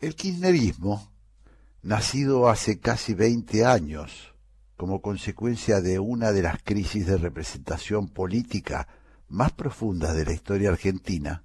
El 0.00 0.14
kirchnerismo, 0.14 1.12
nacido 1.82 2.48
hace 2.48 2.80
casi 2.80 3.12
20 3.12 3.66
años 3.66 4.34
como 4.78 5.02
consecuencia 5.02 5.82
de 5.82 5.98
una 5.98 6.32
de 6.32 6.40
las 6.40 6.62
crisis 6.62 7.06
de 7.06 7.18
representación 7.18 8.08
política 8.08 8.88
más 9.28 9.52
profundas 9.52 10.16
de 10.16 10.24
la 10.24 10.32
historia 10.32 10.70
argentina, 10.70 11.44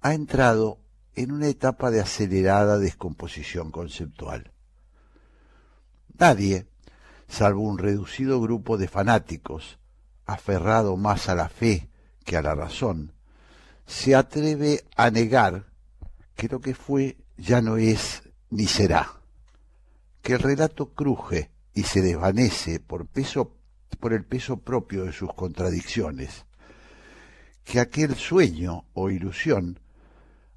ha 0.00 0.14
entrado 0.14 0.78
en 1.14 1.30
una 1.30 1.48
etapa 1.48 1.90
de 1.90 2.00
acelerada 2.00 2.78
descomposición 2.78 3.70
conceptual. 3.70 4.50
Nadie, 6.18 6.66
salvo 7.28 7.60
un 7.60 7.76
reducido 7.76 8.40
grupo 8.40 8.78
de 8.78 8.88
fanáticos, 8.88 9.78
aferrado 10.24 10.96
más 10.96 11.28
a 11.28 11.34
la 11.34 11.50
fe 11.50 11.90
que 12.24 12.38
a 12.38 12.42
la 12.42 12.54
razón, 12.54 13.12
se 13.84 14.14
atreve 14.14 14.84
a 14.96 15.10
negar 15.10 15.66
que 16.34 16.48
lo 16.48 16.62
que 16.62 16.74
fue 16.74 17.18
ya 17.36 17.60
no 17.60 17.76
es 17.76 18.22
ni 18.50 18.66
será, 18.66 19.20
que 20.22 20.34
el 20.34 20.40
relato 20.40 20.92
cruje 20.94 21.50
y 21.74 21.82
se 21.82 22.02
desvanece 22.02 22.80
por 22.80 23.06
peso 23.06 23.56
por 24.00 24.12
el 24.12 24.24
peso 24.24 24.58
propio 24.58 25.04
de 25.04 25.12
sus 25.12 25.32
contradicciones, 25.32 26.44
que 27.64 27.80
aquel 27.80 28.14
sueño 28.16 28.84
o 28.92 29.10
ilusión 29.10 29.80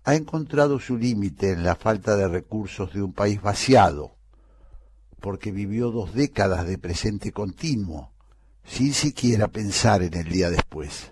ha 0.04 0.16
encontrado 0.16 0.80
su 0.80 0.98
límite 0.98 1.52
en 1.52 1.64
la 1.64 1.76
falta 1.76 2.16
de 2.16 2.28
recursos 2.28 2.94
de 2.94 3.02
un 3.02 3.14
país 3.14 3.42
vaciado, 3.42 4.16
porque 5.20 5.52
vivió 5.52 5.92
dos 5.92 6.14
décadas 6.14 6.68
de 6.68 6.78
presente 6.78 7.32
continuo, 7.32 8.12
sin 8.64 8.94
siquiera 8.94 9.48
pensar 9.48 10.04
en 10.04 10.14
el 10.14 10.30
día 10.30 10.50
después, 10.50 11.12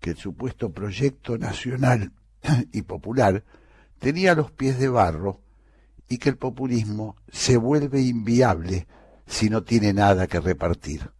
que 0.00 0.10
el 0.10 0.16
supuesto 0.16 0.72
proyecto 0.72 1.38
nacional 1.38 2.12
y 2.72 2.82
popular 2.82 3.44
tenía 4.04 4.34
los 4.34 4.50
pies 4.50 4.78
de 4.78 4.90
barro 4.90 5.40
y 6.10 6.18
que 6.18 6.28
el 6.28 6.36
populismo 6.36 7.16
se 7.32 7.56
vuelve 7.56 8.02
inviable 8.02 8.86
si 9.26 9.48
no 9.48 9.64
tiene 9.64 9.94
nada 9.94 10.26
que 10.26 10.40
repartir. 10.40 11.10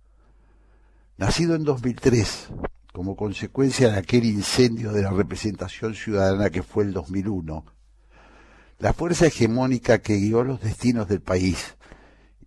Nacido 1.17 1.55
en 1.55 1.65
2003, 1.65 2.49
como 2.93 3.17
consecuencia 3.17 3.91
de 3.91 3.99
aquel 3.99 4.27
incendio 4.27 4.93
de 4.93 5.01
la 5.01 5.13
representación 5.13 5.95
ciudadana 5.95 6.51
que 6.51 6.63
fue 6.63 6.85
el 6.85 6.93
2001, 6.93 7.65
la 8.81 8.93
fuerza 8.93 9.29
hegemónica 9.29 10.01
que 10.03 10.17
guió 10.17 10.45
los 10.45 10.61
destinos 10.61 11.09
del 11.09 11.23
país, 11.23 11.77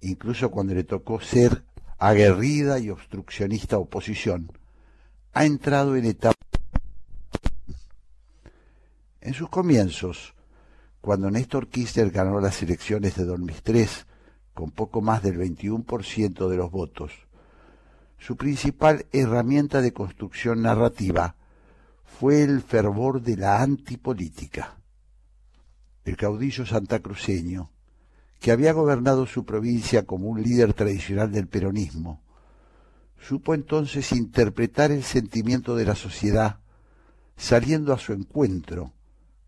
incluso 0.01 0.51
cuando 0.51 0.75
le 0.75 0.83
tocó 0.83 1.19
ser 1.19 1.63
aguerrida 1.97 2.77
y 2.77 2.91
obstruccionista 2.91 3.79
oposición, 3.79 4.51
ha 5.33 5.45
entrado 5.45 5.95
en 5.95 6.05
etapa. 6.05 6.46
En 9.27 9.33
sus 9.33 9.49
comienzos, 9.49 10.33
cuando 11.01 11.29
Néstor 11.29 11.67
Kirchner 11.67 12.11
ganó 12.11 12.39
las 12.39 12.63
elecciones 12.63 13.17
de 13.17 13.25
2003 13.25 14.05
con 14.53 14.71
poco 14.71 15.01
más 15.01 15.21
del 15.21 15.37
21% 15.37 16.47
de 16.47 16.55
los 16.55 16.71
votos, 16.71 17.11
su 18.17 18.37
principal 18.37 19.05
herramienta 19.11 19.81
de 19.81 19.91
construcción 19.91 20.61
narrativa 20.61 21.35
fue 22.05 22.41
el 22.41 22.61
fervor 22.61 23.21
de 23.21 23.35
la 23.35 23.61
antipolítica. 23.61 24.77
El 26.05 26.15
caudillo 26.15 26.65
santacruceño, 26.65 27.69
que 28.39 28.53
había 28.53 28.71
gobernado 28.71 29.25
su 29.25 29.43
provincia 29.43 30.05
como 30.05 30.29
un 30.29 30.41
líder 30.41 30.73
tradicional 30.73 31.33
del 31.33 31.47
peronismo, 31.47 32.21
supo 33.19 33.53
entonces 33.53 34.13
interpretar 34.13 34.91
el 34.91 35.03
sentimiento 35.03 35.75
de 35.75 35.83
la 35.83 35.95
sociedad, 35.95 36.61
saliendo 37.35 37.91
a 37.91 37.97
su 37.97 38.13
encuentro 38.13 38.93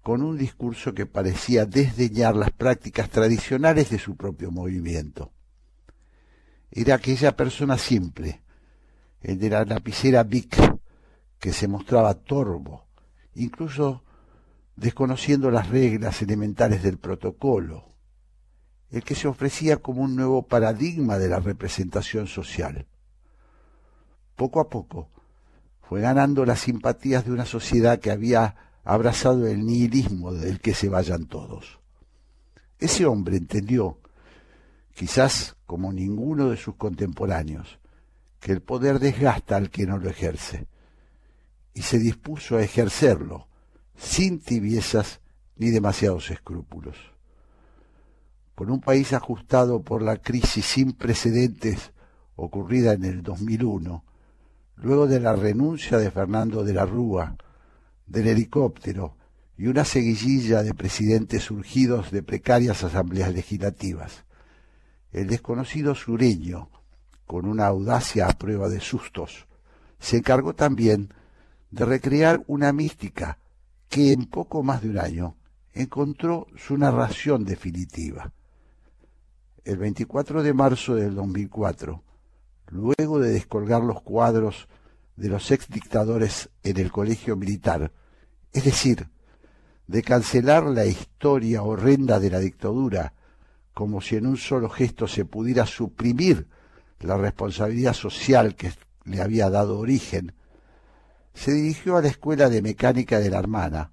con 0.09 0.23
un 0.23 0.39
discurso 0.39 0.95
que 0.95 1.05
parecía 1.05 1.67
desdeñar 1.67 2.35
las 2.35 2.49
prácticas 2.49 3.11
tradicionales 3.11 3.91
de 3.91 3.99
su 3.99 4.17
propio 4.17 4.49
movimiento. 4.49 5.33
Era 6.71 6.95
aquella 6.95 7.35
persona 7.35 7.77
simple, 7.77 8.41
el 9.21 9.37
de 9.37 9.51
la 9.51 9.65
lapicera 9.65 10.23
Vic, 10.23 10.57
que 11.37 11.53
se 11.53 11.67
mostraba 11.67 12.15
torvo, 12.15 12.87
incluso 13.35 14.03
desconociendo 14.75 15.51
las 15.51 15.69
reglas 15.69 16.23
elementales 16.23 16.81
del 16.81 16.97
protocolo, 16.97 17.93
el 18.89 19.03
que 19.03 19.13
se 19.13 19.27
ofrecía 19.27 19.77
como 19.77 20.01
un 20.01 20.15
nuevo 20.15 20.41
paradigma 20.47 21.19
de 21.19 21.29
la 21.29 21.39
representación 21.39 22.25
social. 22.25 22.87
Poco 24.35 24.59
a 24.59 24.69
poco 24.69 25.11
fue 25.83 26.01
ganando 26.01 26.45
las 26.45 26.61
simpatías 26.61 27.25
de 27.25 27.31
una 27.31 27.45
sociedad 27.45 27.99
que 27.99 28.09
había 28.09 28.68
abrazado 28.93 29.47
el 29.47 29.65
nihilismo 29.65 30.33
del 30.33 30.59
que 30.59 30.73
se 30.73 30.89
vayan 30.89 31.25
todos. 31.25 31.79
Ese 32.79 33.05
hombre 33.05 33.37
entendió, 33.37 33.99
quizás 34.93 35.55
como 35.65 35.91
ninguno 35.91 36.49
de 36.49 36.57
sus 36.57 36.75
contemporáneos, 36.75 37.79
que 38.39 38.51
el 38.51 38.61
poder 38.61 38.99
desgasta 38.99 39.57
al 39.57 39.69
que 39.69 39.85
no 39.85 39.97
lo 39.97 40.09
ejerce, 40.09 40.67
y 41.73 41.81
se 41.81 41.99
dispuso 41.99 42.57
a 42.57 42.63
ejercerlo 42.63 43.47
sin 43.95 44.39
tibiezas 44.39 45.19
ni 45.55 45.69
demasiados 45.69 46.31
escrúpulos 46.31 46.95
con 48.59 48.71
un 48.71 48.81
país 48.81 49.13
ajustado 49.13 49.83
por 49.83 50.01
la 50.01 50.17
crisis 50.17 50.65
sin 50.65 50.91
precedentes 50.91 51.93
ocurrida 52.35 52.91
en 52.91 53.05
el 53.05 53.23
2001, 53.23 54.03
luego 54.75 55.07
de 55.07 55.21
la 55.21 55.33
renuncia 55.33 55.97
de 55.97 56.11
Fernando 56.11 56.65
de 56.65 56.73
la 56.73 56.85
Rúa, 56.85 57.37
del 58.09 58.27
helicóptero 58.27 59.15
y 59.57 59.67
una 59.67 59.85
seguidilla 59.85 60.63
de 60.63 60.73
presidentes 60.73 61.43
surgidos 61.43 62.11
de 62.11 62.23
precarias 62.23 62.83
asambleas 62.83 63.33
legislativas. 63.33 64.25
El 65.11 65.27
desconocido 65.27 65.95
sureño, 65.95 66.69
con 67.25 67.45
una 67.45 67.67
audacia 67.67 68.27
a 68.27 68.33
prueba 68.33 68.69
de 68.69 68.79
sustos, 68.79 69.47
se 69.99 70.17
encargó 70.17 70.53
también 70.53 71.13
de 71.71 71.85
recrear 71.85 72.43
una 72.47 72.73
mística 72.73 73.37
que 73.89 74.11
en 74.11 74.25
poco 74.25 74.63
más 74.63 74.81
de 74.81 74.89
un 74.89 74.99
año 74.99 75.35
encontró 75.73 76.47
su 76.57 76.77
narración 76.77 77.45
definitiva 77.45 78.31
el 79.69 79.77
24 79.77 80.41
de 80.41 80.53
marzo 80.53 80.95
del 80.95 81.13
2004, 81.13 82.01
luego 82.69 83.19
de 83.19 83.31
descolgar 83.31 83.83
los 83.83 84.01
cuadros 84.01 84.67
de 85.19 85.27
los 85.27 85.51
ex 85.51 85.67
dictadores 85.67 86.49
en 86.63 86.77
el 86.77 86.91
colegio 86.91 87.35
militar, 87.35 87.91
es 88.53 88.63
decir, 88.63 89.09
de 89.85 90.01
cancelar 90.01 90.63
la 90.63 90.85
historia 90.85 91.61
horrenda 91.61 92.21
de 92.21 92.29
la 92.29 92.39
dictadura, 92.39 93.13
como 93.73 93.99
si 93.99 94.15
en 94.15 94.27
un 94.27 94.37
solo 94.37 94.69
gesto 94.69 95.07
se 95.07 95.25
pudiera 95.25 95.65
suprimir 95.65 96.47
la 97.01 97.17
responsabilidad 97.17 97.93
social 97.93 98.55
que 98.55 98.71
le 99.03 99.21
había 99.21 99.49
dado 99.49 99.79
origen, 99.79 100.33
se 101.33 101.51
dirigió 101.51 101.97
a 101.97 102.01
la 102.01 102.07
escuela 102.07 102.49
de 102.49 102.61
mecánica 102.61 103.19
de 103.19 103.29
la 103.29 103.39
hermana 103.39 103.91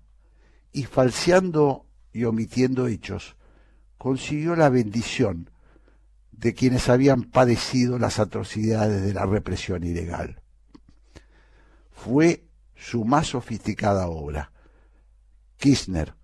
y 0.73 0.85
falseando 0.85 1.87
y 2.13 2.25
omitiendo 2.25 2.87
hechos, 2.87 3.37
consiguió 3.99 4.55
la 4.55 4.69
bendición 4.69 5.51
de 6.31 6.55
quienes 6.55 6.89
habían 6.89 7.25
padecido 7.25 7.99
las 7.99 8.21
atrocidades 8.21 9.03
de 9.03 9.13
la 9.13 9.27
represión 9.27 9.83
ilegal. 9.83 10.41
Fue 11.97 12.47
su 12.77 13.05
más 13.05 13.29
sofisticada 13.29 14.07
obra. 14.07 14.53
Kirchner, 15.57 16.15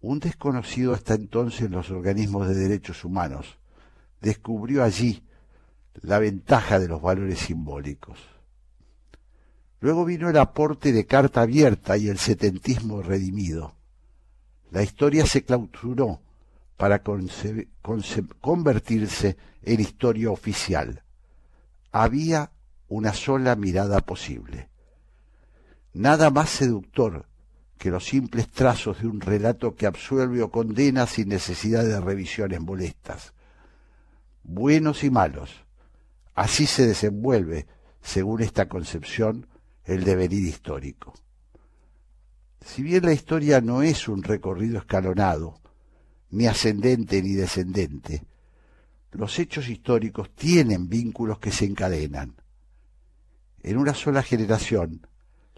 un 0.00 0.18
desconocido 0.18 0.94
hasta 0.94 1.14
entonces 1.14 1.62
en 1.62 1.72
los 1.72 1.90
organismos 1.90 2.48
de 2.48 2.54
derechos 2.54 3.04
humanos, 3.04 3.58
descubrió 4.20 4.82
allí 4.82 5.22
la 6.00 6.18
ventaja 6.18 6.78
de 6.78 6.88
los 6.88 7.02
valores 7.02 7.38
simbólicos. 7.38 8.18
Luego 9.80 10.04
vino 10.04 10.30
el 10.30 10.38
aporte 10.38 10.92
de 10.92 11.06
carta 11.06 11.42
abierta 11.42 11.96
y 11.96 12.08
el 12.08 12.18
setentismo 12.18 13.02
redimido. 13.02 13.76
La 14.70 14.82
historia 14.82 15.26
se 15.26 15.44
clausuró 15.44 16.22
para 16.76 17.02
convertirse 17.02 19.36
en 19.62 19.80
historia 19.80 20.30
oficial. 20.30 21.02
Había 21.92 22.52
una 22.88 23.12
sola 23.12 23.54
mirada 23.54 24.00
posible. 24.00 24.69
Nada 25.92 26.30
más 26.30 26.50
seductor 26.50 27.26
que 27.78 27.90
los 27.90 28.04
simples 28.04 28.48
trazos 28.48 29.00
de 29.00 29.08
un 29.08 29.20
relato 29.20 29.74
que 29.74 29.86
absuelve 29.86 30.42
o 30.42 30.50
condena 30.50 31.06
sin 31.06 31.28
necesidad 31.28 31.84
de 31.84 32.00
revisiones 32.00 32.60
molestas. 32.60 33.32
Buenos 34.42 35.02
y 35.02 35.10
malos. 35.10 35.64
Así 36.34 36.66
se 36.66 36.86
desenvuelve, 36.86 37.66
según 38.02 38.42
esta 38.42 38.68
concepción, 38.68 39.46
el 39.84 40.04
devenir 40.04 40.44
histórico. 40.44 41.14
Si 42.64 42.82
bien 42.82 43.04
la 43.04 43.12
historia 43.12 43.60
no 43.60 43.82
es 43.82 44.08
un 44.08 44.22
recorrido 44.22 44.78
escalonado, 44.78 45.60
ni 46.30 46.46
ascendente 46.46 47.22
ni 47.22 47.32
descendente. 47.32 48.24
Los 49.12 49.38
hechos 49.38 49.68
históricos 49.68 50.30
tienen 50.34 50.88
vínculos 50.88 51.38
que 51.38 51.50
se 51.50 51.64
encadenan. 51.64 52.36
En 53.62 53.76
una 53.76 53.94
sola 53.94 54.22
generación, 54.22 55.06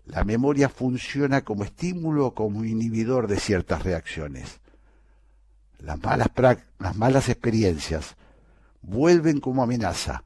la 0.05 0.25
memoria 0.25 0.69
funciona 0.69 1.43
como 1.43 1.65
estímulo 1.65 2.27
o 2.27 2.35
como 2.35 2.65
inhibidor 2.65 3.29
de 3.29 3.39
ciertas 3.39 3.83
reacciones. 3.83 4.61
Las 5.79 6.01
malas, 6.03 6.29
las 6.79 6.97
malas 6.97 7.29
experiencias 7.29 8.17
vuelven 8.83 9.41
como 9.41 9.63
amenaza, 9.63 10.25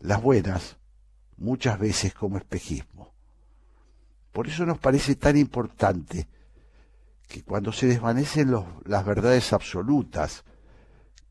las 0.00 0.22
buenas 0.22 0.76
muchas 1.36 1.78
veces 1.78 2.14
como 2.14 2.38
espejismo. 2.38 3.12
Por 4.32 4.48
eso 4.48 4.66
nos 4.66 4.78
parece 4.78 5.14
tan 5.16 5.36
importante 5.36 6.28
que 7.28 7.42
cuando 7.42 7.72
se 7.72 7.86
desvanecen 7.86 8.54
las 8.84 9.04
verdades 9.04 9.52
absolutas 9.52 10.44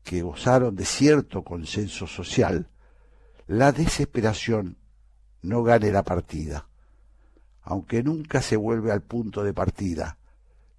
que 0.04 0.22
gozaron 0.22 0.74
de 0.74 0.84
cierto 0.84 1.42
consenso 1.42 2.06
social, 2.06 2.68
la 3.46 3.72
desesperación 3.72 4.78
no 5.42 5.62
gane 5.62 5.90
la 5.90 6.02
partida. 6.02 6.67
Aunque 7.70 8.02
nunca 8.02 8.40
se 8.40 8.56
vuelve 8.56 8.92
al 8.92 9.02
punto 9.02 9.44
de 9.44 9.52
partida, 9.52 10.16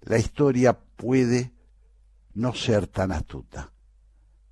la 0.00 0.18
historia 0.18 0.76
puede 0.76 1.52
no 2.34 2.52
ser 2.52 2.88
tan 2.88 3.12
astuta. 3.12 3.70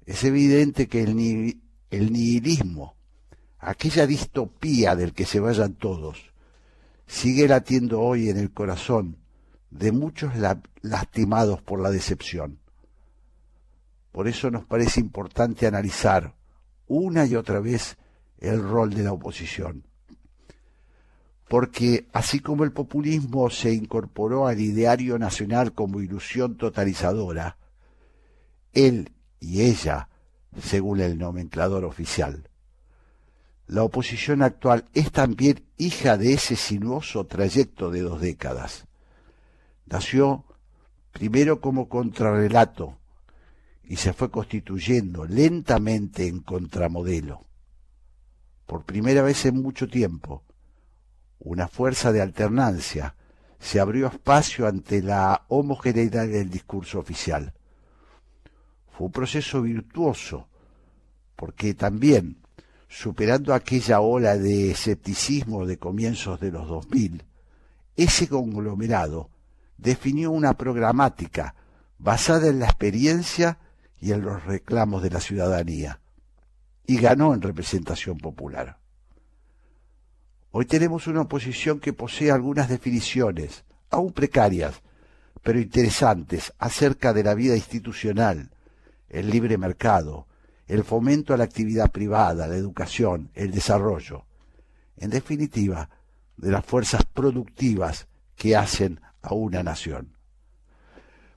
Es 0.06 0.22
evidente 0.22 0.86
que 0.86 1.02
el, 1.02 1.16
nihilismo, 1.16 2.94
aquella 3.58 4.06
distopía 4.06 4.94
del 4.94 5.14
que 5.14 5.26
se 5.26 5.40
vayan 5.40 5.74
todos, 5.74 6.32
sigue 7.08 7.48
latiendo 7.48 8.02
hoy 8.02 8.30
en 8.30 8.36
el 8.36 8.52
corazón 8.52 9.16
de 9.70 9.90
muchos 9.90 10.34
lastimados 10.80 11.60
por 11.60 11.80
la 11.80 11.90
decepción. 11.90 12.60
Por 14.12 14.28
eso 14.28 14.48
nos 14.52 14.64
parece 14.64 15.00
importante 15.00 15.66
analizar 15.66 16.36
una 16.86 17.26
y 17.26 17.34
otra 17.34 17.58
vez 17.58 17.96
el 18.38 18.62
rol 18.62 18.94
de 18.94 19.02
la 19.02 19.12
oposición. 19.12 19.87
Porque 21.48 22.06
así 22.12 22.40
como 22.40 22.64
el 22.64 22.72
populismo 22.72 23.48
se 23.48 23.72
incorporó 23.72 24.46
al 24.46 24.60
ideario 24.60 25.18
nacional 25.18 25.72
como 25.72 26.00
ilusión 26.00 26.56
totalizadora, 26.56 27.56
él 28.74 29.12
y 29.40 29.62
ella, 29.62 30.08
según 30.62 31.00
el 31.00 31.18
nomenclador 31.18 31.84
oficial, 31.84 32.48
la 33.66 33.82
oposición 33.82 34.42
actual 34.42 34.86
es 34.94 35.12
también 35.12 35.64
hija 35.76 36.16
de 36.16 36.32
ese 36.32 36.56
sinuoso 36.56 37.26
trayecto 37.26 37.90
de 37.90 38.00
dos 38.00 38.20
décadas. 38.20 38.86
Nació 39.86 40.44
primero 41.12 41.60
como 41.60 41.88
contrarrelato 41.88 42.98
y 43.84 43.96
se 43.96 44.12
fue 44.12 44.30
constituyendo 44.30 45.26
lentamente 45.26 46.26
en 46.28 46.40
contramodelo. 46.40 47.44
Por 48.66 48.84
primera 48.84 49.22
vez 49.22 49.44
en 49.46 49.60
mucho 49.60 49.88
tiempo, 49.88 50.44
una 51.40 51.68
fuerza 51.68 52.12
de 52.12 52.20
alternancia 52.20 53.14
se 53.58 53.80
abrió 53.80 54.06
espacio 54.06 54.66
ante 54.66 55.02
la 55.02 55.44
homogeneidad 55.48 56.26
del 56.26 56.50
discurso 56.50 56.98
oficial. 56.98 57.52
Fue 58.90 59.06
un 59.06 59.12
proceso 59.12 59.62
virtuoso, 59.62 60.48
porque 61.36 61.74
también 61.74 62.38
superando 62.88 63.52
aquella 63.52 64.00
ola 64.00 64.36
de 64.36 64.70
escepticismo 64.70 65.66
de 65.66 65.78
comienzos 65.78 66.40
de 66.40 66.50
los 66.50 66.66
2000, 66.66 67.24
ese 67.96 68.28
conglomerado 68.28 69.30
definió 69.76 70.30
una 70.30 70.54
programática 70.54 71.54
basada 71.98 72.48
en 72.48 72.60
la 72.60 72.66
experiencia 72.66 73.58
y 74.00 74.12
en 74.12 74.22
los 74.22 74.44
reclamos 74.44 75.02
de 75.02 75.10
la 75.10 75.20
ciudadanía, 75.20 76.00
y 76.86 76.96
ganó 76.98 77.34
en 77.34 77.42
representación 77.42 78.18
popular. 78.18 78.78
Hoy 80.60 80.64
tenemos 80.64 81.06
una 81.06 81.20
oposición 81.20 81.78
que 81.78 81.92
posee 81.92 82.32
algunas 82.32 82.68
definiciones, 82.68 83.62
aún 83.90 84.12
precarias, 84.12 84.82
pero 85.40 85.60
interesantes, 85.60 86.52
acerca 86.58 87.12
de 87.12 87.22
la 87.22 87.34
vida 87.34 87.54
institucional, 87.54 88.50
el 89.08 89.30
libre 89.30 89.56
mercado, 89.56 90.26
el 90.66 90.82
fomento 90.82 91.32
a 91.32 91.36
la 91.36 91.44
actividad 91.44 91.92
privada, 91.92 92.48
la 92.48 92.56
educación, 92.56 93.30
el 93.34 93.52
desarrollo, 93.52 94.24
en 94.96 95.10
definitiva, 95.10 95.90
de 96.36 96.50
las 96.50 96.66
fuerzas 96.66 97.04
productivas 97.04 98.08
que 98.34 98.56
hacen 98.56 99.00
a 99.22 99.34
una 99.34 99.62
nación. 99.62 100.16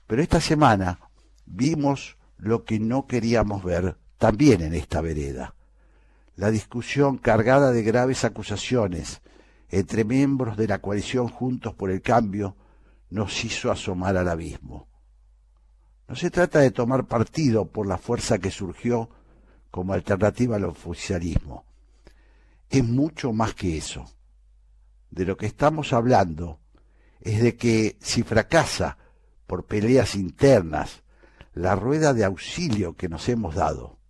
Pero 0.08 0.24
esta 0.24 0.42
semana 0.42 1.00
vimos 1.46 2.18
lo 2.40 2.64
que 2.64 2.80
no 2.80 3.06
queríamos 3.06 3.64
ver 3.64 3.98
también 4.18 4.62
en 4.62 4.74
esta 4.74 5.00
vereda, 5.00 5.54
la 6.42 6.50
discusión 6.50 7.20
cargada 7.20 7.72
de 7.72 7.84
graves 7.84 8.26
acusaciones 8.26 9.22
entre 9.70 10.04
miembros 10.04 10.58
de 10.58 10.68
la 10.68 10.80
coalición 10.80 11.28
Juntos 11.28 11.76
por 11.76 11.92
el 11.92 12.02
Cambio 12.02 12.58
nos 13.12 13.46
hizo 13.46 13.70
asomar 13.70 14.18
al 14.18 14.28
abismo. 14.28 14.88
No 16.08 16.16
se 16.16 16.32
trata 16.32 16.58
de 16.58 16.72
tomar 16.72 17.06
partido 17.06 17.70
por 17.70 17.86
la 17.86 18.00
fuerza 18.00 18.40
que 18.40 18.50
surgió 18.50 19.08
como 19.70 19.94
alternativa 19.94 20.56
al 20.56 20.64
oficialismo. 20.64 21.64
Es 22.72 22.84
mucho 22.84 23.34
más 23.34 23.54
que 23.54 23.78
eso. 23.78 24.12
De 25.12 25.26
lo 25.26 25.38
que 25.38 25.46
estamos 25.46 25.94
hablando 25.94 26.60
es 27.20 27.40
de 27.44 27.56
que 27.56 27.98
si 28.02 28.24
fracasa 28.24 28.98
por 29.46 29.68
peleas 29.68 30.16
internas 30.16 31.04
la 31.54 31.76
rueda 31.76 32.16
de 32.16 32.26
auxilio 32.26 32.96
que 32.96 33.10
nos 33.10 33.30
hemos 33.30 33.54
dado, 33.54 34.01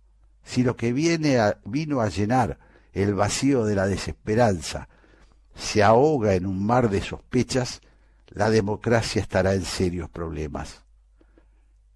si 0.44 0.62
lo 0.62 0.76
que 0.76 0.92
viene 0.92 1.38
vino 1.64 2.00
a 2.00 2.08
llenar 2.08 2.58
el 2.92 3.14
vacío 3.14 3.64
de 3.64 3.74
la 3.74 3.86
desesperanza 3.86 4.88
se 5.54 5.82
ahoga 5.82 6.34
en 6.34 6.46
un 6.46 6.64
mar 6.64 6.90
de 6.90 7.00
sospechas, 7.02 7.80
la 8.28 8.50
democracia 8.50 9.20
estará 9.20 9.54
en 9.54 9.64
serios 9.64 10.08
problemas. 10.08 10.82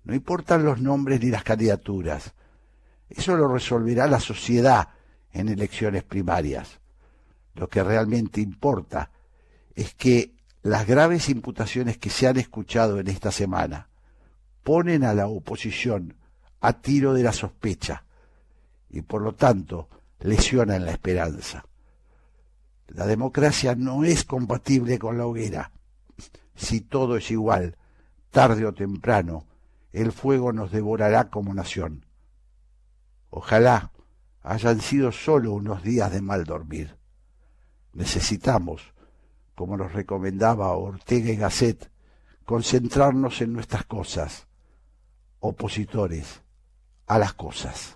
No 0.05 0.15
importan 0.15 0.65
los 0.65 0.81
nombres 0.81 1.21
ni 1.21 1.31
las 1.31 1.43
candidaturas, 1.43 2.35
eso 3.09 3.37
lo 3.37 3.49
resolverá 3.49 4.07
la 4.07 4.21
sociedad 4.21 4.89
en 5.33 5.49
elecciones 5.49 6.03
primarias. 6.03 6.81
Lo 7.55 7.69
que 7.69 7.83
realmente 7.83 8.41
importa 8.41 9.11
es 9.75 9.95
que 9.95 10.35
las 10.63 10.87
graves 10.87 11.29
imputaciones 11.29 11.99
que 11.99 12.11
se 12.11 12.27
han 12.27 12.37
escuchado 12.37 12.99
en 12.99 13.09
esta 13.09 13.31
semana 13.31 13.89
ponen 14.63 15.05
a 15.05 15.15
la 15.15 15.29
oposición 15.29 16.17
a 16.61 16.75
tiro 16.81 17.15
de 17.15 17.23
la 17.23 17.33
sospecha 17.33 18.06
y 18.97 19.03
por 19.03 19.21
lo 19.21 19.35
tanto 19.35 19.89
lesionan 20.21 20.87
la 20.87 20.93
esperanza. 20.93 21.67
La 22.89 23.07
democracia 23.07 23.75
no 23.75 24.05
es 24.05 24.25
compatible 24.25 24.99
con 24.99 25.19
la 25.19 25.27
hoguera. 25.27 25.73
Si 26.55 26.81
todo 26.81 27.17
es 27.17 27.31
igual, 27.31 27.77
tarde 28.31 28.65
o 28.65 28.73
temprano, 28.73 29.45
el 29.93 30.13
fuego 30.13 30.53
nos 30.53 30.71
devorará 30.71 31.29
como 31.29 31.53
nación. 31.53 32.07
Ojalá 33.29 33.93
hayan 34.43 34.81
sido 34.81 35.13
solo 35.13 35.53
unos 35.53 35.83
días 35.83 36.11
de 36.11 36.23
mal 36.23 36.45
dormir. 36.45 36.97
Necesitamos, 37.93 38.95
como 39.55 39.77
nos 39.77 39.93
recomendaba 39.93 40.73
Ortega 40.73 41.31
y 41.31 41.37
Gasset, 41.37 41.91
concentrarnos 42.47 43.43
en 43.43 43.53
nuestras 43.53 43.85
cosas, 43.85 44.47
opositores 45.41 46.43
a 47.07 47.19
las 47.19 47.35
cosas. 47.35 47.96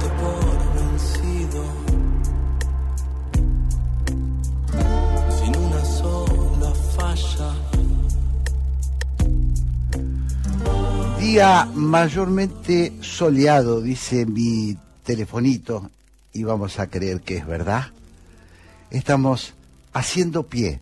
Día 11.21 11.69
mayormente 11.75 12.93
soleado, 13.01 13.79
dice 13.79 14.25
mi 14.25 14.75
telefonito, 15.03 15.91
y 16.33 16.43
vamos 16.43 16.79
a 16.79 16.87
creer 16.87 17.21
que 17.21 17.37
es 17.37 17.45
verdad. 17.45 17.91
Estamos 18.89 19.53
haciendo 19.93 20.47
pie, 20.47 20.79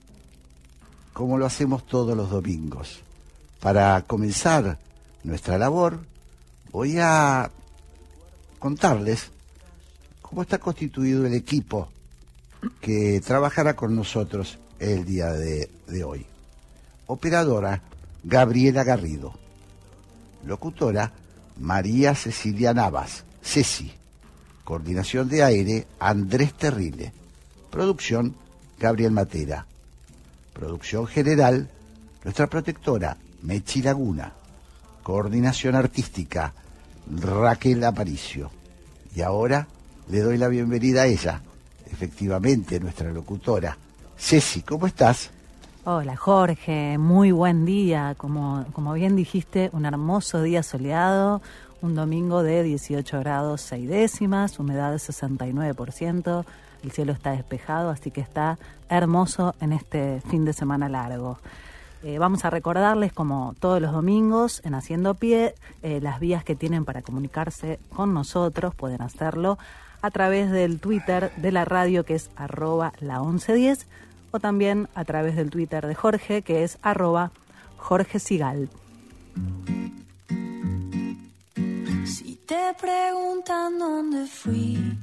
como 1.12 1.38
lo 1.38 1.46
hacemos 1.46 1.86
todos 1.86 2.16
los 2.16 2.30
domingos. 2.30 3.02
Para 3.60 4.02
comenzar 4.04 4.80
nuestra 5.26 5.58
labor, 5.58 6.00
voy 6.72 7.00
a 7.00 7.52
contarles 8.60 9.32
cómo 10.22 10.44
está 10.44 10.58
constituido 10.58 11.26
el 11.26 11.34
equipo 11.34 11.90
que 12.80 13.22
trabajará 13.26 13.76
con 13.76 13.94
nosotros 13.94 14.58
el 14.80 15.04
día 15.04 15.34
de, 15.34 15.70
de 15.88 16.04
hoy. 16.06 16.26
Operadora 17.08 17.82
Gabriela 18.24 18.86
Garrido. 18.86 19.49
Locutora, 20.46 21.12
María 21.58 22.16
Cecilia 22.16 22.74
Navas, 22.74 23.24
Ceci. 23.42 23.92
Coordinación 24.64 25.28
de 25.30 25.44
aire, 25.44 25.88
Andrés 26.00 26.54
Terrile. 26.54 27.12
Producción, 27.70 28.36
Gabriel 28.80 29.12
Matera. 29.12 29.66
Producción 30.54 31.08
general, 31.08 31.70
nuestra 32.24 32.48
protectora, 32.48 33.18
Mechi 33.42 33.82
Laguna. 33.82 34.34
Coordinación 35.04 35.76
artística, 35.76 36.54
Raquel 37.10 37.84
Aparicio. 37.84 38.52
Y 39.16 39.22
ahora 39.22 39.68
le 40.10 40.20
doy 40.20 40.38
la 40.38 40.48
bienvenida 40.48 41.04
a 41.04 41.08
ella, 41.08 41.42
efectivamente 41.92 42.80
nuestra 42.80 43.12
locutora. 43.12 43.78
Ceci, 44.18 44.62
¿cómo 44.62 44.86
estás? 44.86 45.32
Hola 45.86 46.18
Jorge, 46.18 46.98
muy 46.98 47.32
buen 47.32 47.64
día. 47.64 48.14
Como, 48.18 48.66
como 48.74 48.92
bien 48.94 49.16
dijiste, 49.16 49.70
un 49.72 49.86
hermoso 49.86 50.42
día 50.42 50.62
soleado, 50.62 51.42
un 51.82 51.96
domingo 51.96 52.44
de 52.44 52.64
18 52.64 53.20
grados 53.22 53.62
6 53.62 53.88
décimas, 53.88 54.60
humedad 54.60 54.92
de 54.92 54.98
69%, 54.98 56.46
el 56.84 56.92
cielo 56.92 57.14
está 57.14 57.32
despejado, 57.32 57.92
así 57.92 58.12
que 58.12 58.20
está 58.20 58.60
hermoso 58.90 59.56
en 59.62 59.72
este 59.72 60.22
fin 60.30 60.44
de 60.44 60.52
semana 60.52 60.90
largo. 60.90 61.40
Eh, 62.04 62.20
vamos 62.20 62.44
a 62.44 62.50
recordarles, 62.50 63.14
como 63.14 63.56
todos 63.62 63.82
los 63.82 63.94
domingos, 63.94 64.62
en 64.66 64.76
Haciendo 64.76 65.14
Pie, 65.14 65.56
eh, 65.82 66.02
las 66.02 66.20
vías 66.20 66.44
que 66.44 66.58
tienen 66.58 66.84
para 66.84 67.02
comunicarse 67.02 67.80
con 67.96 68.14
nosotros, 68.14 68.76
pueden 68.76 69.02
hacerlo 69.02 69.58
a 70.02 70.12
través 70.12 70.52
del 70.52 70.82
Twitter 70.82 71.32
de 71.38 71.54
la 71.54 71.64
radio, 71.64 72.04
que 72.04 72.16
es 72.16 72.32
arroba 72.36 72.92
la 73.00 73.20
1110, 73.22 73.88
o 74.32 74.40
también 74.40 74.88
a 74.96 75.06
través 75.06 75.36
del 75.36 75.50
Twitter 75.50 75.86
de 75.86 75.96
Jorge, 75.96 76.42
que 76.42 76.64
es 76.64 76.78
arroba 76.82 77.32
Jorge 77.78 78.20
Sigal. 78.20 78.70
Si 82.06 82.36
te 82.48 82.74
preguntan 82.80 83.80
dónde 83.80 84.26
fui, 84.26 84.98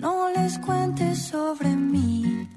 no 0.00 0.30
les 0.30 0.58
cuentes 0.58 1.26
sobre 1.28 1.68
mí. 1.68 2.48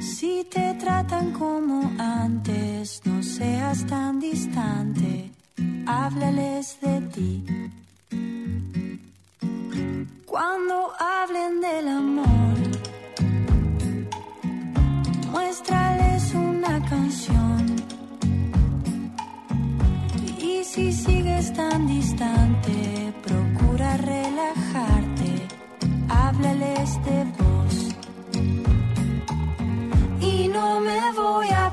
Si 0.00 0.44
te 0.50 0.74
tratan 0.74 1.32
como 1.32 1.92
antes, 1.98 3.02
no 3.04 3.22
seas 3.22 3.86
tan 3.86 4.20
distante, 4.20 5.30
háblales 5.86 6.78
de 6.80 7.00
ti. 7.12 7.44
Cuando 10.32 10.90
hablen 10.98 11.60
del 11.60 11.88
amor, 11.88 12.56
muéstrales 15.30 16.32
una 16.32 16.82
canción. 16.88 17.76
Y 20.38 20.64
si 20.64 20.90
sigues 20.90 21.52
tan 21.52 21.86
distante, 21.86 23.12
procura 23.22 23.98
relajarte, 23.98 25.48
háblales 26.08 26.90
de 27.04 27.24
vos. 27.38 27.74
Y 30.18 30.48
no 30.48 30.80
me 30.80 31.12
voy 31.12 31.48
a 31.50 31.71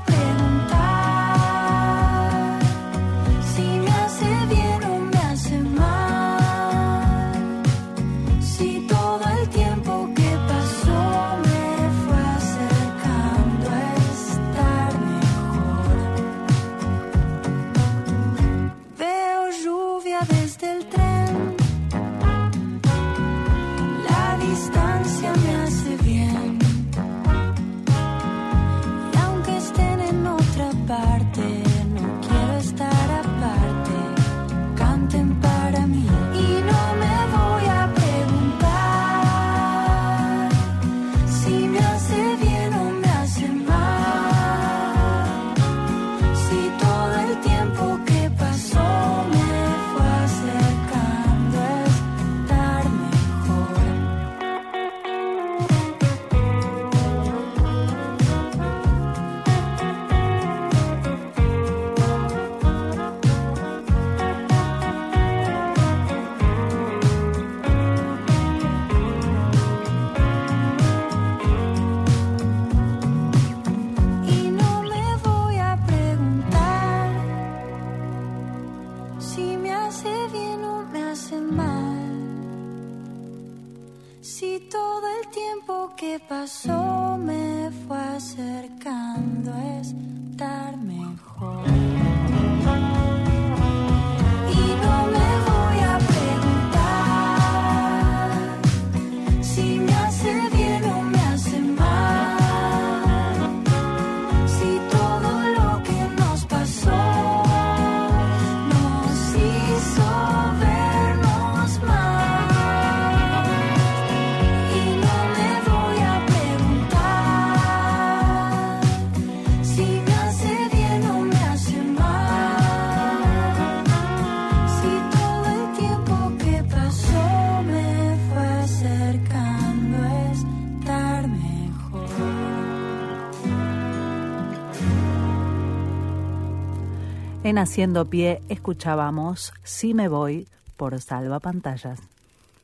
En 137.50 137.58
Haciendo 137.58 138.08
Pie 138.08 138.42
escuchábamos 138.48 139.52
Si 139.64 139.92
me 139.92 140.06
voy 140.06 140.46
por 140.76 141.00
Salva 141.00 141.40
Pantallas. 141.40 141.98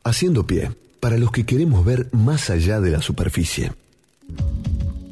Haciendo 0.04 0.46
pie, 0.46 0.70
para 1.00 1.18
los 1.18 1.32
que 1.32 1.44
queremos 1.44 1.84
ver 1.84 2.06
más 2.12 2.50
allá 2.50 2.80
de 2.80 2.92
la 2.92 3.02
superficie. 3.02 3.72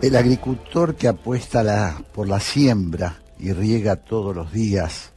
El 0.00 0.16
agricultor 0.16 0.96
que 0.96 1.08
apuesta 1.08 1.62
la- 1.62 2.02
por 2.14 2.26
la 2.26 2.40
siembra 2.40 3.20
y 3.38 3.52
riega 3.52 3.96
todos 3.96 4.34
los 4.34 4.50
días, 4.52 5.10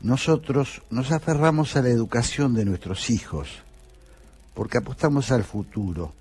nosotros 0.00 0.82
nos 0.90 1.10
aferramos 1.10 1.76
a 1.76 1.82
la 1.82 1.88
educación 1.88 2.54
de 2.54 2.64
nuestros 2.64 3.10
hijos, 3.10 3.48
porque 4.54 4.78
apostamos 4.78 5.30
al 5.32 5.44
futuro 5.44 6.12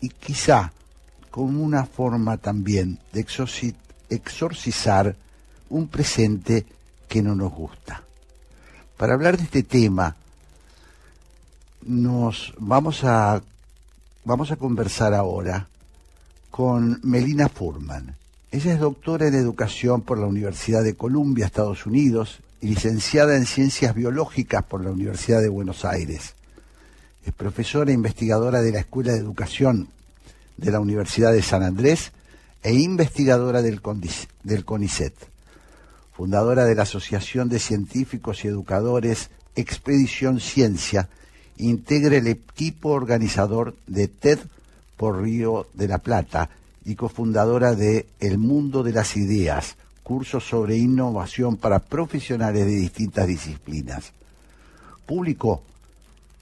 y 0.00 0.08
quizá 0.08 0.72
como 1.30 1.62
una 1.62 1.84
forma 1.84 2.38
también 2.38 2.98
de 3.12 3.24
exorci- 3.26 3.74
exorcizar 4.08 5.14
un 5.68 5.88
presente 5.88 6.64
que 7.06 7.22
no 7.22 7.34
nos 7.34 7.52
gusta. 7.52 8.02
Para 8.96 9.14
hablar 9.14 9.36
de 9.36 9.44
este 9.44 9.62
tema, 9.62 10.16
nos 11.82 12.54
vamos 12.58 13.04
a 13.04 13.42
vamos 14.28 14.50
a 14.50 14.56
conversar 14.56 15.14
ahora 15.14 15.68
con 16.50 17.00
Melina 17.02 17.48
Furman. 17.48 18.14
Ella 18.50 18.74
es 18.74 18.78
doctora 18.78 19.26
en 19.26 19.32
educación 19.32 20.02
por 20.02 20.18
la 20.18 20.26
Universidad 20.26 20.84
de 20.84 20.94
Columbia, 20.94 21.46
Estados 21.46 21.86
Unidos, 21.86 22.40
y 22.60 22.68
licenciada 22.68 23.36
en 23.36 23.46
ciencias 23.46 23.94
biológicas 23.94 24.64
por 24.64 24.84
la 24.84 24.90
Universidad 24.90 25.40
de 25.40 25.48
Buenos 25.48 25.86
Aires. 25.86 26.34
Es 27.24 27.32
profesora 27.32 27.90
e 27.90 27.94
investigadora 27.94 28.60
de 28.60 28.70
la 28.70 28.80
Escuela 28.80 29.12
de 29.12 29.18
Educación 29.18 29.88
de 30.58 30.72
la 30.72 30.80
Universidad 30.80 31.32
de 31.32 31.40
San 31.40 31.62
Andrés 31.62 32.12
e 32.62 32.74
investigadora 32.74 33.62
del, 33.62 33.80
del 34.42 34.64
CONICET. 34.66 35.14
Fundadora 36.14 36.66
de 36.66 36.74
la 36.74 36.82
Asociación 36.82 37.48
de 37.48 37.60
Científicos 37.60 38.44
y 38.44 38.48
Educadores 38.48 39.30
Expedición 39.56 40.38
Ciencia, 40.38 41.08
integra 41.58 42.16
el 42.16 42.26
equipo 42.26 42.90
organizador 42.90 43.76
de 43.86 44.08
TED 44.08 44.38
por 44.96 45.22
Río 45.22 45.66
de 45.74 45.88
la 45.88 45.98
Plata 45.98 46.50
y 46.84 46.94
cofundadora 46.94 47.74
de 47.74 48.06
El 48.20 48.38
Mundo 48.38 48.82
de 48.82 48.92
las 48.92 49.16
Ideas, 49.16 49.76
cursos 50.02 50.48
sobre 50.48 50.76
innovación 50.76 51.56
para 51.56 51.80
profesionales 51.80 52.64
de 52.66 52.74
distintas 52.74 53.26
disciplinas. 53.26 54.12
Publicó, 55.06 55.62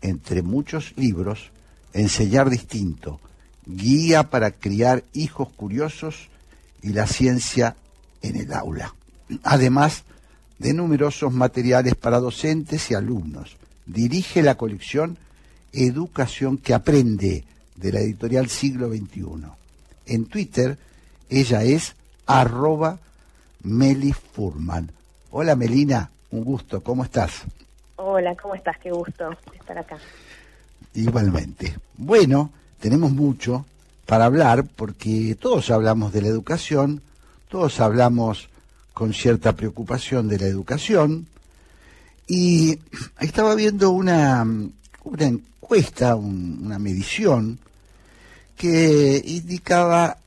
entre 0.02 0.42
muchos 0.42 0.92
libros, 0.96 1.50
Enseñar 1.92 2.50
Distinto, 2.50 3.20
Guía 3.64 4.30
para 4.30 4.52
criar 4.52 5.02
hijos 5.12 5.48
curiosos 5.48 6.28
y 6.82 6.90
la 6.90 7.06
ciencia 7.06 7.74
en 8.22 8.36
el 8.36 8.52
aula. 8.52 8.94
Además 9.42 10.04
de 10.58 10.72
numerosos 10.72 11.32
materiales 11.32 11.94
para 11.96 12.20
docentes 12.20 12.90
y 12.90 12.94
alumnos. 12.94 13.56
Dirige 13.86 14.42
la 14.42 14.56
colección 14.56 15.16
Educación 15.72 16.58
que 16.58 16.74
Aprende 16.74 17.44
de 17.76 17.92
la 17.92 18.00
editorial 18.00 18.48
Siglo 18.48 18.88
XXI. 18.88 19.24
En 20.06 20.26
Twitter 20.26 20.76
ella 21.28 21.62
es 21.62 21.94
arroba 22.26 22.98
Meli 23.62 24.12
Furman. 24.12 24.90
Hola 25.30 25.56
Melina, 25.56 26.10
un 26.30 26.44
gusto, 26.44 26.82
¿cómo 26.82 27.04
estás? 27.04 27.42
Hola, 27.96 28.34
¿cómo 28.36 28.54
estás? 28.54 28.78
Qué 28.78 28.90
gusto 28.90 29.30
estar 29.54 29.78
acá. 29.78 29.98
Igualmente. 30.94 31.76
Bueno, 31.96 32.50
tenemos 32.80 33.12
mucho 33.12 33.66
para 34.06 34.26
hablar 34.26 34.64
porque 34.64 35.36
todos 35.38 35.70
hablamos 35.70 36.12
de 36.12 36.22
la 36.22 36.28
educación, 36.28 37.02
todos 37.48 37.80
hablamos 37.80 38.48
con 38.94 39.12
cierta 39.12 39.54
preocupación 39.54 40.28
de 40.28 40.38
la 40.38 40.46
educación 40.46 41.26
y 42.26 42.78
estaba 43.20 43.54
viendo 43.54 43.90
una, 43.90 44.44
una 45.04 45.24
encuesta, 45.24 46.14
un- 46.16 46.60
una 46.64 46.78
medición 46.78 47.58
que 48.56 49.22
indicaba 49.24 50.18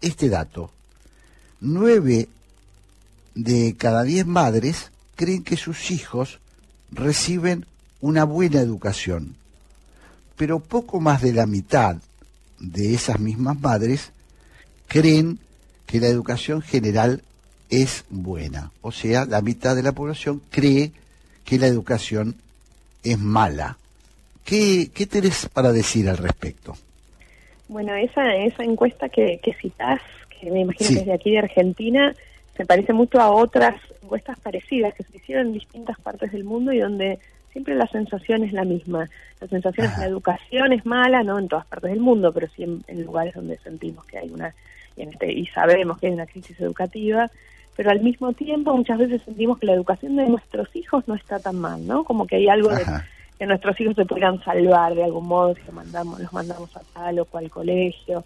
este 0.00 0.28
dato. 0.28 0.70
Nueve 1.60 2.28
de 3.34 3.74
cada 3.78 4.02
diez 4.02 4.26
madres 4.26 4.90
creen 5.16 5.42
que 5.42 5.56
sus 5.56 5.90
hijos 5.90 6.38
reciben 6.90 7.64
una 8.00 8.24
buena 8.24 8.60
educación 8.60 9.36
pero 10.36 10.58
poco 10.60 10.98
más 11.00 11.22
de 11.22 11.32
la 11.32 11.46
mitad 11.46 11.96
de 12.58 12.94
esas 12.94 13.20
mismas 13.20 13.60
madres 13.60 14.10
creen 14.88 15.38
que 15.86 16.00
la 16.00 16.08
educación 16.08 16.62
general 16.62 17.22
es 17.70 18.04
buena. 18.10 18.72
O 18.80 18.90
sea, 18.92 19.24
la 19.24 19.40
mitad 19.40 19.76
de 19.76 19.82
la 19.84 19.92
población 19.92 20.42
cree 20.50 20.90
que 21.52 21.58
la 21.58 21.66
educación 21.66 22.34
es 23.04 23.18
mala. 23.18 23.76
¿Qué, 24.42 24.90
qué 24.94 25.04
tenés 25.06 25.50
para 25.52 25.70
decir 25.70 26.08
al 26.08 26.16
respecto? 26.16 26.74
Bueno, 27.68 27.94
esa, 27.94 28.34
esa 28.36 28.64
encuesta 28.64 29.10
que, 29.10 29.38
que 29.42 29.52
citás, 29.52 30.00
que 30.30 30.50
me 30.50 30.60
imagino 30.60 30.88
Sí. 30.88 30.94
que 30.94 31.00
es 31.00 31.06
de 31.06 31.12
aquí 31.12 31.30
de 31.32 31.40
Argentina, 31.40 32.14
se 32.56 32.64
parece 32.64 32.94
mucho 32.94 33.20
a 33.20 33.30
otras 33.30 33.74
encuestas 34.02 34.38
parecidas 34.40 34.94
que 34.94 35.02
se 35.02 35.18
hicieron 35.18 35.48
en 35.48 35.52
distintas 35.52 36.00
partes 36.00 36.32
del 36.32 36.44
mundo 36.44 36.72
y 36.72 36.78
donde 36.78 37.18
siempre 37.52 37.74
la 37.74 37.86
sensación 37.88 38.44
es 38.44 38.54
la 38.54 38.64
misma. 38.64 39.10
La 39.42 39.46
sensación 39.46 39.86
es 39.88 39.92
que 39.92 40.00
la 40.00 40.06
educación 40.06 40.72
es 40.72 40.86
mala, 40.86 41.22
no 41.22 41.38
en 41.38 41.48
todas 41.48 41.66
partes 41.66 41.90
del 41.90 42.00
mundo, 42.00 42.32
pero 42.32 42.48
sí 42.56 42.62
en, 42.62 42.82
en 42.86 43.04
lugares 43.04 43.34
donde 43.34 43.58
sentimos 43.58 44.06
que 44.06 44.16
hay 44.16 44.30
una, 44.30 44.54
y, 44.96 45.02
en 45.02 45.10
este, 45.10 45.30
y 45.30 45.44
sabemos 45.48 45.98
que 45.98 46.06
hay 46.06 46.14
una 46.14 46.24
crisis 46.26 46.58
educativa, 46.60 47.30
pero 47.76 47.90
al 47.90 48.00
mismo 48.00 48.32
tiempo 48.32 48.76
muchas 48.76 48.98
veces 48.98 49.22
sentimos 49.24 49.58
que 49.58 49.66
la 49.66 49.74
educación 49.74 50.16
de 50.16 50.28
nuestros 50.28 50.74
hijos 50.76 51.06
no 51.08 51.14
está 51.14 51.38
tan 51.38 51.56
mal, 51.56 51.86
¿no? 51.86 52.04
Como 52.04 52.26
que 52.26 52.36
hay 52.36 52.48
algo 52.48 52.68
de, 52.68 52.84
que 53.38 53.46
nuestros 53.46 53.80
hijos 53.80 53.96
se 53.96 54.04
pudieran 54.04 54.42
salvar 54.44 54.94
de 54.94 55.04
algún 55.04 55.26
modo 55.26 55.54
si 55.54 55.62
los 55.62 55.74
mandamos, 55.74 56.20
los 56.20 56.32
mandamos 56.32 56.76
a 56.76 56.80
tal 56.92 57.18
o 57.18 57.24
cual 57.24 57.50
colegio. 57.50 58.24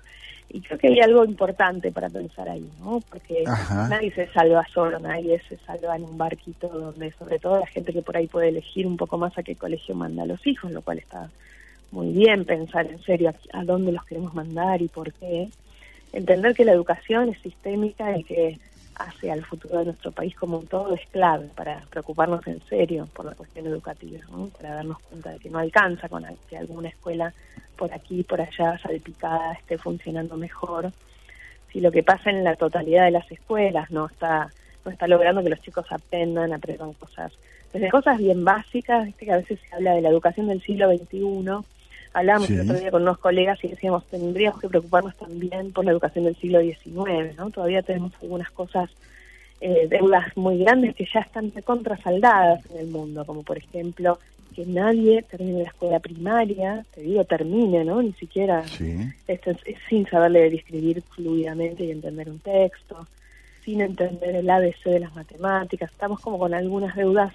Y 0.49 0.61
creo 0.61 0.79
que 0.79 0.89
hay 0.89 1.01
algo 1.01 1.25
importante 1.25 1.91
para 1.91 2.09
pensar 2.09 2.49
ahí, 2.49 2.69
¿no? 2.81 3.03
Porque 3.09 3.45
Ajá. 3.47 3.89
nadie 3.89 4.13
se 4.13 4.29
salva 4.29 4.67
solo, 4.73 4.99
nadie 4.99 5.41
se 5.49 5.57
salva 5.59 5.97
en 5.97 6.05
un 6.05 6.19
barquito 6.19 6.69
donde, 6.69 7.13
sobre 7.13 7.39
todo 7.39 7.61
la 7.61 7.67
gente 7.67 7.93
que 7.93 8.03
por 8.03 8.17
ahí 8.17 8.27
puede 8.27 8.49
elegir 8.49 8.87
un 8.87 8.97
poco 8.97 9.19
más 9.19 9.37
a 9.39 9.43
qué 9.43 9.57
colegio 9.57 9.95
manda 9.95 10.23
a 10.23 10.27
los 10.27 10.47
hijos, 10.47 10.71
lo 10.71 10.83
cual 10.83 10.99
está 10.99 11.31
muy 11.91 12.13
bien 12.13 12.45
pensar 12.45 12.87
en 12.87 13.03
serio 13.03 13.31
a, 13.31 13.59
a 13.59 13.65
dónde 13.65 13.93
los 13.93 14.05
queremos 14.05 14.35
mandar 14.35 14.83
y 14.83 14.89
por 14.89 15.13
qué. 15.15 15.49
Entender 16.13 16.55
que 16.55 16.65
la 16.65 16.73
educación 16.73 17.29
es 17.31 17.41
sistémica 17.41 18.17
y 18.17 18.25
que 18.25 18.59
hace 18.99 19.31
al 19.31 19.45
futuro 19.45 19.79
de 19.79 19.87
nuestro 19.87 20.11
país 20.13 20.35
como 20.35 20.59
un 20.59 20.67
todo 20.67 20.95
es 20.95 21.07
clave 21.11 21.49
para 21.55 21.81
preocuparnos 21.91 22.47
en 22.47 22.63
serio 22.69 23.09
por 23.13 23.27
la 23.27 23.35
cuestión 23.35 23.67
educativa, 23.67 24.21
¿no? 24.31 24.49
para 24.49 24.75
darnos 24.75 24.99
cuenta 25.01 25.31
de 25.31 25.39
que 25.39 25.51
no 25.51 25.59
alcanza 25.59 26.09
con 26.09 26.25
que 26.49 26.57
alguna 26.57 26.89
escuela 26.89 27.33
por 27.77 27.93
aquí, 27.93 28.23
por 28.23 28.41
allá, 28.41 28.79
salpicada, 28.79 29.53
esté 29.53 29.77
funcionando 29.77 30.37
mejor. 30.37 30.93
Si 31.73 31.81
lo 31.81 31.93
que 31.93 32.03
pasa 32.03 32.31
en 32.31 32.43
la 32.43 32.57
totalidad 32.57 33.05
de 33.05 33.11
las 33.11 33.31
escuelas 33.31 33.91
no 33.91 34.07
está 34.07 34.51
no 34.87 34.93
está 34.93 35.09
logrando 35.09 35.43
que 35.43 35.51
los 35.51 35.61
chicos 35.61 35.85
aprendan, 35.91 36.53
aprendan 36.53 36.93
cosas, 36.95 37.33
desde 37.73 37.91
cosas 37.91 38.19
bien 38.19 38.45
básicas, 38.45 39.05
viste 39.05 39.27
que 39.27 39.33
a 39.33 39.39
veces 39.39 39.59
se 39.61 39.75
habla 39.75 39.95
de 39.95 40.01
la 40.01 40.09
educación 40.09 40.47
del 40.47 40.63
siglo 40.63 40.89
XXI, 40.97 41.67
hablábamos 42.19 42.49
Sí. 42.49 42.55
el 42.55 42.61
otro 42.63 42.79
día 42.79 42.91
con 42.91 43.03
unos 43.03 43.19
colegas 43.19 43.63
y 43.63 43.69
decíamos, 43.69 44.05
tendríamos 44.07 44.61
que 44.61 44.69
preocuparnos 44.69 45.15
también 45.17 45.73
por 45.73 45.85
la 45.85 45.91
educación 45.93 46.25
del 46.25 46.37
siglo 46.37 46.61
XIX, 46.61 47.37
¿no? 47.37 47.51
Todavía 47.51 47.83
tenemos 47.83 48.13
algunas 48.23 48.51
cosas, 48.51 48.91
eh, 49.61 49.87
deudas 49.89 50.35
muy 50.37 50.59
grandes 50.59 50.95
que 50.95 51.07
ya 51.13 51.21
están 51.21 51.51
contrasaldadas 51.65 52.61
en 52.73 52.79
el 52.79 52.87
mundo, 52.89 53.25
como 53.25 53.43
por 53.43 53.59
ejemplo 53.59 54.19
que 54.55 54.65
nadie 54.65 55.23
termine 55.23 55.63
la 55.65 55.69
escuela 55.69 55.99
primaria, 56.01 56.85
te 56.95 57.03
digo 57.03 57.25
termine, 57.25 57.85
¿no? 57.85 58.01
Ni 58.03 58.13
siquiera 58.15 58.67
Sí. 58.67 58.97
esto 59.29 59.51
es, 59.51 59.59
es 59.67 59.77
sin 59.89 60.07
saber 60.09 60.31
leer 60.31 60.55
y 60.55 60.57
escribir 60.59 61.03
fluidamente 61.03 61.85
y 61.85 61.91
entender 61.91 62.31
un 62.31 62.39
texto, 62.39 63.07
sin 63.65 63.83
entender 63.83 64.37
el 64.37 64.49
ABC 64.49 64.85
de 64.91 65.01
las 65.01 65.15
matemáticas. 65.15 65.91
Estamos 65.91 66.21
como 66.21 66.39
con 66.39 66.55
algunas 66.55 66.97
deudas 66.97 67.33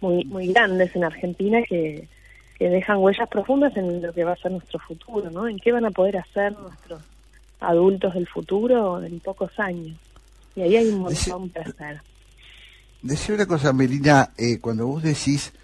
muy 0.00 0.24
muy 0.24 0.48
grandes 0.52 0.96
en 0.96 1.04
Argentina 1.04 1.62
que, 1.62 2.08
que 2.60 2.68
dejan 2.68 2.98
huellas 2.98 3.26
profundas 3.26 3.74
en 3.78 4.02
lo 4.02 4.12
que 4.12 4.22
va 4.22 4.32
a 4.32 4.36
ser 4.36 4.52
nuestro 4.52 4.78
futuro, 4.80 5.30
¿no? 5.30 5.48
En 5.48 5.58
qué 5.58 5.72
van 5.72 5.86
a 5.86 5.90
poder 5.90 6.18
hacer 6.18 6.52
nuestros 6.58 7.00
adultos 7.58 8.12
del 8.12 8.26
futuro 8.26 9.02
en 9.02 9.18
pocos 9.20 9.58
años. 9.58 9.96
Y 10.54 10.60
ahí 10.60 10.76
hay 10.76 10.88
un 10.88 10.98
montón 10.98 11.48
que 11.48 11.58
hacer. 11.58 12.02
Decía 13.00 13.36
una 13.36 13.46
cosa, 13.46 13.72
Melina, 13.72 14.32
eh, 14.36 14.58
cuando 14.58 14.86
vos 14.86 15.02
decís 15.02 15.54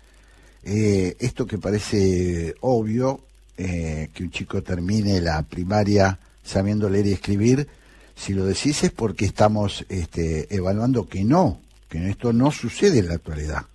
eh, 0.65 1.15
esto 1.21 1.47
que 1.47 1.59
parece 1.59 2.55
obvio, 2.61 3.21
eh, 3.59 4.09
que 4.15 4.23
un 4.23 4.31
chico 4.31 4.63
termine 4.63 5.21
la 5.21 5.43
primaria 5.43 6.19
sabiendo 6.43 6.89
leer 6.89 7.09
y 7.09 7.13
escribir, 7.13 7.69
si 8.15 8.33
lo 8.33 8.47
decís 8.47 8.85
es 8.85 8.91
porque 8.91 9.27
estamos 9.27 9.85
este, 9.91 10.47
evaluando 10.55 11.07
que 11.07 11.25
no, 11.25 11.61
que 11.91 12.09
esto 12.09 12.33
no 12.33 12.51
sucede 12.51 13.01
en 13.01 13.09
la 13.09 13.17
actualidad. 13.17 13.67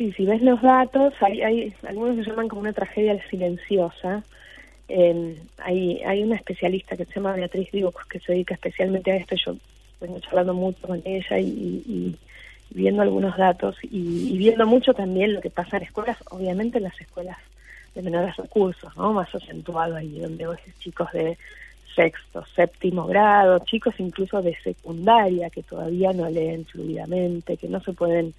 Sí, 0.00 0.12
si 0.14 0.24
ves 0.24 0.40
los 0.40 0.62
datos, 0.62 1.12
hay, 1.20 1.42
hay 1.42 1.74
algunos 1.86 2.16
se 2.16 2.30
llaman 2.30 2.48
como 2.48 2.62
una 2.62 2.72
tragedia 2.72 3.22
silenciosa. 3.28 4.24
Eh, 4.88 5.36
hay, 5.58 6.00
hay 6.06 6.22
una 6.22 6.36
especialista 6.36 6.96
que 6.96 7.04
se 7.04 7.16
llama 7.16 7.34
Beatriz 7.34 7.70
Dibux 7.70 8.06
que 8.06 8.18
se 8.18 8.32
dedica 8.32 8.54
especialmente 8.54 9.12
a 9.12 9.16
esto. 9.16 9.36
Yo 9.36 9.56
vengo 10.00 10.18
charlando 10.20 10.54
mucho 10.54 10.78
con 10.86 11.02
ella 11.04 11.38
y, 11.38 11.82
y- 11.86 12.16
viendo 12.70 13.02
algunos 13.02 13.36
datos 13.36 13.76
y, 13.82 14.38
viendo 14.38 14.66
mucho 14.66 14.94
también 14.94 15.34
lo 15.34 15.42
que 15.42 15.50
pasa 15.50 15.76
en 15.76 15.82
escuelas, 15.82 16.16
obviamente 16.30 16.78
en 16.78 16.84
las 16.84 16.98
escuelas 16.98 17.36
de 17.94 18.00
menores 18.00 18.34
recursos, 18.38 18.96
¿no? 18.96 19.12
Más 19.12 19.34
acentuado 19.34 19.96
ahí, 19.96 20.18
donde 20.18 20.46
vos 20.46 20.56
chicos 20.78 21.12
de 21.12 21.36
sexto, 21.94 22.42
séptimo 22.56 23.06
grado, 23.06 23.58
chicos 23.66 23.94
incluso 23.98 24.40
de 24.40 24.56
secundaria 24.64 25.50
que 25.50 25.62
todavía 25.62 26.14
no 26.14 26.30
leen 26.30 26.64
fluidamente, 26.64 27.58
que 27.58 27.68
no 27.68 27.80
se 27.82 27.92
pueden 27.92 28.32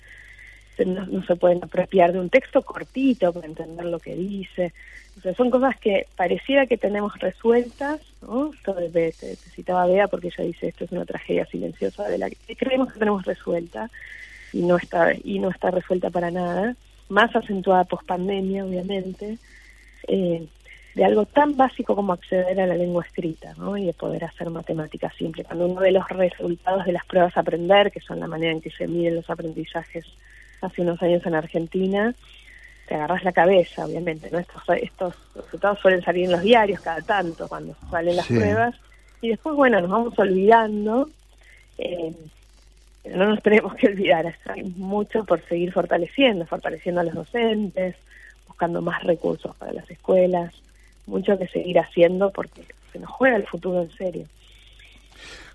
no, 0.86 1.06
no 1.06 1.24
se 1.26 1.36
pueden 1.36 1.64
apropiar 1.64 2.12
de 2.14 2.20
un 2.20 2.30
texto 2.30 2.62
cortito 2.62 3.34
para 3.34 3.48
entender 3.48 3.86
lo 3.86 4.00
que 4.00 4.16
dice. 4.16 4.74
O 5.18 5.22
sea, 5.22 5.34
son 5.36 5.50
cosas 5.52 5.78
que 5.80 6.08
pareciera 6.16 6.68
que 6.68 6.78
tenemos 6.78 7.18
resueltas, 7.20 8.00
¿no? 8.22 8.52
De- 8.66 9.12
te, 9.14 9.36
te 9.36 9.50
citaba 9.56 9.86
Bea 9.86 10.08
porque 10.08 10.28
ella 10.30 10.46
dice 10.46 10.68
esto 10.70 10.86
es 10.86 10.92
una 10.92 11.06
tragedia 11.06 11.46
silenciosa 11.48 12.08
de 12.08 12.18
la 12.18 12.30
que 12.30 12.56
creemos 12.56 12.94
que 12.94 13.00
tenemos 13.00 13.26
resuelta 13.26 13.90
y 14.54 14.62
no 14.64 14.78
está 14.78 15.14
y 15.24 15.40
no 15.40 15.50
está 15.50 15.72
resuelta 15.72 16.10
para 16.10 16.32
nada, 16.32 16.76
más 17.10 17.36
acentuada 17.36 17.84
post 17.86 18.06
pandemia 18.08 18.66
obviamente, 18.66 19.38
eh, 20.08 20.48
de 20.96 21.06
algo 21.06 21.26
tan 21.26 21.56
básico 21.56 21.96
como 21.96 22.14
acceder 22.14 22.60
a 22.60 22.68
la 22.68 22.76
lengua 22.76 23.04
escrita, 23.06 23.54
¿no? 23.58 23.78
Y 23.78 23.86
de 23.86 23.94
poder 23.94 24.26
hacer 24.26 24.50
matemáticas 24.50 25.14
simple. 25.16 25.44
Cuando 25.44 25.68
uno 25.68 25.80
ve 25.82 25.92
los 25.92 26.08
resultados 26.10 26.86
de 26.86 26.92
las 26.94 27.06
pruebas 27.06 27.36
aprender, 27.38 27.92
que 27.92 28.02
son 28.02 28.20
la 28.20 28.28
manera 28.28 28.52
en 28.52 28.62
que 28.62 28.72
se 28.72 28.88
miden 28.88 29.16
los 29.16 29.30
aprendizajes 29.30 30.06
hace 30.62 30.82
unos 30.82 31.02
años 31.02 31.26
en 31.26 31.36
Argentina, 31.36 32.16
te 32.88 32.96
agarras 32.96 33.24
la 33.24 33.32
cabeza, 33.32 33.86
obviamente, 33.86 34.30
¿no? 34.32 34.40
Estos, 34.40 34.64
estos 34.82 35.16
resultados 35.36 35.80
suelen 35.80 36.02
salir 36.04 36.26
en 36.26 36.32
los 36.32 36.42
diarios 36.42 36.82
cada 36.82 37.02
tanto 37.02 37.48
cuando 37.48 37.76
salen 37.90 38.16
las 38.18 38.28
Sí. 38.28 38.36
pruebas 38.36 38.76
y 39.22 39.30
después, 39.30 39.56
bueno, 39.56 39.80
nos 39.82 39.90
vamos 39.90 40.18
olvidando, 40.20 41.10
eh, 41.78 42.14
pero 43.04 43.18
no 43.18 43.30
nos 43.30 43.42
tenemos 43.44 43.74
que 43.76 43.88
olvidar, 43.88 44.36
hay 44.46 44.64
mucho 44.64 45.24
por 45.24 45.42
seguir 45.48 45.72
fortaleciendo, 45.72 46.46
fortaleciendo 46.46 47.02
a 47.02 47.04
los 47.06 47.14
docentes, 47.14 47.96
buscando 48.48 48.82
más 48.82 49.04
recursos 49.04 49.56
para 49.56 49.74
las 49.74 49.90
escuelas, 49.90 50.54
mucho 51.08 51.38
que 51.38 51.48
seguir 51.48 51.80
haciendo 51.80 52.32
porque 52.32 52.66
se 52.92 53.00
nos 53.00 53.10
juega 53.10 53.38
el 53.38 53.48
futuro 53.48 53.82
en 53.82 53.92
serio. 53.92 54.26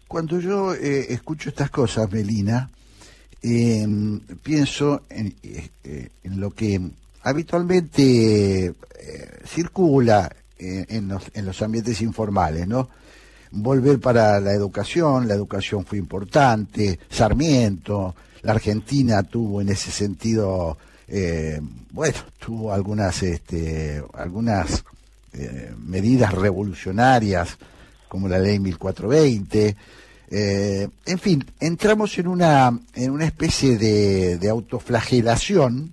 Cuando 0.09 0.41
yo 0.41 0.73
eh, 0.75 1.07
escucho 1.13 1.49
estas 1.49 1.71
cosas, 1.71 2.11
Melina, 2.11 2.71
eh, 3.43 3.87
pienso 4.43 5.03
en, 5.09 5.35
eh, 5.43 6.09
en 6.25 6.41
lo 6.41 6.51
que 6.51 6.81
habitualmente 7.27 8.67
eh, 8.67 8.73
circula 9.45 10.31
eh, 10.59 10.87
en, 10.89 11.09
los, 11.09 11.25
en 11.35 11.45
los 11.45 11.61
ambientes 11.61 12.01
informales, 12.01 12.69
¿no? 12.69 12.89
Volver 13.51 13.99
para 13.99 14.39
la 14.41 14.53
educación, 14.53 15.27
la 15.27 15.35
educación 15.35 15.85
fue 15.85 15.99
importante, 15.99 17.01
Sarmiento, 17.11 18.15
la 18.43 18.53
Argentina 18.53 19.25
tuvo 19.25 19.61
en 19.61 19.71
ese 19.71 19.91
sentido, 19.91 20.79
eh, 21.09 21.61
bueno, 21.91 22.17
tuvo 22.39 22.73
algunas, 22.73 23.23
este, 23.23 24.03
algunas 24.15 24.85
medidas 25.85 26.33
revolucionarias 26.33 27.59
como 28.09 28.27
la 28.27 28.39
ley 28.39 28.59
1420. 28.59 29.77
Eh, 30.31 30.89
en 31.05 31.19
fin, 31.19 31.45
entramos 31.61 32.19
en 32.19 32.27
una, 32.27 32.79
en 32.95 33.11
una 33.11 33.27
especie 33.27 33.79
de, 33.79 34.39
de 34.39 34.49
autoflagelación 34.49 35.93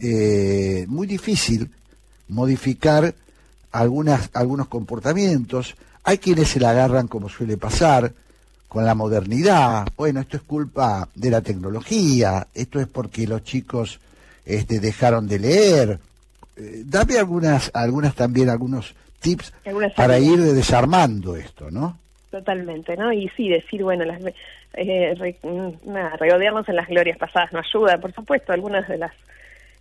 eh, 0.00 0.86
muy 0.88 1.06
difícil 1.08 1.70
modificar 2.28 3.14
algunas, 3.72 4.30
algunos 4.32 4.68
comportamientos. 4.68 5.74
Hay 6.04 6.18
quienes 6.18 6.48
se 6.48 6.60
la 6.60 6.70
agarran 6.70 7.08
como 7.08 7.28
suele 7.28 7.56
pasar 7.56 8.12
con 8.68 8.84
la 8.84 8.94
modernidad. 8.94 9.88
Bueno, 9.96 10.20
esto 10.20 10.36
es 10.36 10.42
culpa 10.42 11.08
de 11.14 11.30
la 11.30 11.40
tecnología, 11.40 12.46
esto 12.54 12.80
es 12.80 12.86
porque 12.86 13.26
los 13.26 13.42
chicos 13.42 13.98
este, 14.44 14.78
dejaron 14.78 15.26
de 15.26 15.38
leer. 15.38 15.98
Eh, 16.56 16.82
dame 16.84 17.18
algunas, 17.18 17.70
algunas 17.74 18.14
también, 18.14 18.50
algunos 18.50 18.94
tips 19.20 19.52
para 19.96 20.18
ir 20.18 20.38
desarmando 20.38 21.36
esto, 21.36 21.70
¿no? 21.70 21.98
Totalmente, 22.30 22.96
¿no? 22.96 23.12
Y 23.12 23.28
sí, 23.30 23.48
decir, 23.48 23.82
bueno, 23.82 24.04
las, 24.04 24.20
eh, 24.74 25.14
re- 25.18 25.38
nada, 25.86 26.16
regodearnos 26.16 26.68
en 26.68 26.76
las 26.76 26.86
glorias 26.88 27.16
pasadas 27.18 27.52
no 27.52 27.58
ayuda, 27.60 27.98
por 27.98 28.12
supuesto, 28.12 28.52
algunas 28.52 28.86
de 28.86 28.98
las... 28.98 29.12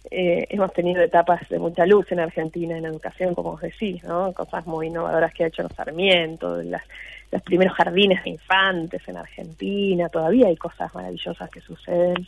eh, 0.10 0.46
hemos 0.50 0.72
tenido 0.72 1.02
etapas 1.02 1.48
de 1.50 1.60
mucha 1.60 1.86
luz 1.86 2.10
en 2.12 2.22
Argentina 2.22 2.78
en 2.78 2.86
educación, 2.86 3.36
como 3.36 3.52
vos 3.52 3.62
decís, 3.62 4.02
¿no? 4.06 4.32
Cosas 4.34 4.66
muy 4.66 4.88
innovadoras 4.88 5.34
que 5.34 5.44
ha 5.44 5.48
hecho 5.48 5.68
Sarmiento, 5.76 6.62
las, 6.64 6.84
los 7.32 7.42
primeros 7.42 7.74
jardines 7.76 8.24
de 8.24 8.30
infantes 8.30 9.02
en 9.08 9.18
Argentina, 9.18 10.08
todavía 10.08 10.48
hay 10.48 10.56
cosas 10.56 10.94
maravillosas 10.96 11.50
que 11.50 11.60
suceden 11.60 12.26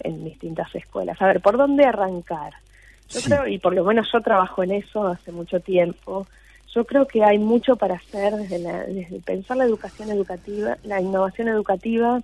en 0.00 0.24
distintas 0.24 0.74
escuelas. 0.74 1.22
A 1.22 1.26
ver, 1.26 1.40
¿por 1.40 1.56
dónde 1.56 1.84
arrancar? 1.84 2.54
Yo 3.10 3.20
Sí. 3.20 3.26
creo, 3.30 3.46
y 3.46 3.58
por 3.58 3.72
lo 3.74 3.84
menos 3.84 4.10
yo 4.12 4.20
trabajo 4.20 4.64
en 4.64 4.72
eso 4.72 5.06
hace 5.06 5.30
mucho 5.30 5.60
tiempo, 5.60 6.26
yo 6.74 6.84
creo 6.84 7.06
que 7.06 7.22
hay 7.24 7.38
mucho 7.38 7.76
para 7.76 7.96
hacer 7.96 8.34
desde, 8.36 8.58
la- 8.58 8.84
desde 8.84 9.20
pensar 9.20 9.56
la 9.56 9.64
educación 9.64 10.10
educativa, 10.10 10.78
la 10.84 11.00
innovación 11.00 11.48
educativa, 11.48 12.22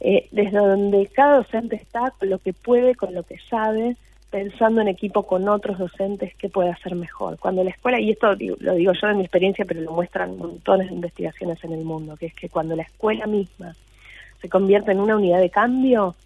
eh, 0.00 0.28
desde 0.32 0.58
donde 0.58 1.06
cada 1.14 1.36
docente 1.38 1.76
está, 1.76 2.12
lo 2.20 2.38
que 2.38 2.52
puede, 2.52 2.94
con 2.94 3.14
lo 3.14 3.22
que 3.22 3.38
sabe, 3.48 3.96
pensando 4.30 4.80
en 4.80 4.88
equipo 4.88 5.22
con 5.22 5.48
otros 5.48 5.78
docentes 5.78 6.34
que 6.36 6.48
puede 6.48 6.70
hacer 6.70 6.94
mejor. 6.94 7.38
Cuando 7.38 7.62
la 7.64 7.70
escuela, 7.70 8.00
y 8.00 8.10
esto 8.10 8.34
lo 8.58 8.74
digo 8.74 8.92
yo 8.92 9.08
de 9.08 9.14
mi 9.14 9.22
experiencia, 9.22 9.64
pero 9.64 9.80
lo 9.80 9.92
muestran 9.92 10.36
montones 10.36 10.88
de 10.88 10.94
investigaciones 10.94 11.62
en 11.64 11.72
el 11.72 11.84
mundo, 11.84 12.16
que 12.16 12.26
es 12.26 12.34
que 12.34 12.48
cuando 12.48 12.76
la 12.76 12.82
escuela 12.82 13.26
misma 13.26 13.74
se 14.42 14.48
convierte 14.48 14.92
en 14.92 15.00
una 15.00 15.16
unidad 15.16 15.40
de 15.40 15.50
cambio, 15.50 16.16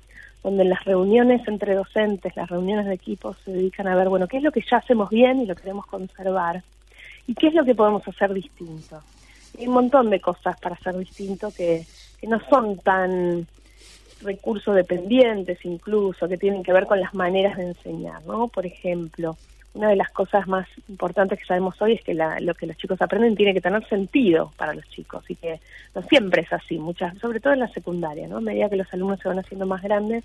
donde 0.42 0.64
las 0.64 0.82
reuniones 0.84 1.46
entre 1.46 1.74
docentes, 1.74 2.34
las 2.34 2.48
reuniones 2.48 2.86
de 2.86 2.94
equipos 2.94 3.36
se 3.44 3.52
dedican 3.52 3.86
a 3.86 3.94
ver, 3.94 4.08
bueno, 4.08 4.26
qué 4.26 4.38
es 4.38 4.42
lo 4.42 4.50
que 4.50 4.64
ya 4.68 4.78
hacemos 4.78 5.10
bien 5.10 5.40
y 5.42 5.46
lo 5.46 5.54
queremos 5.54 5.86
conservar, 5.86 6.62
y 7.26 7.34
qué 7.34 7.48
es 7.48 7.54
lo 7.54 7.64
que 7.64 7.74
podemos 7.74 8.06
hacer 8.06 8.32
distinto. 8.32 9.02
Hay 9.58 9.66
un 9.66 9.74
montón 9.74 10.10
de 10.10 10.20
cosas 10.20 10.58
para 10.58 10.74
hacer 10.76 10.96
distinto 10.96 11.50
que, 11.52 11.84
que 12.20 12.26
no 12.26 12.40
son 12.48 12.78
tan 12.78 13.46
recursos 14.22 14.74
dependientes 14.74 15.58
incluso, 15.64 16.28
que 16.28 16.36
tienen 16.36 16.62
que 16.62 16.72
ver 16.72 16.86
con 16.86 17.00
las 17.00 17.14
maneras 17.14 17.56
de 17.56 17.68
enseñar, 17.68 18.22
¿no? 18.26 18.48
Por 18.48 18.66
ejemplo, 18.66 19.36
una 19.72 19.88
de 19.88 19.96
las 19.96 20.10
cosas 20.10 20.46
más 20.48 20.66
importantes 20.88 21.38
que 21.38 21.44
sabemos 21.44 21.80
hoy 21.80 21.92
es 21.94 22.02
que 22.02 22.12
la- 22.12 22.40
lo 22.40 22.54
que 22.54 22.66
los 22.66 22.76
chicos 22.76 23.00
aprenden 23.00 23.36
tiene 23.36 23.54
que 23.54 23.60
tener 23.60 23.86
sentido 23.88 24.52
para 24.56 24.74
los 24.74 24.86
chicos 24.90 25.24
y 25.28 25.36
que 25.36 25.60
no 25.94 26.02
siempre 26.02 26.42
es 26.42 26.52
así, 26.52 26.76
muchas, 26.78 27.16
sobre 27.18 27.40
todo 27.40 27.52
en 27.52 27.60
la 27.60 27.68
secundaria, 27.68 28.26
¿no? 28.28 28.38
A 28.38 28.40
medida 28.40 28.68
que 28.68 28.76
los 28.76 28.92
alumnos 28.92 29.20
se 29.20 29.28
van 29.28 29.38
haciendo 29.38 29.66
más 29.66 29.82
grandes, 29.82 30.24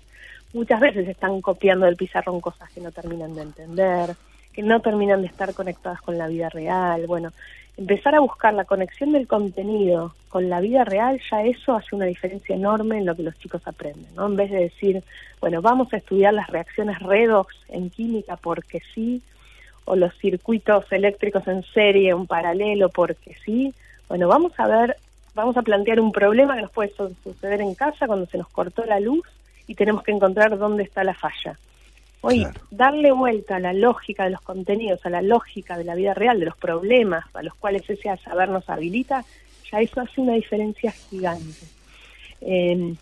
muchas 0.52 0.80
veces 0.80 1.08
están 1.08 1.40
copiando 1.40 1.86
del 1.86 1.96
pizarrón 1.96 2.40
cosas 2.40 2.70
que 2.72 2.80
no 2.80 2.90
terminan 2.90 3.34
de 3.34 3.42
entender, 3.42 4.16
que 4.56 4.62
no 4.62 4.80
terminan 4.80 5.20
de 5.20 5.28
estar 5.28 5.52
conectadas 5.52 6.00
con 6.00 6.16
la 6.16 6.28
vida 6.28 6.48
real. 6.48 7.06
Bueno, 7.06 7.30
empezar 7.76 8.14
a 8.14 8.20
buscar 8.20 8.54
la 8.54 8.64
conexión 8.64 9.12
del 9.12 9.26
contenido 9.26 10.14
con 10.30 10.48
la 10.48 10.60
vida 10.60 10.82
real, 10.82 11.20
ya 11.30 11.42
eso 11.44 11.76
hace 11.76 11.94
una 11.94 12.06
diferencia 12.06 12.56
enorme 12.56 12.96
en 12.96 13.04
lo 13.04 13.14
que 13.14 13.22
los 13.22 13.38
chicos 13.38 13.60
aprenden, 13.66 14.14
¿no? 14.14 14.26
En 14.26 14.34
vez 14.34 14.50
de 14.50 14.60
decir, 14.60 15.02
bueno, 15.42 15.60
vamos 15.60 15.92
a 15.92 15.98
estudiar 15.98 16.32
las 16.32 16.48
reacciones 16.48 16.98
redox 17.00 17.54
en 17.68 17.90
química 17.90 18.36
porque 18.36 18.80
sí, 18.94 19.20
o 19.84 19.94
los 19.94 20.16
circuitos 20.16 20.90
eléctricos 20.90 21.46
en 21.46 21.62
serie, 21.74 22.14
un 22.14 22.26
paralelo 22.26 22.88
porque 22.88 23.36
sí, 23.44 23.74
bueno, 24.08 24.26
vamos 24.26 24.52
a 24.56 24.66
ver, 24.66 24.96
vamos 25.34 25.58
a 25.58 25.62
plantear 25.62 26.00
un 26.00 26.12
problema 26.12 26.56
que 26.56 26.62
nos 26.62 26.72
puede 26.72 26.94
su- 26.96 27.14
suceder 27.22 27.60
en 27.60 27.74
casa 27.74 28.06
cuando 28.06 28.24
se 28.24 28.38
nos 28.38 28.48
cortó 28.48 28.86
la 28.86 29.00
luz 29.00 29.28
y 29.66 29.74
tenemos 29.74 30.02
que 30.02 30.12
encontrar 30.12 30.56
dónde 30.56 30.82
está 30.82 31.04
la 31.04 31.14
falla. 31.14 31.58
Hoy, 32.22 32.40
Claro. 32.40 32.60
darle 32.70 33.12
vuelta 33.12 33.56
a 33.56 33.60
la 33.60 33.72
lógica 33.72 34.24
de 34.24 34.30
los 34.30 34.40
contenidos, 34.40 35.04
a 35.04 35.10
la 35.10 35.22
lógica 35.22 35.76
de 35.78 35.84
la 35.84 35.94
vida 35.94 36.14
real, 36.14 36.40
de 36.40 36.46
los 36.46 36.56
problemas 36.56 37.24
a 37.34 37.42
los 37.42 37.54
cuales 37.54 37.88
ese 37.88 38.16
saber 38.18 38.48
nos 38.48 38.68
habilita, 38.68 39.24
ya 39.70 39.80
eso 39.80 40.00
hace 40.00 40.20
una 40.20 40.34
diferencia 40.34 40.90
gigante. 40.92 41.66
Eh, 42.40 42.94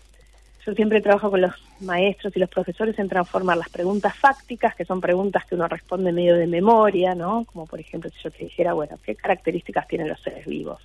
yo 0.65 0.73
siempre 0.73 1.01
trabajo 1.01 1.29
con 1.29 1.41
los 1.41 1.53
maestros 1.79 2.35
y 2.35 2.39
los 2.39 2.49
profesores 2.49 2.97
en 2.97 3.07
transformar 3.07 3.57
las 3.57 3.69
preguntas 3.69 4.15
fácticas, 4.15 4.75
que 4.75 4.85
son 4.85 4.99
preguntas 4.99 5.45
que 5.45 5.55
uno 5.55 5.67
responde 5.67 6.11
medio 6.11 6.35
de 6.35 6.47
memoria, 6.47 7.13
¿no? 7.13 7.45
Como 7.45 7.67
por 7.67 7.79
ejemplo, 7.79 8.09
si 8.09 8.23
yo 8.23 8.31
te 8.31 8.45
dijera, 8.45 8.73
bueno, 8.73 8.97
¿qué 9.03 9.15
características 9.15 9.87
tienen 9.87 10.07
los 10.07 10.19
seres 10.19 10.45
vivos? 10.45 10.79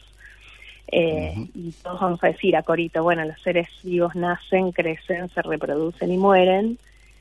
Eh, 0.92 1.34
Y 1.54 1.70
todos 1.82 2.00
vamos 2.00 2.22
a 2.22 2.26
decir 2.26 2.56
a 2.56 2.62
Corito, 2.62 3.02
bueno, 3.02 3.24
los 3.24 3.40
seres 3.40 3.68
vivos 3.82 4.14
nacen, 4.16 4.72
crecen, 4.72 5.28
se 5.30 5.40
reproducen 5.40 6.10
y 6.12 6.18
mueren, 6.18 6.78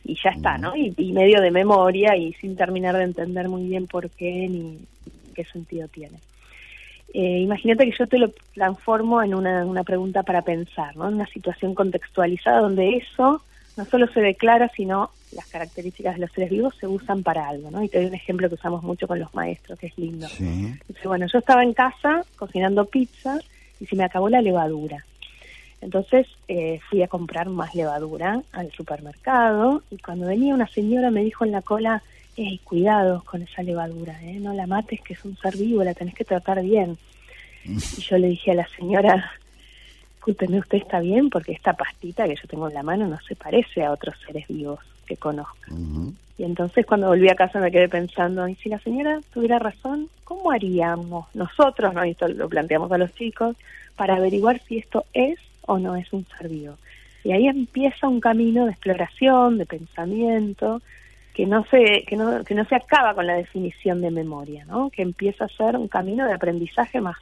y 0.10 0.18
ya 0.24 0.32
está, 0.32 0.58
¿no? 0.58 0.76
Y, 0.76 0.94
y 0.98 1.12
medio 1.12 1.42
de 1.42 1.52
memoria 1.52 2.16
y 2.16 2.34
sin 2.34 2.56
terminar 2.56 2.98
de 2.98 3.04
entender 3.04 3.48
muy 3.48 3.68
bien 3.68 3.88
por 3.88 4.10
qué 4.10 4.48
ni 4.50 4.80
qué 5.36 5.46
sentido 5.46 5.88
tiene. 5.88 6.18
Eh, 7.14 7.40
imagínate 7.40 7.86
que 7.86 7.98
yo 7.98 8.08
te 8.08 8.20
lo 8.20 8.32
transformo 8.54 9.22
en 9.24 9.34
una, 9.34 9.66
una 9.66 9.84
pregunta 9.84 10.24
para 10.24 10.42
pensar, 10.42 10.96
¿no? 10.96 11.08
En 11.08 11.16
una 11.16 11.28
situación 11.28 11.74
contextualizada 11.74 12.60
donde 12.60 12.98
eso 12.98 13.42
no 13.78 13.86
solo 13.86 14.08
se 14.08 14.22
declara, 14.22 14.70
sino 14.76 15.10
las 15.32 15.46
características 15.48 16.16
de 16.16 16.22
los 16.22 16.32
seres 16.32 16.50
vivos 16.50 16.76
se 16.80 16.88
usan 16.88 17.24
para 17.24 17.48
algo, 17.48 17.72
¿no? 17.72 17.84
Y 17.84 17.90
te 17.90 18.00
doy 18.00 18.08
un 18.08 18.16
ejemplo 18.16 18.50
que 18.50 18.56
usamos 18.56 18.84
mucho 18.84 19.08
con 19.08 19.20
los 19.20 19.34
maestros, 19.34 19.80
que 19.80 19.88
es 19.88 19.98
lindo. 19.98 20.28
Sí. 20.28 20.74
Dice, 20.88 21.08
bueno, 21.08 21.28
yo 21.32 21.40
estaba 21.40 21.64
en 21.64 21.74
casa 21.74 22.24
cocinando 22.36 22.86
pizza 22.86 23.40
y 23.80 23.86
se 23.86 23.96
me 23.96 24.04
acabó 24.04 24.30
la 24.30 24.42
levadura. 24.42 25.06
Entonces 25.82 26.28
eh, 26.48 26.80
fui 26.90 27.02
a 27.02 27.08
comprar 27.08 27.50
más 27.50 27.74
levadura 27.74 28.42
al 28.52 28.72
supermercado 28.72 29.82
y 29.90 29.98
cuando 29.98 30.28
venía 30.28 30.54
una 30.54 30.68
señora 30.68 31.10
me 31.10 31.24
dijo 31.24 31.46
en 31.46 31.52
la 31.52 31.62
cola, 31.62 32.04
hey, 32.36 32.60
cuidado 32.64 33.24
con 33.26 33.42
esa 33.42 33.64
levadura, 33.64 34.22
¿eh? 34.24 34.40
no 34.40 34.54
la 34.54 34.68
mates 34.68 35.02
que 35.02 35.14
es 35.14 35.24
un 35.24 35.38
ser 35.38 35.56
vivo, 35.56 35.84
la 35.84 35.94
tenés 35.94 36.16
que 36.16 36.26
tratar 36.26 36.62
bien. 36.62 36.98
Y 37.66 38.02
yo 38.02 38.18
le 38.18 38.28
dije 38.30 38.52
a 38.52 38.56
la 38.56 38.68
señora, 38.70 39.32
discúlpeme, 40.16 40.60
usted 40.60 40.80
está 40.80 41.00
bien 41.00 41.30
porque 41.30 41.52
esta 41.52 41.74
pastita 41.74 42.26
que 42.26 42.36
yo 42.36 42.48
tengo 42.48 42.68
en 42.68 42.74
la 42.74 42.84
mano 42.84 43.08
no 43.08 43.20
se 43.28 43.36
parece 43.36 43.84
a 43.84 43.92
otros 43.92 44.16
seres 44.26 44.48
vivos 44.48 44.80
que 45.06 45.18
conozca. 45.18 45.74
Ujú. 45.74 46.14
Y 46.38 46.46
entonces 46.46 46.86
cuando 46.86 47.08
volví 47.08 47.28
a 47.30 47.36
casa 47.36 47.60
me 47.60 47.70
quedé 47.70 47.90
pensando, 47.90 48.48
y 48.48 48.56
si 48.56 48.70
la 48.70 48.80
señora 48.80 49.20
tuviera 49.34 49.60
razón, 49.60 50.08
¿cómo 50.24 50.52
haríamos 50.52 51.28
nosotros, 51.34 51.94
no? 51.94 52.06
y 52.06 52.12
esto 52.12 52.30
lo 52.30 52.48
planteamos 52.48 52.90
a 52.94 52.98
los 52.98 53.14
chicos, 53.14 53.58
para 53.98 54.16
averiguar 54.16 54.62
si 54.66 54.78
esto 54.78 55.04
es 55.14 55.38
o 55.70 55.80
no 55.80 55.96
es 55.96 56.12
un 56.12 56.26
ser 56.38 56.50
vivo? 56.50 56.78
Y 57.24 57.32
ahí 57.32 57.48
empieza 57.48 58.08
un 58.08 58.20
camino 58.20 58.66
de 58.66 58.72
exploración, 58.72 59.58
de 59.58 59.66
pensamiento, 59.66 60.82
que 61.34 61.46
no 61.46 61.66
se, 61.66 62.04
que 62.08 62.16
no, 62.16 62.44
que 62.44 62.56
no 62.56 62.66
se 62.66 62.76
acaba 62.76 63.14
con 63.14 63.28
la 63.28 63.36
definición 63.36 64.02
de 64.02 64.12
memoria, 64.12 64.66
¿no? 64.66 64.90
que 64.90 65.02
empieza 65.02 65.46
a 65.46 65.50
ser 65.50 65.76
un 65.76 65.88
camino 65.88 66.26
de 66.26 66.34
aprendizaje 66.34 67.02
más 67.02 67.18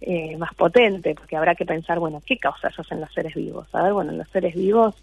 eh, 0.00 0.36
más 0.36 0.52
potente, 0.54 1.14
porque 1.14 1.36
habrá 1.36 1.54
que 1.54 1.64
pensar, 1.64 1.98
bueno, 1.98 2.20
¿qué 2.26 2.36
causas 2.36 2.78
hacen 2.78 3.00
los 3.00 3.10
seres 3.12 3.34
vivos? 3.34 3.66
A 3.72 3.82
ver, 3.82 3.94
bueno, 3.94 4.12
los 4.12 4.28
seres 4.28 4.54
vivos 4.54 4.94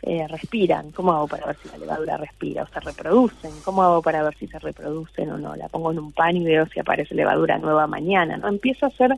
eh, 0.00 0.26
respiran. 0.26 0.90
¿Cómo 0.92 1.12
hago 1.12 1.28
para 1.28 1.46
ver 1.46 1.56
si 1.62 1.68
la 1.68 1.76
levadura 1.76 2.16
respira? 2.16 2.62
O 2.62 2.66
se 2.66 2.80
reproducen. 2.80 3.50
¿Cómo 3.62 3.82
hago 3.82 4.00
para 4.00 4.22
ver 4.22 4.34
si 4.36 4.46
se 4.46 4.58
reproducen 4.58 5.30
o 5.32 5.38
no? 5.38 5.54
La 5.54 5.68
pongo 5.68 5.92
en 5.92 5.98
un 5.98 6.12
pan 6.12 6.36
y 6.36 6.44
veo 6.44 6.66
si 6.66 6.80
aparece 6.80 7.14
levadura 7.14 7.58
nueva 7.58 7.86
mañana. 7.86 8.38
¿no? 8.38 8.48
Empieza 8.48 8.86
a 8.86 8.90
ser 8.90 9.14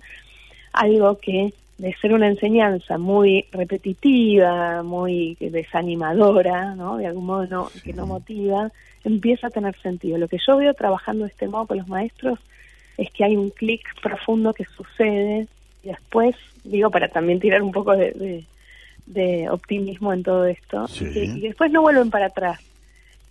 algo 0.73 1.19
que 1.19 1.55
de 1.81 1.95
ser 1.95 2.13
una 2.13 2.29
enseñanza 2.29 2.99
muy 2.99 3.47
repetitiva, 3.53 4.83
muy 4.83 5.35
desanimadora, 5.41 6.75
¿no? 6.75 6.99
de 6.99 7.07
algún 7.07 7.25
modo 7.25 7.47
no, 7.47 7.71
que 7.83 7.95
no 7.95 8.07
motiva, 8.07 8.71
empieza 9.03 9.47
a 9.47 9.51
tener 9.51 9.75
sentido. 9.81 10.19
Lo 10.19 10.29
que 10.29 10.37
yo 10.47 10.59
veo 10.59 10.75
trabajando 10.75 11.25
de 11.25 11.31
este 11.31 11.49
modo 11.49 11.67
con 11.67 11.79
los 11.79 11.89
maestros 11.89 12.39
es 12.99 13.11
que 13.13 13.25
hay 13.25 13.35
un 13.35 13.49
clic 13.49 13.81
profundo 14.03 14.53
que 14.53 14.67
sucede 14.67 15.47
y 15.83 15.89
después, 15.89 16.37
digo, 16.65 16.91
para 16.91 17.09
también 17.09 17.41
tirar 17.41 17.63
un 17.63 17.73
poco 17.73 17.97
de, 17.97 18.13
de, 18.13 18.45
de 19.07 19.49
optimismo 19.49 20.13
en 20.13 20.23
todo 20.23 20.45
esto, 20.45 20.87
Sí. 20.87 21.07
y 21.15 21.41
después 21.41 21.71
no 21.73 21.81
vuelven 21.81 22.11
para 22.11 22.27
atrás. 22.27 22.61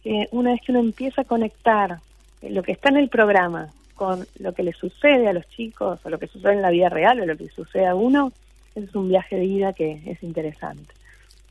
Que 0.04 0.28
una 0.32 0.54
vez 0.54 0.62
que 0.66 0.72
uno 0.72 0.80
empieza 0.80 1.22
a 1.22 1.26
conectar 1.26 2.00
lo 2.42 2.64
que 2.64 2.72
está 2.72 2.90
en 2.90 2.98
el 2.98 3.10
programa 3.10 3.68
con 4.00 4.26
lo 4.40 4.54
que 4.54 4.64
le 4.64 4.72
sucede 4.72 5.28
a 5.28 5.34
los 5.34 5.46
chicos, 5.50 6.00
o 6.02 6.10
lo 6.10 6.18
que 6.18 6.28
sucede 6.28 6.54
en 6.54 6.62
la 6.62 6.70
vida 6.70 6.88
real, 6.88 7.20
o 7.20 7.26
lo 7.26 7.36
que 7.36 7.50
sucede 7.50 7.86
a 7.86 7.96
uno, 7.96 8.32
es 8.74 8.96
un 8.96 9.10
viaje 9.10 9.36
de 9.36 9.42
vida 9.42 9.74
que 9.74 10.02
es 10.06 10.24
interesante. 10.24 10.94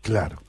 Claro. 0.00 0.40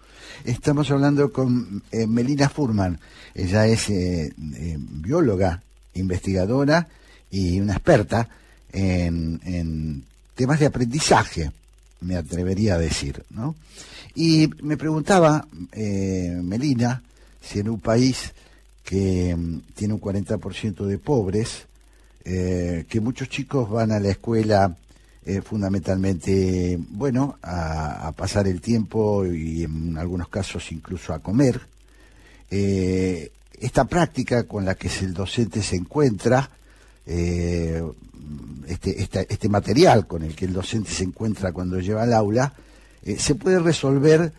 Estamos 0.45 0.89
hablando 0.91 1.33
con 1.33 1.83
eh, 1.91 2.07
Melina 2.07 2.47
Furman. 2.47 2.97
Ella 3.35 3.67
es 3.67 3.89
eh, 3.89 4.27
eh, 4.27 4.77
bióloga, 4.79 5.61
investigadora 5.95 6.87
y 7.31 7.59
una 7.59 7.73
experta 7.73 8.29
en, 8.71 9.41
en 9.43 10.03
temas 10.35 10.61
de 10.61 10.67
aprendizaje, 10.67 11.51
me 11.99 12.15
atrevería 12.15 12.75
a 12.75 12.77
decir, 12.77 13.25
¿no? 13.31 13.55
Y 14.15 14.49
me 14.61 14.77
preguntaba, 14.77 15.45
eh, 15.73 16.39
Melina, 16.41 17.03
si 17.41 17.59
en 17.59 17.67
un 17.67 17.81
país 17.81 18.31
que 18.85 19.35
mm, 19.35 19.59
tiene 19.75 19.95
un 19.95 19.99
40% 19.99 20.85
de 20.85 20.97
pobres, 20.97 21.67
eh, 22.31 22.85
que 22.87 23.01
muchos 23.01 23.27
chicos 23.27 23.67
van 23.67 23.91
a 23.91 23.99
la 23.99 24.09
escuela 24.09 24.75
eh, 25.25 25.41
fundamentalmente, 25.41 26.77
bueno, 26.77 27.39
a, 27.41 28.13
pasar 28.15 28.47
el 28.47 28.61
tiempo 28.61 29.25
y 29.25 29.63
en 29.63 29.97
algunos 29.97 30.29
casos 30.29 30.71
incluso 30.71 31.11
a 31.11 31.23
comer. 31.23 31.59
Eh, 32.51 33.31
esta 33.59 33.85
práctica 33.85 34.43
con 34.43 34.63
la 34.63 34.75
que 34.75 34.91
el 35.01 35.15
docente 35.15 35.63
se 35.63 35.75
encuentra, 35.77 36.51
este, 37.07 39.01
este 39.01 39.49
material 39.49 40.05
con 40.05 40.21
el 40.21 40.35
que 40.35 40.45
el 40.45 40.53
docente 40.53 40.91
se 40.91 41.05
encuentra 41.05 41.51
cuando 41.51 41.79
lleva 41.79 42.03
al 42.03 42.13
aula, 42.13 42.53
se 43.17 43.33
puede 43.33 43.57
resolver 43.57 44.31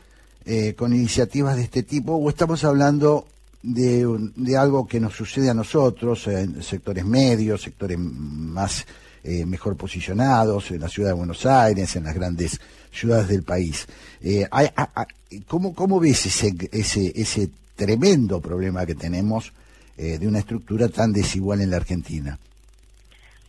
con 0.76 0.94
iniciativas 0.94 1.56
de 1.56 1.64
este 1.64 1.82
tipo 1.82 2.14
o 2.14 2.30
estamos 2.30 2.62
hablando 2.62 3.26
de, 3.62 4.30
de 4.36 4.56
algo 4.56 4.86
que 4.86 5.00
nos 5.00 5.14
sucede 5.14 5.50
a 5.50 5.54
nosotros 5.54 6.26
en 6.26 6.62
sectores 6.62 7.04
medios, 7.04 7.62
sectores 7.62 7.98
más 7.98 8.86
eh, 9.22 9.44
mejor 9.44 9.76
posicionados, 9.76 10.70
en 10.70 10.80
la 10.80 10.88
ciudad 10.88 11.10
de 11.10 11.14
Buenos 11.14 11.44
Aires, 11.44 11.94
en 11.94 12.04
las 12.04 12.14
grandes 12.14 12.58
ciudades 12.90 13.28
del 13.28 13.42
país. 13.42 13.86
Eh, 14.22 14.48
¿cómo, 15.46 15.74
¿Cómo 15.74 16.00
ves 16.00 16.26
ese, 16.26 16.54
ese, 16.72 17.12
ese 17.14 17.50
tremendo 17.76 18.40
problema 18.40 18.86
que 18.86 18.94
tenemos 18.94 19.52
eh, 19.98 20.18
de 20.18 20.26
una 20.26 20.38
estructura 20.38 20.88
tan 20.88 21.12
desigual 21.12 21.60
en 21.60 21.70
la 21.70 21.76
Argentina? 21.76 22.38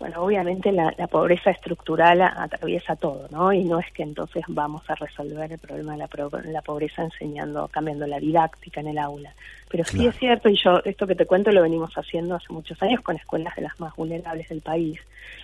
Bueno, 0.01 0.23
obviamente 0.23 0.71
la, 0.71 0.91
la 0.97 1.05
pobreza 1.05 1.51
estructural 1.51 2.23
a- 2.23 2.43
atraviesa 2.43 2.95
todo, 2.95 3.27
¿no? 3.29 3.53
Y 3.53 3.63
no 3.63 3.77
es 3.79 3.85
que 3.93 4.01
entonces 4.01 4.43
vamos 4.47 4.81
a 4.89 4.95
resolver 4.95 5.51
el 5.51 5.59
problema 5.59 5.91
de 5.91 5.99
la, 5.99 6.07
pro- 6.07 6.31
la 6.43 6.63
pobreza 6.63 7.03
enseñando, 7.03 7.67
cambiando 7.67 8.07
la 8.07 8.19
didáctica 8.19 8.79
en 8.81 8.87
el 8.87 8.97
aula. 8.97 9.31
Pero 9.69 9.83
sí 9.85 10.07
es 10.07 10.15
cierto, 10.17 10.49
y 10.49 10.57
yo 10.57 10.81
esto 10.85 11.05
que 11.05 11.13
te 11.13 11.27
cuento 11.27 11.51
lo 11.51 11.61
venimos 11.61 11.93
haciendo 11.95 12.33
hace 12.33 12.51
muchos 12.51 12.81
años 12.81 12.99
con 13.01 13.15
escuelas 13.15 13.55
de 13.55 13.61
las 13.61 13.79
más 13.79 13.95
vulnerables 13.95 14.49
del 14.49 14.61
país, 14.61 14.99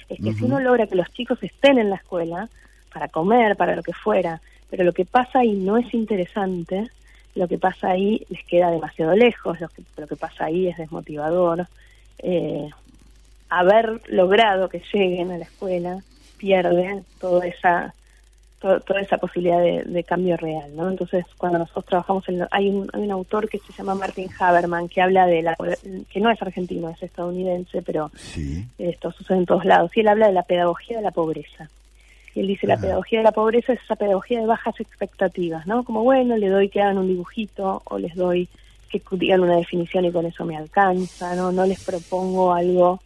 es 0.09 0.17
que 0.19 0.33
si 0.33 0.45
uno 0.45 0.59
logra 0.59 0.87
que 0.87 0.95
los 0.95 1.11
chicos 1.13 1.37
estén 1.43 1.77
en 1.77 1.91
la 1.91 1.97
escuela 1.97 2.49
para 2.91 3.09
comer, 3.09 3.55
para 3.57 3.75
lo 3.75 3.83
que 3.83 3.93
fuera, 3.93 4.41
pero 4.71 4.83
lo 4.83 4.91
que 4.91 5.05
pasa 5.05 5.41
ahí 5.41 5.53
no 5.53 5.77
es 5.77 5.93
interesante, 5.93 6.89
lo 7.35 7.47
que 7.47 7.59
pasa 7.59 7.89
ahí 7.91 8.25
les 8.29 8.43
queda 8.45 8.71
demasiado 8.71 9.13
lejos, 9.15 9.61
lo 9.61 9.69
que, 9.69 9.83
lo 9.97 10.07
que 10.07 10.15
pasa 10.15 10.45
ahí 10.45 10.67
es 10.67 10.77
desmotivador. 10.77 11.67
Eh, 12.17 12.67
haber 13.49 14.01
logrado 14.07 14.69
que 14.69 14.81
lleguen 14.93 15.31
a 15.31 15.37
la 15.37 15.45
escuela 15.45 16.01
pierde 16.37 17.03
toda 17.19 17.45
esa 17.47 17.93
to- 18.59 18.79
toda 18.81 19.01
esa 19.01 19.17
posibilidad 19.17 19.59
de, 19.61 19.83
de 19.83 20.03
cambio 20.03 20.35
real, 20.37 20.75
¿no? 20.75 20.89
Entonces, 20.89 21.25
cuando 21.37 21.59
nosotros 21.59 21.85
trabajamos, 21.85 22.27
en, 22.27 22.39
lo- 22.39 22.47
hay, 22.51 22.69
un, 22.69 22.89
hay 22.93 23.01
un 23.03 23.11
autor 23.11 23.47
que 23.49 23.59
se 23.59 23.71
llama 23.73 23.93
Martin 23.95 24.29
Haberman 24.39 24.89
que 24.89 25.01
habla 25.01 25.27
de 25.27 25.43
la 25.43 25.55
que 26.09 26.19
no 26.19 26.31
es 26.31 26.41
argentino, 26.41 26.89
es 26.89 27.01
estadounidense, 27.03 27.81
pero 27.83 28.09
Sí. 28.15 28.65
esto 28.79 29.11
sucede 29.11 29.37
en 29.37 29.45
todos 29.45 29.63
lados. 29.65 29.91
Y 29.95 29.99
él 30.01 30.07
habla 30.07 30.27
de 30.27 30.33
la 30.33 30.43
pedagogía 30.43 30.97
de 30.97 31.03
la 31.03 31.11
pobreza. 31.11 31.69
Y 32.33 32.41
él 32.41 32.47
dice, 32.47 32.65
la 32.67 32.77
pedagogía 32.77 33.19
de 33.19 33.25
la 33.25 33.31
pobreza 33.31 33.73
es 33.73 33.79
esa 33.83 33.95
pedagogía 33.95 34.39
de 34.39 34.45
bajas 34.47 34.79
expectativas, 34.79 35.65
¿no? 35.67 35.83
Como, 35.83 36.03
bueno, 36.03 36.35
le 36.37 36.49
doy 36.49 36.69
que 36.69 36.81
hagan 36.81 36.97
un 36.99 37.07
dibujito 37.07 37.81
o 37.85 37.97
les 37.99 38.15
doy 38.15 38.47
que 38.89 39.01
digan 39.11 39.41
una 39.41 39.57
definición 39.57 40.05
y 40.05 40.11
con 40.11 40.25
eso 40.25 40.45
me 40.45 40.55
alcanza, 40.57 41.35
¿no? 41.35 41.51
No 41.51 41.65
les 41.65 41.83
propongo 41.83 42.53
algo 42.53 42.99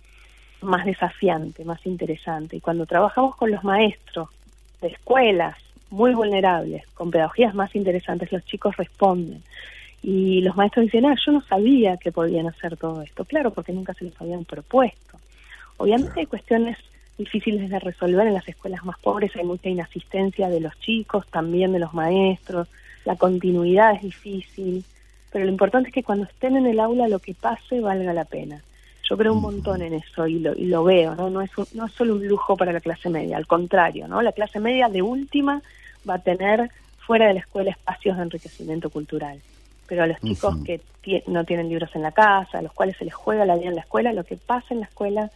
más 0.61 0.85
desafiante, 0.85 1.65
más 1.65 1.85
interesante. 1.85 2.57
Y 2.57 2.61
cuando 2.61 2.85
trabajamos 2.85 3.35
con 3.35 3.51
los 3.51 3.63
maestros 3.63 4.29
de 4.81 4.89
escuelas 4.89 5.57
muy 5.89 6.13
vulnerables, 6.13 6.87
con 6.93 7.11
pedagogías 7.11 7.53
más 7.53 7.75
interesantes, 7.75 8.31
los 8.31 8.45
chicos 8.45 8.75
responden. 8.77 9.43
Y 10.03 10.41
los 10.41 10.55
maestros 10.55 10.85
dicen, 10.85 11.05
ah, 11.05 11.15
yo 11.23 11.31
no 11.31 11.41
sabía 11.41 11.97
que 11.97 12.11
podían 12.11 12.47
hacer 12.47 12.77
todo 12.77 13.01
esto. 13.01 13.25
Claro, 13.25 13.51
porque 13.51 13.73
nunca 13.73 13.93
se 13.93 14.05
les 14.05 14.19
habían 14.19 14.45
propuesto. 14.45 15.19
Obviamente 15.77 16.21
hay 16.21 16.25
cuestiones 16.25 16.77
difíciles 17.17 17.69
de 17.69 17.79
resolver 17.79 18.25
en 18.27 18.33
las 18.33 18.47
escuelas 18.47 18.83
más 18.83 18.97
pobres, 18.99 19.35
hay 19.35 19.43
mucha 19.43 19.69
inasistencia 19.69 20.49
de 20.49 20.59
los 20.59 20.79
chicos, 20.79 21.27
también 21.27 21.71
de 21.71 21.79
los 21.79 21.93
maestros, 21.93 22.67
la 23.05 23.15
continuidad 23.15 23.95
es 23.95 24.01
difícil, 24.01 24.83
pero 25.31 25.45
lo 25.45 25.51
importante 25.51 25.89
es 25.89 25.93
que 25.93 26.03
cuando 26.03 26.25
estén 26.25 26.55
en 26.55 26.65
el 26.65 26.79
aula 26.79 27.07
lo 27.07 27.19
que 27.19 27.33
pase 27.33 27.79
valga 27.79 28.13
la 28.13 28.25
pena. 28.25 28.61
Yo 29.09 29.17
creo 29.17 29.33
un 29.33 29.41
montón 29.41 29.81
en 29.81 29.93
eso 29.93 30.25
y 30.27 30.39
lo, 30.39 30.53
y 30.55 30.65
lo 30.65 30.83
veo, 30.83 31.15
¿no? 31.15 31.29
No 31.29 31.41
es, 31.41 31.55
un- 31.57 31.67
no 31.73 31.85
es 31.85 31.91
solo 31.93 32.13
un 32.15 32.27
lujo 32.27 32.55
para 32.55 32.71
la 32.71 32.79
clase 32.79 33.09
media, 33.09 33.37
al 33.37 33.47
contrario, 33.47 34.07
¿no? 34.07 34.21
La 34.21 34.31
clase 34.31 34.59
media 34.59 34.87
de 34.89 35.01
última 35.01 35.61
va 36.09 36.15
a 36.15 36.19
tener 36.19 36.69
fuera 36.99 37.27
de 37.27 37.33
la 37.33 37.39
escuela 37.41 37.71
espacios 37.71 38.15
de 38.17 38.23
enriquecimiento 38.23 38.89
cultural. 38.89 39.39
Pero 39.87 40.03
a 40.03 40.07
los 40.07 40.17
chicos 40.21 40.55
que 41.03 41.23
no 41.27 41.43
tienen 41.43 41.67
libros 41.67 41.89
en 41.95 42.03
la 42.03 42.11
casa, 42.11 42.59
a 42.59 42.61
los 42.61 42.71
cuales 42.71 42.95
se 42.95 43.03
les 43.05 43.13
juega 43.13 43.43
la 43.45 43.55
vida 43.55 43.69
en 43.69 43.75
la 43.75 43.81
escuela, 43.81 44.13
lo 44.13 44.23
que 44.23 44.37
pasa 44.37 44.67
en 44.73 44.79
la 44.81 44.85
escuela 44.85 45.29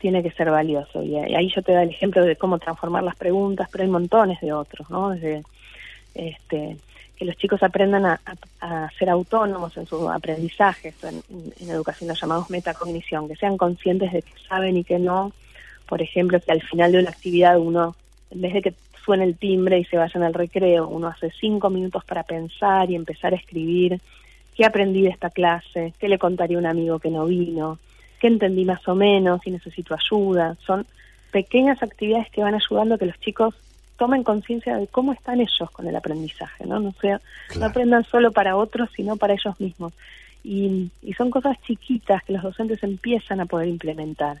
tiene 0.00 0.22
que 0.22 0.30
ser 0.32 0.50
valioso. 0.50 1.02
Y 1.02 1.16
ahí 1.16 1.34
ahí 1.34 1.52
yo 1.54 1.62
te 1.62 1.72
doy 1.72 1.84
el 1.84 1.90
ejemplo 1.90 2.24
de 2.24 2.34
cómo 2.36 2.58
transformar 2.58 3.04
las 3.04 3.14
preguntas, 3.16 3.68
pero 3.70 3.84
hay 3.84 3.90
montones 3.90 4.40
de 4.40 4.52
otros, 4.52 4.90
¿no? 4.90 5.10
Desde 5.10 5.42
este, 6.14 6.76
que 7.16 7.24
los 7.24 7.36
chicos 7.36 7.62
aprendan 7.62 8.04
a, 8.06 8.20
a- 8.60 8.90
ser 8.98 9.08
autónomos 9.10 9.76
en 9.76 9.86
su 9.86 10.08
aprendizaje, 10.10 10.92
en, 11.02 11.22
educación 11.70 12.08
lo 12.08 12.14
llamamos 12.14 12.50
metacognición, 12.50 13.28
que 13.28 13.36
sean 13.36 13.56
conscientes 13.56 14.12
de 14.12 14.22
que 14.22 14.32
saben 14.48 14.76
y 14.76 14.84
que 14.84 14.98
no. 14.98 15.32
Por 15.88 16.02
ejemplo, 16.02 16.40
que 16.40 16.50
al 16.52 16.62
final 16.62 16.92
de 16.92 16.98
una 17.00 17.10
actividad 17.10 17.58
uno, 17.58 17.94
en 18.30 18.40
vez 18.40 18.54
de 18.54 18.62
que 18.62 18.74
suene 19.04 19.24
el 19.24 19.36
timbre 19.36 19.78
y 19.78 19.84
se 19.84 19.98
vayan 19.98 20.22
al 20.22 20.34
recreo, 20.34 20.88
uno 20.88 21.08
hace 21.08 21.30
cinco 21.38 21.68
minutos 21.70 22.04
para 22.04 22.22
pensar 22.22 22.90
y 22.90 22.94
empezar 22.94 23.32
a 23.34 23.36
escribir 23.36 24.00
qué 24.56 24.64
aprendí 24.64 25.02
de 25.02 25.10
esta 25.10 25.30
clase, 25.30 25.92
qué 25.98 26.08
le 26.08 26.18
contaría 26.18 26.56
a 26.56 26.60
un 26.60 26.66
amigo 26.66 26.98
que 26.98 27.10
no 27.10 27.26
vino, 27.26 27.78
qué 28.18 28.28
entendí 28.28 28.64
más 28.64 28.86
o 28.88 28.94
menos, 28.94 29.42
si 29.42 29.50
necesito 29.50 29.94
ayuda. 29.94 30.56
Son 30.64 30.86
pequeñas 31.30 31.82
actividades 31.82 32.30
que 32.30 32.42
van 32.42 32.54
ayudando 32.54 32.94
a 32.94 32.98
que 32.98 33.06
los 33.06 33.20
chicos 33.20 33.54
tomen 33.96 34.22
conciencia 34.24 34.76
de 34.76 34.86
cómo 34.88 35.12
están 35.12 35.40
ellos 35.40 35.70
con 35.72 35.86
el 35.86 35.94
aprendizaje, 35.96 36.66
¿no? 36.66 36.80
No, 36.80 36.92
sea, 37.00 37.20
no 37.58 37.66
aprendan 37.66 38.04
solo 38.04 38.32
para 38.32 38.56
otros, 38.56 38.88
sino 38.96 39.16
para 39.16 39.34
ellos 39.34 39.58
mismos. 39.60 39.92
Y, 40.42 40.90
y 41.02 41.12
son 41.14 41.30
cosas 41.30 41.56
chiquitas 41.66 42.22
que 42.24 42.32
los 42.34 42.42
docentes 42.42 42.82
empiezan 42.82 43.40
a 43.40 43.46
poder 43.46 43.68
implementar 43.68 44.40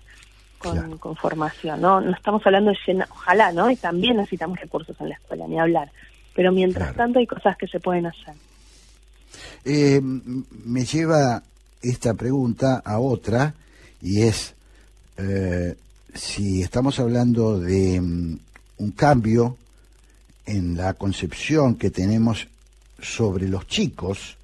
con, 0.58 0.72
Claro. 0.78 0.98
con 0.98 1.16
formación, 1.16 1.80
¿no? 1.80 2.00
No 2.00 2.12
estamos 2.12 2.44
hablando 2.46 2.70
de 2.70 2.78
llenar, 2.86 3.08
ojalá, 3.10 3.52
¿no? 3.52 3.70
Y 3.70 3.76
también 3.76 4.16
necesitamos 4.16 4.60
recursos 4.60 4.96
en 5.00 5.08
la 5.10 5.14
escuela, 5.14 5.46
ni 5.46 5.58
hablar. 5.58 5.90
Pero 6.34 6.52
mientras 6.52 6.88
Claro. 6.88 6.96
tanto 6.96 7.18
hay 7.20 7.26
cosas 7.26 7.56
que 7.56 7.68
se 7.68 7.80
pueden 7.80 8.06
hacer. 8.06 8.34
Eh, 9.64 10.00
me 10.02 10.84
lleva 10.84 11.42
esta 11.82 12.14
pregunta 12.14 12.82
a 12.84 12.98
otra 12.98 13.54
y 14.02 14.22
es 14.22 14.54
eh, 15.16 15.74
si 16.14 16.62
estamos 16.62 16.98
hablando 17.00 17.58
de 17.60 18.00
mm, 18.00 18.38
un 18.78 18.92
cambio 18.92 19.56
en 20.46 20.76
la 20.76 20.94
concepción 20.94 21.76
que 21.76 21.90
tenemos 21.90 22.48
sobre 23.00 23.48
los 23.48 23.66
chicos, 23.66 24.36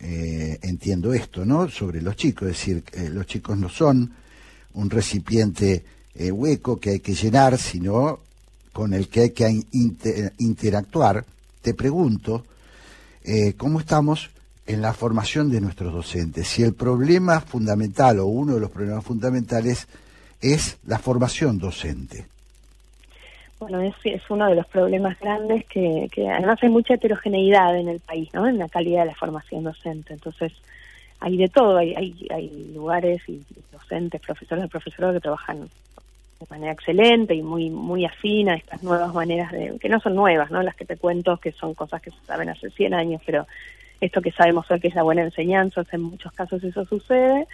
eh, 0.00 0.58
entiendo 0.62 1.12
esto, 1.14 1.44
¿no? 1.44 1.68
Sobre 1.68 2.02
los 2.02 2.16
chicos, 2.16 2.48
es 2.50 2.56
decir, 2.58 2.84
eh, 2.92 3.08
los 3.10 3.26
chicos 3.26 3.56
no 3.56 3.68
son 3.68 4.12
un 4.74 4.90
recipiente 4.90 5.84
eh, 6.14 6.30
hueco 6.30 6.78
que 6.78 6.90
hay 6.90 7.00
que 7.00 7.14
llenar, 7.14 7.58
sino 7.58 8.20
con 8.72 8.92
el 8.92 9.08
que 9.08 9.20
hay 9.20 9.30
que 9.30 9.64
inter- 9.72 10.32
interactuar. 10.38 11.24
Te 11.62 11.74
pregunto, 11.74 12.44
cómo 13.56 13.80
estamos 13.80 14.30
en 14.66 14.82
la 14.82 14.92
formación 14.92 15.50
de 15.50 15.60
nuestros 15.60 15.94
docentes. 15.94 16.48
Si 16.48 16.62
el 16.62 16.74
problema 16.74 17.40
fundamental 17.40 18.18
o 18.18 18.26
uno 18.26 18.54
de 18.54 18.60
los 18.60 18.70
problemas 18.70 19.04
fundamentales 19.04 19.86
es 20.40 20.76
la 20.86 20.98
formación 20.98 21.58
docente. 21.58 22.26
Bueno, 23.64 23.80
es, 23.80 23.94
es 24.04 24.22
uno 24.28 24.46
de 24.46 24.56
los 24.56 24.66
problemas 24.66 25.18
grandes 25.18 25.64
que, 25.64 26.10
además 26.30 26.58
hay 26.60 26.68
mucha 26.68 26.94
heterogeneidad 26.94 27.74
en 27.78 27.88
el 27.88 27.98
país, 27.98 28.28
¿no? 28.34 28.46
En 28.46 28.58
la 28.58 28.68
calidad 28.68 29.00
de 29.00 29.06
la 29.06 29.14
formación 29.14 29.64
docente. 29.64 30.12
Entonces, 30.12 30.52
hay 31.18 31.38
de 31.38 31.48
todo, 31.48 31.78
hay, 31.78 31.94
hay, 31.94 32.28
hay 32.28 32.72
lugares 32.74 33.22
y 33.26 33.42
docentes, 33.72 34.20
profesores 34.20 34.66
y 34.66 34.68
profesoras 34.68 35.14
que 35.14 35.20
trabajan 35.20 35.62
de 35.62 36.46
manera 36.50 36.72
excelente 36.72 37.34
y 37.34 37.40
muy 37.40 37.70
muy 37.70 38.04
afina 38.04 38.52
a 38.52 38.56
estas 38.56 38.82
nuevas 38.82 39.14
maneras 39.14 39.50
de 39.50 39.78
que 39.80 39.88
no 39.88 39.98
son 39.98 40.14
nuevas, 40.14 40.50
¿no? 40.50 40.62
Las 40.62 40.76
que 40.76 40.84
te 40.84 40.98
cuento 40.98 41.38
que 41.38 41.52
son 41.52 41.72
cosas 41.72 42.02
que 42.02 42.10
se 42.10 42.20
saben 42.26 42.50
hace 42.50 42.68
100 42.68 42.92
años, 42.92 43.22
pero 43.24 43.46
esto 43.98 44.20
que 44.20 44.30
sabemos 44.30 44.70
hoy 44.70 44.78
que 44.78 44.88
es 44.88 44.94
la 44.94 45.04
buena 45.04 45.22
enseñanza, 45.22 45.82
en 45.90 46.02
muchos 46.02 46.34
casos 46.34 46.62
eso 46.62 46.84
sucede, 46.84 47.46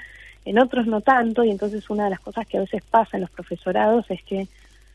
en 0.45 0.59
otros 0.59 0.89
no 0.89 1.03
tanto 1.03 1.45
y 1.45 1.51
entonces 1.53 1.89
una 1.89 2.05
de 2.05 2.11
las 2.11 2.21
cosas 2.21 2.49
que 2.49 2.57
a 2.57 2.63
veces 2.63 2.83
pasa 2.83 3.17
en 3.17 3.21
los 3.21 3.31
profesorados 3.31 4.11
es 4.11 4.25
que 4.25 4.49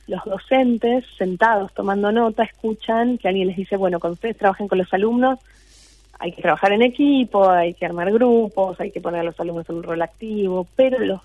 los 0.08 0.24
docentes 0.26 1.06
sentados 1.18 1.74
tomando 1.74 2.12
nota 2.12 2.44
escuchan 2.44 3.18
que 3.18 3.28
alguien 3.28 3.48
les 3.48 3.58
dice, 3.58 3.78
bueno, 3.78 4.00
cuando 4.00 4.13
ustedes 4.15 4.38
trabajen 4.38 4.68
con 4.68 4.78
los 4.78 4.94
alumnos 4.94 5.39
hay 6.20 6.32
que 6.32 6.41
trabajar 6.41 6.72
en 6.72 6.82
equipo, 6.82 7.50
hay 7.50 7.74
que 7.74 7.86
armar 7.86 8.12
grupos, 8.12 8.80
hay 8.80 8.91
que 8.91 9.02
poner 9.02 9.22
a 9.22 9.24
los 9.24 9.39
alumnos 9.39 9.70
en 9.70 9.76
un 9.76 9.84
rol 9.84 10.02
activo, 10.02 10.68
pero 10.76 11.00
los 11.00 11.22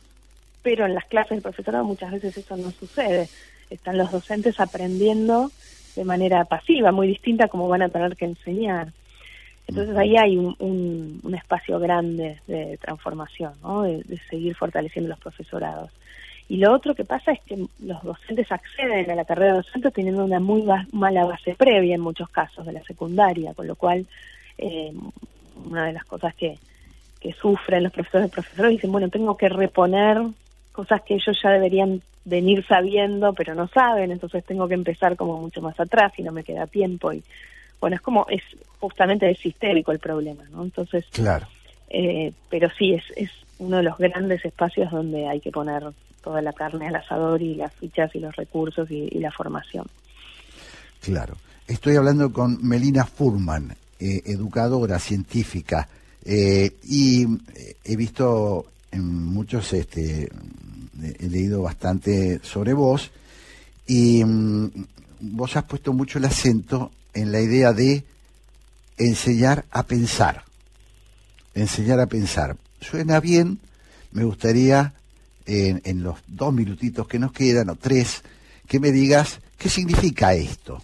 pero 0.62 0.85
en 0.85 0.95
las 0.95 1.07
clases 1.07 1.31
del 1.31 1.43
profesorado 1.43 1.85
muchas 1.85 2.12
veces 2.12 2.37
eso 2.37 2.57
no 2.57 2.71
sucede. 2.71 3.29
Están 3.71 3.97
los 3.97 4.12
docentes 4.12 4.61
aprendiendo 4.61 5.51
de 5.97 6.05
manera 6.05 6.45
pasiva, 6.45 6.93
muy 6.93 7.07
distinta 7.07 7.47
a 7.47 7.49
como 7.49 7.69
van 7.69 7.83
a 7.83 7.88
tener 7.88 8.14
que 8.16 8.27
enseñar. 8.27 8.88
Entonces 9.66 9.97
ahí 9.97 10.16
hay 10.16 10.37
un, 10.37 10.55
un, 10.59 11.21
un 11.23 11.35
espacio 11.35 11.79
grande 11.79 12.40
de 12.47 12.77
transformación, 12.79 13.55
¿no? 13.62 13.83
de, 13.83 14.03
de 14.03 14.19
seguir 14.29 14.55
fortaleciendo 14.55 15.09
los 15.09 15.19
profesorados. 15.19 15.90
Y 16.51 16.57
lo 16.57 16.73
otro 16.75 16.97
que 16.97 17.05
pasa 17.05 17.31
es 17.31 17.39
que 17.47 17.65
los 17.79 18.03
docentes 18.03 18.51
acceden 18.51 19.09
a 19.09 19.15
la 19.15 19.25
carrera 19.25 19.55
docente 19.55 19.93
teniendo 19.93 20.25
una 20.25 20.41
muy 20.41 20.63
ba- 20.63 20.85
mala 20.91 21.25
base 21.25 21.55
previa 21.55 21.95
en 21.95 22.01
muchos 22.01 22.29
casos 22.29 22.67
de 22.67 22.73
la 22.73 22.83
secundaria, 22.83 23.55
con 23.55 23.69
lo 23.69 23.77
cual 23.77 24.05
eh, 24.59 24.93
una 25.55 25.87
de 25.87 25.93
las 25.93 26.05
cosas 26.07 26.35
que, 26.35 26.59
que 27.21 27.33
sufren 27.35 27.85
los 27.85 27.93
profesores 27.93 28.27
y 28.27 28.31
profesores 28.33 28.73
dicen, 28.73 28.91
bueno, 28.91 29.09
tengo 29.11 29.37
que 29.37 29.49
reponer 29.49 30.19
cosas 30.73 31.03
que 31.03 31.15
ellos 31.15 31.39
ya 31.41 31.51
deberían 31.51 32.03
venir 32.25 32.67
sabiendo, 32.67 33.33
pero 33.33 33.55
no 33.55 33.69
saben, 33.69 34.11
entonces 34.11 34.45
tengo 34.45 34.67
que 34.67 34.75
empezar 34.75 35.15
como 35.15 35.41
mucho 35.41 35.63
más 35.63 35.79
atrás 35.79 36.13
y 36.17 36.25
no 36.25 36.33
me 36.33 36.43
queda 36.43 36.67
tiempo. 36.67 37.13
Y 37.13 37.23
bueno, 37.81 37.95
es 37.95 38.03
como, 38.03 38.27
es 38.29 38.43
justamente 38.81 39.31
es 39.31 39.39
sistémico 39.39 39.93
el 39.93 40.01
problema, 40.01 40.43
¿no? 40.51 40.65
Entonces, 40.65 41.05
Claro. 41.13 41.47
eh, 41.91 42.33
pero 42.49 42.69
sí, 42.77 42.95
es, 42.95 43.05
es 43.15 43.31
uno 43.59 43.77
de 43.77 43.85
los 43.85 43.97
grandes 43.99 44.45
espacios 44.45 44.91
donde 44.91 45.29
hay 45.29 45.39
que 45.39 45.53
poner 45.53 45.85
toda 46.23 46.43
la 46.43 46.53
carne 46.53 46.89
al 46.89 46.97
asador 46.97 47.41
y 47.43 47.55
las 47.55 47.73
fichas 47.75 48.15
y 48.15 48.21
los 48.21 48.35
recursos 48.37 48.91
y, 48.91 49.19
la 49.19 49.31
formación. 49.31 49.87
Claro. 51.01 51.37
Estoy 51.67 51.97
hablando 51.97 52.33
con 52.33 52.59
Melina 52.67 53.05
Furman, 53.05 53.75
eh, 53.99 54.23
educadora 54.27 54.99
científica, 54.99 55.89
eh, 56.25 56.77
y 56.85 57.25
eh, 57.25 57.77
he 57.85 57.97
visto 57.97 58.67
en 58.91 59.25
muchos, 59.27 59.73
este, 59.73 60.29
he 61.01 61.29
leído 61.29 61.63
bastante 61.63 62.41
sobre 62.43 62.73
vos, 62.73 63.11
y 63.87 64.25
mm, 64.25 64.69
vos 65.21 65.57
has 65.57 65.65
puesto 65.65 65.93
mucho 65.93 66.19
el 66.19 66.25
acento 66.25 66.91
en 67.15 67.33
la 67.33 67.41
idea 67.41 67.73
de 67.73 68.05
enseñar 68.99 69.65
a 69.71 69.85
pensar. 69.85 70.45
Enseñar 71.55 72.01
a 72.01 72.07
pensar. 72.07 72.57
Suena 72.81 73.21
bien, 73.21 73.59
me 74.13 74.25
gustaría 74.25 74.95
en, 75.46 75.81
en 75.85 76.03
los 76.03 76.18
dos 76.26 76.53
minutitos 76.53 77.07
que 77.09 77.18
nos 77.18 77.33
quedan, 77.33 77.70
o 77.70 77.76
tres, 77.76 78.22
que 78.68 78.81
me 78.81 78.92
digas 78.92 79.40
qué 79.59 79.68
significa 79.68 80.33
esto. 80.35 80.83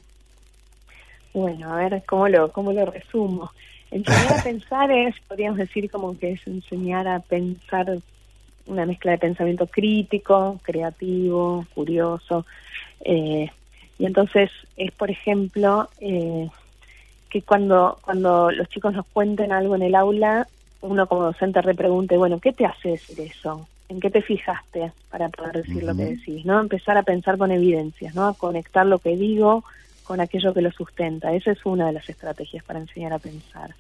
Bueno, 1.32 1.72
a 1.72 1.76
ver, 1.76 2.02
¿cómo 2.06 2.28
lo, 2.28 2.50
cómo 2.50 2.72
lo 2.72 2.86
resumo? 2.86 3.52
Enseñar 3.90 4.32
a 4.38 4.42
pensar 4.42 4.90
es, 4.90 5.14
podríamos 5.28 5.58
decir, 5.58 5.90
como 5.90 6.18
que 6.18 6.32
es 6.32 6.46
enseñar 6.46 7.06
a 7.06 7.20
pensar 7.20 7.98
una 8.66 8.86
mezcla 8.86 9.12
de 9.12 9.18
pensamiento 9.18 9.66
crítico, 9.66 10.58
creativo, 10.62 11.66
curioso. 11.74 12.46
Eh, 13.04 13.50
y 13.98 14.06
entonces 14.06 14.50
es, 14.76 14.92
por 14.92 15.10
ejemplo, 15.10 15.88
eh, 16.00 16.48
que 17.30 17.42
cuando, 17.42 17.98
cuando 18.02 18.50
los 18.50 18.68
chicos 18.68 18.94
nos 18.94 19.06
cuenten 19.06 19.52
algo 19.52 19.76
en 19.76 19.82
el 19.82 19.94
aula, 19.94 20.48
uno 20.80 21.06
como 21.06 21.24
docente 21.24 21.62
repregunte, 21.62 22.16
bueno, 22.16 22.40
¿qué 22.40 22.52
te 22.52 22.66
hace 22.66 22.90
decir 22.90 23.20
eso? 23.20 23.66
¿En 23.88 24.01
qué 24.01 24.11
te 24.11 24.22
fijaste 24.22 24.92
para 25.11 25.29
poder 25.29 25.64
decir 25.64 25.83
lo 25.85 25.94
que 25.96 26.05
decís? 26.05 26.44
¿no? 26.44 26.61
Empezar 26.61 26.96
a 26.99 27.03
pensar 27.03 27.38
con 27.38 27.53
evidencias, 27.53 28.14
¿no? 28.14 28.27
A 28.27 28.35
conectar 28.35 28.85
lo 28.85 28.99
que 28.99 29.16
digo 29.16 29.64
con 30.03 30.20
aquello 30.20 30.55
que 30.55 30.62
lo 30.62 30.72
sustenta. 30.72 31.33
Esa 31.33 31.53
es 31.53 31.64
una 31.64 31.87
de 31.87 31.92
las 31.92 32.09
estrategias 32.09 32.64
para 32.64 32.80
enseñar 32.80 33.12
a 33.12 33.18
pensar. 33.18 33.74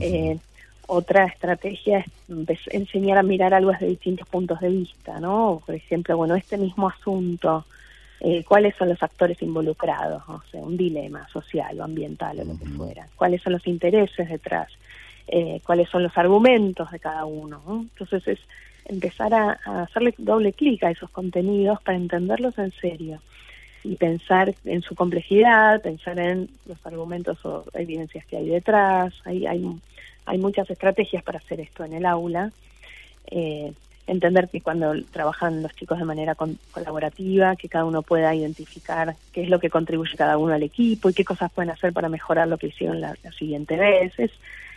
Eh, 0.00 0.38
otra 0.86 1.26
estrategia 1.26 2.04
es 2.48 2.58
enseñar 2.70 3.18
a 3.18 3.22
mirar 3.22 3.54
algo 3.54 3.70
desde 3.70 3.86
distintos 3.86 4.26
puntos 4.28 4.60
de 4.60 4.68
vista, 4.68 5.20
¿no? 5.20 5.62
Por 5.64 5.74
ejemplo, 5.74 6.16
bueno, 6.16 6.34
este 6.34 6.56
mismo 6.56 6.88
asunto, 6.88 7.64
eh, 8.20 8.44
¿cuáles 8.44 8.74
son 8.76 8.88
los 8.88 9.02
actores 9.02 9.40
involucrados? 9.42 10.22
O 10.28 10.42
sea, 10.50 10.60
un 10.60 10.76
dilema 10.76 11.28
social 11.28 11.78
o 11.80 11.84
ambiental 11.84 12.40
o 12.40 12.44
lo 12.44 12.58
que 12.58 12.66
fuera. 12.66 13.06
¿Cuáles 13.16 13.42
son 13.42 13.52
los 13.52 13.66
intereses 13.66 14.28
detrás? 14.28 14.68
Eh, 15.28 15.60
¿Cuáles 15.64 15.88
son 15.88 16.02
los 16.02 16.18
argumentos 16.18 16.90
de 16.90 16.98
cada 16.98 17.24
uno? 17.24 17.62
¿no? 17.64 17.82
Entonces 17.82 18.26
es 18.26 18.40
empezar 18.90 19.32
a, 19.32 19.52
hacerle 19.82 20.14
doble 20.18 20.52
clic 20.52 20.82
a 20.82 20.90
esos 20.90 21.10
contenidos 21.10 21.80
para 21.82 21.96
entenderlos 21.96 22.58
en 22.58 22.72
serio 22.72 23.20
y 23.82 23.96
pensar 23.96 24.54
en 24.64 24.82
su 24.82 24.94
complejidad, 24.94 25.80
pensar 25.80 26.18
en 26.18 26.48
los 26.66 26.84
argumentos 26.84 27.44
o 27.46 27.64
evidencias 27.72 28.26
que 28.26 28.36
hay 28.36 28.48
detrás. 28.48 29.14
Hay, 29.24 29.46
hay, 29.46 29.64
hay 30.26 30.38
muchas 30.38 30.68
estrategias 30.68 31.22
para 31.22 31.38
hacer 31.38 31.60
esto 31.60 31.84
en 31.84 31.94
el 31.94 32.04
aula. 32.04 32.50
Eh, 33.30 33.72
entender 34.06 34.48
que 34.48 34.60
cuando 34.60 34.92
trabajan 35.12 35.62
los 35.62 35.74
chicos 35.76 35.98
de 35.98 36.04
manera 36.04 36.34
con- 36.34 36.58
colaborativa, 36.72 37.56
que 37.56 37.68
cada 37.68 37.84
uno 37.84 38.02
pueda 38.02 38.34
identificar 38.34 39.14
qué 39.32 39.42
es 39.44 39.48
lo 39.48 39.60
que 39.60 39.70
contribuye 39.70 40.16
cada 40.16 40.36
uno 40.36 40.52
al 40.52 40.62
equipo 40.62 41.08
y 41.08 41.14
qué 41.14 41.24
cosas 41.24 41.52
pueden 41.52 41.70
hacer 41.70 41.92
para 41.92 42.08
mejorar 42.08 42.48
lo 42.48 42.58
que 42.58 42.68
hicieron 42.68 43.00
la, 43.00 43.14
siguiente 43.38 43.76
vez. 43.76 44.12
Es, 44.18 44.32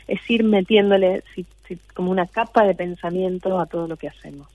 es 0.07 0.29
ir 0.29 0.43
metiéndole 0.43 1.23
si- 1.33 1.45
como 1.93 2.11
una 2.11 2.27
capa 2.27 2.63
de 2.65 2.75
pensamiento 2.75 3.59
a 3.59 3.65
todo 3.65 3.87
lo 3.87 3.97
que 3.97 4.07
hacemos. 4.09 4.47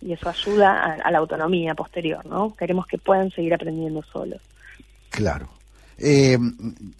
Y 0.00 0.12
eso 0.12 0.28
ayuda 0.28 0.82
a, 0.82 0.92
a 0.94 1.10
la 1.10 1.18
autonomía 1.18 1.74
posterior, 1.74 2.24
¿no? 2.26 2.54
Queremos 2.56 2.86
que 2.86 2.98
puedan 2.98 3.30
seguir 3.30 3.54
aprendiendo 3.54 4.02
solos. 4.02 4.40
Claro. 5.10 5.48
Eh, 5.98 6.36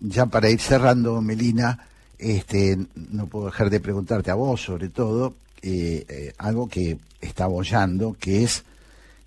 ya 0.00 0.26
para 0.26 0.48
ir 0.50 0.60
cerrando, 0.60 1.20
Melina, 1.20 1.86
este, 2.18 2.78
no 2.94 3.26
puedo 3.26 3.46
dejar 3.46 3.70
de 3.70 3.80
preguntarte 3.80 4.30
a 4.30 4.34
vos, 4.34 4.60
sobre 4.62 4.88
todo, 4.90 5.34
eh, 5.62 6.04
eh, 6.08 6.32
algo 6.38 6.68
que 6.68 6.98
está 7.20 7.46
bollando, 7.46 8.14
que 8.20 8.44
es, 8.44 8.64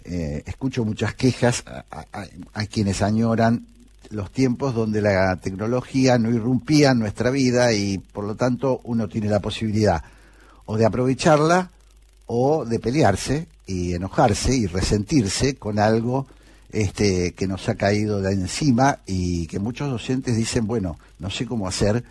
eh, 0.06 0.44
escucho 0.46 0.86
muchas 0.86 1.14
quejas 1.16 1.64
a, 1.66 1.84
a- 1.92 2.28
a 2.54 2.66
quienes 2.68 3.02
añoran 3.02 3.66
los 4.12 4.32
tiempos 4.32 4.74
donde 4.74 5.02
la 5.02 5.36
tecnología 5.38 6.18
no 6.18 6.30
irrumpía 6.30 6.92
en 6.92 7.00
nuestra 7.00 7.30
vida 7.30 7.74
y 7.74 7.98
por 7.98 8.26
lo 8.26 8.36
tanto 8.36 8.82
uno 8.84 9.08
tiene 9.08 9.30
la 9.30 9.40
posibilidad 9.40 10.04
o 10.66 10.78
de 10.78 10.86
aprovecharla 10.86 11.70
o 12.28 12.66
de 12.66 12.80
pelearse 12.80 13.48
y 13.68 13.94
enojarse 13.94 14.56
y 14.56 14.68
resentirse 14.68 15.56
con 15.56 15.80
algo 15.80 16.28
este, 16.72 17.34
que 17.34 17.48
nos 17.48 17.70
ha 17.70 17.76
caído 17.76 18.22
de 18.22 18.34
encima 18.34 19.00
y 19.06 19.48
que 19.48 19.60
muchos 19.60 19.90
docentes 19.90 20.36
dicen, 20.36 20.68
bueno, 20.68 20.98
no 21.20 21.30
sé 21.30 21.46
cómo 21.46 21.68
hacer 21.68 22.04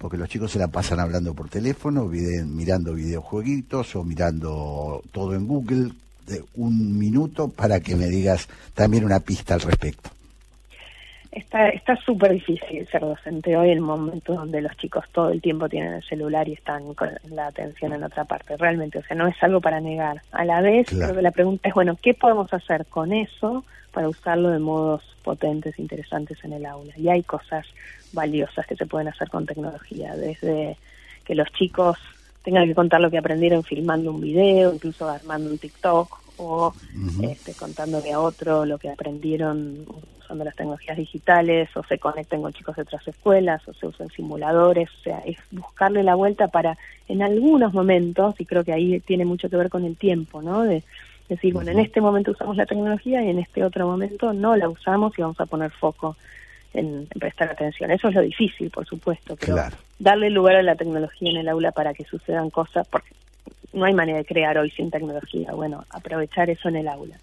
porque 0.00 0.16
los 0.16 0.30
chicos 0.30 0.52
se 0.52 0.58
la 0.58 0.68
pasan 0.68 0.98
hablando 0.98 1.34
por 1.34 1.50
teléfono, 1.50 2.06
mirando 2.06 2.94
videojueguitos 2.94 3.94
o 3.96 4.02
mirando 4.02 5.02
todo 5.12 5.34
en 5.34 5.46
Google. 5.46 5.92
De 6.26 6.44
un 6.54 6.96
minuto 6.96 7.48
para 7.48 7.80
que 7.80 7.96
me 7.96 8.06
digas 8.06 8.46
también 8.72 9.04
una 9.04 9.18
pista 9.18 9.54
al 9.54 9.62
respecto. 9.62 10.10
Está 11.32 11.68
está 11.68 11.94
súper 11.96 12.32
difícil 12.32 12.88
ser 12.88 13.02
docente 13.02 13.56
hoy 13.56 13.68
en 13.70 13.74
el 13.78 13.80
momento 13.82 14.34
donde 14.34 14.60
los 14.60 14.76
chicos 14.76 15.04
todo 15.12 15.30
el 15.30 15.40
tiempo 15.40 15.68
tienen 15.68 15.92
el 15.94 16.02
celular 16.02 16.48
y 16.48 16.54
están 16.54 16.92
con 16.94 17.08
la 17.30 17.46
atención 17.46 17.92
en 17.92 18.02
otra 18.02 18.24
parte. 18.24 18.56
Realmente, 18.56 18.98
o 18.98 19.02
sea, 19.04 19.16
no 19.16 19.28
es 19.28 19.40
algo 19.40 19.60
para 19.60 19.80
negar. 19.80 20.22
A 20.32 20.44
la 20.44 20.60
vez, 20.60 20.88
Claro. 20.88 21.04
creo 21.04 21.16
que 21.16 21.22
la 21.22 21.30
pregunta 21.30 21.68
es, 21.68 21.74
bueno, 21.74 21.96
¿qué 22.02 22.14
podemos 22.14 22.52
hacer 22.52 22.84
con 22.86 23.12
eso 23.12 23.64
para 23.92 24.08
usarlo 24.08 24.50
de 24.50 24.58
modos 24.58 25.02
potentes, 25.22 25.78
interesantes 25.78 26.42
en 26.44 26.52
el 26.54 26.66
aula? 26.66 26.92
Y 26.96 27.08
hay 27.08 27.22
cosas 27.22 27.64
valiosas 28.12 28.66
que 28.66 28.74
se 28.74 28.86
pueden 28.86 29.06
hacer 29.06 29.30
con 29.30 29.46
tecnología, 29.46 30.16
desde 30.16 30.76
que 31.24 31.36
los 31.36 31.48
chicos 31.52 31.96
tengan 32.42 32.66
que 32.66 32.74
contar 32.74 33.00
lo 33.00 33.10
que 33.10 33.18
aprendieron 33.18 33.62
filmando 33.62 34.10
un 34.10 34.20
video, 34.20 34.74
incluso 34.74 35.08
armando 35.08 35.48
un 35.48 35.58
TikTok 35.58 36.08
o 36.40 36.74
este, 37.22 37.54
contándole 37.54 38.12
a 38.12 38.20
otro 38.20 38.64
lo 38.64 38.78
que 38.78 38.88
aprendieron 38.88 39.84
usando 40.18 40.44
las 40.44 40.56
tecnologías 40.56 40.96
digitales 40.96 41.68
o 41.76 41.82
se 41.84 41.98
conecten 41.98 42.40
con 42.40 42.52
chicos 42.52 42.76
de 42.76 42.82
otras 42.82 43.06
escuelas 43.06 43.66
o 43.68 43.74
se 43.74 43.86
usan 43.86 44.08
simuladores, 44.08 44.88
o 44.88 45.02
sea, 45.02 45.18
es 45.26 45.36
buscarle 45.50 46.02
la 46.02 46.14
vuelta 46.14 46.48
para 46.48 46.78
en 47.08 47.22
algunos 47.22 47.74
momentos, 47.74 48.36
y 48.38 48.46
creo 48.46 48.64
que 48.64 48.72
ahí 48.72 49.00
tiene 49.00 49.24
mucho 49.24 49.50
que 49.50 49.56
ver 49.56 49.68
con 49.68 49.84
el 49.84 49.96
tiempo, 49.96 50.40
¿no? 50.40 50.62
De 50.62 50.82
decir, 51.28 51.52
bueno, 51.52 51.72
en 51.72 51.80
este 51.80 52.00
momento 52.00 52.30
usamos 52.30 52.56
la 52.56 52.66
tecnología 52.66 53.22
y 53.22 53.30
en 53.30 53.38
este 53.38 53.62
otro 53.64 53.86
momento 53.86 54.32
no 54.32 54.56
la 54.56 54.68
usamos 54.68 55.12
y 55.18 55.22
vamos 55.22 55.40
a 55.40 55.46
poner 55.46 55.70
foco 55.72 56.16
en, 56.72 57.06
en 57.10 57.20
prestar 57.20 57.50
atención. 57.50 57.90
Eso 57.90 58.08
es 58.08 58.14
lo 58.14 58.22
difícil, 58.22 58.70
por 58.70 58.86
supuesto, 58.86 59.36
pero 59.36 59.54
Claro. 59.54 59.76
darle 59.98 60.30
lugar 60.30 60.56
a 60.56 60.62
la 60.62 60.76
tecnología 60.76 61.30
en 61.30 61.36
el 61.38 61.48
aula 61.48 61.72
para 61.72 61.92
que 61.92 62.04
sucedan 62.04 62.50
cosas, 62.50 62.86
porque 62.88 63.10
no 63.72 63.84
hay 63.84 63.94
manera 63.94 64.18
de 64.18 64.24
crear 64.24 64.58
hoy 64.58 64.70
sin 64.70 64.90
tecnología. 64.90 65.52
Bueno, 65.52 65.84
aprovechar 65.90 66.50
eso 66.50 66.68
en 66.68 66.76
el 66.76 66.88
aula. 66.88 67.16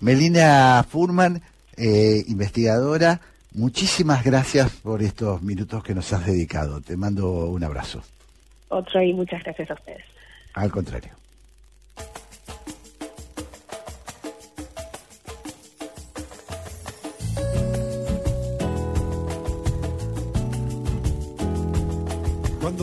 Melina 0.00 0.84
Furman, 0.88 1.40
eh, 1.76 2.22
investigadora, 2.28 3.20
muchísimas 3.52 4.24
gracias 4.24 4.70
por 4.72 5.02
estos 5.02 5.42
minutos 5.42 5.82
que 5.82 5.94
nos 5.94 6.12
has 6.12 6.26
dedicado. 6.26 6.80
Te 6.80 6.96
mando 6.96 7.46
un 7.46 7.64
abrazo. 7.64 8.02
Otro 8.68 9.00
y 9.02 9.12
muchas 9.12 9.42
gracias 9.42 9.70
a 9.70 9.74
ustedes. 9.74 10.04
Al 10.54 10.70
contrario. 10.70 11.12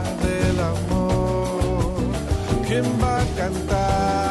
del 0.00 0.60
amor? 0.60 1.92
¿Quién 2.66 2.84
va 3.02 3.20
a 3.20 3.24
cantar? 3.36 4.21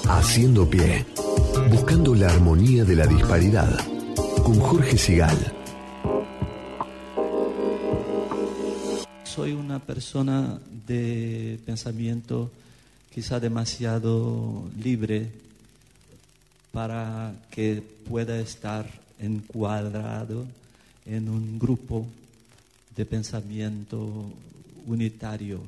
Haciendo 0.08 0.68
pie, 0.68 1.04
buscando 1.70 2.14
la 2.14 2.28
armonía 2.28 2.84
de 2.84 2.96
la 2.96 3.06
disparidad, 3.06 3.68
con 4.42 4.58
Jorge 4.58 4.96
Sigal. 4.96 5.52
Soy 9.24 9.52
una 9.52 9.80
persona 9.80 10.58
de 10.86 11.60
pensamiento 11.66 12.50
quizá 13.14 13.38
demasiado 13.38 14.64
libre 14.82 15.30
para 16.72 17.34
que 17.50 17.82
pueda 18.08 18.38
estar 18.38 19.05
encuadrado 19.18 20.46
en 21.04 21.28
un 21.28 21.58
grupo 21.58 22.06
de 22.96 23.04
pensamiento 23.04 24.32
unitario. 24.86 25.60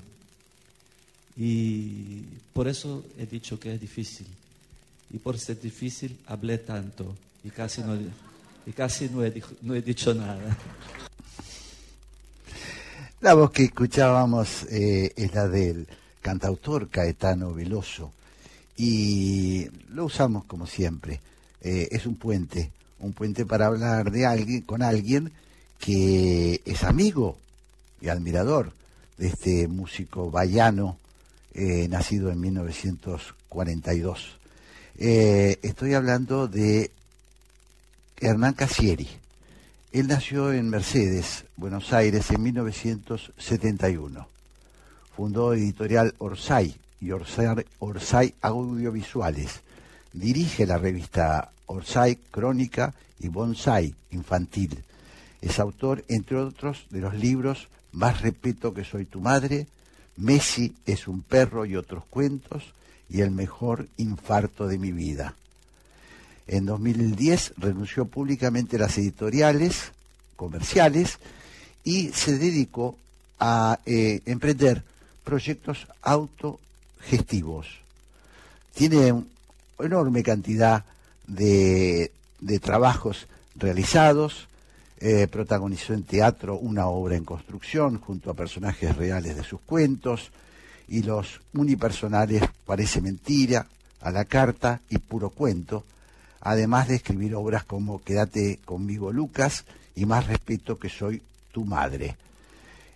Y 1.37 2.23
por 2.53 2.69
eso 2.69 3.05
he 3.19 3.27
dicho 3.27 3.59
que 3.61 3.75
es 3.75 3.81
difícil. 3.81 4.27
Y 5.11 5.19
por 5.19 5.39
ser 5.39 5.61
difícil 5.61 6.19
hablé 6.27 6.59
tanto 6.59 7.15
y 7.45 7.51
casi 7.51 7.83
no, 7.83 7.97
y 8.67 8.73
casi 8.73 9.09
no, 9.09 9.25
he, 9.25 9.43
no 9.63 9.75
he 9.75 9.83
dicho 9.83 10.13
nada. 10.15 10.57
La 13.21 13.35
voz 13.35 13.51
que 13.51 13.65
escuchábamos 13.65 14.65
eh, 14.71 15.13
es 15.17 15.35
la 15.35 15.49
del 15.49 15.87
cantautor 16.21 16.89
Caetano 16.89 17.53
Veloso 17.53 18.13
y 18.77 19.67
lo 19.91 20.05
usamos 20.05 20.45
como 20.45 20.67
siempre. 20.67 21.21
Eh, 21.61 21.89
es 21.91 22.07
un 22.07 22.15
puente, 22.15 22.71
un 23.01 23.13
puente 23.13 23.47
para 23.47 23.67
hablar 23.67 24.11
de 24.11 24.27
alguien 24.27 24.63
con 24.63 24.83
alguien 24.83 25.33
que 25.79 26.61
es 26.65 26.85
amigo 26.85 27.37
y 28.01 28.09
admirador 28.09 28.73
de 29.17 29.29
este 29.29 29.69
músico 29.69 30.31
bayano 30.31 30.99
eh, 31.55 31.89
nacido 31.89 32.31
en 32.31 32.41
1942. 32.41 34.39
Eh, 34.99 35.59
estoy 35.63 35.95
hablando 35.95 36.49
de 36.49 36.91
Hernán 38.21 38.55
Casieri. 38.55 39.09
Él 39.93 40.07
nació 40.07 40.53
en 40.53 40.69
Mercedes, 40.69 41.45
Buenos 41.57 41.93
Aires, 41.93 42.31
en 42.31 42.43
1971. 42.43 44.29
Fundó 45.17 45.55
Editorial 45.55 46.15
Orsay 46.19 46.77
y 47.01 47.11
Orsay, 47.11 47.65
Orsay 47.79 48.35
Audiovisuales. 48.41 49.61
Dirige 50.13 50.67
la 50.67 50.79
revista 50.79 51.51
Orsay 51.69 52.16
Crónica 52.31 52.95
y 53.21 53.29
Bonsai 53.29 53.95
Infantil. 54.11 54.83
Es 55.41 55.61
autor, 55.61 56.05
entre 56.09 56.37
otros, 56.37 56.87
de 56.91 57.01
los 57.01 57.14
libros 57.14 57.69
Más 57.93 58.21
respeto 58.21 58.75
que 58.75 58.85
soy 58.85 59.07
tu 59.07 59.21
madre, 59.21 59.66
Messi 60.16 60.75
es 60.85 61.09
un 61.09 61.23
perro 61.23 61.64
y 61.64 61.77
otros 61.77 62.05
cuentos, 62.11 62.75
y 63.09 63.23
El 63.23 63.31
mejor 63.31 63.89
infarto 63.97 64.66
de 64.66 64.79
mi 64.79 64.93
vida. 64.93 65.35
En 66.47 66.66
2010 66.66 67.55
renunció 67.57 68.07
públicamente 68.07 68.77
a 68.77 68.81
las 68.81 68.99
editoriales 68.99 69.93
comerciales 70.37 71.19
y 71.85 72.09
se 72.09 72.39
dedicó 72.39 72.97
a 73.39 73.79
eh, 73.87 74.21
emprender 74.27 74.83
proyectos 75.25 75.87
autogestivos. 76.03 77.66
Tiene 78.75 79.12
una 79.12 79.27
enorme 79.81 80.23
cantidad 80.23 80.85
de, 80.85 80.98
de 81.29 82.11
trabajos 82.61 83.26
realizados, 83.55 84.49
eh, 85.01 85.29
protagonizó 85.31 85.95
en 85.95 86.03
teatro 86.03 86.57
una 86.57 86.89
obra 86.89 87.14
en 87.14 87.24
construcción 87.24 88.01
junto 88.01 88.31
a 88.31 88.35
personajes 88.35 88.97
reales 88.97 89.37
de 89.37 89.45
sus 89.45 89.61
cuentos 89.61 90.33
y 90.89 91.03
los 91.05 91.41
unipersonales 91.55 92.43
Parece 92.66 93.01
mentira, 93.01 93.66
a 94.01 94.11
la 94.11 94.24
carta 94.24 94.81
y 94.91 94.99
puro 94.99 95.31
cuento, 95.31 95.85
además 96.41 96.89
de 96.89 96.97
escribir 96.97 97.35
obras 97.37 97.64
como 97.64 98.03
Quédate 98.03 98.59
conmigo 98.64 99.12
Lucas 99.12 99.64
y 99.95 100.05
Más 100.05 100.26
respeto 100.26 100.79
que 100.79 100.89
soy 100.89 101.22
tu 101.53 101.64
madre. 101.64 102.16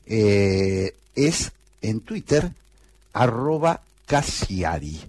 Eh, 0.06 0.94
es 1.14 1.52
en 1.82 2.00
Twitter 2.00 2.50
arroba 3.12 3.80
Casiari. 4.06 5.00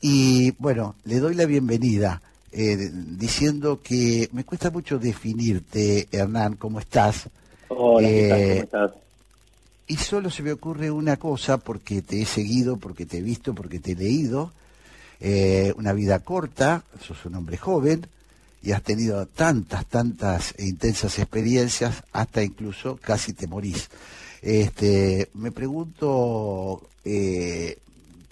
Y 0.00 0.52
bueno, 0.52 0.94
le 1.04 1.18
doy 1.18 1.34
la 1.34 1.46
bienvenida 1.46 2.22
eh, 2.60 2.90
diciendo 2.92 3.80
que 3.80 4.28
me 4.32 4.42
cuesta 4.42 4.72
mucho 4.72 4.98
definirte, 4.98 6.08
Hernán, 6.10 6.56
¿cómo 6.56 6.80
estás? 6.80 7.28
Hola, 7.68 8.08
¿qué 8.08 8.28
tal? 8.28 8.40
Eh, 8.40 8.48
¿Cómo 8.48 8.64
estás? 8.64 8.90
Y 9.86 9.96
solo 9.96 10.28
se 10.28 10.42
me 10.42 10.50
ocurre 10.50 10.90
una 10.90 11.18
cosa, 11.18 11.58
porque 11.58 12.02
te 12.02 12.20
he 12.20 12.26
seguido, 12.26 12.76
porque 12.76 13.06
te 13.06 13.18
he 13.18 13.22
visto, 13.22 13.54
porque 13.54 13.78
te 13.78 13.92
he 13.92 13.94
leído. 13.94 14.50
Eh, 15.20 15.72
una 15.76 15.92
vida 15.92 16.18
corta, 16.18 16.82
sos 17.00 17.24
un 17.26 17.36
hombre 17.36 17.58
joven 17.58 18.04
y 18.60 18.72
has 18.72 18.82
tenido 18.82 19.24
tantas, 19.26 19.86
tantas 19.86 20.52
e 20.58 20.66
intensas 20.66 21.16
experiencias, 21.20 22.02
hasta 22.12 22.42
incluso 22.42 22.98
casi 23.00 23.34
te 23.34 23.46
morís. 23.46 23.88
Este, 24.42 25.30
me 25.34 25.52
pregunto, 25.52 26.82
eh, 27.04 27.78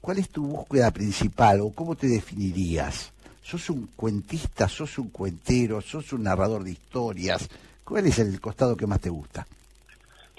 ¿cuál 0.01 0.19
es 0.19 0.31
tu 0.31 0.47
búsqueda 0.47 0.91
principal 0.91 1.61
o 1.61 1.71
cómo 1.71 1.95
te 1.95 2.09
definirías? 2.09 3.13
¿Sos 3.47 3.71
un 3.71 3.91
cuentista, 3.95 4.69
sos 4.69 4.99
un 4.99 5.11
cuentero, 5.11 5.81
sos 5.81 6.13
un 6.13 6.25
narrador 6.25 6.65
de 6.65 6.73
historias? 6.73 7.49
¿Cuál 7.85 8.09
es 8.09 8.19
el 8.19 8.41
costado 8.41 8.77
que 8.77 8.89
más 8.89 9.01
te 9.01 9.09
gusta? 9.09 9.47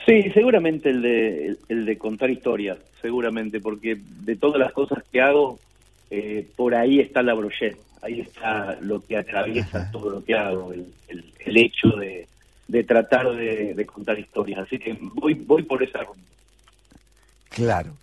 Sí, 0.05 0.23
seguramente 0.33 0.89
el 0.89 1.01
de, 1.01 1.57
el, 1.69 1.85
de 1.85 1.97
contar 1.97 2.29
historias, 2.29 2.77
seguramente, 3.01 3.61
porque 3.61 3.97
de 3.97 4.35
todas 4.35 4.59
las 4.59 4.73
cosas 4.73 5.05
que 5.09 5.21
hago, 5.21 5.57
eh, 6.11 6.45
por 6.57 6.75
ahí 6.75 6.99
está 6.99 7.21
la 7.21 7.33
brochette, 7.33 7.79
ahí 8.01 8.19
está 8.19 8.77
lo 8.81 8.99
que 8.99 9.15
atraviesa 9.15 9.89
todo 9.89 10.09
lo 10.09 10.25
que 10.25 10.35
hago, 10.35 10.73
el, 10.73 10.85
el, 11.07 11.33
el 11.39 11.57
hecho 11.57 11.87
de, 11.97 12.27
de 12.67 12.83
tratar 12.83 13.33
de, 13.33 13.73
de 13.73 13.85
contar 13.85 14.19
historias. 14.19 14.59
Así 14.59 14.77
que 14.79 14.97
voy, 14.99 15.33
voy 15.33 15.63
por 15.63 15.81
esa. 15.81 16.05
Claro. 17.47 17.93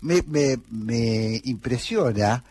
Me, 0.00 0.20
me, 0.26 0.56
me 0.70 1.40
impresiona, 1.44 2.42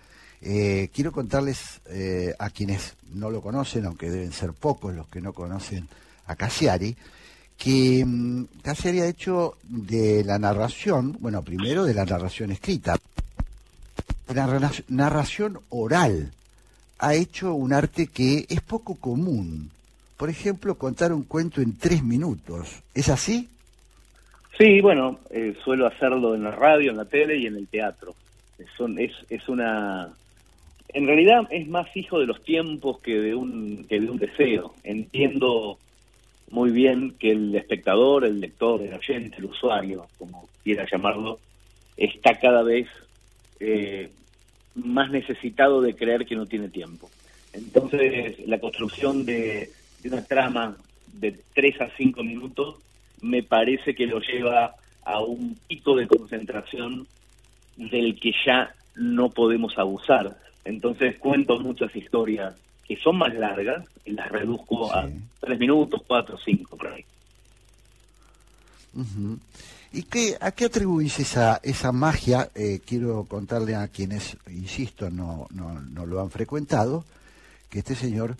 eh, 0.41 0.89
quiero 0.93 1.11
contarles 1.11 1.81
eh, 1.89 2.33
a 2.37 2.49
quienes 2.49 2.95
no 3.13 3.31
lo 3.31 3.41
conocen, 3.41 3.85
aunque 3.85 4.09
deben 4.09 4.31
ser 4.31 4.53
pocos 4.53 4.93
los 4.93 5.07
que 5.07 5.21
no 5.21 5.33
conocen 5.33 5.87
a 6.27 6.35
Cassiari, 6.35 6.95
que 7.57 8.03
mm, 8.05 8.43
Cassiari 8.61 9.01
ha 9.01 9.07
hecho 9.07 9.57
de 9.63 10.23
la 10.23 10.37
narración, 10.37 11.17
bueno, 11.19 11.41
primero 11.41 11.85
de 11.85 11.93
la 11.93 12.05
narración 12.05 12.51
escrita, 12.51 12.97
de 14.27 14.33
la 14.35 14.71
narración 14.89 15.59
oral, 15.69 16.31
ha 16.99 17.13
hecho 17.13 17.53
un 17.53 17.73
arte 17.73 18.07
que 18.07 18.45
es 18.49 18.61
poco 18.61 18.95
común. 18.95 19.71
Por 20.17 20.29
ejemplo, 20.29 20.75
contar 20.75 21.13
un 21.13 21.23
cuento 21.23 21.61
en 21.61 21.77
tres 21.77 22.03
minutos. 22.03 22.81
¿Es 22.93 23.09
así? 23.09 23.47
Sí, 24.57 24.81
bueno, 24.81 25.19
eh, 25.29 25.55
suelo 25.63 25.85
hacerlo 25.85 26.33
en 26.33 26.43
la 26.43 26.51
radio, 26.51 26.89
en 26.89 26.97
la 26.97 27.05
tele 27.05 27.37
y 27.37 27.45
en 27.45 27.55
el 27.55 27.67
teatro. 27.67 28.15
Es 28.57 29.47
una... 29.47 30.09
En 30.97 31.05
realidad 31.05 31.47
es 31.51 31.67
más 31.67 31.95
hijo 31.95 32.19
de 32.19 32.25
los 32.25 32.43
tiempos 32.43 32.99
que 33.01 33.19
de 33.19 33.35
un, 33.35 33.85
que 33.87 33.99
de 33.99 34.09
un 34.09 34.17
deseo. 34.17 34.73
Entiendo 34.83 35.77
muy 36.49 36.71
bien 36.71 37.13
que 37.19 37.33
el 37.33 37.53
espectador, 37.53 38.25
el 38.25 38.39
lector, 38.39 38.81
el 38.81 38.95
oyente, 38.95 39.37
el 39.37 39.45
usuario, 39.45 40.07
como 40.17 40.49
quiera 40.63 40.87
llamarlo, 40.91 41.37
está 41.97 42.39
cada 42.39 42.63
vez 42.63 42.87
eh, 43.59 44.09
más 44.73 45.11
necesitado 45.11 45.81
de 45.81 45.95
creer 45.95 46.25
que 46.25 46.35
no 46.35 46.47
tiene 46.47 46.67
tiempo. 46.67 47.11
Entonces, 47.53 48.39
la 48.47 48.57
construcción 48.57 49.23
de, 49.23 49.69
de 50.01 50.09
una 50.09 50.25
trama 50.25 50.77
de 51.13 51.35
tres 51.53 51.79
a 51.79 51.91
cinco 51.95 52.23
minutos 52.23 52.77
me 53.21 53.43
parece 53.43 53.93
que 53.93 54.07
lo 54.07 54.19
lleva 54.19 54.73
a 55.03 55.21
un 55.21 55.59
pico 55.67 55.95
de 55.95 56.07
concentración 56.07 57.05
del 57.75 58.19
que 58.19 58.31
ya 58.43 58.73
no 58.95 59.29
podemos 59.29 59.77
abusar. 59.77 60.46
Entonces 60.67 61.17
cuento 61.17 61.59
muchas 61.59 61.95
historias 61.95 62.53
que 62.85 62.97
son 62.97 63.17
más 63.17 63.33
largas 63.33 63.85
y 64.05 64.11
las 64.11 64.29
reduzco 64.31 64.93
a 64.93 65.07
tres 65.39 65.59
minutos, 65.59 66.01
cuatro, 66.05 66.37
cinco, 66.43 66.75
por 66.77 66.87
ahí. 66.87 67.05
¿Y 69.93 70.03
qué, 70.03 70.37
a 70.39 70.51
qué 70.51 70.65
atribuís 70.65 71.19
esa, 71.19 71.59
esa 71.63 71.91
magia? 71.91 72.49
Eh, 72.55 72.81
quiero 72.85 73.23
contarle 73.25 73.75
a 73.75 73.87
quienes, 73.87 74.35
insisto, 74.49 75.09
no, 75.09 75.47
no, 75.51 75.79
no 75.79 76.05
lo 76.05 76.21
han 76.21 76.31
frecuentado, 76.31 77.05
que 77.69 77.79
este 77.79 77.95
señor 77.95 78.35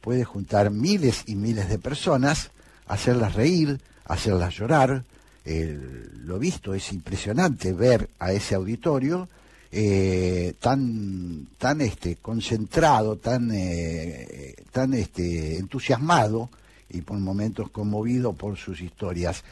puede 0.00 0.24
juntar 0.24 0.70
miles 0.70 1.24
y 1.26 1.34
miles 1.36 1.68
de 1.68 1.78
personas, 1.78 2.50
hacerlas 2.86 3.34
reír, 3.34 3.80
hacerlas 4.04 4.54
llorar. 4.56 5.04
El- 5.44 6.26
lo 6.26 6.38
visto 6.38 6.74
es 6.74 6.92
impresionante 6.92 7.72
ver 7.72 8.08
a 8.18 8.32
ese 8.32 8.54
auditorio 8.54 9.28
eh, 9.72 10.54
tan 10.60 11.46
tan 11.58 11.80
este 11.80 12.16
concentrado, 12.16 13.16
tan 13.16 13.50
eh, 13.52 14.54
tan 14.72 14.94
este 14.94 15.58
entusiasmado 15.58 16.48
y 16.90 17.02
por 17.02 17.18
momentos 17.18 17.70
conmovido 17.70 18.32
por 18.32 18.56
sus 18.56 18.80
historias. 18.80 19.44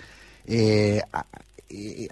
Eh, 0.46 1.00
a, 1.12 1.24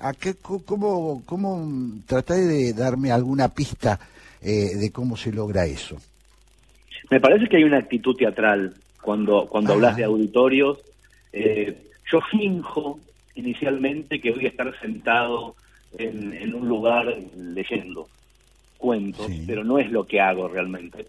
a 0.01 0.13
qué- 0.15 0.35
co- 0.35 0.63
cómo, 0.65 1.23
cómo 1.27 1.69
traté 2.07 2.35
de 2.35 2.73
darme 2.75 3.11
alguna 3.11 3.49
pista 3.49 3.99
de 4.43 4.91
cómo 4.93 5.17
se 5.17 5.33
logra 5.33 5.67
eso? 5.67 5.97
Me 7.11 7.19
parece 7.19 7.49
que 7.49 7.57
hay 7.57 7.65
una 7.65 7.79
actitud 7.79 8.15
teatral 8.15 8.75
cuando, 9.03 9.47
cuando 9.49 9.71
Ajá. 9.71 9.75
hablas 9.77 9.97
de 9.97 10.05
auditorios. 10.05 10.79
Yo 11.33 12.21
finjo 12.31 13.01
inicialmente 13.35 14.21
que 14.21 14.31
voy 14.31 14.45
a 14.45 14.49
estar 14.49 14.73
sentado 14.81 15.57
en, 15.99 16.33
en 16.33 16.55
un 16.55 16.69
lugar 16.69 17.15
leyendo 17.37 18.09
cuentos, 18.79 19.31
pero 19.47 19.65
no 19.65 19.79
es 19.79 19.91
lo 19.91 20.07
que 20.07 20.21
hago 20.21 20.49
realmente, 20.49 21.07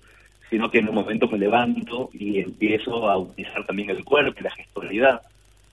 sino 0.50 0.70
que 0.70 0.80
en 0.80 0.90
un 0.90 0.96
momento 0.96 1.28
me 1.28 1.38
levanto 1.38 2.10
y 2.14 2.40
empiezo 2.40 3.10
a 3.10 3.18
utilizar 3.18 3.66
también 3.66 3.90
el 3.90 4.04
cuerpo 4.04 4.40
y 4.40 4.44
la 4.44 4.52
gestualidad. 4.52 5.22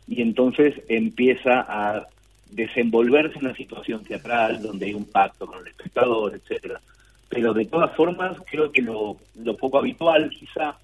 Y 0.06 0.20
entonces 0.20 0.74
empieza 0.88 1.64
a 1.66 2.06
desenvolverse 2.50 3.38
una 3.38 3.54
situación 3.54 4.04
teatral 4.04 4.60
donde 4.60 4.86
hay 4.86 4.94
un 4.94 5.06
pacto 5.06 5.46
con 5.46 5.60
el 5.60 5.68
espectador, 5.68 6.34
etcétera. 6.34 6.80
Pero 7.28 7.54
de 7.54 7.64
todas 7.64 7.94
formas, 7.96 8.36
creo 8.50 8.70
que 8.70 8.82
lo, 8.82 9.16
lo 9.36 9.56
poco 9.56 9.78
habitual 9.78 10.30
quizá 10.30 10.76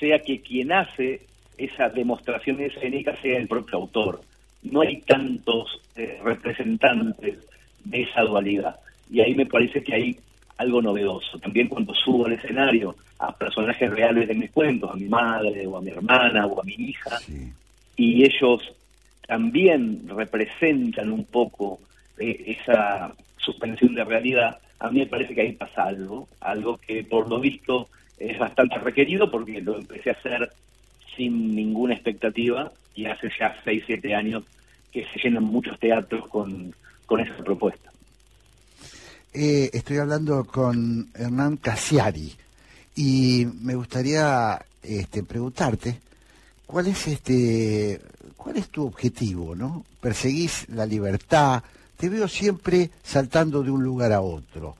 sea 0.00 0.18
que 0.20 0.40
quien 0.40 0.72
hace 0.72 1.22
esa 1.56 1.88
demostración 1.88 2.60
escénica 2.60 3.16
sea 3.20 3.38
el 3.38 3.46
propio 3.46 3.78
autor. 3.78 4.20
No 4.62 4.80
hay 4.80 5.02
tantos 5.02 5.80
eh, 5.94 6.18
representantes 6.24 7.38
de 7.84 8.02
esa 8.02 8.22
dualidad. 8.22 8.76
Y 9.10 9.20
ahí 9.20 9.34
me 9.34 9.46
parece 9.46 9.82
que 9.82 9.94
hay 9.94 10.18
algo 10.56 10.80
novedoso. 10.80 11.38
También 11.38 11.68
cuando 11.68 11.94
subo 11.94 12.26
al 12.26 12.32
escenario 12.32 12.96
a 13.18 13.34
personajes 13.34 13.90
reales 13.90 14.28
de 14.28 14.34
mis 14.34 14.50
cuentos, 14.50 14.90
a 14.90 14.96
mi 14.96 15.06
madre 15.06 15.66
o 15.66 15.76
a 15.76 15.80
mi 15.80 15.90
hermana 15.90 16.46
o 16.46 16.60
a 16.60 16.64
mi 16.64 16.74
hija, 16.74 17.18
y 17.96 18.24
ellos 18.24 18.72
también 19.26 20.02
representan 20.08 21.12
un 21.12 21.24
poco 21.24 21.80
eh, 22.18 22.56
esa 22.58 23.14
suspensión 23.38 23.94
de 23.94 24.04
realidad, 24.04 24.58
a 24.78 24.90
mí 24.90 25.00
me 25.00 25.06
parece 25.06 25.34
que 25.34 25.42
ahí 25.42 25.52
pasa 25.52 25.84
algo, 25.84 26.28
algo 26.40 26.78
que 26.78 27.04
por 27.04 27.28
lo 27.28 27.40
visto 27.40 27.88
es 28.18 28.38
bastante 28.38 28.78
requerido 28.78 29.30
porque 29.30 29.60
lo 29.60 29.76
empecé 29.78 30.10
a 30.10 30.14
hacer 30.14 30.50
sin 31.16 31.54
ninguna 31.54 31.94
expectativa 31.94 32.70
y 32.94 33.06
hace 33.06 33.30
ya 33.38 33.56
6, 33.64 33.84
7 33.86 34.14
años 34.14 34.44
que 34.92 35.04
se 35.06 35.20
llenan 35.20 35.44
muchos 35.44 35.78
teatros 35.78 36.28
con, 36.28 36.74
con 37.06 37.20
esa 37.20 37.36
propuesta. 37.42 37.90
Eh, 39.32 39.70
estoy 39.72 39.98
hablando 39.98 40.44
con 40.44 41.08
Hernán 41.14 41.56
Casiari 41.56 42.32
y 42.94 43.46
me 43.62 43.74
gustaría 43.74 44.64
este, 44.82 45.24
preguntarte 45.24 46.00
cuál 46.66 46.86
es 46.86 47.08
este 47.08 48.00
cuál 48.36 48.58
es 48.58 48.68
tu 48.68 48.86
objetivo, 48.86 49.56
¿no? 49.56 49.84
Perseguís 50.00 50.68
la 50.68 50.86
libertad, 50.86 51.62
te 51.96 52.08
veo 52.08 52.28
siempre 52.28 52.90
saltando 53.02 53.62
de 53.62 53.70
un 53.70 53.82
lugar 53.82 54.12
a 54.12 54.20
otro. 54.20 54.76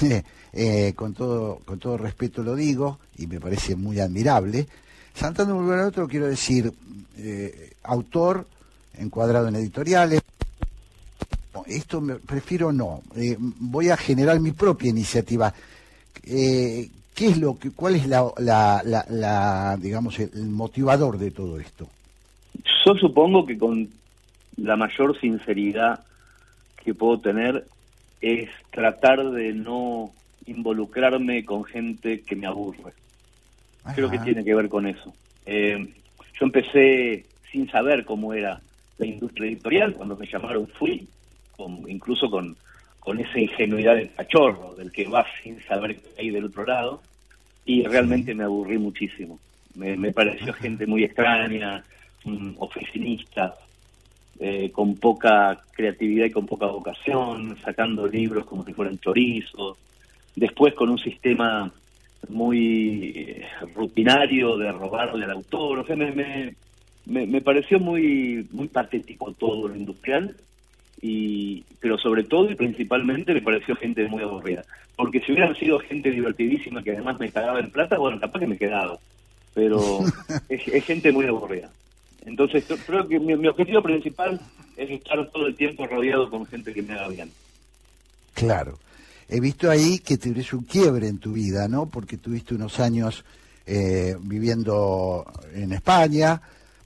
Eh, 0.50 0.94
con 0.96 1.12
todo 1.12 1.60
con 1.66 1.78
todo 1.78 1.98
respeto 1.98 2.42
lo 2.42 2.56
digo 2.56 2.98
y 3.18 3.26
me 3.26 3.38
parece 3.38 3.76
muy 3.76 4.00
admirable. 4.00 4.66
Saltando 5.14 5.52
de 5.52 5.58
un 5.58 5.66
lugar 5.66 5.80
a 5.80 5.86
otro 5.88 6.08
quiero 6.08 6.26
decir 6.26 6.72
eh, 7.18 7.74
autor 7.82 8.46
encuadrado 8.94 9.48
en 9.48 9.56
editoriales 9.56 10.22
esto 11.66 12.00
me, 12.00 12.16
prefiero 12.16 12.72
no. 12.72 13.02
Eh, 13.16 13.36
voy 13.38 13.90
a 13.90 13.96
generar 13.96 14.38
mi 14.40 14.52
propia 14.52 14.90
iniciativa. 14.90 15.52
Eh, 16.24 16.88
¿Qué 17.14 17.26
es 17.28 17.38
lo 17.38 17.58
que, 17.58 17.70
cuál 17.72 17.96
es 17.96 18.06
la, 18.06 18.24
la, 18.38 18.82
la- 18.84 19.06
la, 19.08 19.76
digamos, 19.80 20.18
el, 20.20 20.30
el 20.34 20.46
motivador 20.48 21.18
de 21.18 21.30
todo 21.30 21.58
esto? 21.58 21.88
Yo 22.84 22.94
supongo 22.94 23.44
que 23.46 23.58
con 23.58 23.88
la 24.56 24.76
mayor 24.76 25.18
sinceridad 25.20 26.04
que 26.84 26.94
puedo 26.94 27.18
tener 27.20 27.66
es 28.20 28.48
tratar 28.70 29.30
de 29.30 29.52
no 29.52 30.10
involucrarme 30.46 31.44
con 31.44 31.64
gente 31.64 32.20
que 32.22 32.36
me 32.36 32.46
aburre. 32.46 32.92
Creo 33.94 34.10
que 34.10 34.18
tiene 34.18 34.44
que 34.44 34.54
ver 34.54 34.68
con 34.68 34.86
eso. 34.86 35.12
Eh, 35.46 35.92
yo 36.38 36.46
empecé 36.46 37.24
sin 37.50 37.70
saber 37.70 38.04
cómo 38.04 38.32
era 38.34 38.60
la 38.98 39.06
industria 39.06 39.48
editorial, 39.48 39.94
cuando 39.94 40.16
me 40.16 40.26
llamaron 40.26 40.66
fui, 40.78 41.06
con- 41.58 41.84
incluso 41.90 42.30
con, 42.30 42.56
con 43.00 43.18
esa 43.20 43.38
ingenuidad 43.38 43.96
del 43.96 44.14
cachorro, 44.14 44.74
del 44.76 44.92
que 44.92 45.08
va 45.08 45.26
sin 45.42 45.60
saber 45.64 45.96
qué 45.96 46.08
hay 46.20 46.30
del 46.30 46.44
otro 46.46 46.64
lado, 46.64 47.02
y 47.66 47.82
realmente 47.82 48.34
me 48.34 48.44
aburrí 48.44 48.78
muchísimo. 48.78 49.38
Me, 49.74 49.96
me 49.96 50.12
pareció 50.12 50.52
gente 50.54 50.86
muy 50.86 51.04
extraña, 51.04 51.84
oficinistas, 52.58 53.54
eh, 54.40 54.70
con 54.70 54.96
poca 54.96 55.58
creatividad 55.72 56.26
y 56.26 56.30
con 56.30 56.46
poca 56.46 56.66
vocación, 56.66 57.56
sacando 57.62 58.06
libros 58.06 58.44
como 58.44 58.64
si 58.64 58.72
fueran 58.72 58.98
chorizos, 58.98 59.76
después 60.36 60.74
con 60.74 60.90
un 60.90 60.98
sistema 60.98 61.72
muy 62.28 63.12
eh, 63.16 63.46
rutinario 63.74 64.56
de 64.56 64.70
robarle 64.70 65.24
al 65.24 65.32
autor, 65.32 65.80
o 65.80 65.86
sea, 65.86 65.96
me, 65.96 66.12
me, 66.12 66.54
me, 67.06 67.26
me 67.26 67.40
pareció 67.40 67.80
muy, 67.80 68.46
muy 68.52 68.68
patético 68.68 69.32
todo 69.32 69.68
lo 69.68 69.76
industrial, 69.76 70.34
y 71.00 71.64
pero 71.80 71.96
sobre 71.98 72.24
todo 72.24 72.50
y 72.50 72.54
principalmente 72.54 73.34
me 73.34 73.42
pareció 73.42 73.76
gente 73.76 74.06
muy 74.08 74.22
aburrida, 74.22 74.64
porque 74.96 75.20
si 75.20 75.32
hubieran 75.32 75.54
sido 75.56 75.78
gente 75.78 76.10
divertidísima 76.10 76.82
que 76.82 76.92
además 76.92 77.18
me 77.20 77.30
cagaba 77.30 77.60
en 77.60 77.70
plata, 77.70 77.98
bueno, 77.98 78.18
capaz 78.18 78.40
que 78.40 78.46
me 78.46 78.58
quedaba, 78.58 78.98
pero 79.54 80.00
es, 80.48 80.66
es 80.68 80.84
gente 80.84 81.12
muy 81.12 81.26
aburrida. 81.26 81.70
Entonces 82.26 82.66
yo 82.68 82.76
creo 82.78 83.06
que 83.06 83.18
mi, 83.18 83.36
mi 83.36 83.48
objetivo 83.48 83.82
principal 83.82 84.40
es 84.76 84.90
estar 84.90 85.26
todo 85.30 85.46
el 85.46 85.56
tiempo 85.56 85.86
rodeado 85.86 86.28
con 86.30 86.46
gente 86.46 86.72
que 86.72 86.82
me 86.82 86.94
haga 86.94 87.08
bien. 87.08 87.30
Claro. 88.34 88.78
He 89.28 89.40
visto 89.40 89.70
ahí 89.70 89.98
que 89.98 90.16
tuviste 90.16 90.56
un 90.56 90.64
quiebre 90.64 91.08
en 91.08 91.18
tu 91.18 91.32
vida, 91.32 91.68
¿no? 91.68 91.86
Porque 91.86 92.16
tuviste 92.16 92.54
unos 92.54 92.80
años 92.80 93.24
eh, 93.66 94.16
viviendo 94.20 95.26
en 95.54 95.72
España, 95.72 96.40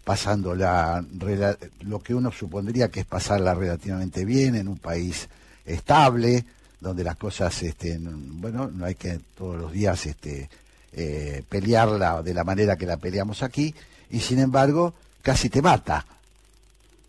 pasando 0.04 0.54
la, 0.54 1.00
rela- 1.18 1.56
lo 1.82 2.00
que 2.00 2.14
uno 2.14 2.32
supondría 2.32 2.88
que 2.90 3.00
es 3.00 3.06
pasarla 3.06 3.54
relativamente 3.54 4.24
bien 4.24 4.56
en 4.56 4.68
un 4.68 4.78
país 4.78 5.28
estable, 5.64 6.44
donde 6.80 7.04
las 7.04 7.16
cosas, 7.16 7.62
este, 7.62 7.98
bueno, 8.00 8.68
no 8.72 8.84
hay 8.84 8.96
que 8.96 9.20
todos 9.36 9.56
los 9.60 9.72
días 9.72 10.04
este, 10.06 10.48
eh, 10.92 11.42
pelearla 11.48 12.22
de 12.22 12.34
la 12.34 12.42
manera 12.44 12.76
que 12.76 12.86
la 12.86 12.96
peleamos 12.96 13.42
aquí, 13.42 13.72
y 14.10 14.18
sin 14.20 14.40
embargo 14.40 14.92
casi 15.22 15.48
te 15.48 15.62
mata. 15.62 16.04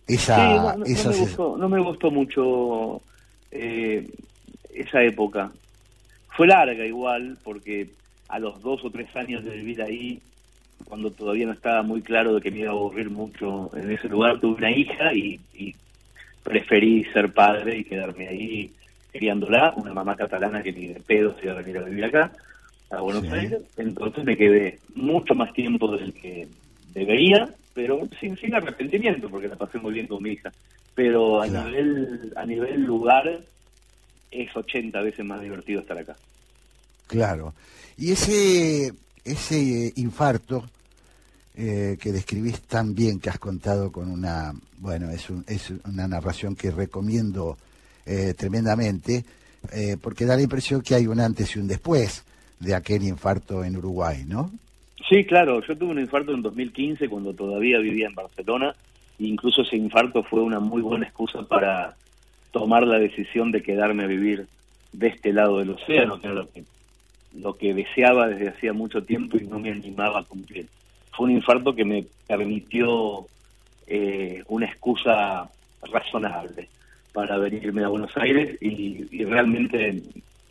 Esa, 0.06 0.36
Sí, 0.36 0.42
no, 0.56 0.78
no- 0.78 0.86
esa 0.86 1.04
no 1.06 1.10
me 1.10 1.16
ses- 1.18 1.20
gustó, 1.22 1.58
no 1.58 1.70
me 1.70 1.80
gustó 1.82 2.12
mucho 2.12 3.02
eh, 3.52 4.10
esa 4.74 5.02
época. 5.02 5.52
Fue 6.36 6.46
larga 6.48 6.86
igual, 6.86 7.38
porque 7.44 7.90
a 8.28 8.40
los 8.40 8.62
dos 8.62 8.84
o 8.84 8.90
tres 8.92 9.16
años 9.16 9.44
de 9.44 9.52
vivir 9.52 9.82
ahí, 9.82 10.22
cuando 10.86 11.12
todavía 11.12 11.46
no 11.46 11.54
estaba 11.54 11.82
muy 11.84 12.02
claro 12.02 12.36
de 12.36 12.42
que 12.42 12.52
me 12.52 12.60
iba 12.60 12.70
a 12.70 12.74
aburrir 12.74 13.10
mucho 13.10 13.70
en 13.76 13.92
ese 13.92 14.08
lugar, 14.10 14.40
tuve 14.40 14.58
una 14.58 14.72
hija 14.72 15.14
y, 15.14 15.40
y 15.54 15.76
preferí 16.44 17.04
ser 17.14 17.32
padre 17.34 17.78
y 17.80 17.84
quedarme 17.84 18.28
ahí 18.28 18.72
criándola, 19.12 19.74
una 19.78 19.94
mamá 19.94 20.16
catalana 20.16 20.62
que 20.64 20.74
ni 20.74 20.88
de 20.88 21.00
pedo 21.00 21.36
se 21.40 21.46
iba 21.46 21.54
a 21.54 21.62
venir 21.62 21.78
a 21.78 21.84
vivir 21.84 22.06
acá, 22.06 22.32
a 22.90 23.02
Buenos 23.02 23.24
Sí. 23.24 23.30
Aires. 23.32 23.62
Entonces 23.78 24.24
me 24.24 24.36
quedé 24.38 24.80
mucho 24.96 25.34
más 25.36 25.54
tiempo 25.54 25.96
del 25.96 26.14
que 26.14 26.48
debería, 26.94 27.50
pero 27.74 28.08
sin, 28.20 28.36
sin 28.38 28.54
arrepentimiento, 28.56 29.30
porque 29.30 29.48
la 29.48 29.56
pasé 29.56 29.78
muy 29.80 29.94
bien 29.94 30.08
con 30.08 30.22
mi 30.22 30.32
hija. 30.32 30.52
Pero 30.96 31.42
a 31.42 31.48
Claro. 31.48 31.70
nivel 31.70 32.34
a 32.36 32.46
nivel 32.46 32.84
lugar 32.84 33.40
es 34.32 34.56
80 34.56 35.02
veces 35.02 35.26
más 35.26 35.42
divertido 35.42 35.82
estar 35.82 35.98
acá. 35.98 36.16
Claro. 37.08 37.54
Y 37.98 38.12
ese, 38.12 38.92
ese 39.26 39.94
infarto 39.96 40.64
eh, 41.56 41.98
que 42.02 42.12
describís 42.12 42.62
tan 42.62 42.96
bien, 42.96 43.20
que 43.20 43.30
has 43.30 43.38
contado 43.40 43.92
con 43.92 44.10
una, 44.10 44.54
bueno, 44.80 45.10
es, 45.12 45.30
un- 45.30 45.46
es 45.48 45.72
una 45.86 46.08
narración 46.08 46.56
que 46.56 46.72
recomiendo 46.72 47.58
eh, 48.06 48.34
tremendamente, 48.38 49.24
eh, 49.72 49.96
porque 50.02 50.26
da 50.26 50.36
la 50.36 50.42
impresión 50.42 50.82
que 50.82 50.96
hay 50.96 51.08
un 51.08 51.20
antes 51.20 51.56
y 51.56 51.60
un 51.60 51.68
después 51.68 52.24
de 52.60 52.74
aquel 52.76 53.04
infarto 53.04 53.64
en 53.64 53.78
Uruguay, 53.78 54.26
¿no? 54.28 54.52
Sí, 55.08 55.24
claro, 55.26 55.62
yo 55.66 55.78
tuve 55.78 55.92
un 55.92 56.00
infarto 56.00 56.34
en 56.34 56.42
2015 56.42 57.08
cuando 57.08 57.34
todavía 57.34 57.78
vivía 57.80 58.08
en 58.08 58.16
Barcelona, 58.16 58.74
e 59.20 59.26
incluso 59.26 59.62
ese 59.62 59.78
infarto 59.78 60.24
fue 60.24 60.42
una 60.42 60.60
muy 60.60 60.82
buena 60.82 61.06
excusa 61.06 61.44
para 61.48 61.96
tomar 62.52 62.86
la 62.88 62.98
decisión 63.00 63.52
de 63.52 63.62
quedarme 63.62 64.04
a 64.04 64.08
vivir 64.08 64.48
de 64.92 65.08
este 65.08 65.32
lado 65.34 65.60
del 65.60 65.70
océano, 65.72 66.20
que, 66.20 66.64
lo 67.36 67.58
que 67.58 67.74
deseaba 67.74 68.28
desde 68.28 68.50
hacía 68.50 68.74
mucho 68.74 69.04
tiempo 69.04 69.38
y 69.38 69.46
no 69.46 69.60
me 69.60 69.72
animaba 69.72 70.20
a 70.20 70.24
cumplir. 70.24 70.68
Fue 71.12 71.26
un 71.26 71.32
infarto 71.34 71.74
que 71.74 71.86
me 71.86 72.06
permitió 72.28 73.26
eh, 73.88 74.44
una 74.48 74.66
excusa 74.66 75.50
razonable 75.92 76.70
para 77.14 77.38
venirme 77.38 77.84
a 77.84 77.90
Buenos 77.90 78.16
Aires 78.18 78.58
y, 78.62 79.04
realmente 79.26 80.02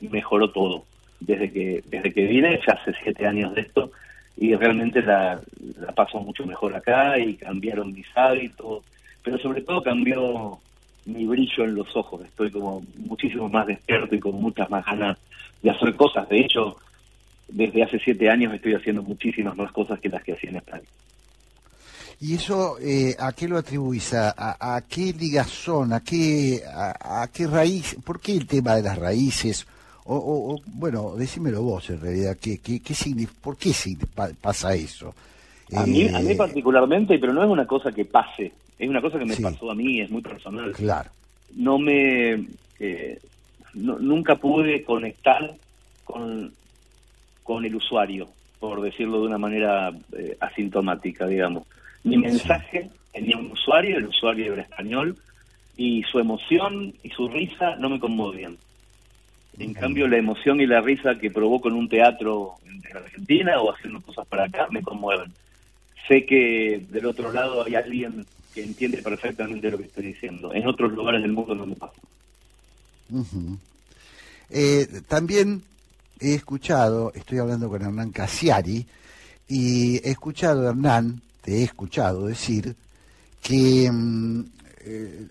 mejoró 0.00 0.50
todo 0.50 0.84
desde 1.20 1.52
que 1.52 1.84
desde 1.86 2.12
que 2.12 2.26
vine 2.26 2.58
ya 2.66 2.72
hace 2.72 2.92
siete 3.02 3.24
años 3.24 3.54
de 3.54 3.60
esto 3.60 3.92
y 4.36 4.54
realmente 4.56 5.00
la, 5.00 5.40
la 5.78 5.92
paso 5.92 6.18
mucho 6.18 6.44
mejor 6.44 6.74
acá 6.74 7.16
y 7.18 7.34
cambiaron 7.34 7.92
mis 7.92 8.06
hábitos 8.16 8.82
pero 9.22 9.38
sobre 9.38 9.60
todo 9.62 9.80
cambió 9.80 10.58
mi 11.04 11.24
brillo 11.24 11.64
en 11.64 11.76
los 11.76 11.94
ojos 11.94 12.24
estoy 12.24 12.50
como 12.50 12.82
muchísimo 12.96 13.48
más 13.48 13.68
despierto 13.68 14.12
y 14.16 14.18
con 14.18 14.34
muchas 14.42 14.68
más 14.70 14.84
ganas 14.84 15.18
de 15.62 15.70
hacer 15.70 15.94
cosas 15.96 16.28
de 16.28 16.40
hecho 16.40 16.76
desde 17.48 17.82
hace 17.82 17.98
siete 17.98 18.28
años 18.30 18.54
estoy 18.54 18.74
haciendo 18.74 19.02
muchísimas 19.02 19.56
más 19.56 19.70
cosas 19.72 20.00
que 20.00 20.08
las 20.08 20.22
que 20.22 20.32
hacía 20.32 20.50
en 20.50 20.56
España 20.56 20.84
¿Y 22.20 22.36
eso 22.36 22.78
eh, 22.80 23.16
a 23.18 23.32
qué 23.32 23.48
lo 23.48 23.58
atribuís? 23.58 24.14
¿A, 24.14 24.30
a, 24.36 24.76
a 24.76 24.80
qué 24.82 25.12
ligazón? 25.12 25.92
¿A 25.92 26.00
qué, 26.00 26.60
a, 26.72 27.22
a 27.22 27.28
qué 27.28 27.48
raíz? 27.48 27.96
¿Por 28.04 28.20
qué 28.20 28.32
el 28.36 28.46
tema 28.46 28.76
de 28.76 28.82
las 28.82 28.96
raíces? 28.96 29.66
O, 30.04 30.16
o- 30.16 30.54
o, 30.54 30.60
bueno, 30.66 31.16
decímelo 31.16 31.62
vos 31.62 31.90
en 31.90 32.00
realidad, 32.00 32.36
¿qué, 32.40 32.58
qué, 32.58 32.78
qué 32.80 32.94
¿por 33.40 33.56
qué 33.56 33.72
pasa 34.40 34.72
eso? 34.74 35.12
A 35.74 35.84
mí, 35.84 36.06
a 36.14 36.20
mí 36.20 36.30
Eh, 36.32 36.36
particularmente, 36.36 37.18
pero 37.18 37.32
no 37.32 37.42
es 37.42 37.48
una 37.50 37.66
cosa 37.66 37.90
que 37.90 38.04
pase, 38.04 38.52
es 38.78 38.88
una 38.88 39.00
cosa 39.00 39.18
que 39.18 39.24
me 39.24 39.34
Sí. 39.34 39.42
pasó 39.42 39.70
a 39.70 39.74
mí, 39.74 40.00
es 40.00 40.10
muy 40.10 40.22
personal. 40.22 40.72
Claro, 40.72 41.10
No 41.56 41.78
me... 41.78 42.46
eh, 42.78 43.18
no- 43.74 43.98
nunca 43.98 44.36
pude 44.36 44.84
conectar 44.84 45.54
con, 46.04 46.52
con 47.42 47.64
el 47.64 47.74
usuario, 47.74 48.28
por 48.58 48.80
decirlo 48.80 49.20
de 49.20 49.26
una 49.26 49.38
manera 49.38 49.92
eh, 50.16 50.36
asintomática, 50.40 51.26
digamos. 51.26 51.64
Mi 52.04 52.16
mensaje 52.18 52.90
tenía 53.12 53.36
un 53.36 53.50
usuario, 53.50 53.98
el 53.98 54.06
usuario 54.06 54.52
era 54.52 54.62
español, 54.62 55.16
y 55.76 56.02
su 56.04 56.18
emoción 56.18 56.92
y 57.02 57.10
su 57.10 57.28
risa 57.28 57.76
no 57.76 57.88
me 57.88 57.98
conmovían. 58.00 58.56
En 59.58 59.74
cambio, 59.74 60.08
la 60.08 60.16
emoción 60.16 60.60
y 60.60 60.66
la 60.66 60.80
risa 60.80 61.18
que 61.18 61.30
provoco 61.30 61.68
en 61.68 61.74
un 61.74 61.88
teatro 61.88 62.56
en 62.64 62.96
Argentina 62.96 63.60
o 63.60 63.72
haciendo 63.72 64.00
cosas 64.00 64.26
para 64.26 64.44
acá 64.44 64.68
me 64.70 64.82
conmueven. 64.82 65.32
Sé 66.08 66.24
que 66.26 66.86
del 66.90 67.06
otro 67.06 67.32
lado 67.32 67.64
hay 67.64 67.74
alguien 67.74 68.26
que 68.54 68.62
entiende 68.62 69.02
perfectamente 69.02 69.70
lo 69.70 69.78
que 69.78 69.84
estoy 69.84 70.04
diciendo. 70.06 70.52
En 70.52 70.66
otros 70.66 70.92
lugares 70.92 71.22
del 71.22 71.32
mundo 71.32 71.54
no 71.54 71.66
me 71.66 71.76
pasa. 71.76 71.94
Eh, 74.50 75.02
también 75.08 75.62
he 76.20 76.34
escuchado, 76.34 77.12
estoy 77.14 77.38
hablando 77.38 77.68
con 77.68 77.82
Hernán 77.82 78.10
Casiari, 78.10 78.86
y 79.48 79.96
he 79.96 80.10
escuchado, 80.10 80.68
Hernán, 80.68 81.22
te 81.42 81.58
he 81.58 81.62
escuchado 81.64 82.26
decir 82.26 82.76
que 83.42 83.90
mm, 83.90 84.44
eh, 84.80 85.26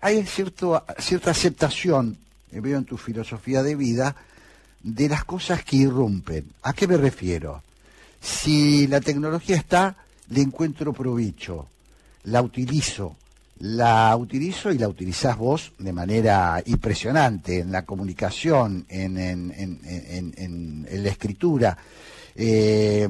hay 0.00 0.24
cierto, 0.24 0.82
cierta 0.98 1.32
aceptación, 1.32 2.16
eh, 2.52 2.60
veo 2.60 2.78
en 2.78 2.84
tu 2.84 2.96
filosofía 2.96 3.62
de 3.62 3.74
vida, 3.74 4.14
de 4.82 5.08
las 5.08 5.24
cosas 5.24 5.64
que 5.64 5.76
irrumpen. 5.76 6.46
¿A 6.62 6.72
qué 6.72 6.86
me 6.86 6.96
refiero? 6.96 7.62
Si 8.20 8.86
la 8.86 9.00
tecnología 9.00 9.56
está, 9.56 9.96
le 10.30 10.40
encuentro 10.40 10.92
provecho, 10.92 11.68
la 12.24 12.42
utilizo, 12.42 13.16
la 13.60 14.16
utilizo 14.16 14.70
y 14.72 14.78
la 14.78 14.88
utilizás 14.88 15.36
vos 15.36 15.72
de 15.78 15.92
manera 15.92 16.62
impresionante 16.66 17.58
en 17.60 17.72
la 17.72 17.84
comunicación, 17.84 18.86
en, 18.88 19.18
en, 19.18 19.52
en, 19.56 20.34
en- 20.36 20.86
la 21.02 21.08
escritura. 21.10 21.76
Eh, 22.36 23.08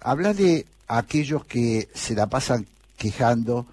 hablale 0.00 0.66
a 0.88 0.98
aquellos 0.98 1.44
que 1.44 1.88
se 1.94 2.14
la 2.14 2.26
pasan 2.28 2.66
quejando 2.96 3.66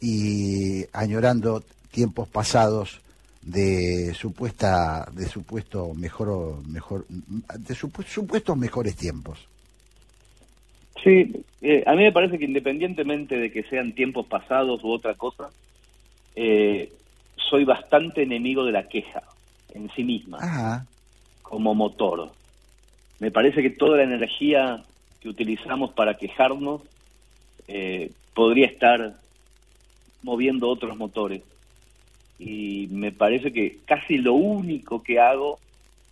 y 0.00 0.84
añorando 0.92 1.62
tiempos 1.90 2.28
pasados 2.28 3.00
de 3.42 4.14
supuesta 4.14 5.08
de 5.12 5.28
supuesto 5.28 5.92
mejor 5.94 6.64
mejor 6.66 7.06
de 7.08 7.74
supu- 7.74 8.04
supuestos 8.06 8.56
mejores 8.56 8.94
tiempos 8.94 9.38
Sí, 11.02 11.44
eh, 11.62 11.82
a 11.86 11.94
mí 11.94 12.04
me 12.04 12.12
parece 12.12 12.38
que 12.38 12.44
independientemente 12.44 13.36
de 13.36 13.50
que 13.50 13.64
sean 13.64 13.92
tiempos 13.92 14.26
pasados 14.26 14.84
u 14.84 14.90
otra 14.90 15.14
cosa, 15.14 15.50
eh, 16.36 16.92
soy 17.36 17.64
bastante 17.64 18.22
enemigo 18.22 18.64
de 18.64 18.72
la 18.72 18.88
queja 18.88 19.22
en 19.74 19.90
sí 19.94 20.04
misma. 20.04 20.38
Ajá. 20.40 20.86
como 21.42 21.74
motor. 21.74 22.30
Me 23.18 23.30
parece 23.30 23.60
que 23.60 23.70
toda 23.70 23.98
la 23.98 24.04
energía 24.04 24.82
que 25.20 25.28
utilizamos 25.28 25.92
para 25.92 26.14
quejarnos 26.14 26.80
eh, 27.68 28.10
podría 28.34 28.66
estar 28.66 29.16
moviendo 30.22 30.68
otros 30.68 30.96
motores. 30.96 31.42
Y 32.38 32.88
me 32.90 33.12
parece 33.12 33.52
que 33.52 33.78
casi 33.84 34.16
lo 34.16 34.32
único 34.32 35.02
que 35.02 35.20
hago 35.20 35.58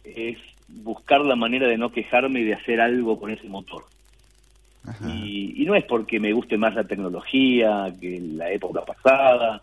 es 0.05 0.37
buscar 0.69 1.23
la 1.23 1.37
manera 1.37 1.67
de 1.67 1.79
no 1.79 1.91
quejarme 1.91 2.41
y 2.41 2.45
de 2.45 2.55
hacer 2.55 2.81
algo 2.81 3.19
con 3.19 3.31
ese 3.31 3.49
motor. 3.49 3.85
Y, 5.07 5.63
y 5.63 5.65
no 5.65 5.75
es 5.75 5.85
porque 5.85 6.21
me 6.21 6.33
guste 6.33 6.57
más 6.57 6.75
la 6.75 6.85
tecnología 6.85 7.93
que 8.01 8.21
la 8.21 8.51
época 8.51 8.85
pasada, 8.85 9.63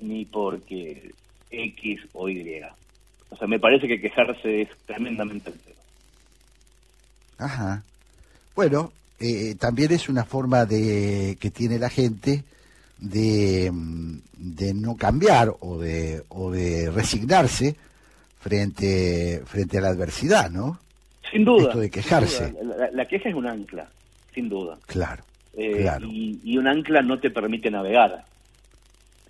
ni 0.00 0.24
porque 0.24 1.12
X 1.50 2.00
o 2.12 2.28
Y. 2.28 2.60
O 3.30 3.36
sea, 3.36 3.48
me 3.48 3.58
parece 3.58 3.88
que 3.88 4.00
quejarse 4.00 4.62
es 4.62 4.68
tremendamente 4.86 5.50
altero. 5.50 5.76
Ajá. 7.38 7.82
Bueno, 8.54 8.92
eh, 9.18 9.56
también 9.58 9.92
es 9.92 10.08
una 10.08 10.24
forma 10.24 10.64
de 10.66 11.36
que 11.40 11.50
tiene 11.50 11.78
la 11.78 11.90
gente 11.90 12.44
de, 12.98 13.70
mm, 13.72 14.18
de 14.36 14.74
no 14.74 14.96
cambiar 14.96 15.52
o 15.60 15.78
de, 15.78 16.22
o 16.28 16.50
de 16.50 16.90
resignarse 16.90 17.74
frente, 18.40 19.42
frente 19.46 19.78
a 19.78 19.80
la 19.80 19.88
adversidad, 19.88 20.50
¿no? 20.50 20.78
Sin 21.30 21.44
duda. 21.44 21.68
Esto 21.68 21.80
de 21.80 21.90
quejarse. 21.90 22.54
la 22.92 23.06
queja 23.06 23.28
es 23.28 23.34
un 23.34 23.46
ancla, 23.46 23.88
sin 24.34 24.48
duda. 24.48 24.78
Claro, 24.86 25.22
Eh, 25.56 25.78
claro. 25.82 26.06
y, 26.10 26.40
y 26.44 26.58
un 26.58 26.66
ancla 26.66 27.00
no 27.02 27.18
te 27.18 27.30
permite 27.30 27.70
navegar. 27.70 28.24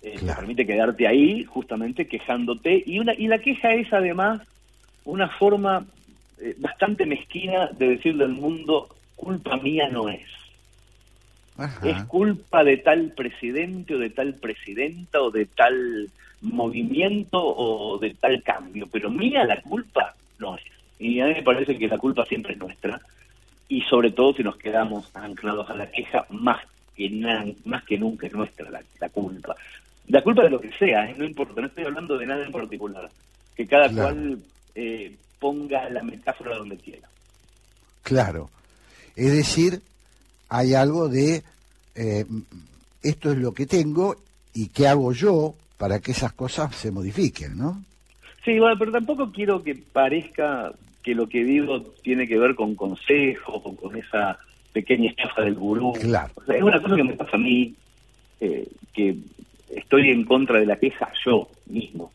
Eh, 0.01 0.17
Te 0.19 0.33
permite 0.33 0.65
quedarte 0.67 1.07
ahí, 1.07 1.43
justamente 1.45 2.07
quejándote. 2.07 2.83
Y, 2.85 2.99
una, 2.99 3.13
y 3.15 3.27
la 3.27 3.39
queja 3.39 3.73
es 3.73 3.91
además 3.91 4.41
una 5.03 5.29
forma 5.29 5.85
eh, 6.39 6.55
bastante 6.59 7.05
mezquina 7.05 7.67
de 7.77 7.89
decirle 7.89 8.25
al 8.25 8.33
mundo, 8.33 8.87
culpa 9.15 9.57
mía 9.57 9.87
no 9.91 10.09
es. 10.09 10.21
Es 11.83 12.03
culpa 12.05 12.63
de 12.65 12.77
tal 12.77 13.13
presidente 13.15 13.95
o 13.95 13.97
de 13.99 14.09
tal 14.09 14.33
presidenta 14.35 15.21
o 15.21 15.31
de 15.31 15.45
tal 15.45 16.09
movimiento 16.41 17.39
o 17.41 17.97
de 17.97 18.13
tal 18.13 18.43
cambio, 18.43 18.87
pero 18.91 19.09
mía 19.09 19.43
la 19.45 19.61
culpa 19.61 20.13
no 20.37 20.55
es. 20.57 20.63
Y 20.99 21.19
a 21.21 21.27
mí 21.27 21.33
me 21.35 21.43
parece 21.43 21.77
que 21.77 21.87
la 21.87 21.97
culpa 21.97 22.25
siempre 22.25 22.53
es 22.53 22.59
nuestra 22.59 22.99
y 23.67 23.81
sobre 23.81 24.11
todo 24.11 24.33
si 24.33 24.43
nos 24.43 24.57
quedamos 24.57 25.09
anclados 25.15 25.69
a 25.69 25.75
la 25.75 25.89
queja 25.89 26.25
más 26.29 26.59
que 26.95 27.09
na- 27.09 27.45
más 27.65 27.83
que 27.83 27.97
nunca 27.97 28.27
es 28.27 28.33
nuestra 28.33 28.69
la, 28.69 28.81
la 28.99 29.09
culpa. 29.09 29.55
La 30.07 30.21
culpa 30.21 30.43
de 30.43 30.51
lo 30.51 30.59
que 30.61 30.71
sea, 30.73 31.09
¿eh? 31.09 31.15
no 31.17 31.25
importa, 31.25 31.59
no 31.61 31.67
estoy 31.67 31.85
hablando 31.85 32.17
de 32.17 32.25
nada 32.27 32.45
en 32.45 32.51
particular. 32.51 33.09
Que 33.55 33.65
cada 33.65 33.89
Claro. 33.89 34.03
cual 34.15 34.39
eh, 34.75 35.15
ponga 35.39 35.89
la 35.89 36.03
metáfora 36.03 36.55
donde 36.57 36.77
quiera. 36.77 37.07
Claro. 38.03 38.49
Es 39.15 39.31
decir, 39.31 39.81
hay 40.49 40.73
algo 40.75 41.09
de 41.09 41.43
eh, 41.95 42.25
esto 43.01 43.31
es 43.31 43.37
lo 43.39 43.53
que 43.53 43.65
tengo 43.65 44.15
y 44.53 44.67
qué 44.69 44.87
hago 44.87 45.11
yo 45.11 45.55
para 45.77 45.99
que 45.99 46.11
esas 46.11 46.33
cosas 46.33 46.75
se 46.75 46.91
modifiquen, 46.91 47.57
¿no? 47.57 47.83
Sí, 48.43 48.59
bueno, 48.59 48.75
pero 48.77 48.91
tampoco 48.91 49.31
quiero 49.31 49.63
que 49.63 49.73
parezca 49.75 50.71
que 51.05 51.13
lo 51.13 51.29
que 51.29 51.43
digo 51.43 51.83
tiene 52.01 52.27
que 52.27 52.39
ver 52.39 52.55
con 52.55 52.73
consejos 52.73 53.61
o 53.63 53.75
con 53.75 53.95
esa 53.95 54.39
pequeña 54.73 55.11
estafa 55.11 55.43
del 55.43 55.53
gurú. 55.53 55.93
Claro. 55.93 56.33
O 56.33 56.43
sea, 56.43 56.55
es 56.55 56.63
una 56.63 56.81
cosa 56.81 56.95
que 56.95 57.03
me 57.03 57.13
pasa 57.13 57.37
a 57.37 57.39
mí, 57.39 57.75
eh, 58.41 58.67
que 58.91 59.15
estoy 59.69 60.09
en 60.09 60.25
contra 60.25 60.59
de 60.59 60.65
la 60.65 60.77
queja 60.77 61.11
yo 61.23 61.47
mismo. 61.67 62.11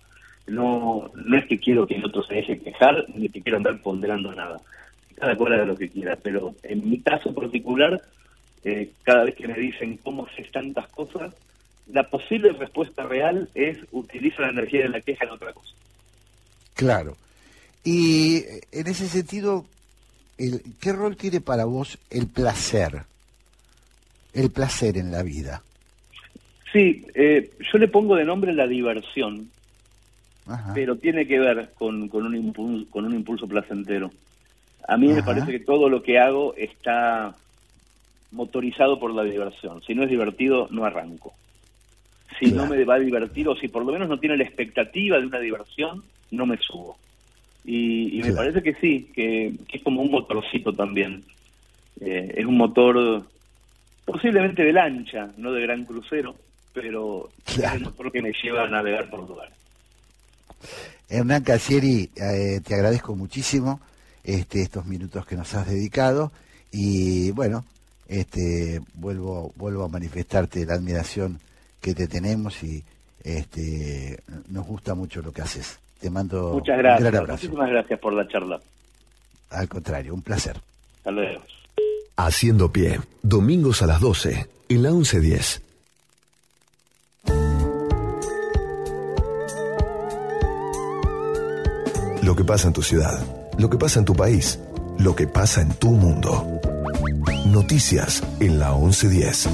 No, 0.49 1.09
no 1.15 1.39
es 1.39 1.47
que 1.47 1.61
quiero 1.61 1.87
que 1.87 1.95
el 1.95 2.05
otro 2.05 2.25
se 2.25 2.35
deje 2.35 2.59
quejar, 2.59 3.07
ni 3.15 3.29
que 3.29 3.41
quiero 3.41 3.59
andar 3.59 3.81
ponderando 3.81 4.35
nada. 4.35 4.61
Cada 5.15 5.37
cual 5.37 5.53
haga 5.53 5.67
lo 5.67 5.77
que 5.77 5.89
quiera, 5.89 6.17
pero 6.21 6.57
en 6.65 6.91
mi 6.91 6.99
caso 7.01 7.33
particular, 7.33 8.03
eh, 8.65 8.91
cada 9.05 9.23
vez 9.23 9.37
que 9.37 9.47
me 9.47 9.55
dicen 9.55 9.99
cómo 9.99 10.27
haces 10.27 10.51
tantas 10.51 10.89
cosas, 10.89 11.33
la 11.87 12.03
posible 12.11 12.51
respuesta 12.55 13.05
real 13.05 13.49
es 13.55 13.79
utiliza 13.93 14.43
la 14.43 14.51
energía 14.51 14.83
de 14.83 14.89
la 14.89 15.01
queja 15.01 15.27
en 15.27 15.31
otra 15.31 15.53
cosa. 15.53 15.75
Claro. 16.75 17.17
Y 17.85 18.43
en 18.73 18.87
ese 18.87 19.09
sentido, 19.09 19.65
el, 20.39 20.63
¿qué 20.81 20.93
rol 20.93 21.17
tiene 21.17 21.41
para 21.41 21.65
vos 21.65 21.99
el 22.11 22.27
placer? 22.27 23.03
El 24.35 24.51
placer 24.51 24.97
en 24.99 25.11
la 25.11 25.23
vida. 25.23 25.63
Sí, 26.73 27.05
eh, 27.15 27.51
yo 27.73 27.79
le 27.79 27.89
pongo 27.89 28.15
de 28.15 28.25
nombre 28.25 28.53
la 28.53 28.67
diversión, 28.69 29.51
Ajá. 30.47 30.73
pero 30.75 30.97
tiene 30.97 31.27
que 31.27 31.39
ver 31.39 31.73
con, 31.77 32.09
con, 32.09 32.27
un, 32.27 32.37
impulso, 32.37 32.89
con 32.91 33.07
un 33.07 33.15
impulso 33.15 33.49
placentero. 33.49 34.11
A 34.87 34.97
mí 34.97 35.09
me 35.09 35.23
parece 35.23 35.51
que 35.51 35.61
todo 35.61 35.89
lo 35.89 36.03
que 36.03 36.19
hago 36.19 36.55
está 36.57 37.35
motorizado 38.31 38.99
por 39.01 39.13
la 39.13 39.25
diversión. 39.25 39.83
Si 39.83 39.95
no 39.95 40.05
es 40.05 40.11
divertido, 40.11 40.69
no 40.71 40.85
arranco. 40.85 41.35
Si 42.39 42.47
Claro. 42.53 42.69
no 42.69 42.75
me 42.75 42.85
va 42.85 42.95
a 42.95 42.99
divertir 43.01 43.49
o 43.49 43.57
si 43.57 43.69
por 43.69 43.85
lo 43.85 43.93
menos 43.93 44.09
no 44.09 44.19
tiene 44.19 44.37
la 44.37 44.45
expectativa 44.45 45.19
de 45.19 45.27
una 45.27 45.41
diversión, 45.41 46.03
no 46.31 46.47
me 46.47 46.57
subo. 46.59 46.97
Y, 47.65 48.15
y 48.15 48.23
me 48.23 48.33
Claro. 48.33 48.37
parece 48.37 48.63
que 48.63 48.75
sí, 48.81 49.11
que, 49.15 49.53
que 49.69 49.77
es 49.79 49.83
como 49.83 50.03
un 50.03 50.11
motorcito 50.11 50.73
también. 50.73 51.23
Eh, 52.01 52.35
es 52.39 52.47
un 52.47 52.57
motor 52.57 53.25
posiblemente 54.05 54.63
de 54.65 54.73
lancha, 54.73 55.31
no 55.37 55.53
de 55.53 55.63
gran 55.63 55.85
crucero, 55.85 56.35
pero 56.73 57.31
Claro. 57.45 57.69
es 57.69 57.75
el 57.75 57.85
motor 57.85 58.13
que 58.13 58.23
me 58.23 58.33
lleva 58.43 58.65
a 58.65 58.69
navegar 58.69 59.09
por 59.11 59.29
lugares. 59.29 59.55
Hernán 61.09 61.43
Casieri, 61.43 62.11
eh, 62.17 62.61
te 62.65 62.75
agradezco 62.75 63.15
muchísimo 63.17 63.81
este, 64.25 64.63
estos 64.63 64.87
minutos 64.87 65.27
que 65.27 65.37
nos 65.37 65.53
has 65.55 65.69
dedicado 65.69 66.31
y 66.71 67.31
bueno, 67.33 67.65
este, 68.09 68.81
vuelvo, 68.95 69.53
vuelvo 69.57 69.85
a 69.85 69.89
manifestarte 69.89 70.65
la 70.67 70.75
admiración 70.75 71.41
que 71.81 71.95
te 71.95 72.07
tenemos 72.07 72.63
y 72.63 72.83
este, 73.25 74.21
nos 74.49 74.67
gusta 74.67 74.95
mucho 74.95 75.23
lo 75.23 75.33
que 75.33 75.43
haces. 75.43 75.79
Te 76.01 76.11
mando 76.11 76.53
Muchas 76.55 76.77
un 76.77 76.83
gracias. 76.83 77.11
gran 77.11 77.17
abrazo. 77.23 77.43
Muchísimas 77.43 77.71
gracias 77.71 78.01
por 78.01 78.13
la 78.15 78.27
charla. 78.29 78.61
Al 79.51 79.69
contrario, 79.69 80.15
un 80.15 80.23
placer. 80.23 80.57
Hasta 80.99 81.11
luego. 81.11 81.43
Haciendo 82.17 82.71
pie, 82.73 83.01
domingos 83.23 83.83
a 83.83 83.87
las 83.87 84.01
12, 84.01 84.49
en 84.69 84.83
la 84.83 84.91
1110. 84.91 85.63
Lo 92.23 92.37
que 92.37 92.45
pasa 92.45 92.69
en 92.69 92.75
tu 92.75 92.83
ciudad, 92.83 93.19
lo 93.59 93.71
que 93.71 93.79
pasa 93.79 93.99
en 93.99 94.05
tu 94.05 94.15
país, 94.15 94.59
lo 94.99 95.17
que 95.17 95.27
pasa 95.27 95.63
en 95.63 95.71
tu 95.75 95.91
mundo. 95.91 96.61
Noticias 97.47 98.23
en 98.41 98.59
la 98.59 98.73
1110. 98.75 99.49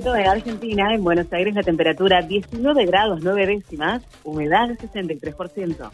De 0.00 0.24
Argentina. 0.24 0.94
En 0.94 1.04
Buenos 1.04 1.30
Aires 1.30 1.54
la 1.54 1.62
temperatura 1.62 2.22
19 2.22 2.86
grados 2.86 3.20
9 3.22 3.46
décimas, 3.46 4.02
humedad 4.24 4.70
63%. 4.70 5.90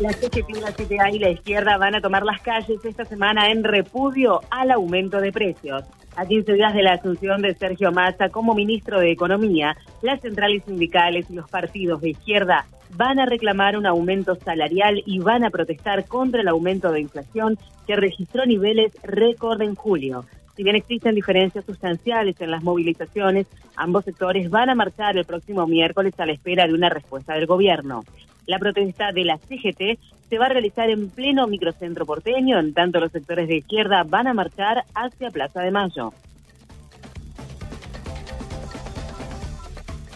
La 0.00 0.12
CGT, 0.12 0.62
la 0.62 0.72
CTA 0.72 1.10
y 1.10 1.18
la 1.18 1.28
izquierda 1.28 1.76
van 1.76 1.96
a 1.96 2.00
tomar 2.00 2.24
las 2.24 2.40
calles 2.40 2.82
esta 2.82 3.04
semana 3.04 3.50
en 3.50 3.62
repudio 3.62 4.40
al 4.50 4.70
aumento 4.70 5.20
de 5.20 5.32
precios. 5.32 5.84
A 6.16 6.24
15 6.24 6.54
días 6.54 6.72
de 6.72 6.82
la 6.82 6.94
asunción 6.94 7.42
de 7.42 7.54
Sergio 7.54 7.92
Massa 7.92 8.30
como 8.30 8.54
ministro 8.54 8.98
de 8.98 9.10
Economía, 9.10 9.76
las 10.00 10.22
centrales 10.22 10.64
sindicales 10.64 11.26
y 11.28 11.34
los 11.34 11.50
partidos 11.50 12.00
de 12.00 12.10
izquierda 12.10 12.64
van 12.96 13.18
a 13.18 13.26
reclamar 13.26 13.76
un 13.76 13.84
aumento 13.84 14.34
salarial 14.36 15.02
y 15.04 15.18
van 15.18 15.44
a 15.44 15.50
protestar 15.50 16.06
contra 16.06 16.40
el 16.40 16.48
aumento 16.48 16.90
de 16.90 17.00
inflación 17.00 17.58
que 17.86 17.96
registró 17.96 18.46
niveles 18.46 18.92
récord 19.02 19.60
en 19.60 19.74
julio. 19.74 20.24
Si 20.56 20.62
bien 20.62 20.76
existen 20.76 21.16
diferencias 21.16 21.64
sustanciales 21.64 22.40
en 22.40 22.50
las 22.50 22.62
movilizaciones, 22.62 23.46
ambos 23.74 24.04
sectores 24.04 24.50
van 24.50 24.70
a 24.70 24.74
marchar 24.74 25.16
el 25.16 25.24
próximo 25.24 25.66
miércoles 25.66 26.14
a 26.18 26.26
la 26.26 26.32
espera 26.32 26.66
de 26.66 26.74
una 26.74 26.88
respuesta 26.88 27.34
del 27.34 27.46
gobierno. 27.46 28.04
La 28.46 28.60
protesta 28.60 29.10
de 29.10 29.24
la 29.24 29.38
CGT 29.38 29.98
se 30.28 30.38
va 30.38 30.46
a 30.46 30.50
realizar 30.50 30.90
en 30.90 31.10
pleno 31.10 31.48
microcentro 31.48 32.06
porteño, 32.06 32.60
en 32.60 32.72
tanto 32.72 33.00
los 33.00 33.10
sectores 33.10 33.48
de 33.48 33.56
izquierda 33.56 34.04
van 34.04 34.28
a 34.28 34.34
marchar 34.34 34.84
hacia 34.94 35.30
Plaza 35.30 35.60
de 35.60 35.72
Mayo. 35.72 36.12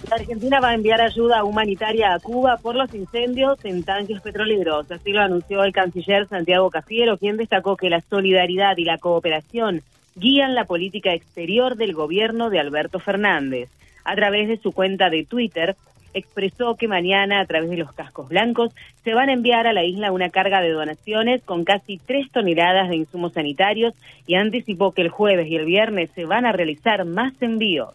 La 0.09 0.17
Argentina 0.17 0.61
va 0.61 0.71
a 0.71 0.75
enviar 0.75 1.01
ayuda 1.01 1.45
humanitaria 1.45 2.15
a 2.15 2.19
Cuba 2.19 2.59
por 2.63 2.77
los 2.77 2.95
incendios 2.95 3.63
en 3.65 3.83
tanques 3.83 4.23
petroleros. 4.23 4.91
Así 4.91 5.13
lo 5.13 5.21
anunció 5.21 5.65
el 5.65 5.73
canciller 5.73 6.27
Santiago 6.29 6.71
Cafiero, 6.71 7.19
quien 7.19 7.37
destacó 7.37 7.77
que 7.77 7.91
la 7.91 8.01
solidaridad 8.01 8.77
y 8.79 8.85
la 8.85 8.97
cooperación 8.97 9.83
guían 10.19 10.55
la 10.55 10.65
política 10.65 11.15
exterior 11.15 11.77
del 11.77 11.95
gobierno 11.95 12.51
de 12.51 12.61
Alberto 12.61 12.99
Fernández. 12.99 13.71
A 14.05 14.15
través 14.15 14.49
de 14.49 14.57
su 14.59 14.73
cuenta 14.73 15.11
de 15.11 15.25
Twitter, 15.25 15.77
expresó 16.15 16.77
que 16.77 16.89
mañana, 16.89 17.41
a 17.41 17.47
través 17.47 17.71
de 17.71 17.77
los 17.77 17.93
cascos 17.93 18.29
blancos, 18.29 18.75
se 19.05 19.15
van 19.15 19.29
a 19.29 19.33
enviar 19.33 19.67
a 19.67 19.73
la 19.73 19.85
isla 19.85 20.13
una 20.13 20.31
carga 20.31 20.61
de 20.61 20.71
donaciones 20.71 21.43
con 21.43 21.65
casi 21.65 21.99
tres 21.99 22.31
toneladas 22.31 22.89
de 22.89 22.97
insumos 22.97 23.33
sanitarios 23.33 23.95
y 24.27 24.35
anticipó 24.35 24.93
que 24.93 25.03
el 25.03 25.11
jueves 25.11 25.49
y 25.49 25.57
el 25.57 25.65
viernes 25.65 26.11
se 26.15 26.25
van 26.25 26.47
a 26.47 26.53
realizar 26.53 27.05
más 27.05 27.35
envíos. 27.41 27.95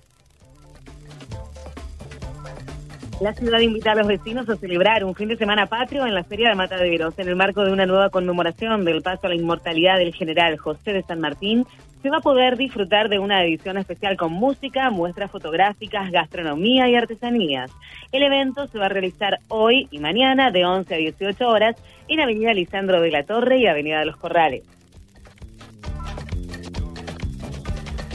La 3.22 3.34
ciudad 3.34 3.60
invita 3.60 3.92
a 3.92 3.96
los 3.96 4.08
vecinos 4.08 4.50
a 4.50 4.58
celebrar 4.58 5.06
un 5.06 5.16
fin 5.16 5.30
de 5.30 5.38
semana 5.38 5.68
patrio 5.68 6.06
en 6.06 6.16
la 6.16 6.24
Feria 6.24 6.50
de 6.50 6.56
Mataderos. 6.56 7.18
En 7.20 7.30
el 7.30 7.36
marco 7.36 7.64
de 7.64 7.72
una 7.72 7.86
nueva 7.86 8.10
conmemoración 8.10 8.84
del 8.84 9.02
paso 9.02 9.28
a 9.28 9.30
la 9.30 9.36
inmortalidad 9.36 9.98
del 9.98 10.14
general 10.14 10.58
José 10.58 10.94
de 10.94 11.04
San 11.04 11.20
Martín, 11.22 11.66
se 12.02 12.10
va 12.10 12.18
a 12.18 12.22
poder 12.22 12.58
disfrutar 12.58 13.08
de 13.08 13.20
una 13.20 13.44
edición 13.44 13.78
especial 13.78 14.18
con 14.18 14.34
música, 14.34 14.90
muestras 14.90 15.32
fotográficas, 15.32 16.12
gastronomía 16.12 16.90
y 16.90 16.96
artesanías. 16.96 17.72
El 18.12 18.24
evento 18.24 18.68
se 18.68 18.78
va 18.78 18.88
a 18.88 18.90
realizar 18.90 19.40
hoy 19.48 19.88
y 19.90 20.00
mañana 20.00 20.52
de 20.52 20.66
11 20.66 20.94
a 20.94 20.98
18 20.98 21.48
horas 21.48 21.76
en 22.10 22.20
Avenida 22.20 22.54
Lisandro 22.54 23.00
de 23.00 23.12
la 23.12 23.24
Torre 23.24 23.60
y 23.60 23.68
Avenida 23.68 24.00
de 24.00 24.06
los 24.08 24.18
Corrales. 24.18 24.64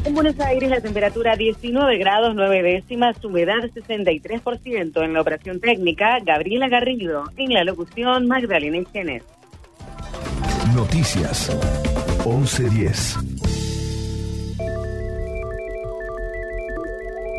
En 0.09 0.14
Buenos 0.14 0.40
Aires 0.40 0.70
la 0.70 0.80
temperatura 0.80 1.36
19 1.36 1.98
grados 1.98 2.34
9 2.34 2.62
décimas, 2.62 3.22
humedad 3.22 3.59
63%. 3.59 5.04
En 5.04 5.12
la 5.12 5.20
operación 5.20 5.61
técnica, 5.61 6.18
Gabriela 6.24 6.66
Garrido. 6.66 7.24
En 7.36 7.52
la 7.52 7.62
locución, 7.62 8.26
Magdalena 8.26 8.78
Genes. 8.90 9.22
Noticias 10.74 11.54
1110. 12.24 13.18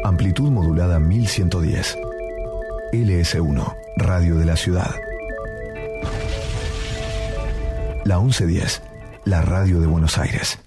Amplitud 0.03 0.51
modulada 0.51 0.99
1110. 0.99 1.97
LS1, 2.93 3.76
Radio 3.97 4.36
de 4.36 4.45
la 4.45 4.55
Ciudad. 4.55 4.91
La 8.05 8.20
1110, 8.20 8.84
la 9.26 9.41
radio 9.41 9.80
de 9.80 9.88
Buenos 9.88 10.20
Aires. 10.20 10.59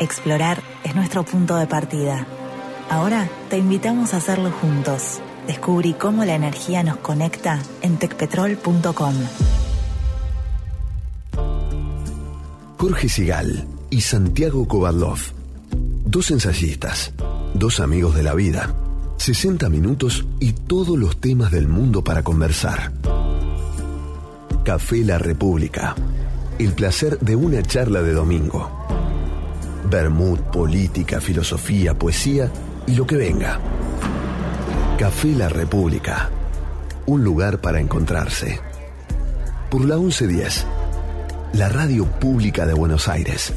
Explorar 0.00 0.62
es 0.84 0.94
nuestro 0.94 1.24
punto 1.24 1.56
de 1.56 1.66
partida. 1.66 2.24
Ahora 2.88 3.28
te 3.50 3.58
invitamos 3.58 4.14
a 4.14 4.18
hacerlo 4.18 4.52
juntos. 4.52 5.20
Descubrí 5.48 5.94
cómo 5.94 6.24
la 6.24 6.36
energía 6.36 6.84
nos 6.84 6.98
conecta 6.98 7.60
en 7.82 7.96
tecpetrol.com. 7.96 9.14
Jorge 12.76 13.08
Sigal 13.08 13.66
y 13.90 14.02
Santiago 14.02 14.68
Kovadlov. 14.68 15.18
Dos 16.04 16.30
ensayistas, 16.30 17.12
dos 17.54 17.80
amigos 17.80 18.14
de 18.14 18.22
la 18.22 18.34
vida. 18.34 18.72
60 19.16 19.68
minutos 19.68 20.24
y 20.38 20.52
todos 20.52 20.96
los 20.96 21.20
temas 21.20 21.50
del 21.50 21.66
mundo 21.66 22.04
para 22.04 22.22
conversar. 22.22 22.92
Café 24.64 25.04
La 25.04 25.18
República. 25.18 25.96
El 26.60 26.72
placer 26.72 27.18
de 27.18 27.34
una 27.34 27.62
charla 27.62 28.00
de 28.02 28.12
domingo. 28.12 28.70
Bermud, 29.88 30.38
política, 30.52 31.18
filosofía, 31.18 31.94
poesía 31.94 32.50
y 32.86 32.94
lo 32.94 33.06
que 33.06 33.16
venga. 33.16 33.58
Café 34.98 35.28
La 35.28 35.48
República. 35.48 36.28
Un 37.06 37.24
lugar 37.24 37.62
para 37.62 37.80
encontrarse. 37.80 38.60
Por 39.70 39.86
la 39.86 39.96
1110. 39.96 40.66
La 41.54 41.70
radio 41.70 42.04
pública 42.04 42.66
de 42.66 42.74
Buenos 42.74 43.08
Aires. 43.08 43.54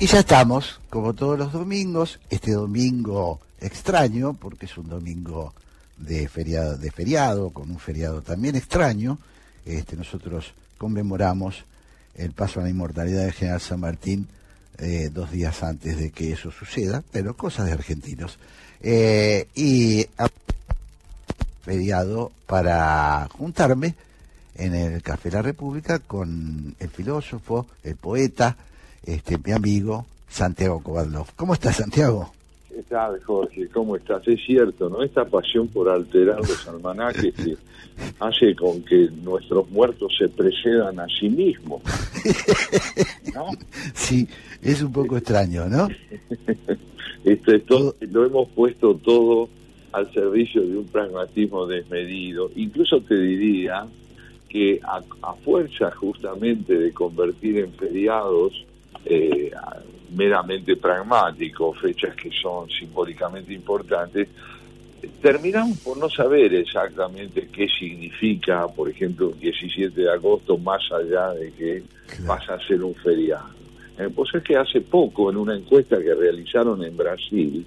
Y 0.00 0.06
ya 0.06 0.18
estamos, 0.18 0.80
como 0.90 1.14
todos 1.14 1.38
los 1.38 1.52
domingos, 1.52 2.18
este 2.28 2.52
domingo 2.52 3.40
extraño, 3.60 4.34
porque 4.34 4.66
es 4.66 4.76
un 4.76 4.88
domingo 4.88 5.54
de 5.96 6.28
feriado, 6.28 6.76
de 6.76 6.90
feriado 6.90 7.50
con 7.50 7.70
un 7.70 7.78
feriado 7.78 8.20
también 8.20 8.56
extraño, 8.56 9.18
este, 9.66 9.96
nosotros 9.96 10.52
conmemoramos 10.78 11.64
el 12.14 12.32
paso 12.32 12.60
a 12.60 12.62
la 12.62 12.70
inmortalidad 12.70 13.24
de 13.26 13.32
General 13.32 13.60
San 13.60 13.80
Martín 13.80 14.26
eh, 14.78 15.10
dos 15.12 15.30
días 15.30 15.62
antes 15.62 15.98
de 15.98 16.10
que 16.10 16.32
eso 16.32 16.50
suceda, 16.50 17.02
pero 17.12 17.36
cosas 17.36 17.66
de 17.66 17.72
argentinos. 17.72 18.38
Eh, 18.80 19.48
y 19.54 20.06
a- 20.18 20.28
feriado 21.64 22.30
para 22.46 23.28
juntarme 23.32 23.94
en 24.54 24.74
el 24.74 25.02
Café 25.02 25.30
La 25.30 25.42
República 25.42 25.98
con 25.98 26.74
el 26.78 26.88
filósofo, 26.90 27.66
el 27.82 27.96
poeta, 27.96 28.56
este, 29.04 29.36
mi 29.38 29.52
amigo 29.52 30.06
Santiago 30.30 30.80
Kovadlov. 30.82 31.26
¿Cómo 31.36 31.54
estás, 31.54 31.76
Santiago? 31.76 32.32
¿Qué 32.76 32.82
tal, 32.82 33.18
Jorge? 33.22 33.68
¿Cómo 33.68 33.96
estás? 33.96 34.28
Es 34.28 34.38
cierto, 34.44 34.90
¿no? 34.90 35.02
Esta 35.02 35.24
pasión 35.24 35.66
por 35.68 35.88
alterar 35.88 36.36
los 36.40 36.68
almanaques 36.68 37.32
que 37.32 37.56
hace 38.20 38.54
con 38.54 38.82
que 38.82 39.08
nuestros 39.24 39.70
muertos 39.70 40.14
se 40.18 40.28
precedan 40.28 41.00
a 41.00 41.06
sí 41.08 41.30
mismos. 41.30 41.80
¿No? 43.34 43.46
Sí, 43.94 44.28
es 44.62 44.82
un 44.82 44.92
poco 44.92 45.16
extraño, 45.16 45.66
¿no? 45.70 45.88
Este, 47.24 47.60
todo, 47.60 47.96
lo 48.00 48.26
hemos 48.26 48.48
puesto 48.50 48.94
todo 48.94 49.48
al 49.92 50.12
servicio 50.12 50.60
de 50.60 50.76
un 50.76 50.86
pragmatismo 50.86 51.66
desmedido. 51.66 52.50
Incluso 52.56 53.00
te 53.00 53.16
diría 53.16 53.86
que 54.50 54.80
a, 54.84 55.02
a 55.22 55.32
fuerza 55.32 55.90
justamente 55.92 56.78
de 56.78 56.92
convertir 56.92 57.56
en 57.56 57.72
feriados 57.72 58.52
eh, 59.06 59.50
meramente 60.10 60.76
pragmáticos, 60.76 61.78
fechas 61.80 62.14
que 62.14 62.30
son 62.30 62.68
simbólicamente 62.70 63.52
importantes, 63.52 64.28
eh, 65.02 65.08
terminamos 65.20 65.78
por 65.78 65.96
no 65.96 66.08
saber 66.08 66.54
exactamente 66.54 67.48
qué 67.52 67.68
significa, 67.68 68.66
por 68.68 68.88
ejemplo, 68.88 69.30
el 69.30 69.40
17 69.40 70.00
de 70.00 70.10
agosto, 70.10 70.58
más 70.58 70.82
allá 70.92 71.30
de 71.32 71.52
que 71.52 71.82
pasa 72.26 72.54
a 72.54 72.66
ser 72.66 72.82
un 72.82 72.94
feriado. 72.94 73.56
Eh, 73.98 74.08
pues 74.14 74.34
es 74.34 74.42
que 74.42 74.56
hace 74.56 74.80
poco, 74.82 75.30
en 75.30 75.36
una 75.38 75.56
encuesta 75.56 75.98
que 75.98 76.14
realizaron 76.14 76.82
en 76.84 76.96
Brasil, 76.96 77.66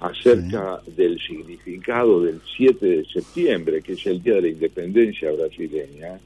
acerca 0.00 0.80
del 0.94 1.18
significado 1.18 2.22
del 2.22 2.40
7 2.56 2.86
de 2.86 3.04
septiembre, 3.06 3.82
que 3.82 3.92
es 3.92 4.06
el 4.06 4.22
Día 4.22 4.34
de 4.34 4.42
la 4.42 4.48
Independencia 4.48 5.32
brasileña, 5.32 6.18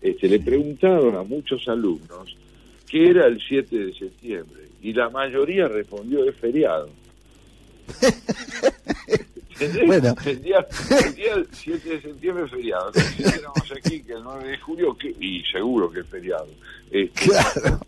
este, 0.00 0.28
le 0.28 0.40
preguntaron 0.40 1.14
a 1.14 1.22
muchos 1.22 1.68
alumnos 1.68 2.36
qué 2.88 3.10
era 3.10 3.26
el 3.26 3.40
7 3.40 3.76
de 3.76 3.94
septiembre 3.94 4.71
y 4.82 4.92
la 4.92 5.08
mayoría 5.08 5.68
respondió 5.68 6.28
es 6.28 6.36
feriado. 6.36 6.90
¿Entendés? 9.52 9.86
Bueno. 9.86 10.14
El, 10.26 10.42
día, 10.42 10.66
el 11.04 11.14
día 11.14 11.44
7 11.52 11.88
de 11.88 12.02
septiembre 12.02 12.44
es 12.44 12.50
feriado. 12.50 12.92
Si 12.92 13.22
aquí 13.78 14.02
que 14.02 14.14
el 14.14 14.24
9 14.24 14.48
de 14.48 14.58
julio, 14.58 14.96
que, 14.96 15.14
y 15.20 15.42
seguro 15.44 15.90
que 15.90 16.00
es 16.00 16.06
feriado. 16.06 16.48
Este, 16.90 17.30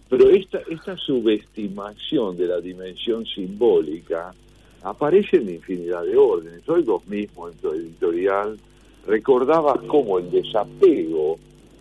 Pero 0.09 0.31
esta, 0.31 0.61
esta 0.71 0.97
subestimación 0.97 2.37
de 2.37 2.47
la 2.47 2.61
dimensión 2.61 3.27
simbólica 3.27 4.33
aparece 4.83 5.39
en 5.39 5.51
infinidad 5.51 6.05
de 6.05 6.17
órdenes. 6.17 6.69
Hoy 6.69 6.83
vos 6.83 7.05
mismo 7.07 7.49
en 7.49 7.57
tu 7.57 7.73
editorial 7.73 8.57
recordabas 9.07 9.81
cómo 9.89 10.19
el 10.19 10.31
desapego 10.31 11.39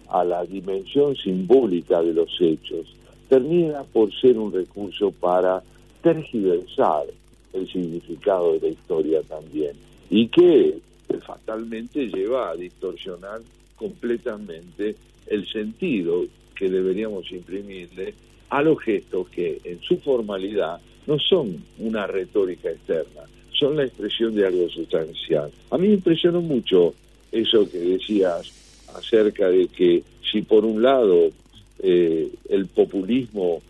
a 0.09 0.23
la 0.23 0.43
dimensión 0.43 1.15
simbólica 1.15 2.01
de 2.01 2.13
los 2.13 2.29
hechos 2.41 2.87
termina 3.33 3.81
por 3.81 4.13
ser 4.13 4.37
un 4.37 4.53
recurso 4.53 5.09
para 5.09 5.63
tergiversar 6.03 7.05
el 7.51 7.67
significado 7.67 8.53
de 8.53 8.59
la 8.59 8.67
historia 8.67 9.21
también 9.23 9.71
y 10.11 10.27
que 10.27 10.77
fatalmente 11.25 12.05
lleva 12.09 12.51
a 12.51 12.55
distorsionar 12.55 13.41
completamente 13.75 14.95
el 15.25 15.47
sentido 15.47 16.25
que 16.55 16.69
deberíamos 16.69 17.31
imprimirle 17.31 18.13
a 18.51 18.61
los 18.61 18.79
gestos 18.79 19.27
que 19.29 19.59
en 19.63 19.81
su 19.81 19.97
formalidad 19.97 20.79
no 21.07 21.17
son 21.17 21.57
una 21.79 22.05
retórica 22.05 22.69
externa, 22.69 23.23
son 23.51 23.77
la 23.77 23.85
expresión 23.85 24.35
de 24.35 24.45
algo 24.45 24.69
sustancial. 24.69 25.49
A 25.71 25.79
mí 25.79 25.87
me 25.87 25.95
impresionó 25.95 26.39
mucho 26.39 26.93
eso 27.31 27.67
que 27.67 27.79
decías 27.79 28.51
acerca 28.93 29.49
de 29.49 29.67
que 29.69 30.03
si 30.31 30.43
por 30.43 30.65
un 30.65 30.83
lado 30.83 31.31
eh, 31.79 32.29
el 32.49 32.67
populismo 32.67 33.61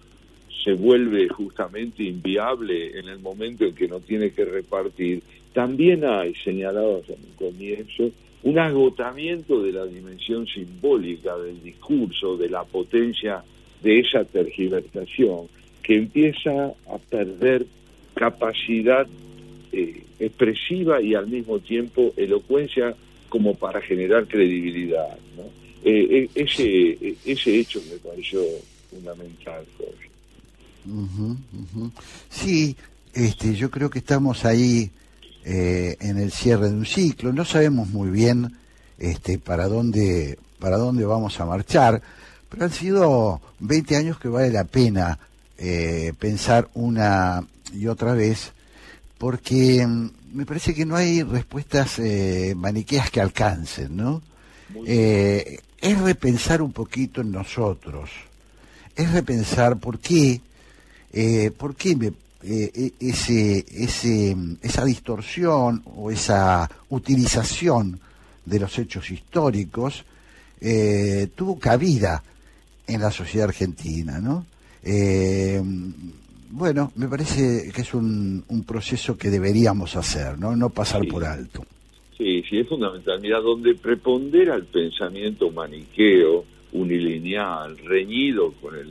se 0.63 0.73
vuelve 0.73 1.27
justamente 1.27 2.03
inviable 2.03 2.99
en 2.99 3.07
el 3.09 3.19
momento 3.19 3.65
en 3.65 3.75
que 3.75 3.87
no 3.87 3.99
tiene 3.99 4.31
que 4.31 4.45
repartir, 4.45 5.21
también 5.53 6.05
hay, 6.05 6.33
señalados 6.35 7.07
en 7.09 7.15
el 7.15 7.35
comienzo, 7.37 8.11
un 8.43 8.59
agotamiento 8.59 9.61
de 9.61 9.71
la 9.71 9.85
dimensión 9.85 10.47
simbólica 10.47 11.37
del 11.37 11.61
discurso, 11.61 12.37
de 12.37 12.49
la 12.49 12.63
potencia 12.63 13.43
de 13.81 13.99
esa 13.99 14.23
tergiversación, 14.25 15.47
que 15.81 15.95
empieza 15.95 16.67
a 16.67 16.97
perder 17.09 17.65
capacidad 18.13 19.07
eh, 19.71 20.03
expresiva 20.19 21.01
y 21.01 21.15
al 21.15 21.27
mismo 21.27 21.59
tiempo 21.59 22.13
elocuencia 22.15 22.95
como 23.29 23.55
para 23.55 23.81
generar 23.81 24.27
credibilidad. 24.27 25.17
¿no? 25.35 25.62
Eh, 25.85 26.07
eh, 26.09 26.29
ese, 26.35 27.17
ese 27.25 27.59
hecho 27.59 27.81
me 27.89 27.97
pareció 27.97 28.41
fundamental, 28.89 29.65
Jorge. 29.77 30.09
Sí, 32.29 32.75
este, 33.13 33.55
yo 33.55 33.69
creo 33.69 33.89
que 33.89 33.99
estamos 33.99 34.45
ahí 34.45 34.91
eh, 35.45 35.97
en 35.99 36.17
el 36.17 36.31
cierre 36.31 36.69
de 36.69 36.75
un 36.75 36.85
ciclo. 36.85 37.33
No 37.33 37.45
sabemos 37.45 37.89
muy 37.89 38.09
bien 38.09 38.55
este, 38.97 39.37
para 39.39 39.67
dónde 39.67 40.37
para 40.63 40.77
dónde 40.77 41.03
vamos 41.03 41.37
a 41.41 41.45
marchar, 41.45 42.01
pero 42.47 42.63
han 42.63 42.71
sido 42.71 43.41
20 43.59 43.97
años 43.97 44.17
que 44.17 44.29
vale 44.29 44.49
la 44.49 44.63
pena 44.63 45.19
eh, 45.57 46.13
pensar 46.17 46.69
una 46.73 47.45
y 47.73 47.87
otra 47.87 48.13
vez, 48.13 48.53
porque 49.17 49.85
mm, 49.85 50.09
me 50.31 50.45
parece 50.45 50.73
que 50.73 50.85
no 50.85 50.95
hay 50.95 51.21
respuestas 51.21 51.99
eh, 51.99 52.53
maniqueas 52.55 53.11
que 53.11 53.19
alcancen, 53.19 53.97
¿no? 53.97 54.21
Eh, 54.87 55.59
es 55.83 55.99
repensar 55.99 56.61
un 56.61 56.71
poquito 56.71 57.21
en 57.21 57.31
nosotros, 57.31 58.09
es 58.95 59.11
repensar 59.11 59.77
por 59.77 59.99
qué 59.99 60.39
eh, 61.11 61.51
¿por 61.55 61.75
qué 61.75 61.95
me- 61.95 62.07
eh, 62.45 62.71
eh, 62.73 62.91
ese, 62.99 63.63
ese, 63.71 64.35
esa 64.61 64.83
distorsión 64.83 65.83
o 65.95 66.09
esa 66.11 66.69
utilización 66.89 67.99
de 68.45 68.59
los 68.59 68.77
hechos 68.79 69.09
históricos 69.11 70.03
eh, 70.59 71.27
tuvo 71.35 71.59
cabida 71.59 72.23
en 72.87 72.99
la 73.01 73.11
sociedad 73.11 73.47
argentina, 73.49 74.19
¿no? 74.19 74.45
Eh, 74.83 75.61
bueno, 76.51 76.91
me 76.95 77.07
parece 77.07 77.71
que 77.71 77.81
es 77.81 77.93
un, 77.93 78.43
un 78.47 78.63
proceso 78.63 79.17
que 79.17 79.29
deberíamos 79.29 79.95
hacer, 79.95 80.37
¿no? 80.37 80.55
No 80.55 80.69
pasar 80.69 81.01
por 81.07 81.23
alto. 81.25 81.65
Sí, 82.17 82.43
sí, 82.47 82.59
es 82.59 82.67
fundamental. 82.67 83.19
Mira, 83.21 83.39
donde 83.39 83.75
prepondera 83.75 84.55
el 84.55 84.65
pensamiento 84.65 85.51
maniqueo, 85.51 86.45
unilineal, 86.73 87.77
reñido 87.77 88.51
con, 88.53 88.75
el, 88.75 88.89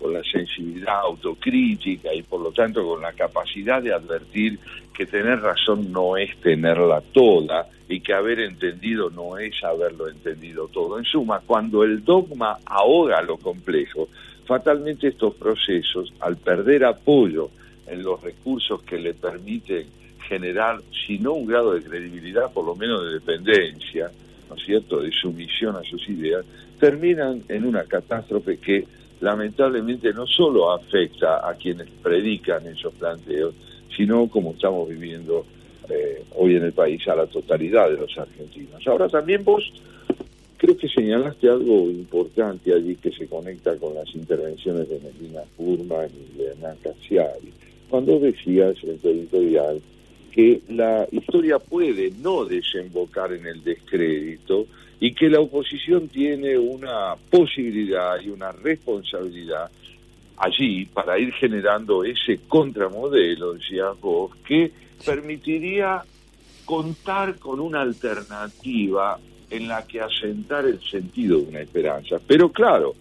con 0.00 0.12
la 0.12 0.22
sensibilidad 0.24 1.00
autocrítica 1.00 2.12
y 2.14 2.22
por 2.22 2.40
lo 2.40 2.52
tanto 2.52 2.86
con 2.86 3.00
la 3.00 3.12
capacidad 3.12 3.82
de 3.82 3.92
advertir 3.92 4.58
que 4.92 5.06
tener 5.06 5.40
razón 5.40 5.92
no 5.92 6.16
es 6.16 6.36
tenerla 6.38 7.00
toda 7.12 7.68
y 7.88 8.00
que 8.00 8.14
haber 8.14 8.40
entendido 8.40 9.10
no 9.10 9.38
es 9.38 9.62
haberlo 9.62 10.08
entendido 10.08 10.68
todo. 10.68 10.98
En 10.98 11.04
suma, 11.04 11.40
cuando 11.44 11.84
el 11.84 12.04
dogma 12.04 12.58
ahoga 12.64 13.20
lo 13.22 13.36
complejo, 13.36 14.08
fatalmente 14.46 15.08
estos 15.08 15.34
procesos, 15.34 16.12
al 16.20 16.36
perder 16.36 16.84
apoyo 16.84 17.50
en 17.86 18.02
los 18.02 18.22
recursos 18.22 18.82
que 18.82 18.98
le 18.98 19.14
permiten 19.14 19.86
generar, 20.32 20.80
si 21.06 21.18
no 21.18 21.34
un 21.34 21.46
grado 21.46 21.74
de 21.74 21.82
credibilidad, 21.82 22.50
por 22.50 22.64
lo 22.64 22.74
menos 22.74 23.04
de 23.04 23.12
dependencia, 23.14 24.10
¿no 24.48 24.56
es 24.56 24.64
cierto?, 24.64 25.02
de 25.02 25.10
sumisión 25.10 25.76
a 25.76 25.82
sus 25.82 26.08
ideas, 26.08 26.46
terminan 26.80 27.42
en 27.48 27.66
una 27.66 27.84
catástrofe 27.84 28.56
que 28.56 28.86
lamentablemente 29.20 30.14
no 30.14 30.26
solo 30.26 30.72
afecta 30.72 31.46
a 31.46 31.52
quienes 31.54 31.88
predican 32.02 32.66
esos 32.66 32.94
planteos, 32.94 33.54
sino 33.94 34.26
como 34.28 34.52
estamos 34.52 34.88
viviendo 34.88 35.44
eh, 35.90 36.24
hoy 36.36 36.56
en 36.56 36.64
el 36.64 36.72
país 36.72 37.06
a 37.08 37.14
la 37.14 37.26
totalidad 37.26 37.90
de 37.90 37.98
los 37.98 38.16
argentinos. 38.16 38.86
Ahora 38.86 39.08
también 39.08 39.44
vos 39.44 39.70
creo 40.56 40.78
que 40.78 40.88
señalaste 40.88 41.50
algo 41.50 41.90
importante 41.90 42.72
allí 42.72 42.96
que 42.96 43.12
se 43.12 43.26
conecta 43.26 43.76
con 43.76 43.94
las 43.94 44.08
intervenciones 44.14 44.88
de 44.88 44.98
Melina 45.00 45.42
Furman 45.58 46.08
y 46.08 46.38
de 46.38 46.46
Hernán 46.52 46.76
Casiari, 46.82 47.52
cuando 47.90 48.18
decías 48.18 48.76
en 48.82 48.96
tu 48.98 49.08
editorial 49.08 49.82
que 50.32 50.62
la 50.70 51.06
historia 51.12 51.58
puede 51.58 52.10
no 52.22 52.44
desembocar 52.44 53.32
en 53.32 53.46
el 53.46 53.62
descrédito 53.62 54.66
y 54.98 55.14
que 55.14 55.28
la 55.28 55.40
oposición 55.40 56.08
tiene 56.08 56.56
una 56.56 57.14
posibilidad 57.30 58.20
y 58.20 58.30
una 58.30 58.50
responsabilidad 58.50 59.70
allí 60.38 60.86
para 60.86 61.18
ir 61.18 61.32
generando 61.34 62.02
ese 62.02 62.40
contramodelo, 62.48 63.52
decías 63.52 64.00
vos, 64.00 64.32
que 64.46 64.72
permitiría 65.04 66.02
contar 66.64 67.38
con 67.38 67.60
una 67.60 67.82
alternativa 67.82 69.18
en 69.50 69.68
la 69.68 69.86
que 69.86 70.00
asentar 70.00 70.64
el 70.64 70.80
sentido 70.80 71.38
de 71.38 71.48
una 71.48 71.60
esperanza. 71.60 72.16
Pero 72.26 72.50
claro, 72.50 72.94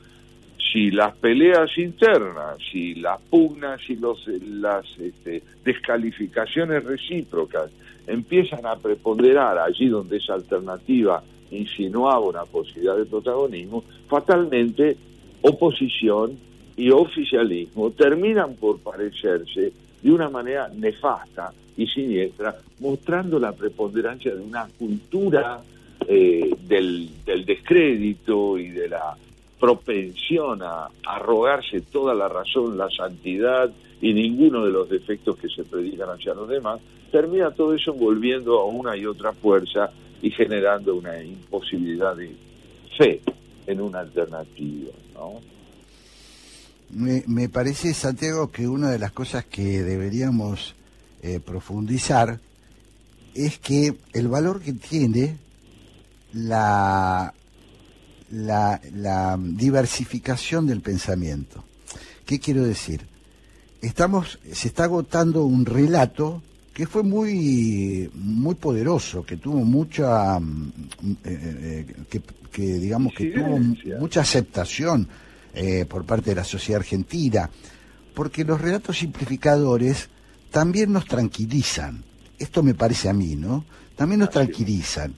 si 0.72 0.92
las 0.92 1.16
peleas 1.18 1.78
internas, 1.78 2.58
si 2.72 2.96
las 2.96 3.20
pugnas 3.22 3.82
y 3.90 3.96
los, 3.96 4.26
las 4.28 4.86
este, 5.00 5.44
descalificaciones 5.64 6.84
recíprocas 6.84 7.72
empiezan 8.08 8.66
a 8.66 8.76
preponderar 8.78 9.58
allí 9.58 9.90
donde 9.90 10.18
esa 10.18 10.34
alternativa 10.36 11.24
insinuaba 11.52 12.20
una 12.20 12.46
posibilidad 12.46 12.96
de 12.96 13.06
protagonismo, 13.06 13.84
fatalmente 14.08 14.96
oposición 15.42 16.38
y 16.78 16.90
oficialismo 16.92 17.92
terminan 17.92 18.56
por 18.56 18.80
parecerse 18.80 19.74
de 20.02 20.12
una 20.12 20.30
manera 20.30 20.70
nefasta 20.70 21.54
y 21.76 21.86
siniestra, 21.88 22.58
mostrando 22.80 23.40
la 23.40 23.52
preponderancia 23.52 24.34
de 24.34 24.42
una 24.42 24.68
cultura 24.80 25.62
eh, 26.08 26.56
del, 26.68 27.10
del 27.26 27.46
descrédito 27.46 28.58
y 28.58 28.70
de 28.70 28.90
la 28.90 29.16
propensión 29.62 30.64
a 30.64 30.90
arrogarse 31.06 31.82
toda 31.82 32.16
la 32.16 32.28
razón, 32.28 32.80
la 32.80 32.90
santidad 32.90 33.72
y 34.02 34.12
ninguno 34.12 34.66
de 34.66 34.72
los 34.72 34.90
defectos 34.90 35.38
que 35.38 35.48
se 35.48 35.64
predican 35.64 36.10
hacia 36.10 36.34
los 36.34 36.50
demás, 36.50 36.82
termina 37.12 37.52
todo 37.52 37.76
eso 37.76 37.94
volviendo 37.94 38.60
a 38.60 38.66
una 38.66 38.98
y 38.98 39.06
otra 39.06 39.32
fuerza 39.32 39.92
y 40.22 40.32
generando 40.32 40.96
una 40.96 41.22
imposibilidad 41.24 42.16
de 42.16 42.36
fe 42.98 43.22
en 43.68 43.80
una 43.82 44.00
alternativa, 44.00 44.92
me 46.94 47.48
parece, 47.48 47.94
Santiago, 47.94 48.52
que 48.52 48.68
una 48.68 48.90
de 48.90 49.00
las 49.00 49.14
cosas 49.14 49.46
que 49.46 49.82
deberíamos 49.82 50.76
eh, 51.22 51.40
profundizar 51.40 52.40
es 53.34 53.60
que 53.60 53.94
el 54.14 54.28
valor 54.28 54.62
que 54.62 54.74
tiene 54.74 55.38
la, 56.34 57.34
la, 58.32 58.82
la 58.94 59.38
diversificación 59.40 60.68
del 60.68 60.82
pensamiento. 60.82 61.64
¿Qué 62.26 62.40
quiero 62.40 62.64
decir? 62.64 63.02
Estamos, 63.82 64.40
se 64.52 64.68
está 64.68 64.86
agotando 64.86 65.44
un 65.46 65.66
relato 65.66 66.42
que 66.74 66.88
fue 66.88 67.04
muy 67.04 68.10
muy 68.14 68.56
poderoso, 68.56 69.24
que 69.24 69.38
tuvo 69.38 69.58
mucha 69.66 70.40
mm, 70.40 70.72
eh, 71.12 71.16
eh, 71.26 71.96
que, 72.10 72.22
que 72.52 72.62
digamos 72.80 73.14
que 73.16 73.32
tuvo 73.32 73.60
mucha 74.00 74.22
aceptación 74.22 75.08
eh, 75.54 75.86
por 75.86 76.06
parte 76.06 76.30
de 76.30 76.38
la 76.38 76.44
sociedad 76.44 76.80
argentina, 76.80 77.50
porque 78.14 78.44
los 78.46 78.62
relatos 78.62 79.00
simplificadores 79.00 80.10
también 80.50 80.92
nos 80.94 81.06
tranquilizan. 81.06 82.04
Esto 82.40 82.64
me 82.64 82.74
parece 82.74 83.10
a 83.10 83.14
mí, 83.14 83.36
¿no? 83.36 83.66
También 83.96 84.20
nos 84.20 84.30
tranquilizan. 84.30 85.14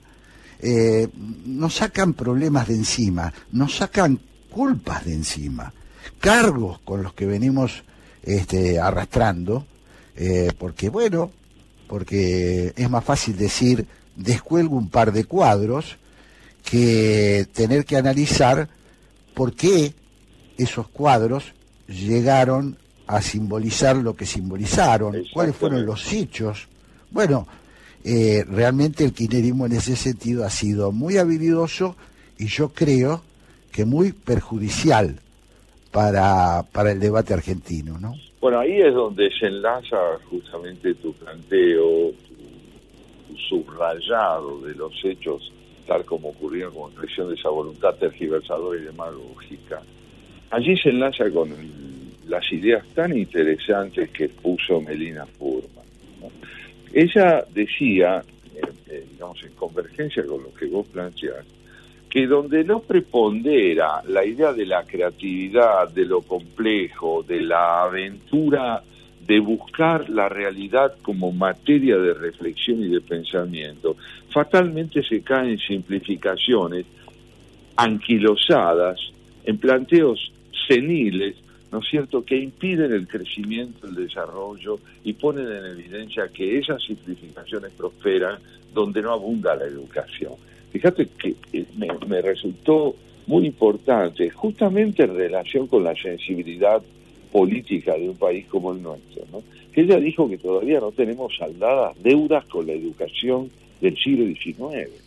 Eh, 0.60 1.08
nos 1.46 1.74
sacan 1.74 2.14
problemas 2.14 2.68
de 2.68 2.74
encima, 2.74 3.32
nos 3.52 3.76
sacan 3.76 4.20
culpas 4.50 5.04
de 5.04 5.14
encima, 5.14 5.72
cargos 6.20 6.78
con 6.80 7.02
los 7.02 7.12
que 7.14 7.26
venimos 7.26 7.82
este, 8.22 8.78
arrastrando, 8.78 9.66
eh, 10.16 10.52
porque 10.58 10.88
bueno, 10.88 11.30
porque 11.88 12.72
es 12.76 12.90
más 12.90 13.04
fácil 13.04 13.36
decir 13.36 13.86
descuelgo 14.16 14.76
un 14.76 14.88
par 14.88 15.12
de 15.12 15.24
cuadros 15.24 15.96
que 16.64 17.46
tener 17.52 17.84
que 17.84 17.96
analizar 17.96 18.68
por 19.34 19.54
qué 19.54 19.94
esos 20.56 20.88
cuadros 20.88 21.52
llegaron 21.88 22.78
a 23.06 23.20
simbolizar 23.20 23.96
lo 23.96 24.16
que 24.16 24.24
simbolizaron, 24.24 25.16
cuáles 25.32 25.56
fueron 25.56 25.84
los 25.84 26.10
hechos. 26.12 26.68
Bueno, 27.10 27.46
eh, 28.04 28.44
realmente 28.46 29.04
el 29.04 29.12
kirchnerismo 29.12 29.66
en 29.66 29.72
ese 29.72 29.96
sentido 29.96 30.44
ha 30.44 30.50
sido 30.50 30.92
muy 30.92 31.16
habilidoso 31.16 31.96
y 32.38 32.46
yo 32.46 32.68
creo 32.68 33.22
que 33.72 33.84
muy 33.84 34.12
perjudicial 34.12 35.16
para, 35.90 36.64
para 36.70 36.92
el 36.92 37.00
debate 37.00 37.32
argentino, 37.32 37.98
¿no? 37.98 38.14
Bueno, 38.40 38.58
ahí 38.58 38.78
es 38.78 38.92
donde 38.92 39.30
se 39.30 39.46
enlaza 39.46 39.96
justamente 40.28 40.94
tu 40.96 41.14
planteo, 41.14 42.10
tu, 42.10 43.38
subrayado 43.48 44.60
de 44.60 44.74
los 44.74 44.92
hechos, 45.02 45.50
tal 45.86 46.04
como 46.04 46.28
ocurrieron 46.28 46.74
como 46.74 46.88
expresión 46.88 47.28
de 47.28 47.36
esa 47.36 47.48
voluntad 47.48 47.94
tergiversadora 47.94 48.78
y 48.78 48.84
demagógica. 48.84 49.80
Allí 50.50 50.76
se 50.76 50.90
enlaza 50.90 51.30
con 51.30 51.54
las 52.28 52.52
ideas 52.52 52.86
tan 52.94 53.16
interesantes 53.16 54.10
que 54.10 54.28
puso 54.28 54.80
Melina 54.80 55.24
Furman. 55.24 55.83
Ella 56.94 57.44
decía, 57.52 58.22
digamos, 59.10 59.42
en 59.42 59.52
convergencia 59.54 60.24
con 60.24 60.44
lo 60.44 60.54
que 60.54 60.66
vos 60.66 60.86
planteás, 60.86 61.44
que 62.08 62.28
donde 62.28 62.62
no 62.62 62.78
prepondera 62.78 64.00
la 64.06 64.24
idea 64.24 64.52
de 64.52 64.64
la 64.64 64.84
creatividad, 64.84 65.88
de 65.90 66.04
lo 66.04 66.22
complejo, 66.22 67.24
de 67.26 67.40
la 67.40 67.82
aventura, 67.82 68.80
de 69.26 69.40
buscar 69.40 70.08
la 70.08 70.28
realidad 70.28 70.94
como 71.02 71.32
materia 71.32 71.96
de 71.96 72.14
reflexión 72.14 72.80
y 72.84 72.88
de 72.88 73.00
pensamiento, 73.00 73.96
fatalmente 74.30 75.02
se 75.02 75.20
caen 75.22 75.58
simplificaciones 75.58 76.86
anquilosadas, 77.74 79.00
en 79.44 79.58
planteos 79.58 80.30
seniles, 80.68 81.34
¿no 81.74 81.80
es 81.80 81.88
cierto?, 81.88 82.24
que 82.24 82.36
impiden 82.36 82.92
el 82.92 83.08
crecimiento, 83.08 83.88
el 83.88 83.96
desarrollo 83.96 84.78
y 85.02 85.12
ponen 85.14 85.50
en 85.50 85.64
evidencia 85.64 86.28
que 86.28 86.58
esas 86.58 86.80
simplificaciones 86.80 87.72
prosperan 87.72 88.38
donde 88.72 89.02
no 89.02 89.10
abunda 89.10 89.56
la 89.56 89.64
educación. 89.64 90.34
Fíjate 90.70 91.08
que 91.18 91.34
eh, 91.52 91.64
me, 91.76 92.22
resultó 92.22 92.94
muy 93.26 93.46
importante, 93.46 94.30
justamente 94.30 95.02
en 95.02 95.16
relación 95.16 95.66
con 95.66 95.82
la 95.82 95.96
sensibilidad 95.96 96.80
política 97.32 97.94
de 97.94 98.08
un 98.08 98.16
país 98.16 98.46
como 98.46 98.72
el 98.72 98.80
nuestro, 98.80 99.24
¿no? 99.32 99.42
que 99.72 99.80
ella 99.80 99.98
dijo 99.98 100.28
que 100.28 100.38
todavía 100.38 100.78
no 100.78 100.92
tenemos 100.92 101.36
saldadas 101.36 102.00
deudas 102.04 102.44
con 102.44 102.68
la 102.68 102.74
educación 102.74 103.50
del 103.80 103.96
siglo 103.96 104.26
XIX. 104.26 105.03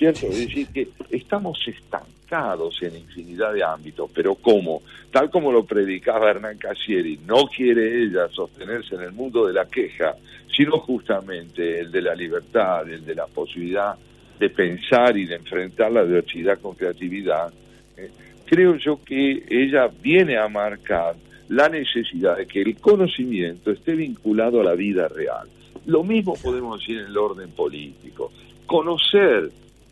¿Cierto? 0.00 0.28
Es 0.28 0.38
decir, 0.38 0.66
que 0.68 0.88
estamos 1.10 1.58
estancados 1.68 2.82
en 2.82 2.96
infinidad 2.96 3.52
de 3.52 3.62
ámbitos, 3.62 4.10
pero 4.14 4.34
¿cómo? 4.34 4.80
Tal 5.12 5.28
como 5.28 5.52
lo 5.52 5.66
predicaba 5.66 6.30
Hernán 6.30 6.56
Casieri, 6.56 7.20
no 7.26 7.44
quiere 7.54 8.04
ella 8.04 8.26
sostenerse 8.28 8.94
en 8.94 9.02
el 9.02 9.12
mundo 9.12 9.46
de 9.46 9.52
la 9.52 9.66
queja, 9.66 10.14
sino 10.56 10.78
justamente 10.78 11.80
el 11.80 11.92
de 11.92 12.00
la 12.00 12.14
libertad, 12.14 12.88
el 12.88 13.04
de 13.04 13.14
la 13.14 13.26
posibilidad 13.26 13.94
de 14.38 14.48
pensar 14.48 15.18
y 15.18 15.26
de 15.26 15.34
enfrentar 15.34 15.92
la 15.92 16.00
adversidad 16.00 16.58
con 16.60 16.76
creatividad. 16.76 17.52
eh, 17.98 18.10
creo 18.46 18.76
yo 18.76 19.04
que 19.04 19.44
ella 19.50 19.90
viene 20.02 20.38
a 20.38 20.48
marcar 20.48 21.14
la 21.50 21.68
necesidad 21.68 22.38
de 22.38 22.46
que 22.46 22.62
el 22.62 22.74
conocimiento 22.78 23.70
esté 23.70 23.94
vinculado 23.94 24.62
a 24.62 24.64
la 24.64 24.74
vida 24.74 25.08
real. 25.08 25.46
Lo 25.84 26.02
mismo 26.04 26.36
podemos 26.42 26.80
decir 26.80 27.00
en 27.00 27.04
el 27.08 27.18
orden 27.18 27.50
político. 27.50 28.32
Conocer 28.64 29.50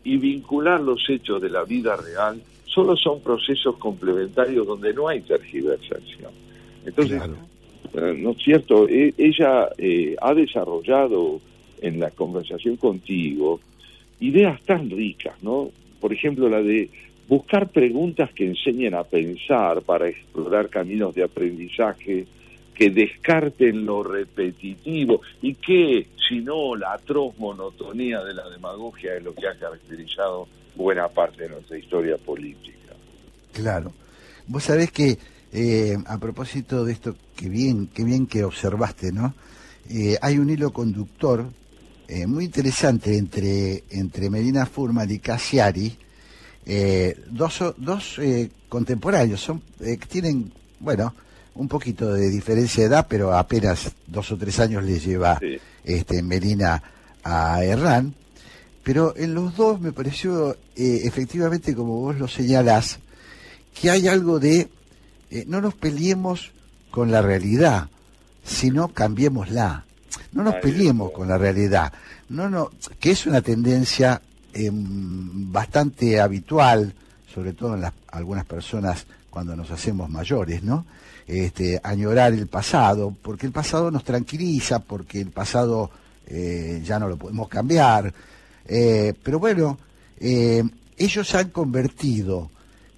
y 0.09 0.17
vincular 0.17 0.81
los 0.81 1.07
hechos 1.07 1.39
de 1.39 1.51
la 1.51 1.63
vida 1.65 1.95
real 1.95 2.41
solo 2.65 2.97
son 2.97 3.21
procesos 3.21 3.77
complementarios 3.77 4.65
donde 4.65 4.91
no 4.91 5.07
hay 5.07 5.21
tergiversación. 5.21 6.31
Entonces, 6.83 7.21
eh, 7.93 8.15
¿no 8.17 8.31
es 8.31 8.37
cierto? 8.37 8.89
E- 8.89 9.13
ella 9.15 9.69
eh, 9.77 10.15
ha 10.19 10.33
desarrollado 10.33 11.39
en 11.79 11.99
la 11.99 12.09
conversación 12.09 12.77
contigo 12.77 13.59
ideas 14.19 14.59
tan 14.63 14.89
ricas, 14.89 15.35
¿no? 15.43 15.69
Por 16.01 16.11
ejemplo, 16.11 16.49
la 16.49 16.63
de 16.63 16.89
buscar 17.27 17.69
preguntas 17.69 18.31
que 18.33 18.47
enseñen 18.47 18.95
a 18.95 19.03
pensar 19.03 19.83
para 19.83 20.09
explorar 20.09 20.69
caminos 20.69 21.13
de 21.13 21.21
aprendizaje 21.21 22.25
que 22.79 22.89
descarten 22.91 23.85
lo 23.85 24.03
repetitivo 24.03 25.21
y 25.41 25.55
que, 25.55 26.07
si 26.29 26.39
no, 26.39 26.77
la 26.77 26.93
atroz 26.93 27.37
monotonía 27.37 28.23
de 28.23 28.33
la 28.33 28.49
demagogia 28.49 29.17
es 29.17 29.21
lo 29.21 29.35
que 29.35 29.49
ha 29.49 29.59
caracterizado 29.59 30.47
buena 30.77 31.09
parte 31.09 31.43
de 31.43 31.49
nuestra 31.49 31.77
historia 31.77 32.17
política. 32.17 32.93
Claro. 33.51 33.91
Vos 34.47 34.63
sabés 34.63 34.93
que, 34.93 35.17
eh, 35.51 35.97
a 36.05 36.17
propósito 36.19 36.85
de 36.85 36.93
esto, 36.93 37.17
que 37.35 37.49
bien, 37.49 37.87
que 37.87 38.05
bien 38.05 38.27
que 38.27 38.45
observaste, 38.45 39.11
¿no? 39.11 39.33
Eh, 39.89 40.17
hay 40.21 40.37
un 40.37 40.49
hilo 40.49 40.71
conductor 40.71 41.49
eh, 42.07 42.25
muy 42.27 42.45
interesante 42.45 43.17
entre, 43.17 43.83
entre 43.89 44.29
Medina 44.29 44.65
Furman 44.65 45.11
y 45.11 45.19
Cassiari, 45.19 45.97
eh, 46.65 47.13
dos, 47.29 47.61
dos 47.75 48.19
eh, 48.19 48.49
contemporáneos, 48.69 49.41
son, 49.41 49.61
eh, 49.81 49.97
tienen, 50.07 50.49
bueno, 50.79 51.13
un 51.59 51.67
poquito 51.67 52.13
de 52.13 52.29
diferencia 52.29 52.83
de 52.83 52.87
edad, 52.87 53.07
pero 53.09 53.37
apenas 53.37 53.91
dos 54.07 54.31
o 54.31 54.37
tres 54.37 54.61
años 54.61 54.81
les 54.81 55.03
lleva 55.03 55.37
este, 55.83 56.23
Medina 56.23 56.81
a 57.21 57.61
Herrán. 57.61 58.15
Pero 58.81 59.13
en 59.17 59.33
los 59.33 59.57
dos 59.57 59.81
me 59.81 59.91
pareció, 59.91 60.53
eh, 60.77 61.01
efectivamente, 61.03 61.75
como 61.75 61.99
vos 61.99 62.17
lo 62.17 62.29
señalás, 62.29 62.99
que 63.79 63.89
hay 63.89 64.07
algo 64.07 64.39
de 64.39 64.69
eh, 65.31 65.43
no 65.47 65.59
nos 65.59 65.73
peleemos 65.73 66.51
con 66.91 67.11
la 67.11 67.21
realidad, 67.21 67.89
sino 68.43 68.87
cambiémosla. 68.87 69.83
No 70.31 70.43
nos 70.43 70.55
peleemos 70.55 71.11
con 71.11 71.27
la 71.27 71.37
realidad. 71.37 71.91
No, 72.29 72.49
no, 72.49 72.71
que 73.01 73.11
es 73.11 73.25
una 73.25 73.41
tendencia 73.41 74.21
em, 74.53 75.51
bastante 75.51 76.21
habitual, 76.21 76.93
sobre 77.33 77.51
todo 77.51 77.75
en 77.75 77.81
las, 77.81 77.93
algunas 78.07 78.45
personas 78.45 79.05
cuando 79.29 79.57
nos 79.57 79.71
hacemos 79.71 80.09
mayores, 80.09 80.63
¿no? 80.63 80.85
Este, 81.29 81.79
añorar 81.83 82.33
el 82.33 82.47
pasado, 82.47 83.15
porque 83.21 83.45
el 83.45 83.51
pasado 83.51 83.91
nos 83.91 84.03
tranquiliza, 84.03 84.79
porque 84.79 85.21
el 85.21 85.29
pasado 85.29 85.91
eh, 86.25 86.81
ya 86.83 86.97
no 86.97 87.07
lo 87.07 87.17
podemos 87.17 87.47
cambiar. 87.47 88.11
Eh, 88.65 89.13
pero 89.21 89.37
bueno, 89.37 89.77
eh, 90.19 90.63
ellos 90.97 91.35
han 91.35 91.49
convertido, 91.49 92.49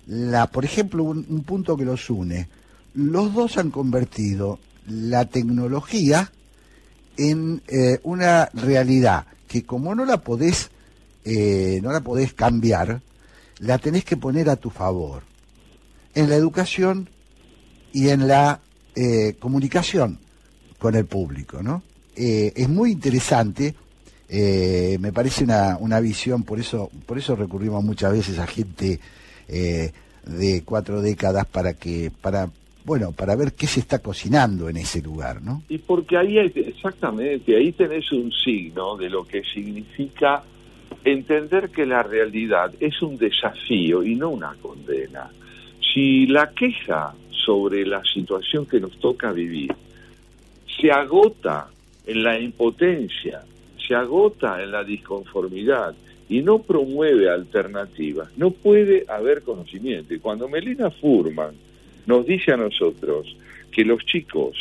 la, 0.07 0.47
por 0.47 0.63
ejemplo, 0.63 1.03
un, 1.03 1.25
un 1.27 1.43
punto 1.43 1.75
que 1.75 1.83
los 1.83 2.09
une, 2.09 2.47
los 2.93 3.33
dos 3.33 3.57
han 3.57 3.69
convertido 3.69 4.59
la 4.87 5.25
tecnología 5.25 6.31
en 7.17 7.61
una 8.03 8.49
realidad 8.53 9.25
que 9.49 9.63
como 9.63 9.93
no 9.93 10.05
la 10.05 10.21
podés 10.21 10.71
no 11.25 11.91
la 11.91 11.99
podés 11.99 12.33
cambiar 12.33 13.01
la 13.59 13.77
tenés 13.77 14.05
que 14.05 14.17
poner 14.17 14.49
a 14.49 14.55
tu 14.55 14.69
favor 14.69 15.21
en 16.15 16.29
la 16.29 16.35
educación 16.35 17.09
y 17.93 18.09
en 18.09 18.27
la 18.27 18.59
eh, 18.95 19.35
comunicación 19.39 20.17
con 20.79 20.95
el 20.95 21.05
público 21.05 21.61
no 21.63 21.81
Eh, 22.15 22.51
es 22.55 22.67
muy 22.67 22.91
interesante 22.91 23.73
eh, 24.29 24.97
me 24.99 25.11
parece 25.13 25.43
una, 25.45 25.77
una 25.79 25.99
visión 26.01 26.43
por 26.43 26.59
eso 26.59 26.89
por 27.05 27.17
eso 27.17 27.35
recurrimos 27.35 27.83
muchas 27.83 28.11
veces 28.13 28.37
a 28.39 28.45
gente 28.47 28.99
de 30.25 30.61
cuatro 30.63 31.01
décadas 31.01 31.45
para 31.47 31.73
que 31.73 32.11
para 32.21 32.49
bueno 32.85 33.11
para 33.11 33.35
ver 33.35 33.53
qué 33.53 33.67
se 33.67 33.79
está 33.79 33.99
cocinando 33.99 34.69
en 34.69 34.77
ese 34.77 35.01
lugar 35.01 35.41
no 35.41 35.63
Y 35.69 35.77
porque 35.79 36.17
ahí, 36.17 36.37
hay- 36.37 36.53
exactamente, 36.55 37.55
ahí 37.55 37.71
tenés 37.71 38.11
un 38.11 38.31
signo 38.31 38.97
de 38.97 39.09
lo 39.09 39.23
que 39.25 39.41
significa 39.53 40.43
entender 41.03 41.69
que 41.69 41.85
la 41.85 42.03
realidad 42.03 42.73
es 42.79 43.01
un 43.01 43.17
desafío 43.17 44.03
y 44.03 44.15
no 44.15 44.29
una 44.29 44.53
condena. 44.61 45.29
Si 45.93 46.27
la 46.27 46.51
queja 46.51 47.13
sobre 47.45 47.85
la 47.85 48.03
situación 48.03 48.65
que 48.65 48.79
nos 48.79 48.97
toca 48.99 49.31
vivir 49.31 49.71
se 50.79 50.91
agota 50.91 51.67
en 52.05 52.23
la 52.23 52.39
impotencia, 52.39 53.43
se 53.87 53.95
agota 53.95 54.63
en 54.63 54.71
la 54.71 54.83
disconformidad 54.83 55.93
y 56.29 56.41
no 56.41 56.59
promueve 56.59 57.29
alternativas, 57.29 58.29
no 58.37 58.51
puede 58.51 59.05
haber 59.07 59.43
conocimiento. 59.43 60.13
Y 60.13 60.19
cuando 60.19 60.47
Melina 60.47 60.89
Furman 60.89 61.53
nos 62.05 62.25
dice 62.25 62.53
a 62.53 62.57
nosotros 62.57 63.35
que 63.71 63.83
los 63.83 64.05
chicos 64.05 64.57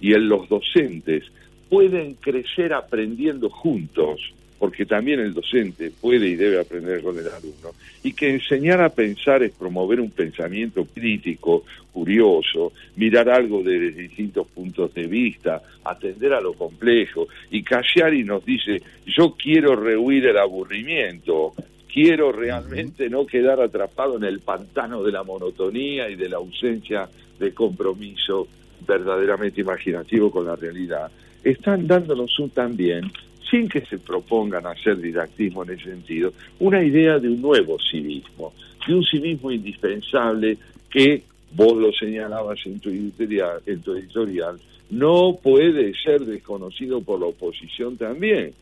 y 0.00 0.12
los 0.14 0.48
docentes 0.48 1.24
pueden 1.68 2.14
crecer 2.14 2.72
aprendiendo 2.72 3.48
juntos, 3.48 4.20
porque 4.58 4.86
también 4.86 5.20
el 5.20 5.34
docente 5.34 5.90
puede 5.90 6.28
y 6.28 6.36
debe 6.36 6.60
aprender 6.60 7.02
con 7.02 7.18
el 7.18 7.26
alumno, 7.28 7.72
y 8.02 8.12
que 8.12 8.30
enseñar 8.30 8.80
a 8.80 8.88
pensar 8.88 9.42
es 9.42 9.52
promover 9.52 10.00
un 10.00 10.10
pensamiento 10.10 10.84
crítico, 10.84 11.64
curioso, 11.92 12.72
mirar 12.96 13.28
algo 13.28 13.62
desde 13.62 13.92
distintos 13.92 14.46
puntos 14.48 14.92
de 14.94 15.06
vista, 15.06 15.62
atender 15.84 16.32
a 16.32 16.40
lo 16.40 16.54
complejo. 16.54 17.28
Y 17.50 17.62
Cassiari 17.62 18.24
nos 18.24 18.44
dice, 18.44 18.82
yo 19.06 19.34
quiero 19.36 19.76
rehuir 19.76 20.26
el 20.26 20.38
aburrimiento, 20.38 21.54
quiero 21.92 22.32
realmente 22.32 23.08
no 23.08 23.24
quedar 23.24 23.60
atrapado 23.60 24.16
en 24.16 24.24
el 24.24 24.40
pantano 24.40 25.02
de 25.02 25.12
la 25.12 25.22
monotonía 25.22 26.10
y 26.10 26.16
de 26.16 26.28
la 26.28 26.38
ausencia 26.38 27.08
de 27.38 27.54
compromiso 27.54 28.48
verdaderamente 28.86 29.60
imaginativo 29.60 30.30
con 30.30 30.46
la 30.46 30.56
realidad. 30.56 31.10
Están 31.42 31.86
dándonos 31.86 32.38
un 32.38 32.50
también, 32.50 33.10
sin 33.50 33.68
que 33.68 33.80
se 33.82 33.98
propongan 33.98 34.66
hacer 34.66 34.98
didactismo 34.98 35.64
en 35.64 35.70
ese 35.70 35.90
sentido, 35.90 36.32
una 36.60 36.82
idea 36.82 37.18
de 37.18 37.28
un 37.28 37.40
nuevo 37.40 37.76
civismo, 37.78 38.52
de 38.86 38.94
un 38.94 39.04
civismo 39.04 39.50
indispensable 39.50 40.58
que, 40.90 41.22
vos 41.52 41.76
lo 41.76 41.92
señalabas 41.92 42.58
en 42.66 42.80
tu 42.80 42.88
editorial, 42.88 43.60
en 43.66 43.80
tu 43.80 43.92
editorial 43.92 44.58
no 44.90 45.38
puede 45.40 45.94
ser 45.94 46.24
desconocido 46.24 47.00
por 47.00 47.20
la 47.20 47.26
oposición 47.26 47.96
también 47.96 48.52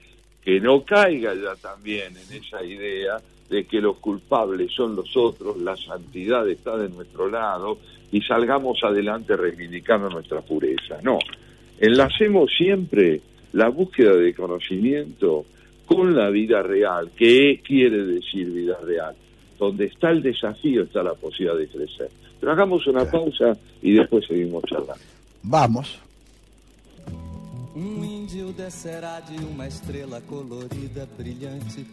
que 0.42 0.60
no 0.60 0.82
caiga 0.84 1.34
ya 1.34 1.54
también 1.56 2.14
en 2.16 2.36
esa 2.36 2.62
idea 2.64 3.20
de 3.48 3.64
que 3.64 3.80
los 3.80 3.98
culpables 3.98 4.72
son 4.72 4.96
los 4.96 5.16
otros, 5.16 5.58
la 5.58 5.76
santidad 5.76 6.48
está 6.48 6.76
de 6.76 6.88
nuestro 6.88 7.28
lado 7.28 7.78
y 8.10 8.20
salgamos 8.22 8.82
adelante 8.82 9.36
reivindicando 9.36 10.08
nuestra 10.08 10.40
pureza. 10.40 10.98
No, 11.02 11.18
enlacemos 11.78 12.50
siempre 12.56 13.20
la 13.52 13.68
búsqueda 13.68 14.14
de 14.16 14.34
conocimiento 14.34 15.44
con 15.86 16.14
la 16.14 16.30
vida 16.30 16.62
real. 16.62 17.10
¿Qué 17.16 17.60
quiere 17.64 18.04
decir 18.04 18.50
vida 18.50 18.76
real? 18.82 19.14
Donde 19.58 19.86
está 19.86 20.10
el 20.10 20.22
desafío 20.22 20.82
está 20.82 21.02
la 21.02 21.14
posibilidad 21.14 21.56
de 21.56 21.68
crecer. 21.68 22.10
Pero 22.40 22.52
hagamos 22.52 22.86
una 22.86 23.04
pausa 23.04 23.56
y 23.80 23.92
después 23.92 24.26
seguimos 24.26 24.64
charlando. 24.64 25.02
Vamos. 25.42 26.00
Um 27.74 28.04
índio 28.04 28.52
descerá 28.52 29.20
de 29.20 29.42
uma 29.44 29.66
estrela 29.66 30.20
colorida, 30.20 31.08
brilhante. 31.16 31.86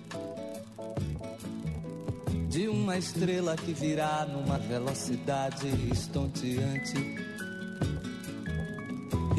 De 2.49 2.67
uma 2.67 2.97
estrela 2.97 3.55
que 3.55 3.71
virá 3.73 4.25
numa 4.25 4.57
velocidade 4.57 5.67
estonteante. 5.91 6.97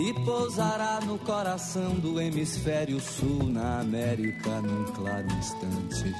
E 0.02 0.14
pousará 0.24 0.98
no 1.04 1.18
coração 1.18 1.92
do 1.96 2.18
hemisfério 2.18 2.98
sul, 2.98 3.44
na 3.44 3.80
América, 3.80 4.62
num 4.62 4.84
claro 4.94 5.26
instante. 5.38 6.14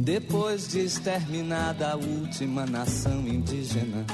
Depois 0.00 0.68
de 0.68 0.80
exterminada 0.80 1.92
a 1.92 1.96
última 1.96 2.66
nação 2.66 3.26
indígena. 3.26 4.04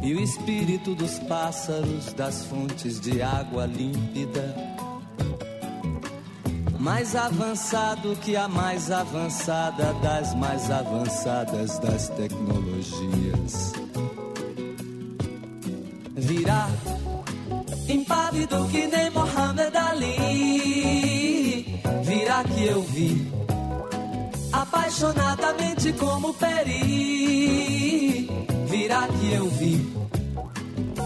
E 0.00 0.14
o 0.14 0.20
espírito 0.20 0.94
dos 0.94 1.18
pássaros 1.20 2.12
das 2.12 2.44
fontes 2.44 3.00
de 3.00 3.20
água 3.20 3.66
límpida, 3.66 4.54
mais 6.82 7.14
avançado 7.14 8.16
que 8.16 8.34
a 8.34 8.48
mais 8.48 8.90
avançada 8.90 9.94
das 10.02 10.34
mais 10.34 10.68
avançadas 10.68 11.78
das 11.78 12.08
tecnologias. 12.08 13.72
Virá 16.16 16.68
impávido 17.88 18.66
que 18.66 18.88
nem 18.88 19.10
Mohamed 19.10 19.76
Ali. 19.76 20.16
Virá 22.02 22.42
que 22.42 22.64
eu 22.64 22.82
vi 22.82 23.30
apaixonadamente 24.52 25.92
como 25.92 26.34
Peri. 26.34 28.28
Virá 28.66 29.06
que 29.06 29.32
eu 29.32 29.48
vi 29.50 29.88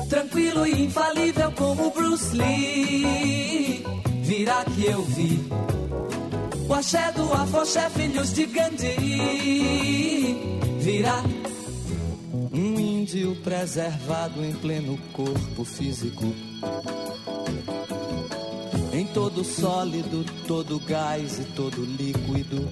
tranquilo 0.09 0.66
e 0.66 0.86
infalível 0.86 1.53
como 1.53 1.90
Bruce 1.90 2.35
Lee. 2.35 4.06
Virá 4.27 4.65
que 4.65 4.85
eu 4.85 5.03
vi 5.03 5.39
o 6.69 6.74
axé 6.74 7.12
do 7.12 7.32
afoxé, 7.32 7.89
filhos 7.90 8.32
de 8.32 8.47
Gandhi. 8.47 8.97
Virá 10.81 11.23
um 12.53 12.81
índio 12.81 13.36
preservado 13.36 14.44
em 14.44 14.53
pleno 14.53 14.98
corpo 15.12 15.65
físico. 15.65 16.24
Em 18.93 19.07
todo 19.07 19.44
sólido, 19.44 20.24
todo 20.48 20.81
gás 20.81 21.39
e 21.39 21.44
todo 21.55 21.85
líquido. 21.85 22.69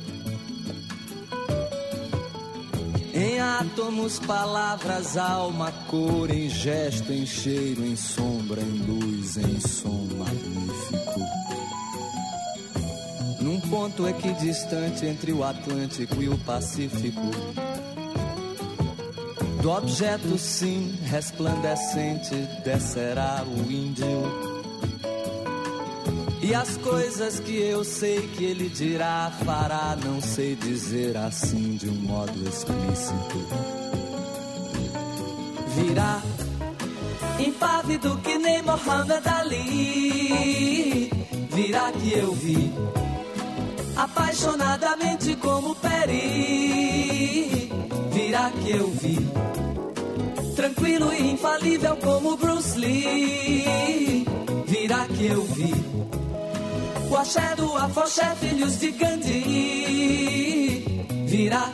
Em 3.14 3.39
átomos, 3.39 4.18
palavras, 4.18 5.16
alma, 5.16 5.70
cor, 5.86 6.32
em 6.32 6.51
gesto, 6.51 7.12
em 7.12 7.24
cheiro, 7.24 7.85
em 7.85 7.94
sombra, 7.94 8.60
em 8.60 8.82
luz, 8.86 9.36
em 9.36 9.60
som 9.60 10.09
magnífico. 10.18 11.43
Num 13.44 13.60
ponto 13.60 14.08
equidistante 14.08 15.04
entre 15.04 15.30
o 15.30 15.44
Atlântico 15.44 16.22
e 16.22 16.30
o 16.30 16.38
Pacífico. 16.38 17.20
Do 19.60 19.70
objeto, 19.70 20.38
sim, 20.38 20.98
resplandecente, 21.04 22.34
descerá 22.64 23.44
o 23.46 23.70
índio. 23.70 24.06
E 26.40 26.54
as 26.54 26.78
coisas 26.78 27.38
que 27.38 27.54
eu 27.54 27.84
sei 27.84 28.26
que 28.28 28.44
ele 28.44 28.70
dirá, 28.70 29.30
fará, 29.44 29.94
não 30.02 30.22
sei 30.22 30.56
dizer 30.56 31.14
assim 31.18 31.76
de 31.76 31.90
um 31.90 31.96
modo 31.96 32.48
explícito. 32.48 33.46
Virá 35.76 36.22
impávido 37.38 38.16
que 38.22 38.38
nem 38.38 38.62
Mohamed 38.62 39.28
Ali. 39.28 41.10
Virá 41.50 41.92
que 41.92 42.14
eu 42.14 42.32
vi 42.32 42.72
apaixonadamente 43.96 45.36
como 45.36 45.74
Peri. 45.76 47.70
Virá 48.12 48.50
que 48.50 48.70
eu 48.70 48.90
vi 48.90 49.18
tranquilo 50.56 51.12
e 51.12 51.32
infalível 51.32 51.96
como 51.96 52.36
Bruce 52.36 52.78
Lee. 52.78 54.26
Virá 54.66 55.06
que 55.06 55.26
eu 55.26 55.42
vi 55.44 55.72
o 57.10 57.16
axé 57.16 57.54
do 57.56 57.76
afoxé, 57.76 58.34
filhos 58.36 58.78
de 58.78 58.90
Gandhi. 58.92 59.36
Virá 61.26 61.70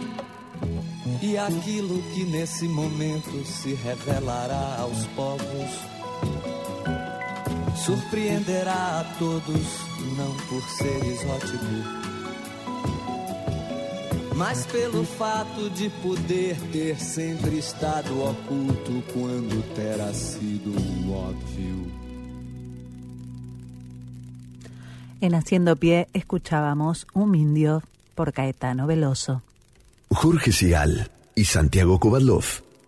e 1.22 1.36
aquilo 1.36 2.02
que 2.14 2.24
nesse 2.24 2.66
momento 2.66 3.44
se 3.44 3.74
revelará 3.74 4.78
aos 4.80 5.05
povos 5.09 5.70
surpreenderá 7.84 9.01
a 9.01 9.05
todos, 9.18 9.66
não 10.16 10.34
por 10.48 10.62
ser 10.70 11.05
exótico 11.05 12.10
mas 14.40 14.66
pelo 14.68 15.04
fato 15.04 15.68
de 15.68 15.90
poder 16.02 16.56
ter 16.72 16.98
sempre 16.98 17.58
estado 17.58 18.24
oculto 18.24 19.04
quando 19.12 19.62
terá 19.74 20.14
sido 20.14 20.72
óbvio. 21.12 21.76
En 25.20 25.34
Haciendo 25.34 25.76
Pie 25.76 26.08
escuchábamos 26.14 27.06
Un 27.12 27.34
Indio 27.34 27.82
por 28.14 28.32
Caetano 28.32 28.86
Veloso. 28.86 29.42
Jorge 30.08 30.52
Sigal 30.52 31.10
y 31.34 31.44
Santiago 31.44 32.00
Kovadlov 32.00 32.46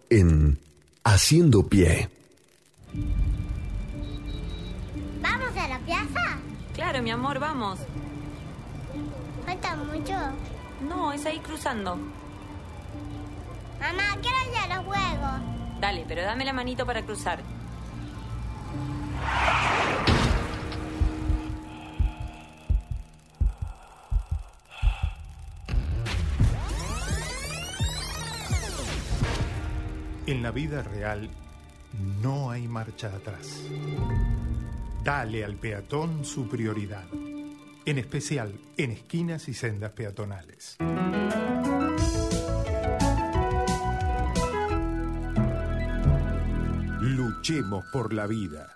en 0.08 0.58
Haciendo 1.04 1.68
Pie. 1.68 2.08
¿Vamos 5.20 5.54
a 5.54 5.68
la 5.68 5.78
plaza? 5.80 6.38
Claro, 6.72 7.02
mi 7.02 7.10
amor, 7.10 7.38
vamos. 7.38 7.78
¿Falta 9.44 9.76
mucho? 9.76 10.14
No, 10.88 11.12
es 11.12 11.24
ahí 11.26 11.38
cruzando. 11.40 11.96
Mamá, 13.80 14.16
quiero 14.20 14.36
ir 14.50 14.56
a 14.58 14.76
los 14.76 14.84
juegos. 14.84 15.40
Dale, 15.80 16.04
pero 16.06 16.22
dame 16.22 16.44
la 16.44 16.52
manito 16.52 16.86
para 16.86 17.02
cruzar. 17.02 17.40
En 30.26 30.42
la 30.42 30.52
vida 30.52 30.82
real 30.82 31.28
no 32.22 32.50
hay 32.50 32.68
marcha 32.68 33.08
atrás. 33.08 33.64
Dale 35.02 35.44
al 35.44 35.56
peatón 35.56 36.24
su 36.24 36.48
prioridad, 36.48 37.04
en 37.86 37.98
especial 37.98 38.52
en 38.76 38.92
esquinas 38.92 39.48
y 39.48 39.54
sendas 39.54 39.92
peatonales. 39.92 40.76
Luchemos 47.00 47.84
por 47.92 48.12
la 48.12 48.26
vida. 48.26 48.74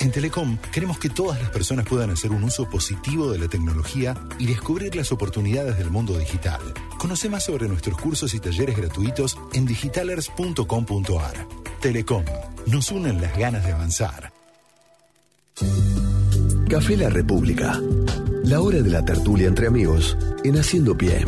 En 0.00 0.10
Telecom 0.10 0.58
queremos 0.72 0.98
que 0.98 1.08
todas 1.08 1.40
las 1.40 1.50
personas 1.50 1.86
puedan 1.86 2.10
hacer 2.10 2.30
un 2.30 2.42
uso 2.44 2.68
positivo 2.68 3.30
de 3.30 3.38
la 3.38 3.48
tecnología 3.48 4.14
y 4.38 4.46
descubrir 4.46 4.94
las 4.96 5.12
oportunidades 5.12 5.78
del 5.78 5.90
mundo 5.90 6.18
digital. 6.18 6.60
Conoce 6.98 7.28
más 7.28 7.44
sobre 7.44 7.68
nuestros 7.68 7.98
cursos 7.98 8.34
y 8.34 8.40
talleres 8.40 8.76
gratuitos 8.76 9.38
en 9.52 9.66
digitalers.com.ar. 9.66 11.48
Telecom, 11.80 12.24
nos 12.66 12.90
unen 12.90 13.20
las 13.20 13.36
ganas 13.36 13.64
de 13.64 13.72
avanzar. 13.72 14.32
Café 16.68 16.96
La 16.96 17.08
República. 17.08 17.80
La 18.44 18.60
hora 18.60 18.82
de 18.82 18.90
la 18.90 19.02
tertulia 19.02 19.48
entre 19.48 19.68
amigos 19.68 20.18
en 20.44 20.56
Haciendo 20.56 20.96
Pie. 20.98 21.24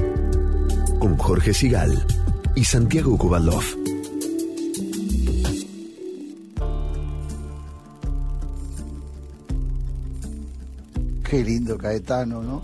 Con 0.99 1.17
Jorge 1.17 1.55
Sigal 1.55 1.91
y 2.55 2.63
Santiago 2.63 3.17
Kovaldov. 3.17 3.63
Qué 11.29 11.43
lindo 11.43 11.79
Caetano, 11.79 12.43
¿no? 12.43 12.63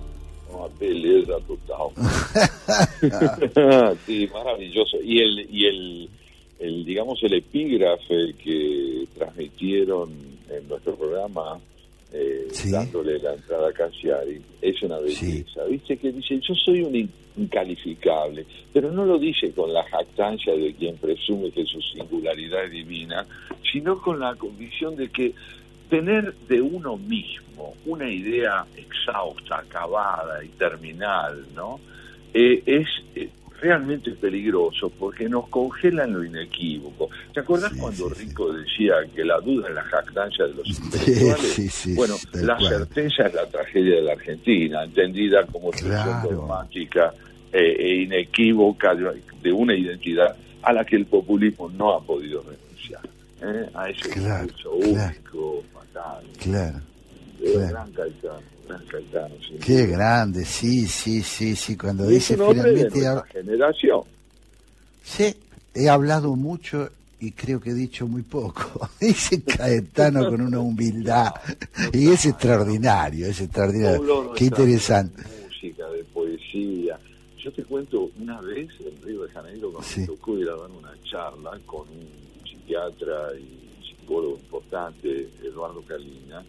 Una 0.53 0.69
belleza 0.79 1.33
total. 1.47 1.89
sí, 4.07 4.29
maravilloso. 4.35 4.99
Y 5.03 5.19
el, 5.21 5.49
y 5.51 5.67
el, 5.67 6.11
el, 6.59 6.85
digamos, 6.85 7.23
el 7.23 7.33
epígrafe 7.33 8.35
que 8.45 9.09
transmitieron 9.15 10.11
en 10.51 10.69
nuestro 10.69 10.95
programa, 10.95 11.59
eh, 12.13 12.49
dándole 12.71 13.19
la 13.19 13.35
entrada 13.35 13.69
a 13.69 13.73
Cassiari, 13.73 14.41
es 14.61 14.83
una 14.83 14.99
belleza. 14.99 15.65
¿Viste? 15.65 15.97
Que 15.97 16.13
dice, 16.13 16.39
yo 16.41 16.55
soy 16.55 16.83
un 16.83 16.95
in- 16.95 17.11
incalificable, 17.37 18.45
pero 18.73 18.91
no 18.93 19.05
lo 19.07 19.19
dice 19.19 19.51
con 19.53 19.73
la 19.73 19.83
jactancia 19.85 20.55
de 20.55 20.75
quien 20.75 20.97
presume 20.97 21.51
que 21.51 21.65
su 21.65 21.81
singularidad 21.81 22.65
es 22.65 22.73
divina, 22.73 23.27
sino 23.73 24.01
con 24.01 24.21
la 24.21 24.35
convicción 24.35 24.97
de 24.97 25.09
que 25.09 25.33
tener 25.89 26.35
de 26.49 26.61
uno 26.61 26.97
mismo 26.97 27.75
una 27.87 28.11
idea 28.11 28.65
exhausta, 28.77 29.59
acabada 29.59 30.43
y 30.45 30.49
terminal, 30.49 31.45
¿no? 31.55 31.81
Eh, 32.35 32.63
es 32.67 32.87
eh, 33.15 33.29
realmente 33.63 34.11
peligroso 34.11 34.91
porque 34.99 35.29
nos 35.29 35.49
congela 35.49 36.05
en 36.05 36.15
lo 36.15 36.25
inequívoco. 36.25 37.09
¿Te 37.33 37.41
acuerdas 37.41 37.73
cuando 37.79 38.09
Rico 38.09 38.53
decía 38.53 38.95
que 39.15 39.25
la 39.25 39.39
duda 39.41 39.69
es 39.69 39.75
la 39.77 39.83
jactancia 39.85 40.45
de 40.47 40.55
los 40.55 40.69
intelectuales? 40.69 41.53
sí, 41.53 41.69
sí, 41.69 41.95
bueno, 41.95 42.17
la 42.35 42.57
cual. 42.57 42.69
certeza 42.69 43.27
es 43.29 43.35
la 43.35 43.47
tragedia 43.47 43.95
de 43.97 44.03
la 44.03 44.13
Argentina, 44.15 44.83
entendida 44.85 45.47
como 45.47 45.71
Claro. 45.71 46.29
dogmática 46.29 47.15
eh, 47.53 47.77
e 47.79 47.95
inequívoca 48.03 48.95
de, 48.95 49.23
de 49.43 49.53
una 49.53 49.75
identidad 49.75 50.35
a 50.63 50.73
la 50.73 50.85
que 50.85 50.97
el 50.97 51.07
populismo 51.07 51.71
no 51.71 51.93
ha 51.95 52.01
podido 52.03 52.43
renunciar. 52.43 53.03
¿eh? 53.43 53.69
A 53.75 53.89
ese 53.89 54.09
Claro, 54.11 54.45
discurso 54.45 54.71
claro. 54.81 55.13
único, 55.17 55.65
fatal. 55.73 56.25
Claro. 56.41 56.81
Claro. 57.41 57.69
Gran 57.71 57.91
Caetano, 57.93 58.41
gran 58.67 58.85
Caetano, 58.87 59.35
sin 59.47 59.59
Qué 59.59 59.87
grande, 59.87 60.45
sí, 60.45 60.87
sí, 60.87 61.23
sí, 61.23 61.55
sí. 61.57 61.77
Cuando 61.77 62.05
Y 62.11 62.17
es 62.17 62.29
dice 62.29 62.35
un 62.35 62.41
hombre 62.43 62.73
de 62.73 62.91
finalmente. 62.91 63.01
nuestra 63.01 63.27
generación. 63.43 64.01
Sí, 65.05 65.35
he 65.75 65.89
hablado 65.89 66.37
mucho 66.37 66.89
y 67.21 67.33
creo 67.33 67.61
que 67.61 67.71
he 67.71 67.75
dicho 67.75 68.07
muy 68.07 68.23
poco. 68.23 68.89
Dice 69.01 69.43
Caetano 69.43 70.29
con 70.29 70.41
una 70.41 70.59
humildad. 70.61 71.33
Y 71.93 72.09
es 72.11 72.27
extraordinario, 72.27 73.27
es 73.27 73.41
extraordinario. 73.41 74.33
Qué 74.35 74.45
interesante. 74.47 75.23
música, 75.45 75.89
de 75.91 76.03
poesía. 76.05 76.99
Yo 77.39 77.53
te 77.53 77.65
cuento, 77.65 78.11
una 78.21 78.41
vez 78.41 78.69
en 78.81 79.03
Río 79.05 79.23
de 79.25 79.31
Janeiro, 79.33 79.73
cuando 79.73 79.89
me 79.97 80.07
tocó 80.07 80.39
ir 80.39 80.49
a 80.49 80.57
dar 80.57 80.71
una 80.71 80.93
charla 81.05 81.59
con 81.67 81.83
un 81.89 82.09
psiquiatra 82.49 83.31
y 83.39 83.85
psicólogo 83.85 84.37
importante, 84.37 85.29
Eduardo 85.43 85.83
Calina, 85.83 86.45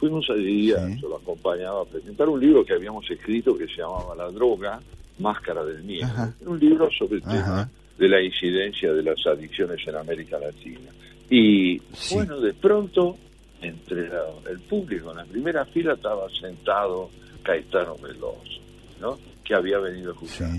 fuimos 0.00 0.28
allí, 0.30 0.72
a- 0.72 0.88
yo 0.96 1.08
lo 1.10 1.16
acompañaba 1.18 1.82
a 1.82 1.84
presentar 1.84 2.28
un 2.28 2.40
libro 2.40 2.64
que 2.64 2.72
habíamos 2.72 3.08
escrito 3.10 3.56
que 3.56 3.66
se 3.66 3.76
llamaba 3.82 4.14
La 4.16 4.30
droga, 4.30 4.80
Máscara 5.18 5.62
del 5.64 5.82
Miedo. 5.84 6.06
Ajá. 6.06 6.34
Un 6.46 6.58
libro 6.58 6.88
sobre 6.98 7.16
el 7.16 7.22
tema 7.22 7.40
Ajá. 7.40 7.70
de 7.98 8.08
la 8.08 8.22
incidencia 8.22 8.92
de 8.92 9.02
las 9.02 9.24
adicciones 9.26 9.78
en 9.86 9.94
América 9.96 10.38
Latina. 10.38 10.90
Y 11.28 11.78
bueno, 12.12 12.40
de 12.40 12.54
pronto, 12.54 13.16
entre 13.60 14.08
la- 14.08 14.24
el 14.50 14.58
público 14.60 15.10
en 15.10 15.18
la 15.18 15.24
primera 15.26 15.64
fila 15.66 15.92
estaba 15.92 16.26
sentado 16.30 17.10
Caetano 17.42 17.96
Veloso, 17.98 18.60
¿no? 19.00 19.18
que 19.44 19.54
había 19.54 19.78
venido 19.78 20.10
a 20.10 20.14
escuchar. 20.14 20.50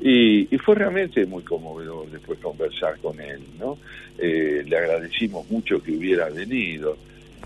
Y, 0.00 0.52
y 0.54 0.58
fue 0.58 0.74
realmente 0.74 1.24
muy 1.26 1.42
conmovedor 1.44 2.10
después 2.10 2.38
conversar 2.40 2.98
con 2.98 3.20
él, 3.20 3.40
¿no? 3.58 3.78
Eh, 4.18 4.64
le 4.66 4.76
agradecimos 4.76 5.48
mucho 5.48 5.80
que 5.82 5.92
hubiera 5.96 6.28
venido 6.28 6.96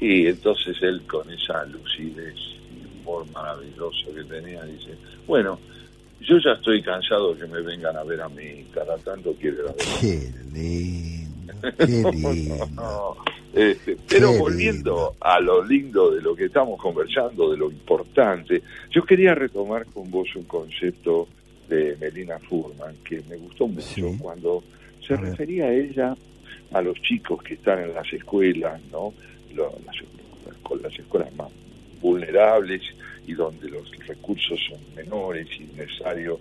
y 0.00 0.26
entonces 0.26 0.76
él 0.82 1.02
con 1.06 1.30
esa 1.32 1.64
lucidez 1.66 2.34
y 2.36 3.00
humor 3.00 3.26
maravilloso 3.32 4.14
que 4.14 4.24
tenía 4.24 4.64
dice, 4.64 4.94
bueno, 5.26 5.58
yo 6.20 6.38
ya 6.38 6.52
estoy 6.52 6.82
cansado 6.82 7.34
de 7.34 7.40
que 7.40 7.46
me 7.46 7.60
vengan 7.60 7.96
a 7.96 8.02
ver 8.02 8.20
a 8.20 8.28
mí, 8.28 8.66
cada 8.72 8.96
tanto 8.98 9.34
quiero 9.40 9.64
ir 9.64 9.68
a 9.68 9.72
ver. 9.72 9.86
Qué 10.00 10.32
lindo, 10.52 11.54
qué 11.76 11.86
lindo. 12.32 12.68
No, 12.74 13.16
este, 13.52 13.96
pero 14.08 14.32
Qué 14.32 14.38
volviendo 14.38 15.14
a 15.20 15.40
lo 15.40 15.64
lindo 15.64 16.10
de 16.10 16.20
lo 16.20 16.36
que 16.36 16.44
estamos 16.44 16.80
conversando, 16.80 17.50
de 17.50 17.56
lo 17.56 17.70
importante, 17.70 18.62
yo 18.90 19.02
quería 19.02 19.34
retomar 19.34 19.86
con 19.86 20.10
vos 20.10 20.28
un 20.36 20.44
concepto 20.44 21.28
de 21.68 21.96
Melina 22.00 22.38
Furman 22.38 22.96
que 23.02 23.22
me 23.28 23.36
gustó 23.36 23.66
mucho 23.66 24.12
cuando 24.18 24.62
se 25.06 25.16
refería 25.16 25.66
a 25.66 25.72
ella 25.72 26.14
a 26.72 26.82
los 26.82 27.00
chicos 27.00 27.42
que 27.42 27.54
están 27.54 27.82
en 27.82 27.94
las 27.94 28.12
escuelas, 28.12 28.80
¿no? 28.90 29.14
Lo- 29.54 29.78
las, 29.84 29.96
con 30.62 30.82
las 30.82 30.98
escuelas 30.98 31.34
más 31.34 31.48
vulnerables 32.00 32.82
y 33.26 33.34
donde 33.34 33.68
los 33.68 33.90
recursos 34.06 34.60
son 34.68 34.78
menores 34.94 35.48
y 35.58 35.64
necesario 35.76 36.38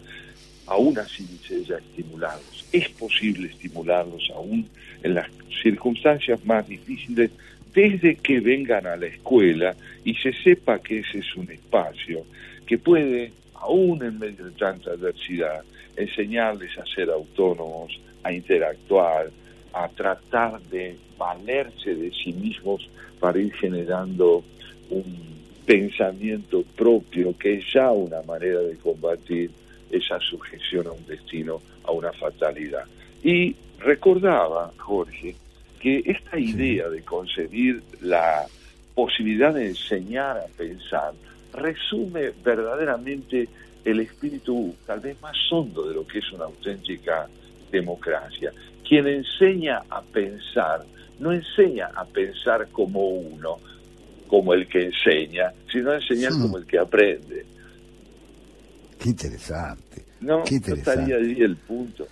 aún 0.68 0.98
así 0.98 1.26
ella 1.49 1.77
estimularlos. 1.77 2.65
Es 2.72 2.90
posible 2.90 3.49
estimularlos 3.49 4.30
aún 4.34 4.68
en 5.03 5.14
las 5.14 5.30
circunstancias 5.61 6.44
más 6.45 6.68
difíciles 6.68 7.32
desde 7.73 8.15
que 8.15 8.40
vengan 8.40 8.88
a 8.88 8.95
la 8.95 9.06
escuela 9.07 9.76
y 10.03 10.15
se 10.15 10.34
sepa 10.44 10.80
que 10.80 10.99
ese 10.99 11.19
es 11.19 11.36
un 11.36 11.52
espacio 11.52 12.26
que 12.65 12.77
puede, 12.77 13.34
aún 13.53 14.03
en 14.03 14.18
medio 14.18 14.45
de 14.45 14.52
tanta 14.52 14.91
adversidad, 14.91 15.61
enseñarles 15.95 16.77
a 16.77 16.86
ser 16.86 17.10
autónomos, 17.10 17.99
a 18.23 18.32
interactuar, 18.34 19.30
a 19.76 19.89
tratar 19.89 20.61
de 20.61 20.97
valerse 21.18 21.93
de 21.93 22.11
sí 22.11 22.31
mismos 22.31 22.89
para 23.19 23.39
ir 23.39 23.53
generando 23.53 24.43
un 24.89 25.35
pensamiento 25.65 26.64
propio 26.76 27.38
que 27.38 27.56
es 27.56 27.65
ya 27.73 27.91
una 27.91 28.22
manera 28.22 28.61
de 28.61 28.77
combatir 28.77 29.52
esa 29.91 30.19
sujeción 30.19 30.88
a 30.88 30.91
un 30.91 31.06
destino, 31.06 31.61
a 31.84 31.91
una 31.91 32.14
fatalidad. 32.14 32.85
Y 33.22 33.56
recordaba, 33.80 34.72
Jorge, 34.77 35.35
que 35.80 36.03
esta 36.06 36.39
idea 36.39 36.89
de 36.89 37.02
concebir 37.02 37.84
la 38.02 38.45
posibilidad 38.93 39.53
de 39.53 39.68
enseñar 39.68 40.38
a 40.38 40.45
pensar 40.57 41.14
resume 41.53 42.31
verdaderamente 42.43 43.49
el 43.84 43.99
espíritu 43.99 44.73
tal 44.85 45.02
vez 45.02 45.22
más 45.22 45.35
hondo 45.52 45.88
de 45.88 45.95
lo 45.95 46.07
que 46.07 46.19
es 46.19 46.31
una 46.31 46.45
auténtica 46.45 47.27
democracia. 47.72 48.52
Quien 48.87 49.07
enseña 49.07 49.81
a 49.89 50.01
pensar 50.01 50.85
no 51.19 51.31
enseña 51.31 51.87
a 51.95 52.03
pensar 52.05 52.67
como 52.71 53.07
uno, 53.09 53.57
como 54.27 54.53
el 54.53 54.67
que 54.67 54.85
enseña, 54.85 55.51
sino 55.71 55.91
a 55.91 55.95
enseñar 55.95 56.33
Sí. 56.33 56.41
como 56.41 56.57
el 56.57 56.65
que 56.65 56.77
aprende. 56.77 57.45
Qué 58.99 59.09
interesante. 59.09 60.03
No, 60.21 60.43
Qué 60.43 60.51
no 60.51 60.57
interesante. 60.57 60.91
estaría 61.01 61.15
ahí 61.17 61.41
el 61.41 61.55
punto. 61.57 62.07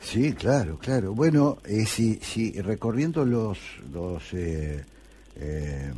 Sí, 0.00 0.32
claro, 0.32 0.78
claro. 0.78 1.12
Bueno, 1.12 1.58
eh, 1.66 1.84
si, 1.84 2.14
si 2.16 2.52
recorriendo 2.62 3.24
los 3.24 3.58
los 3.92 4.22
eh, 4.32 4.84
eh, 5.36 5.92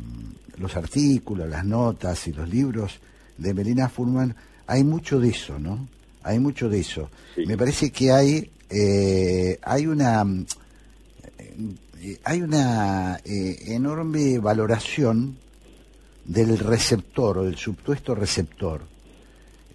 los 0.57 0.75
artículos, 0.75 1.47
las 1.49 1.65
notas 1.65 2.27
y 2.27 2.33
los 2.33 2.49
libros 2.49 2.99
de 3.37 3.53
Melina 3.53 3.89
Furman, 3.89 4.35
hay 4.67 4.83
mucho 4.83 5.19
de 5.19 5.29
eso, 5.29 5.57
¿no? 5.59 5.87
Hay 6.23 6.39
mucho 6.39 6.67
de 6.69 6.79
eso. 6.79 7.09
Me 7.47 7.57
parece 7.57 7.91
que 7.91 8.11
hay 8.11 8.49
eh, 8.71 9.59
hay 9.61 9.85
una 9.85 10.25
eh, 12.01 12.19
hay 12.23 12.41
una 12.41 13.19
eh, 13.23 13.63
enorme 13.67 14.39
valoración 14.39 15.37
del 16.25 16.57
receptor 16.57 17.39
o 17.39 17.43
del 17.43 17.57
supuesto 17.57 18.15
receptor. 18.15 18.81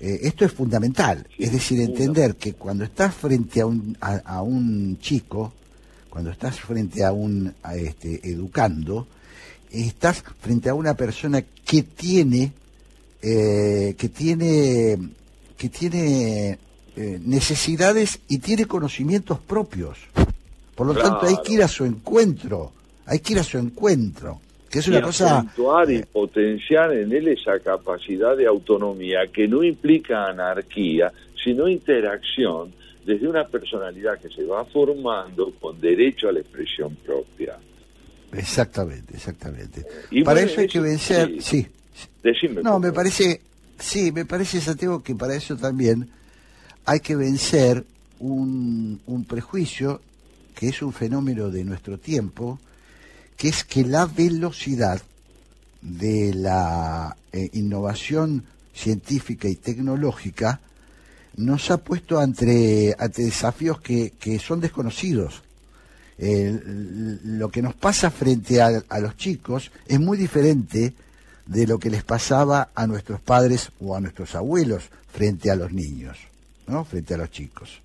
Eh, 0.00 0.20
esto 0.22 0.44
es 0.44 0.52
fundamental, 0.52 1.26
es 1.38 1.52
decir, 1.52 1.80
entender 1.80 2.36
que 2.36 2.54
cuando 2.54 2.84
estás 2.84 3.14
frente 3.14 3.60
a 3.60 3.66
un, 3.66 3.96
a, 4.00 4.16
a 4.16 4.42
un 4.42 4.98
chico, 5.00 5.52
cuando 6.10 6.30
estás 6.30 6.60
frente 6.60 7.04
a 7.04 7.12
un 7.12 7.54
a 7.62 7.76
este, 7.76 8.28
educando, 8.28 9.06
estás 9.70 10.22
frente 10.40 10.68
a 10.68 10.74
una 10.74 10.94
persona 10.94 11.42
que 11.42 11.82
tiene, 11.82 12.52
eh, 13.22 13.94
que 13.96 14.08
tiene, 14.08 14.98
que 15.56 15.68
tiene 15.68 16.58
eh, 16.96 17.20
necesidades 17.22 18.20
y 18.28 18.38
tiene 18.38 18.64
conocimientos 18.64 19.38
propios. 19.38 19.98
Por 20.74 20.86
lo 20.86 20.94
tanto, 20.94 21.26
hay 21.26 21.36
que 21.44 21.52
ir 21.52 21.62
a 21.62 21.68
su 21.68 21.84
encuentro, 21.84 22.72
hay 23.04 23.20
que 23.20 23.34
ir 23.34 23.38
a 23.38 23.44
su 23.44 23.58
encuentro, 23.58 24.40
que 24.70 24.78
es 24.78 24.88
una 24.88 24.98
y 24.98 25.02
cosa... 25.02 25.38
acentuar 25.38 25.90
y 25.90 26.02
potenciar 26.02 26.92
en 26.92 27.12
él 27.12 27.28
esa 27.28 27.58
capacidad 27.60 28.36
de 28.36 28.46
autonomía 28.46 29.26
que 29.32 29.46
no 29.46 29.62
implica 29.62 30.26
anarquía, 30.28 31.12
sino 31.42 31.68
interacción 31.68 32.72
desde 33.04 33.28
una 33.28 33.44
personalidad 33.44 34.18
que 34.18 34.28
se 34.28 34.44
va 34.44 34.64
formando 34.64 35.52
con 35.60 35.80
derecho 35.80 36.28
a 36.28 36.32
la 36.32 36.40
expresión 36.40 36.96
propia. 36.96 37.56
Exactamente, 38.32 39.14
exactamente. 39.14 39.86
Y 40.10 40.24
para 40.24 40.40
bueno, 40.40 40.50
eso 40.50 40.60
hay 40.60 40.66
que 40.66 40.80
vencer, 40.80 41.42
sí. 41.42 41.66
Decime. 42.22 42.62
No, 42.62 42.78
me 42.78 42.92
parece, 42.92 43.40
sí, 43.78 44.12
me 44.12 44.24
parece, 44.24 44.60
Santiago, 44.60 45.02
que 45.02 45.14
para 45.14 45.34
eso 45.34 45.56
también 45.56 46.08
hay 46.86 47.00
que 47.00 47.16
vencer 47.16 47.84
un, 48.20 49.26
prejuicio 49.28 50.00
que 50.54 50.68
es 50.68 50.80
un 50.80 50.92
fenómeno 50.92 51.50
de 51.50 51.64
nuestro 51.64 51.98
tiempo, 51.98 52.58
que 53.36 53.48
es 53.48 53.64
que 53.64 53.84
la 53.84 54.06
velocidad 54.06 55.02
de 55.82 56.32
la 56.32 57.14
eh, 57.32 57.50
innovación 57.52 58.44
científica 58.72 59.48
y 59.48 59.56
tecnológica 59.56 60.60
nos 61.36 61.70
ha 61.70 61.78
puesto 61.78 62.18
ante, 62.18 62.96
desafíos 63.14 63.80
que, 63.80 64.40
son 64.42 64.60
desconocidos. 64.60 65.42
Lo 66.18 67.50
que 67.50 67.60
nos 67.60 67.74
pasa 67.74 68.10
frente 68.10 68.62
a 68.62 68.98
los 69.00 69.16
chicos 69.18 69.70
es 69.86 70.00
muy 70.00 70.16
diferente 70.16 70.94
de 71.44 71.66
lo 71.66 71.78
que 71.78 71.90
les 71.90 72.04
pasaba 72.04 72.70
a 72.74 72.86
nuestros 72.86 73.20
padres 73.20 73.70
o 73.80 73.94
a 73.94 74.00
nuestros 74.00 74.34
abuelos 74.34 74.84
frente 75.12 75.50
a 75.50 75.56
los 75.56 75.72
niños, 75.72 76.16
¿no? 76.66 76.84
Frente 76.84 77.14
a 77.14 77.18
los 77.18 77.30
chicos. 77.30 77.80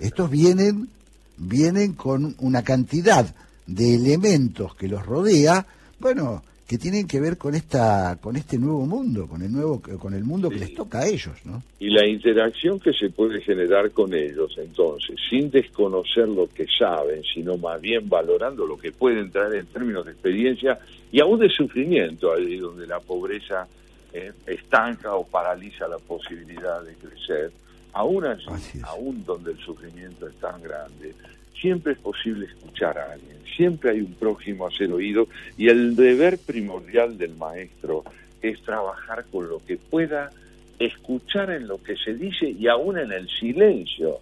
Estos 0.00 0.30
vienen, 0.30 0.88
vienen 1.36 1.94
con 1.94 2.34
una 2.38 2.62
cantidad 2.62 3.34
de 3.66 3.94
elementos 3.94 4.74
que 4.74 4.88
los 4.88 5.04
rodea, 5.04 5.66
bueno, 5.98 6.42
que 6.66 6.78
tienen 6.78 7.06
que 7.06 7.20
ver 7.20 7.38
con 7.38 7.54
esta, 7.54 8.18
con 8.20 8.36
este 8.36 8.58
nuevo 8.58 8.86
mundo, 8.86 9.28
con 9.28 9.40
el 9.42 9.52
nuevo, 9.52 9.80
con 9.80 10.14
el 10.14 10.24
mundo 10.24 10.50
que 10.50 10.58
les 10.58 10.74
toca 10.74 11.00
a 11.00 11.06
ellos, 11.06 11.34
¿no? 11.44 11.62
Y 11.78 11.90
la 11.90 12.06
interacción 12.06 12.80
que 12.80 12.92
se 12.92 13.10
puede 13.10 13.40
generar 13.40 13.92
con 13.92 14.12
ellos, 14.12 14.52
entonces, 14.58 15.16
sin 15.30 15.48
desconocer 15.50 16.28
lo 16.28 16.48
que 16.48 16.66
saben, 16.66 17.22
sino 17.22 17.56
más 17.56 17.80
bien 17.80 18.08
valorando 18.08 18.66
lo 18.66 18.76
que 18.76 18.90
pueden 18.90 19.30
traer 19.30 19.54
en 19.54 19.66
términos 19.66 20.06
de 20.06 20.12
experiencia 20.12 20.78
y 21.12 21.20
aún 21.20 21.38
de 21.38 21.48
sufrimiento, 21.48 22.32
ahí 22.32 22.56
donde 22.56 22.86
la 22.86 22.98
pobreza 22.98 23.68
eh, 24.12 24.32
estanca 24.46 25.14
o 25.14 25.24
paraliza 25.24 25.86
la 25.86 25.98
posibilidad 25.98 26.82
de 26.82 26.94
crecer, 26.94 27.52
aún 27.96 28.26
allí, 28.26 28.44
aún 28.82 29.24
donde 29.24 29.52
el 29.52 29.58
sufrimiento 29.58 30.28
es 30.28 30.34
tan 30.34 30.62
grande, 30.62 31.14
siempre 31.58 31.94
es 31.94 31.98
posible 31.98 32.44
escuchar 32.44 32.98
a 32.98 33.12
alguien, 33.12 33.38
siempre 33.56 33.92
hay 33.92 34.00
un 34.00 34.12
prójimo 34.12 34.66
a 34.66 34.70
ser 34.70 34.92
oído 34.92 35.28
y 35.56 35.68
el 35.68 35.96
deber 35.96 36.38
primordial 36.38 37.16
del 37.16 37.34
maestro 37.36 38.04
es 38.42 38.60
trabajar 38.60 39.24
con 39.32 39.48
lo 39.48 39.64
que 39.64 39.78
pueda 39.78 40.30
escuchar 40.78 41.50
en 41.50 41.66
lo 41.66 41.82
que 41.82 41.96
se 41.96 42.12
dice 42.12 42.50
y 42.50 42.68
aún 42.68 42.98
en 42.98 43.12
el 43.12 43.30
silencio 43.30 44.18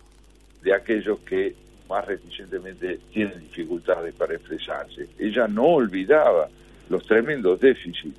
de 0.63 0.73
aquellos 0.73 1.19
que 1.21 1.57
más 1.89 2.07
reticentemente 2.07 3.01
tienen 3.13 3.41
dificultades 3.41 4.15
para 4.15 4.35
expresarse. 4.35 5.09
Ella 5.19 5.49
no 5.49 5.65
olvidaba 5.65 6.49
los 6.89 7.05
tremendos 7.05 7.59
déficits 7.61 8.17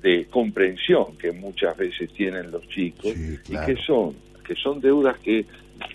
de 0.00 0.26
comprensión 0.30 1.16
que 1.18 1.32
muchas 1.32 1.76
veces 1.76 2.08
tienen 2.12 2.52
los 2.52 2.68
chicos 2.68 3.12
claro. 3.44 3.72
y 3.72 3.74
que 3.74 3.82
son 3.82 4.14
que 4.42 4.54
son 4.54 4.80
deudas 4.80 5.18
que 5.18 5.46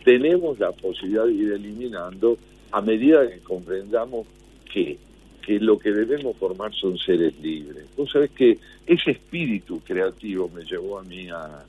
tenemos 0.04 0.60
la 0.60 0.72
posibilidad 0.72 1.26
de 1.26 1.34
ir 1.34 1.52
eliminando 1.54 2.38
a 2.72 2.82
medida 2.82 3.30
que 3.30 3.40
comprendamos 3.40 4.28
que 4.72 4.98
que 5.48 5.62
lo 5.62 5.80
que 5.80 5.94
debemos 5.94 6.36
formar 6.36 6.74
son 6.74 6.98
seres 6.98 7.40
libres. 7.40 7.86
Vos 7.96 8.12
sabés 8.12 8.32
que 8.32 8.60
ese 8.86 9.12
espíritu 9.12 9.80
creativo 9.80 10.52
me 10.54 10.66
llevó 10.66 11.00
a 11.00 11.04
mí 11.04 11.30
a, 11.30 11.64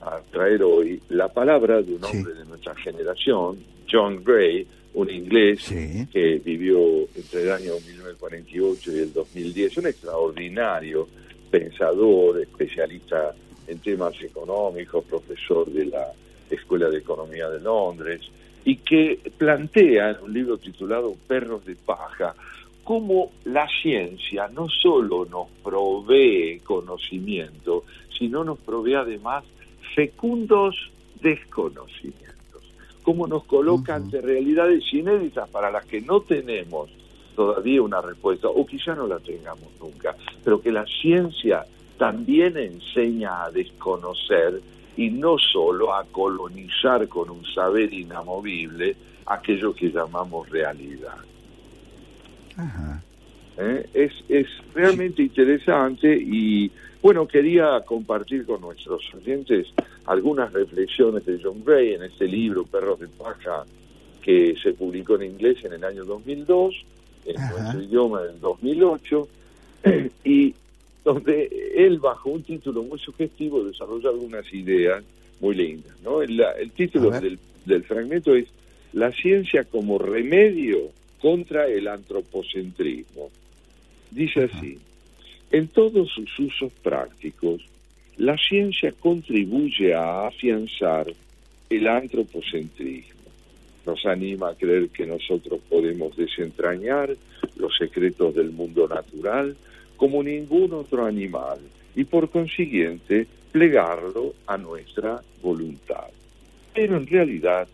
a 0.00 0.20
traer 0.30 0.62
hoy 0.62 0.98
la 1.10 1.28
palabra 1.28 1.82
de 1.82 1.92
un 1.92 2.04
hombre 2.04 2.32
de 2.32 2.46
nuestra 2.46 2.74
generación, 2.76 3.58
John 3.90 4.24
Gray, 4.24 4.66
un 4.94 5.10
inglés 5.10 5.68
que 6.10 6.40
vivió 6.42 6.78
entre 7.14 7.42
el 7.42 7.52
año 7.52 7.72
1948 7.86 8.96
y 8.96 8.98
el 8.98 9.12
2010, 9.12 9.76
un 9.76 9.86
extraordinario 9.88 11.06
pensador, 11.50 12.40
especialista 12.40 13.34
en 13.68 13.78
temas 13.78 14.20
económicos, 14.20 15.04
profesor 15.04 15.66
de 15.70 15.86
la 15.86 16.12
Escuela 16.50 16.88
de 16.88 16.98
Economía 16.98 17.48
de 17.48 17.60
Londres, 17.60 18.22
y 18.64 18.76
que 18.76 19.20
plantea 19.36 20.10
en 20.10 20.24
un 20.24 20.32
libro 20.32 20.58
titulado 20.58 21.14
Perros 21.26 21.64
de 21.64 21.76
Paja 21.76 22.34
cómo 22.84 23.32
la 23.44 23.68
ciencia 23.82 24.48
no 24.48 24.68
solo 24.68 25.26
nos 25.26 25.48
provee 25.62 26.60
conocimiento, 26.64 27.84
sino 28.18 28.44
nos 28.44 28.58
provee 28.58 28.94
además 28.94 29.44
fecundos 29.94 30.90
desconocimientos. 31.20 32.62
Cómo 33.02 33.26
nos 33.26 33.44
coloca 33.44 33.94
ante 33.94 34.20
realidades 34.20 34.84
inéditas 34.92 35.48
para 35.50 35.70
las 35.70 35.84
que 35.84 36.00
no 36.00 36.20
tenemos 36.20 36.90
todavía 37.36 37.82
una 37.82 38.00
respuesta, 38.00 38.48
o 38.48 38.66
quizá 38.66 38.94
no 38.94 39.06
la 39.06 39.18
tengamos 39.18 39.68
nunca, 39.80 40.16
pero 40.42 40.60
que 40.60 40.72
la 40.72 40.84
ciencia 40.86 41.64
también 41.98 42.56
enseña 42.56 43.44
a 43.44 43.50
desconocer 43.50 44.60
y 44.96 45.10
no 45.10 45.38
solo 45.38 45.94
a 45.94 46.04
colonizar 46.04 47.06
con 47.08 47.30
un 47.30 47.44
saber 47.44 47.92
inamovible 47.92 48.96
aquello 49.26 49.74
que 49.74 49.90
llamamos 49.90 50.48
realidad. 50.48 51.18
¿Eh? 53.58 53.88
Es, 53.92 54.12
es 54.28 54.46
realmente 54.74 55.22
interesante 55.22 56.16
y 56.16 56.70
bueno, 57.00 57.28
quería 57.28 57.80
compartir 57.84 58.44
con 58.44 58.60
nuestros 58.60 59.02
oyentes 59.14 59.68
algunas 60.06 60.52
reflexiones 60.52 61.24
de 61.26 61.40
John 61.42 61.62
Gray 61.64 61.94
en 61.94 62.02
este 62.02 62.26
libro, 62.26 62.64
Perros 62.64 62.98
de 62.98 63.08
Paja, 63.08 63.64
que 64.22 64.56
se 64.60 64.72
publicó 64.72 65.14
en 65.16 65.30
inglés 65.30 65.64
en 65.64 65.74
el 65.74 65.84
año 65.84 66.04
2002, 66.04 66.74
en 67.26 67.36
nuestro 67.36 67.82
idioma 67.82 68.22
en 68.22 68.34
el 68.34 68.40
2008, 68.40 69.28
y 70.24 70.54
donde 71.08 71.48
él, 71.74 72.00
bajo 72.00 72.28
un 72.28 72.42
título 72.42 72.82
muy 72.82 72.98
sugestivo, 72.98 73.64
desarrolla 73.64 74.10
algunas 74.10 74.52
ideas 74.52 75.02
muy 75.40 75.54
lindas. 75.54 75.96
¿no? 76.04 76.20
El, 76.20 76.38
el 76.38 76.70
título 76.72 77.10
del, 77.10 77.38
del 77.64 77.82
fragmento 77.84 78.34
es 78.34 78.46
La 78.92 79.10
ciencia 79.10 79.64
como 79.64 79.98
remedio 79.98 80.90
contra 81.18 81.66
el 81.66 81.88
antropocentrismo. 81.88 83.30
Dice 84.10 84.50
así, 84.52 84.78
en 85.50 85.68
todos 85.68 86.10
sus 86.10 86.38
usos 86.38 86.72
prácticos, 86.82 87.62
la 88.18 88.36
ciencia 88.36 88.92
contribuye 88.92 89.94
a 89.94 90.26
afianzar 90.26 91.06
el 91.70 91.88
antropocentrismo. 91.88 93.14
Nos 93.86 94.04
anima 94.04 94.50
a 94.50 94.54
creer 94.54 94.90
que 94.90 95.06
nosotros 95.06 95.60
podemos 95.70 96.14
desentrañar 96.18 97.16
los 97.56 97.74
secretos 97.78 98.34
del 98.34 98.50
mundo 98.50 98.86
natural 98.86 99.56
como 99.98 100.22
ningún 100.22 100.72
otro 100.72 101.04
animal 101.04 101.58
y 101.94 102.04
por 102.04 102.30
consiguiente 102.30 103.26
plegarlo 103.52 104.34
a 104.46 104.56
nuestra 104.56 105.20
voluntad. 105.42 106.06
Pero 106.72 106.96
en 106.96 107.06
realidad 107.06 107.68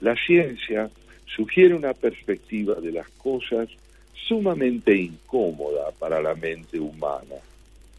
la 0.00 0.14
ciencia 0.14 0.90
sugiere 1.26 1.74
una 1.74 1.94
perspectiva 1.94 2.74
de 2.74 2.92
las 2.92 3.08
cosas 3.10 3.68
sumamente 4.14 4.94
incómoda 4.94 5.90
para 5.98 6.20
la 6.20 6.34
mente 6.34 6.78
humana. 6.78 7.36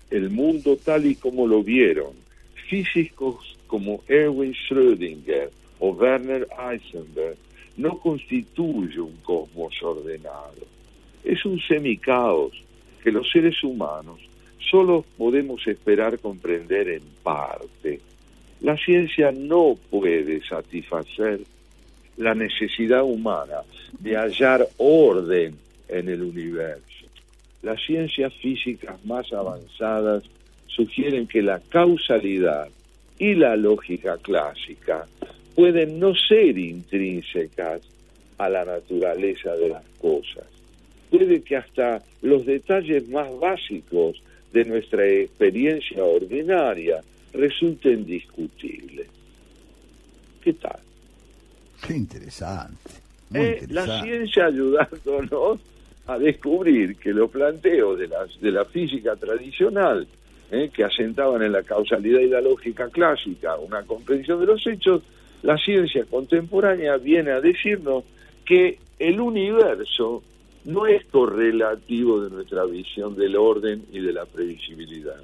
El 0.09 0.29
mundo 0.29 0.77
tal 0.77 1.05
y 1.05 1.15
como 1.15 1.47
lo 1.47 1.63
vieron 1.63 2.13
físicos 2.69 3.57
como 3.67 4.01
Erwin 4.07 4.53
Schrödinger 4.53 5.49
o 5.79 5.89
Werner 5.89 6.47
Heisenberg 6.57 7.37
no 7.77 7.97
constituye 7.97 8.99
un 8.99 9.15
cosmos 9.23 9.73
ordenado. 9.81 10.67
Es 11.23 11.43
un 11.45 11.59
semicaos 11.59 12.53
que 13.03 13.11
los 13.11 13.29
seres 13.29 13.63
humanos 13.63 14.19
solo 14.69 15.03
podemos 15.17 15.65
esperar 15.67 16.19
comprender 16.19 16.87
en 16.89 17.03
parte. 17.23 17.99
La 18.61 18.77
ciencia 18.77 19.31
no 19.31 19.77
puede 19.89 20.41
satisfacer 20.45 21.39
la 22.17 22.35
necesidad 22.35 23.03
humana 23.03 23.61
de 23.99 24.15
hallar 24.15 24.67
orden 24.77 25.55
en 25.87 26.09
el 26.09 26.21
universo. 26.21 27.05
Las 27.63 27.81
ciencias 27.85 28.33
físicas 28.35 29.03
más 29.05 29.31
avanzadas 29.33 30.23
sugieren 30.67 31.27
que 31.27 31.41
la 31.41 31.59
causalidad 31.59 32.69
y 33.19 33.35
la 33.35 33.55
lógica 33.55 34.17
clásica 34.17 35.05
pueden 35.55 35.99
no 35.99 36.15
ser 36.15 36.57
intrínsecas 36.57 37.81
a 38.37 38.49
la 38.49 38.65
naturaleza 38.65 39.55
de 39.55 39.69
las 39.69 39.83
cosas. 39.99 40.45
Puede 41.11 41.41
que 41.43 41.57
hasta 41.57 42.01
los 42.23 42.45
detalles 42.45 43.07
más 43.09 43.27
básicos 43.39 44.23
de 44.51 44.65
nuestra 44.65 45.05
experiencia 45.07 46.03
ordinaria 46.03 47.01
resulten 47.33 48.05
discutibles. 48.05 49.07
¿Qué 50.41 50.53
tal? 50.53 50.79
Qué 51.85 51.93
interesante. 51.93 52.91
Eh, 53.33 53.65
la 53.69 54.01
ciencia 54.01 54.45
ayudándonos 54.47 55.59
a 56.07 56.17
descubrir 56.17 56.95
que 56.97 57.13
los 57.13 57.29
planteos 57.29 57.99
de 57.99 58.07
la, 58.07 58.25
de 58.41 58.51
la 58.51 58.65
física 58.65 59.15
tradicional, 59.15 60.07
eh, 60.51 60.69
que 60.73 60.83
asentaban 60.83 61.41
en 61.41 61.51
la 61.51 61.63
causalidad 61.63 62.19
y 62.19 62.27
la 62.27 62.41
lógica 62.41 62.89
clásica, 62.89 63.57
una 63.57 63.83
comprensión 63.83 64.39
de 64.39 64.47
los 64.47 64.65
hechos, 64.67 65.03
la 65.43 65.57
ciencia 65.57 66.05
contemporánea 66.05 66.97
viene 66.97 67.31
a 67.31 67.39
decirnos 67.39 68.03
que 68.45 68.77
el 68.99 69.19
universo 69.21 70.23
no 70.65 70.85
es 70.85 71.05
correlativo 71.05 72.21
de 72.21 72.29
nuestra 72.29 72.65
visión 72.65 73.15
del 73.15 73.35
orden 73.35 73.85
y 73.91 73.99
de 73.99 74.13
la 74.13 74.25
previsibilidad. 74.25 75.17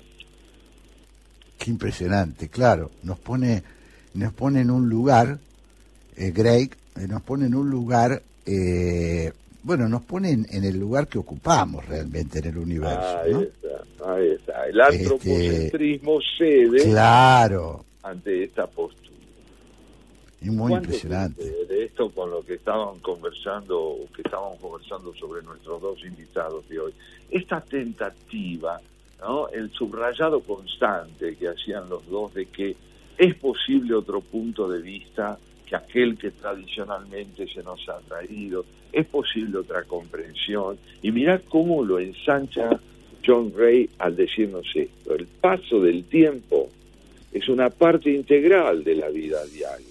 Qué 1.57 1.71
impresionante, 1.71 2.49
claro. 2.49 2.91
Nos 3.03 3.19
pone, 3.19 3.63
nos 4.13 4.33
pone 4.33 4.61
en 4.61 4.71
un 4.71 4.89
lugar, 4.89 5.39
eh, 6.15 6.31
Greg, 6.31 6.75
eh, 6.95 7.07
nos 7.07 7.21
pone 7.21 7.47
en 7.47 7.55
un 7.55 7.69
lugar, 7.69 8.21
eh, 8.45 9.31
bueno, 9.63 9.89
nos 9.89 10.03
pone 10.03 10.31
en, 10.31 10.45
en, 10.49 10.63
el 10.63 10.79
lugar 10.79 11.07
que 11.07 11.17
ocupamos 11.17 11.85
realmente 11.85 12.39
en 12.39 12.45
el 12.45 12.57
universo. 12.57 13.19
Ahí 13.19 13.33
¿no? 13.33 13.41
está, 13.41 14.13
ahí 14.13 14.27
está. 14.29 14.67
El 14.67 14.81
antropocentrismo 14.81 16.19
cede 16.37 16.83
claro. 16.83 17.85
ante 18.03 18.43
esta 18.43 18.67
postura. 18.67 19.06
Y 20.41 20.49
muy 20.49 20.73
impresionante. 20.73 21.43
De, 21.43 21.65
de, 21.65 21.85
esto 21.85 22.09
con 22.09 22.29
lo 22.29 22.43
que 22.43 22.55
estaban 22.55 22.99
conversando, 22.99 23.97
que 24.15 24.21
estábamos 24.21 24.59
conversando 24.59 25.13
sobre 25.15 25.41
nuestros 25.43 25.81
dos 25.81 26.03
invitados 26.05 26.67
de 26.69 26.79
hoy. 26.79 26.93
Esta 27.29 27.59
tentativa, 27.59 28.79
¿no? 29.19 29.49
el 29.49 29.71
subrayado 29.71 30.41
constante 30.41 31.35
que 31.35 31.47
hacían 31.47 31.89
los 31.89 32.07
dos 32.07 32.33
de 32.33 32.45
que 32.45 32.75
es 33.17 33.35
posible 33.35 33.95
otro 33.95 34.21
punto 34.21 34.69
de 34.69 34.79
vista 34.79 35.39
que 35.67 35.75
aquel 35.75 36.17
que 36.17 36.31
tradicionalmente 36.31 37.47
se 37.47 37.61
nos 37.61 37.87
ha 37.89 37.99
traído, 37.99 38.63
es 38.91 39.05
posible 39.05 39.57
otra 39.57 39.83
comprensión. 39.83 40.77
Y 41.01 41.11
mirad 41.11 41.41
cómo 41.49 41.83
lo 41.83 41.99
ensancha 41.99 42.79
John 43.25 43.51
Gray 43.53 43.89
al 43.99 44.15
decirnos 44.15 44.65
esto. 44.73 45.13
El 45.13 45.27
paso 45.27 45.81
del 45.81 46.05
tiempo 46.05 46.69
es 47.33 47.49
una 47.49 47.69
parte 47.69 48.11
integral 48.11 48.83
de 48.83 48.95
la 48.95 49.09
vida 49.09 49.43
diaria. 49.45 49.86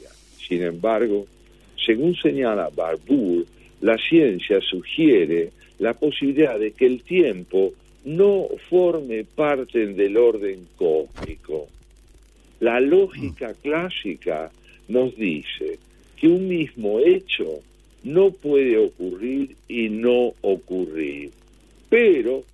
Sin 0.46 0.62
embargo, 0.62 1.26
según 1.84 2.14
señala 2.16 2.70
Barbour, 2.74 3.44
la 3.80 3.98
ciencia 3.98 4.60
sugiere 4.60 5.50
la 5.78 5.94
posibilidad 5.94 6.58
de 6.58 6.72
que 6.72 6.86
el 6.86 7.02
tiempo 7.02 7.72
no 8.04 8.46
forme 8.70 9.24
parte 9.24 9.86
del 9.86 10.16
orden 10.16 10.66
cósmico. 10.76 11.68
La 12.60 12.80
lógica 12.80 13.52
clásica 13.54 14.50
nos 14.88 15.14
dice 15.16 15.78
que 16.16 16.28
un 16.28 16.48
mismo 16.48 17.00
hecho 17.00 17.60
no 18.04 18.30
puede 18.30 18.78
ocurrir 18.78 19.56
y 19.68 19.88
no 19.88 20.32
ocurrir. 20.40 21.32
Pero, 21.90 22.44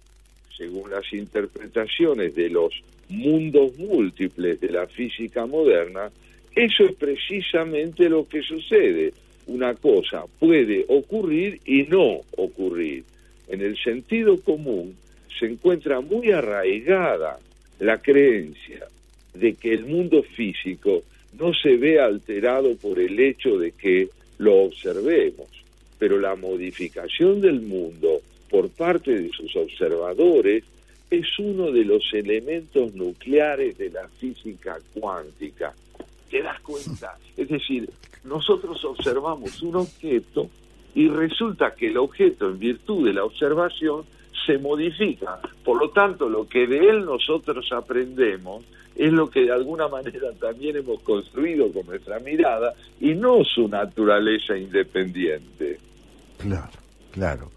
según 0.56 0.90
las 0.90 1.12
interpretaciones 1.12 2.35
de 2.35 2.48
los 2.48 2.73
mundos 3.09 3.77
múltiples 3.78 4.59
de 4.60 4.70
la 4.70 4.86
física 4.86 5.47
moderna, 5.47 6.10
eso 6.54 6.84
es 6.84 6.94
precisamente 6.94 8.08
lo 8.08 8.28
que 8.28 8.42
sucede. 8.42 9.12
Una 9.46 9.74
cosa 9.74 10.24
puede 10.38 10.84
ocurrir 10.88 11.60
y 11.64 11.82
no 11.84 12.20
ocurrir. 12.36 13.04
En 13.48 13.60
el 13.60 13.76
sentido 13.76 14.40
común 14.40 14.96
se 15.38 15.46
encuentra 15.46 16.00
muy 16.00 16.30
arraigada 16.30 17.38
la 17.80 17.98
creencia 17.98 18.86
de 19.34 19.54
que 19.54 19.72
el 19.72 19.86
mundo 19.86 20.22
físico 20.22 21.02
no 21.38 21.52
se 21.54 21.76
ve 21.76 21.98
alterado 21.98 22.76
por 22.76 22.98
el 22.98 23.18
hecho 23.18 23.58
de 23.58 23.72
que 23.72 24.08
lo 24.38 24.62
observemos, 24.64 25.48
pero 25.98 26.18
la 26.18 26.34
modificación 26.36 27.40
del 27.40 27.60
mundo 27.60 28.20
por 28.50 28.68
parte 28.70 29.18
de 29.22 29.30
sus 29.30 29.56
observadores 29.56 30.64
es 31.10 31.26
uno 31.38 31.70
de 31.72 31.84
los 31.84 32.02
elementos 32.12 32.94
nucleares 32.94 33.76
de 33.78 33.90
la 33.90 34.08
física 34.08 34.78
cuántica. 34.94 35.74
¿Te 36.32 36.42
das 36.42 36.59
cuenta? 36.60 37.18
Es 37.36 37.46
decir, 37.46 37.90
nosotros 38.24 38.82
observamos 38.86 39.62
un 39.62 39.76
objeto 39.76 40.48
y 40.94 41.06
resulta 41.09 41.74
que 41.74 41.88
el 41.88 41.98
objeto, 41.98 42.48
en 42.48 42.59
virtud 42.59 43.06
de 43.06 43.12
la 43.12 43.22
observación, 43.22 44.06
se 44.46 44.56
modifica. 44.56 45.38
Por 45.62 45.78
lo 45.78 45.90
tanto, 45.90 46.30
lo 46.30 46.48
que 46.48 46.66
de 46.66 46.88
él 46.88 47.04
nosotros 47.04 47.70
aprendemos 47.70 48.64
es 48.96 49.12
lo 49.12 49.28
que 49.28 49.42
de 49.42 49.52
alguna 49.52 49.88
manera 49.88 50.32
también 50.40 50.76
hemos 50.76 51.02
construido 51.02 51.70
con 51.70 51.84
nuestra 51.84 52.18
mirada 52.20 52.72
y 52.98 53.12
no 53.14 53.44
su 53.44 53.68
naturaleza 53.68 54.56
independiente. 54.56 55.78
Claro, 56.38 56.78
claro. 57.10 57.50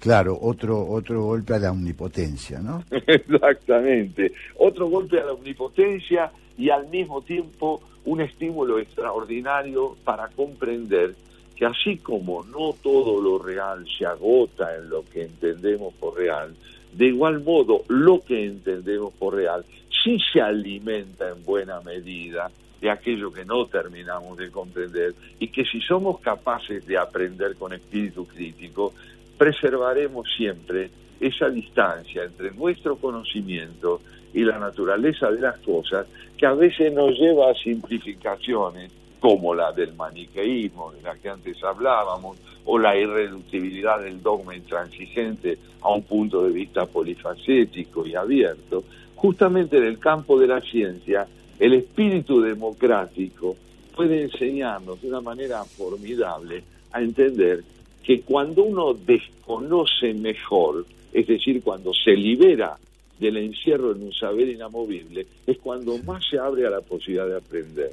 Claro, 0.00 0.38
otro 0.40 0.86
otro 0.88 1.22
golpe 1.22 1.54
a 1.54 1.58
la 1.58 1.70
omnipotencia, 1.70 2.60
¿no? 2.60 2.84
Exactamente. 2.90 4.32
Otro 4.56 4.88
golpe 4.88 5.20
a 5.20 5.24
la 5.24 5.32
omnipotencia 5.32 6.32
y 6.58 6.70
al 6.70 6.88
mismo 6.88 7.22
tiempo 7.22 7.80
un 8.04 8.20
estímulo 8.20 8.78
extraordinario 8.78 9.96
para 10.04 10.28
comprender 10.28 11.14
que 11.56 11.64
así 11.64 11.98
como 11.98 12.44
no 12.44 12.74
todo 12.82 13.20
lo 13.20 13.38
real 13.38 13.86
se 13.96 14.04
agota 14.04 14.76
en 14.76 14.90
lo 14.90 15.04
que 15.04 15.22
entendemos 15.22 15.94
por 15.94 16.16
real, 16.16 16.54
de 16.92 17.06
igual 17.06 17.42
modo 17.42 17.82
lo 17.88 18.20
que 18.22 18.44
entendemos 18.44 19.12
por 19.14 19.34
real 19.34 19.64
sí 20.04 20.18
se 20.32 20.40
alimenta 20.40 21.28
en 21.28 21.44
buena 21.44 21.80
medida 21.80 22.50
de 22.80 22.90
aquello 22.90 23.32
que 23.32 23.44
no 23.44 23.66
terminamos 23.66 24.38
de 24.38 24.50
comprender 24.50 25.14
y 25.38 25.48
que 25.48 25.64
si 25.64 25.80
somos 25.80 26.20
capaces 26.20 26.86
de 26.86 26.96
aprender 26.96 27.56
con 27.56 27.72
espíritu 27.72 28.26
crítico, 28.26 28.94
preservaremos 29.36 30.28
siempre 30.36 30.90
esa 31.20 31.48
distancia 31.48 32.24
entre 32.24 32.52
nuestro 32.52 32.96
conocimiento 32.96 34.00
y 34.32 34.44
la 34.44 34.58
naturaleza 34.58 35.30
de 35.30 35.40
las 35.40 35.58
cosas 35.58 36.06
que 36.36 36.46
a 36.46 36.54
veces 36.54 36.92
nos 36.92 37.18
lleva 37.18 37.50
a 37.50 37.54
simplificaciones 37.54 38.92
como 39.20 39.54
la 39.54 39.72
del 39.72 39.94
maniqueísmo, 39.94 40.92
de 40.92 41.02
la 41.02 41.16
que 41.16 41.28
antes 41.28 41.62
hablábamos, 41.64 42.38
o 42.64 42.78
la 42.78 42.96
irreductibilidad 42.96 44.00
del 44.00 44.22
dogma 44.22 44.54
intransigente 44.54 45.58
a 45.80 45.90
un 45.90 46.02
punto 46.02 46.44
de 46.44 46.52
vista 46.52 46.86
polifacético 46.86 48.06
y 48.06 48.14
abierto, 48.14 48.84
justamente 49.16 49.78
en 49.78 49.84
el 49.84 49.98
campo 49.98 50.38
de 50.38 50.46
la 50.46 50.60
ciencia, 50.60 51.26
el 51.58 51.74
espíritu 51.74 52.40
democrático 52.40 53.56
puede 53.96 54.22
enseñarnos 54.22 55.00
de 55.02 55.08
una 55.08 55.20
manera 55.20 55.64
formidable 55.64 56.62
a 56.92 57.00
entender 57.00 57.64
que 58.04 58.20
cuando 58.20 58.62
uno 58.62 58.94
desconoce 58.94 60.14
mejor, 60.14 60.86
es 61.12 61.26
decir, 61.26 61.62
cuando 61.62 61.92
se 61.92 62.12
libera 62.12 62.76
del 63.18 63.36
encierro 63.38 63.92
en 63.92 64.02
un 64.02 64.12
saber 64.12 64.48
inamovible, 64.48 65.26
es 65.46 65.58
cuando 65.58 65.98
más 65.98 66.24
se 66.30 66.38
abre 66.38 66.66
a 66.66 66.70
la 66.70 66.80
posibilidad 66.80 67.26
de 67.26 67.36
aprender. 67.36 67.92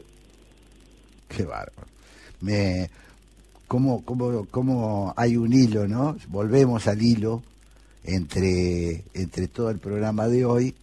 Qué 1.28 1.44
bárbaro. 1.44 1.88
Me, 2.42 2.90
cómo, 3.68 4.04
cómo, 4.06 4.46
cómo 4.52 5.14
hay 5.18 5.38
un 5.38 5.52
hilo, 5.54 5.88
¿no? 5.88 6.16
Volvemos 6.28 6.88
al 6.88 7.02
hilo 7.02 7.42
entre, 8.04 9.04
entre 9.14 9.48
todo 9.48 9.70
el 9.72 9.80
programa 9.80 10.28
de 10.28 10.46
hoy 10.46 10.76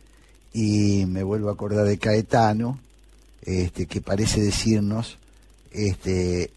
y 0.53 1.05
me 1.07 1.23
vuelvo 1.23 1.49
a 1.49 1.53
acordar 1.53 1.87
de 1.87 1.99
Caetano, 1.99 2.79
este, 3.43 3.87
que 3.87 4.01
parece 4.01 4.41
decirnos, 4.41 5.19
este, 5.71 6.51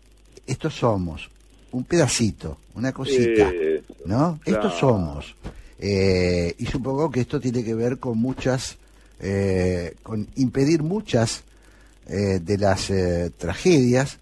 estos 0.48 0.74
somos, 0.76 1.30
un 1.72 1.84
pedacito, 1.84 2.58
una 2.74 2.92
cosita, 2.92 3.50
Eh, 3.54 3.84
¿no? 4.06 4.40
claro. 4.44 4.60
Estos 4.68 4.80
somos. 4.80 5.36
Eh, 5.88 6.56
y 6.58 6.66
supongo 6.66 7.12
que 7.12 7.20
esto 7.20 7.40
tiene 7.40 7.64
que 7.64 7.76
ver 7.76 8.00
con 8.00 8.18
muchas, 8.18 8.80
eh, 9.20 9.94
con 10.02 10.28
impedir 10.36 10.82
muchas 10.82 11.44
eh, 12.08 12.40
de 12.42 12.58
las 12.58 12.90
eh, 12.90 13.30
tragedias 13.38 14.18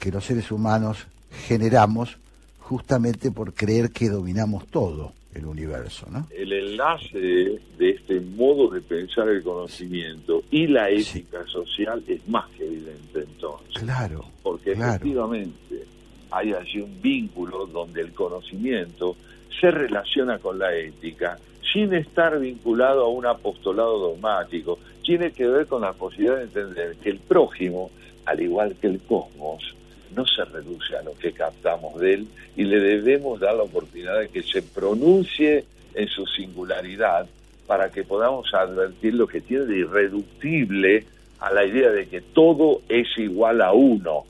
que 0.00 0.10
los 0.10 0.24
seres 0.24 0.50
humanos 0.50 1.06
generamos 1.46 2.16
justamente 2.58 3.30
por 3.30 3.54
creer 3.54 3.92
que 3.92 4.08
dominamos 4.08 4.66
todo 4.66 5.12
el 5.32 5.46
universo, 5.46 6.08
¿no? 6.10 6.26
El 6.30 6.52
enlace 6.52 7.20
de 7.20 7.90
este 7.90 8.20
modo 8.20 8.68
de 8.68 8.80
pensar 8.80 9.28
el 9.28 9.44
conocimiento 9.44 10.42
y 10.50 10.66
la 10.66 10.90
ética 10.90 11.46
social 11.46 12.02
es 12.08 12.26
más 12.26 12.48
que 12.50 12.66
evidente 12.66 13.20
entonces. 13.20 13.80
Claro. 13.80 14.24
porque 14.42 14.72
claro. 14.72 14.94
efectivamente 14.94 15.84
hay 16.32 16.52
allí 16.52 16.80
un 16.80 17.00
vínculo 17.00 17.66
donde 17.66 18.00
el 18.00 18.12
conocimiento 18.12 19.16
se 19.60 19.70
relaciona 19.70 20.38
con 20.38 20.58
la 20.58 20.74
ética 20.74 21.38
sin 21.72 21.92
estar 21.94 22.38
vinculado 22.38 23.04
a 23.04 23.08
un 23.08 23.26
apostolado 23.26 23.98
dogmático. 23.98 24.78
Tiene 25.02 25.32
que 25.32 25.46
ver 25.46 25.66
con 25.66 25.82
la 25.82 25.92
posibilidad 25.92 26.36
de 26.36 26.44
entender 26.44 26.96
que 26.96 27.10
el 27.10 27.18
prójimo, 27.18 27.90
al 28.24 28.40
igual 28.40 28.76
que 28.80 28.86
el 28.86 29.00
cosmos, 29.00 29.74
no 30.14 30.24
se 30.26 30.44
reduce 30.44 30.96
a 30.96 31.02
lo 31.02 31.14
que 31.18 31.32
captamos 31.32 32.00
de 32.00 32.14
él 32.14 32.28
y 32.56 32.64
le 32.64 32.80
debemos 32.80 33.40
dar 33.40 33.54
la 33.54 33.64
oportunidad 33.64 34.20
de 34.20 34.28
que 34.28 34.42
se 34.42 34.62
pronuncie 34.62 35.64
en 35.94 36.08
su 36.08 36.26
singularidad 36.26 37.26
para 37.66 37.90
que 37.90 38.04
podamos 38.04 38.52
advertir 38.54 39.14
lo 39.14 39.26
que 39.26 39.40
tiene 39.40 39.64
de 39.64 39.78
irreductible 39.78 41.04
a 41.40 41.52
la 41.52 41.64
idea 41.64 41.90
de 41.90 42.06
que 42.06 42.20
todo 42.20 42.82
es 42.88 43.06
igual 43.18 43.60
a 43.60 43.72
uno. 43.72 44.24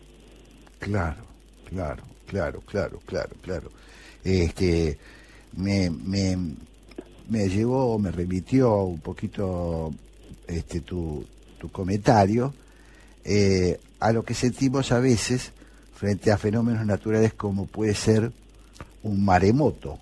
Claro, 0.81 1.23
claro, 1.69 2.03
claro, 2.27 2.61
claro, 2.67 3.01
claro, 3.07 3.31
claro. 3.43 3.71
Este, 4.27 4.99
me, 5.57 5.89
me, 5.89 6.37
me 7.31 7.49
llevó, 7.49 7.97
me 7.99 8.11
remitió 8.11 8.83
un 8.83 8.99
poquito 8.99 9.95
este, 10.49 10.81
tu, 10.81 11.25
tu 11.59 11.71
comentario 11.71 12.53
eh, 13.25 13.79
a 14.01 14.13
lo 14.13 14.25
que 14.25 14.35
sentimos 14.35 14.91
a 14.91 14.99
veces 14.99 15.53
frente 15.95 16.33
a 16.33 16.39
fenómenos 16.39 16.85
naturales 16.85 17.35
como 17.35 17.67
puede 17.67 17.95
ser 17.95 18.33
un 19.05 19.25
maremoto. 19.25 19.99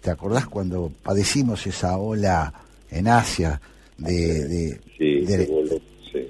¿Te 0.00 0.10
acordás 0.10 0.46
cuando 0.46 0.90
padecimos 1.02 1.66
esa 1.66 1.98
ola 1.98 2.52
en 2.90 3.08
Asia 3.08 3.60
de, 3.98 4.48
de, 4.48 4.80
Sí, 4.96 5.20
de- 5.20 5.82
sí. 6.10 6.28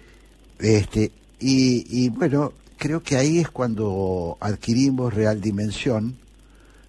este, 0.59 1.13
y, 1.39 2.05
y 2.05 2.09
bueno, 2.09 2.53
creo 2.77 3.03
que 3.05 3.17
ahí 3.17 3.39
es 3.39 3.51
cuando 3.51 4.37
adquirimos 4.41 5.15
real 5.15 5.41
dimensión 5.41 6.17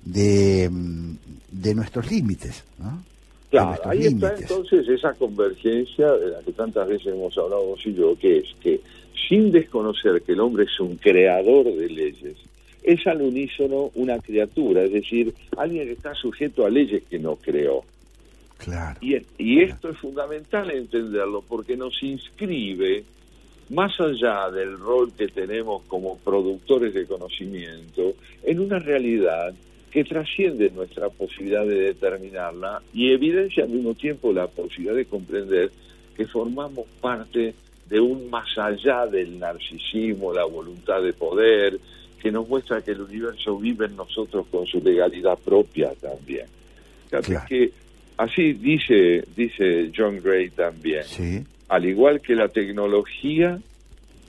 de, 0.05 0.69
mm, 0.71 1.17
de 1.51 1.75
nuestros 1.75 2.09
límites, 2.09 2.63
Claro, 3.49 3.81
ahí 3.85 4.05
está 4.05 4.35
entonces 4.35 4.87
esa 4.89 5.13
convergencia 5.13 6.11
de 6.11 6.31
la 6.31 6.39
que 6.41 6.51
tantas 6.51 6.87
veces 6.87 7.07
hemos 7.07 7.37
hablado 7.37 7.67
vos 7.67 7.85
y 7.85 7.93
yo, 7.93 8.17
que 8.17 8.39
es 8.39 8.47
que 8.59 8.81
sin 9.29 9.51
desconocer 9.51 10.21
que 10.23 10.33
el 10.33 10.41
hombre 10.41 10.65
es 10.65 10.79
un 10.79 10.97
creador 10.97 11.65
de 11.65 11.89
leyes, 11.89 12.35
es 12.83 13.07
al 13.07 13.21
unísono 13.21 13.91
una 13.95 14.19
criatura, 14.19 14.83
es 14.83 14.91
decir, 14.91 15.33
alguien 15.57 15.85
que 15.85 15.93
está 15.93 16.13
sujeto 16.15 16.65
a 16.65 16.69
leyes 16.69 17.03
que 17.09 17.17
no 17.17 17.35
creó. 17.37 17.83
Claro. 18.57 18.99
Y, 19.01 19.15
y 19.37 19.61
esto 19.61 19.89
es 19.89 19.97
fundamental 19.97 20.69
entenderlo 20.71 21.41
porque 21.47 21.77
nos 21.77 22.01
inscribe 22.03 23.03
más 23.69 23.99
allá 23.99 24.49
del 24.51 24.77
rol 24.77 25.11
que 25.13 25.27
tenemos 25.27 25.83
como 25.87 26.17
productores 26.17 26.93
de 26.93 27.05
conocimiento 27.05 28.13
en 28.43 28.59
una 28.59 28.79
realidad 28.79 29.53
que 29.95 30.03
trasciende 30.03 30.69
nuestra 30.71 31.07
posibilidad 31.07 31.65
de 31.65 31.93
determinarla 31.93 32.81
y 32.93 33.13
evidencia 33.13 33.63
al 33.63 33.69
mismo 33.69 33.93
tiempo 33.93 34.33
la 34.33 34.45
posibilidad 34.45 34.93
de 34.93 35.05
comprender 35.05 35.71
que 36.17 36.25
formamos 36.25 36.85
parte 36.99 37.53
de 37.87 37.99
un 38.01 38.29
más 38.29 38.57
allá 38.57 39.07
del 39.07 39.39
narcisismo, 39.39 40.33
la 40.33 40.43
voluntad 40.43 41.01
de 41.01 41.13
poder, 41.13 41.79
que 42.21 42.29
nos 42.29 42.45
muestra 42.49 42.81
que 42.81 42.91
el 42.91 43.03
universo 43.03 43.57
vive 43.57 43.85
en 43.85 43.95
nosotros 43.95 44.45
con 44.51 44.67
su 44.67 44.81
legalidad 44.81 45.37
propia 45.37 45.93
también. 46.01 46.47
Fíjate 47.09 47.37
que 47.47 47.71
así 48.17 48.51
dice, 48.51 49.23
dice 49.33 49.93
John 49.95 50.19
Gray 50.21 50.49
también. 50.49 51.05
Al 51.69 51.85
igual 51.85 52.19
que 52.19 52.35
la 52.35 52.49
tecnología, 52.49 53.57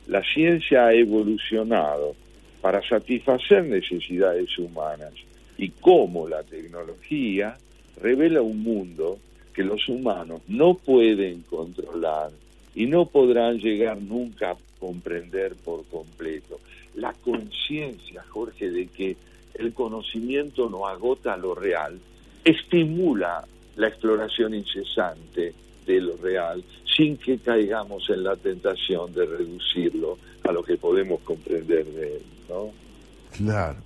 la 0.07 0.23
ciencia 0.33 0.87
ha 0.87 0.93
evolucionado 0.93 2.15
para 2.61 2.81
satisfacer 2.89 3.65
necesidades 3.65 4.57
humanas 4.61 5.13
y 5.59 5.71
cómo 5.71 6.29
la 6.29 6.43
tecnología 6.43 7.57
revela 8.01 8.43
un 8.43 8.63
mundo 8.63 9.19
que 9.55 9.65
los 9.65 9.89
humanos 9.89 10.43
no 10.49 10.75
pueden 10.75 11.43
controlar 11.43 12.31
y 12.75 12.87
no 12.87 13.07
podrán 13.07 13.59
llegar 13.59 14.01
nunca 14.03 14.51
a 14.51 14.57
comprender 14.79 15.55
por 15.57 15.85
completo. 15.87 16.61
La 16.95 17.13
conciencia, 17.13 18.23
Jorge, 18.29 18.71
de 18.71 18.87
que 18.89 19.17
el 19.55 19.73
conocimiento 19.73 20.69
no 20.69 20.87
agota 20.87 21.37
lo 21.37 21.55
real, 21.55 21.99
estimula 22.45 23.47
la 23.77 23.89
exploración 23.89 24.55
incesante 24.55 25.55
de 25.87 26.01
lo 26.01 26.17
real 26.17 26.63
sin 26.97 27.17
que 27.17 27.39
caigamos 27.39 28.09
en 28.11 28.25
la 28.25 28.37
tentación 28.37 29.13
de 29.13 29.27
reducirlo 29.27 30.19
a 30.45 30.53
lo 30.53 30.63
que 30.63 30.77
podemos 30.77 31.21
comprender 31.21 31.85
de 31.87 32.17
él, 32.17 32.23
¿no? 32.49 32.71
Claro, 33.33 33.77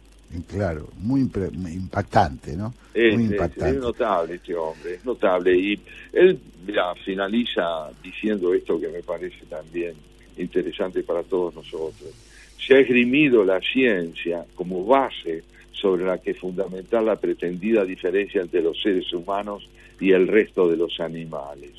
claro, 0.48 0.88
muy 0.98 1.20
impactante, 1.20 2.56
¿no? 2.56 2.72
Es, 2.94 3.14
muy 3.14 3.24
es- 3.24 3.30
impactante. 3.32 3.76
es 3.76 3.82
notable 3.82 4.34
este 4.34 4.54
hombre, 4.54 4.94
es 4.94 5.04
notable. 5.04 5.56
Y 5.58 5.80
él 6.12 6.38
mira, 6.66 6.94
finaliza 7.04 7.90
diciendo 8.02 8.54
esto 8.54 8.80
que 8.80 8.88
me 8.88 9.02
parece 9.02 9.44
también 9.48 9.94
interesante 10.36 11.02
para 11.02 11.22
todos 11.22 11.54
nosotros. 11.54 12.10
Se 12.58 12.74
ha 12.74 12.78
esgrimido 12.80 13.44
la 13.44 13.60
ciencia 13.60 14.44
como 14.54 14.84
base 14.84 15.42
sobre 15.72 16.04
la 16.04 16.18
que 16.18 16.34
fundamentar 16.34 17.02
la 17.02 17.16
pretendida 17.16 17.84
diferencia 17.84 18.42
entre 18.42 18.62
los 18.62 18.80
seres 18.80 19.12
humanos 19.12 19.68
y 19.98 20.12
el 20.12 20.28
resto 20.28 20.68
de 20.68 20.76
los 20.76 21.00
animales. 21.00 21.70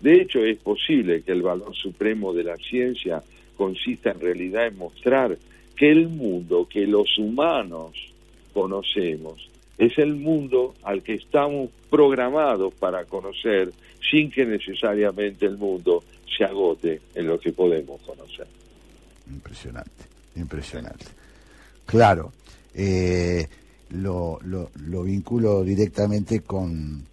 De 0.00 0.22
hecho, 0.22 0.42
es 0.44 0.56
posible 0.58 1.22
que 1.22 1.32
el 1.32 1.42
valor 1.42 1.74
supremo 1.76 2.32
de 2.32 2.44
la 2.44 2.56
ciencia 2.56 3.22
consista 3.56 4.12
en 4.12 4.20
realidad 4.20 4.66
en 4.66 4.78
mostrar 4.78 5.36
que 5.76 5.90
el 5.90 6.08
mundo 6.08 6.66
que 6.68 6.86
los 6.86 7.18
humanos 7.18 7.92
conocemos 8.52 9.48
es 9.78 9.96
el 9.98 10.14
mundo 10.14 10.74
al 10.82 11.02
que 11.02 11.14
estamos 11.14 11.70
programados 11.88 12.74
para 12.74 13.04
conocer 13.06 13.72
sin 14.10 14.30
que 14.30 14.44
necesariamente 14.44 15.46
el 15.46 15.56
mundo 15.56 16.02
se 16.36 16.44
agote 16.44 17.00
en 17.14 17.26
lo 17.26 17.38
que 17.40 17.52
podemos 17.52 18.00
conocer. 18.02 18.46
Impresionante, 19.30 20.04
impresionante. 20.36 21.06
Claro, 21.86 22.32
eh, 22.74 23.46
lo, 23.90 24.38
lo, 24.42 24.70
lo 24.86 25.02
vinculo 25.04 25.62
directamente 25.64 26.40
con, 26.40 27.04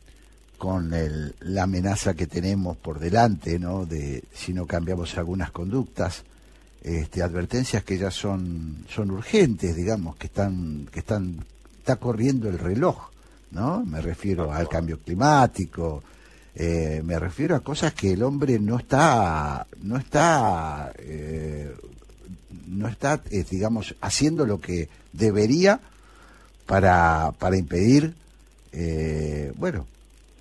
con 0.57 0.93
el- 0.93 1.33
la 1.41 1.63
amenaza 1.63 2.13
que 2.15 2.27
tenemos 2.27 2.77
por 2.77 2.99
delante, 2.99 3.59
¿no? 3.59 3.85
De 3.85 4.23
si 4.33 4.53
no 4.53 4.65
cambiamos 4.67 5.17
algunas 5.17 5.51
conductas, 5.51 6.23
este, 6.81 7.21
advertencias 7.21 7.83
que 7.83 7.97
ya 7.97 8.11
son, 8.11 8.85
son 8.89 9.11
urgentes, 9.11 9.75
digamos, 9.75 10.15
que 10.15 10.27
están, 10.27 10.87
que 10.91 10.99
están, 10.99 11.45
está 11.79 11.97
corriendo 11.97 12.49
el 12.49 12.59
reloj, 12.59 13.09
¿no? 13.51 13.83
Me 13.85 14.01
refiero 14.01 14.51
al 14.51 14.67
cambio 14.69 14.99
climático, 14.99 16.03
eh, 16.55 17.01
me 17.03 17.19
refiero 17.19 17.55
a 17.55 17.59
cosas 17.59 17.93
que 17.93 18.13
el 18.13 18.23
hombre 18.23 18.59
no 18.59 18.77
está, 18.79 19.67
no 19.83 19.97
está, 19.97 20.91
eh, 20.97 21.75
no 22.67 22.87
está, 22.87 23.21
eh, 23.29 23.45
digamos, 23.49 23.95
haciendo 24.01 24.45
lo 24.45 24.59
que 24.59 24.89
debería 25.13 25.79
para, 26.65 27.31
para 27.37 27.57
impedir, 27.57 28.13
eh, 28.71 29.51
bueno, 29.55 29.85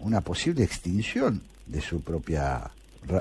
una 0.00 0.20
posible 0.20 0.64
extinción 0.64 1.42
de 1.66 1.80
su 1.80 2.00
propia, 2.00 2.70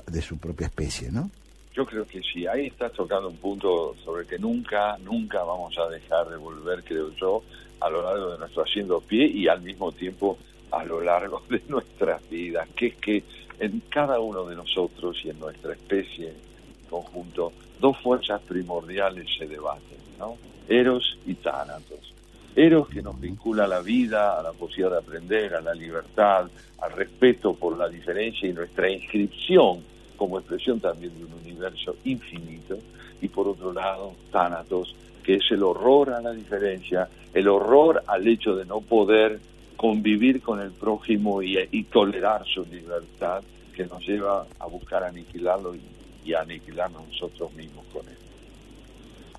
de 0.07 0.21
su 0.21 0.37
propia 0.37 0.67
especie, 0.67 1.11
¿no? 1.11 1.29
Yo 1.75 1.85
creo 1.85 2.07
que 2.07 2.21
sí, 2.21 2.47
ahí 2.47 2.67
estás 2.67 2.93
tocando 2.93 3.27
un 3.27 3.35
punto 3.35 3.95
sobre 4.05 4.25
que 4.25 4.39
nunca, 4.39 4.97
nunca 4.99 5.43
vamos 5.43 5.77
a 5.77 5.89
dejar 5.89 6.29
de 6.29 6.37
volver, 6.37 6.81
creo 6.85 7.13
yo, 7.15 7.43
a 7.81 7.89
lo 7.89 8.01
largo 8.01 8.31
de 8.31 8.37
nuestro 8.37 8.63
haciendo 8.63 9.01
pie 9.01 9.27
y 9.27 9.49
al 9.49 9.61
mismo 9.61 9.91
tiempo 9.91 10.37
a 10.71 10.85
lo 10.85 11.01
largo 11.01 11.43
de 11.49 11.61
nuestras 11.67 12.27
vidas, 12.29 12.69
que 12.77 12.87
es 12.87 12.95
que 12.95 13.23
en 13.59 13.81
cada 13.89 14.21
uno 14.21 14.45
de 14.45 14.55
nosotros 14.55 15.19
y 15.25 15.31
en 15.31 15.39
nuestra 15.39 15.73
especie 15.73 16.29
en 16.29 16.89
conjunto, 16.89 17.51
dos 17.81 17.97
fuerzas 17.97 18.41
primordiales 18.43 19.27
se 19.37 19.45
debaten, 19.45 19.97
¿no? 20.17 20.37
Eros 20.69 21.17
y 21.25 21.33
Tánatos. 21.35 22.13
Eros 22.55 22.87
que 22.87 23.01
nos 23.01 23.19
vincula 23.19 23.65
a 23.65 23.67
la 23.67 23.81
vida, 23.81 24.39
a 24.39 24.43
la 24.43 24.53
posibilidad 24.53 24.91
de 24.91 24.97
aprender, 24.99 25.55
a 25.55 25.61
la 25.61 25.73
libertad, 25.73 26.49
al 26.79 26.91
respeto 26.93 27.53
por 27.53 27.77
la 27.77 27.89
diferencia 27.89 28.47
y 28.47 28.53
nuestra 28.53 28.89
inscripción 28.89 29.83
como 30.17 30.39
expresión 30.39 30.79
también 30.79 31.17
de 31.17 31.25
un 31.25 31.33
universo 31.33 31.95
infinito. 32.03 32.77
Y 33.21 33.27
por 33.27 33.47
otro 33.47 33.73
lado, 33.73 34.13
Tánatos, 34.31 34.95
que 35.23 35.35
es 35.35 35.43
el 35.51 35.63
horror 35.63 36.11
a 36.11 36.21
la 36.21 36.31
diferencia, 36.31 37.07
el 37.33 37.47
horror 37.47 38.03
al 38.07 38.27
hecho 38.27 38.55
de 38.55 38.65
no 38.65 38.81
poder 38.81 39.39
convivir 39.77 40.41
con 40.41 40.61
el 40.61 40.71
prójimo 40.71 41.41
y, 41.41 41.57
y 41.71 41.83
tolerar 41.85 42.45
su 42.45 42.65
libertad, 42.65 43.43
que 43.75 43.85
nos 43.85 44.05
lleva 44.07 44.45
a 44.59 44.65
buscar 44.67 45.03
aniquilarlo 45.03 45.75
y, 45.75 45.81
y 46.23 46.33
a 46.33 46.41
aniquilarnos 46.41 47.07
nosotros 47.09 47.53
mismos 47.53 47.85
con 47.91 48.07
él. 48.07 48.15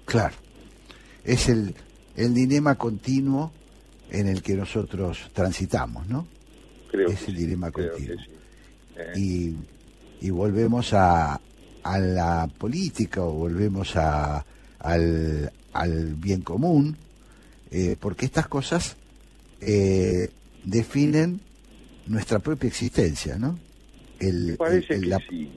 Claro. 0.04 0.34
Es 1.24 1.48
el, 1.48 1.74
el 2.16 2.34
dilema 2.34 2.74
continuo 2.76 3.50
en 4.10 4.28
el 4.28 4.42
que 4.42 4.54
nosotros 4.54 5.30
transitamos, 5.32 6.06
¿no? 6.06 6.26
Creo 6.90 7.08
es 7.08 7.24
que 7.24 7.30
el 7.32 7.36
dilema 7.36 7.70
continuo. 7.70 8.16
sí. 8.18 8.30
Eh, 8.96 9.12
Y, 9.16 9.54
y 10.20 10.30
volvemos 10.30 10.92
a, 10.92 11.40
a 11.82 11.98
la 11.98 12.48
política 12.58 13.22
o 13.22 13.32
volvemos 13.32 13.96
a, 13.96 14.44
al, 14.80 15.52
al 15.72 16.14
bien 16.14 16.42
común, 16.42 16.96
eh, 17.70 17.96
porque 18.00 18.26
estas 18.26 18.46
cosas 18.48 18.96
eh, 19.60 20.30
definen 20.64 21.40
nuestra 22.06 22.38
propia 22.38 22.68
existencia, 22.68 23.36
¿no? 23.38 23.58
El, 24.18 24.46
me 24.52 24.56
parece 24.56 24.94
el- 24.94 24.98
el- 24.98 25.04
que 25.04 25.08
la- 25.10 25.18
sí. 25.28 25.50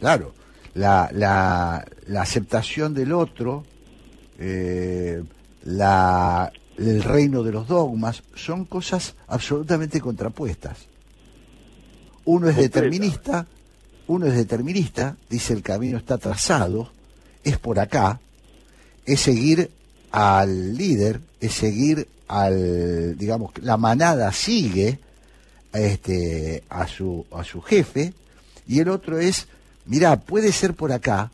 Claro, 0.00 0.34
la, 0.74 1.10
la, 1.12 1.86
la 2.06 2.22
aceptación 2.22 2.94
del 2.94 3.12
otro, 3.12 3.64
eh, 4.38 5.22
la, 5.64 6.50
el 6.78 7.02
reino 7.02 7.42
de 7.42 7.52
los 7.52 7.68
dogmas, 7.68 8.22
son 8.34 8.64
cosas 8.64 9.14
absolutamente 9.28 10.00
contrapuestas. 10.00 10.86
Uno 12.24 12.48
es 12.48 12.54
Completa. 12.54 12.80
determinista, 12.80 13.46
uno 14.06 14.26
es 14.26 14.34
determinista, 14.34 15.16
dice 15.28 15.52
el 15.52 15.62
camino 15.62 15.98
está 15.98 16.18
trazado, 16.18 16.90
es 17.44 17.58
por 17.58 17.78
acá, 17.78 18.20
es 19.06 19.20
seguir 19.20 19.70
al 20.10 20.76
líder, 20.76 21.20
es 21.40 21.54
seguir 21.54 22.06
al, 22.28 23.16
digamos, 23.16 23.52
la 23.62 23.76
manada 23.76 24.32
sigue 24.32 24.98
este, 25.72 26.62
a, 26.68 26.86
su, 26.86 27.26
a 27.32 27.44
su 27.44 27.60
jefe, 27.62 28.12
y 28.66 28.80
el 28.80 28.88
otro 28.88 29.18
es, 29.18 29.48
mira, 29.86 30.16
puede 30.20 30.52
ser 30.52 30.74
por 30.74 30.92
acá, 30.92 31.30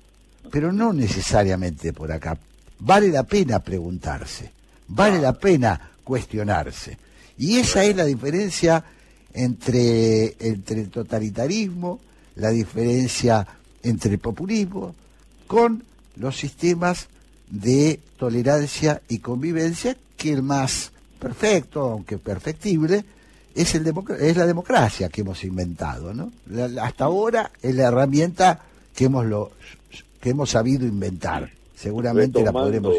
pero 0.51 0.73
no 0.73 0.93
necesariamente 0.93 1.93
por 1.93 2.13
acá. 2.13 2.39
Vale 2.79 3.09
la 3.09 3.25
pena 3.25 3.59
preguntarse, 3.59 4.53
vale 4.89 5.19
la 5.19 5.33
pena 5.33 5.93
cuestionarse. 6.05 6.99
Y 7.39 7.59
esa 7.59 7.85
es 7.85 7.97
la 7.97 8.05
diferencia 8.05 8.85
entre, 9.37 10.35
entre 10.41 10.81
el 10.81 10.91
totalitarismo, 10.91 12.01
la 12.37 12.51
diferencia 12.51 13.47
entre 13.83 14.13
el 14.15 14.19
populismo, 14.19 14.95
con 15.47 15.85
los 16.17 16.37
sistemas 16.37 17.09
de 17.49 18.01
tolerancia 18.19 19.01
y 19.09 19.19
convivencia, 19.19 19.97
que 20.17 20.33
el 20.33 20.43
más 20.43 20.91
perfecto, 21.21 21.81
aunque 21.83 22.19
perfectible, 22.19 23.05
es, 23.55 23.75
el 23.75 23.87
es 24.21 24.37
la 24.37 24.47
democracia 24.47 25.09
que 25.09 25.21
hemos 25.21 25.45
inventado. 25.45 26.13
¿no? 26.15 26.33
La- 26.51 26.69
la- 26.69 26.85
hasta 26.87 27.05
ahora 27.05 27.51
es 27.63 27.75
la 27.75 27.85
herramienta 27.89 28.61
que 28.95 29.05
hemos, 29.05 29.27
lo, 29.27 29.53
que 30.21 30.31
hemos 30.31 30.51
sabido 30.51 30.87
inventar. 30.87 31.51
Seguramente 31.77 32.39
la 32.43 32.53
podremos... 32.65 32.95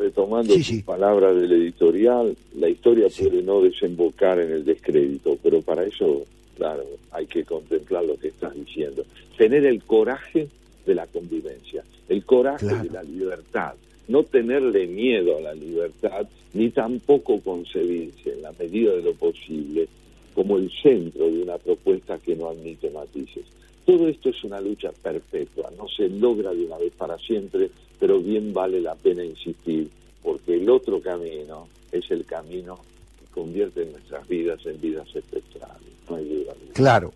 retomando 0.00 0.54
Sí, 0.54 0.62
sus 0.64 0.76
sí. 0.78 0.82
palabras 0.82 1.36
del 1.36 1.52
editorial, 1.52 2.34
la 2.56 2.68
historia 2.68 3.06
puede 3.08 3.42
no 3.42 3.60
desembocar 3.60 4.40
en 4.40 4.50
el 4.50 4.64
descrédito, 4.64 5.38
pero 5.42 5.60
para 5.62 5.84
eso, 5.84 6.24
claro, 6.56 6.84
hay 7.12 7.26
que 7.26 7.44
contemplar 7.44 8.04
lo 8.04 8.16
que 8.16 8.28
estás 8.28 8.54
diciendo. 8.54 9.04
Tener 9.36 9.64
el 9.66 9.82
coraje 9.82 10.48
de 10.86 10.94
la 10.94 11.06
convivencia, 11.06 11.84
el 12.08 12.24
coraje 12.24 12.66
Claro. 12.66 12.82
de 12.84 12.90
la 12.90 13.02
libertad, 13.02 13.74
no 14.08 14.22
tenerle 14.24 14.86
miedo 14.86 15.36
a 15.36 15.40
la 15.40 15.54
libertad, 15.54 16.26
ni 16.54 16.70
tampoco 16.70 17.40
concebirse 17.40 18.32
en 18.32 18.42
la 18.42 18.52
medida 18.58 18.92
de 18.96 19.02
lo 19.02 19.12
posible 19.14 19.86
como 20.34 20.56
el 20.56 20.70
centro 20.82 21.26
de 21.30 21.42
una 21.42 21.58
propuesta 21.58 22.18
que 22.18 22.34
no 22.34 22.48
admite 22.48 22.90
matices. 22.90 23.44
Todo 23.86 24.08
esto 24.08 24.28
es 24.28 24.44
una 24.44 24.60
lucha 24.60 24.90
perpetua, 25.02 25.70
no 25.76 25.88
se 25.88 26.08
logra 26.08 26.50
de 26.52 26.64
una 26.66 26.78
vez 26.78 26.92
para 26.96 27.18
siempre, 27.18 27.70
pero 27.98 28.20
bien 28.20 28.52
vale 28.52 28.80
la 28.80 28.94
pena 28.94 29.24
insistir, 29.24 29.88
porque 30.22 30.54
el 30.56 30.68
otro 30.70 31.00
camino 31.00 31.66
es 31.90 32.08
el 32.10 32.24
camino 32.24 32.78
que 33.18 33.26
convierte 33.34 33.84
nuestras 33.86 34.26
vidas 34.28 34.60
en 34.66 34.80
vidas 34.80 35.08
espectrales, 35.14 35.82
no 36.08 36.16
hay 36.16 36.28
duda. 36.28 36.52
Claro, 36.72 37.12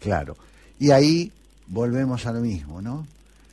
claro. 0.00 0.36
Y 0.80 0.90
ahí 0.90 1.30
volvemos 1.68 2.26
a 2.26 2.32
lo 2.32 2.40
mismo, 2.40 2.82
¿no? 2.82 3.06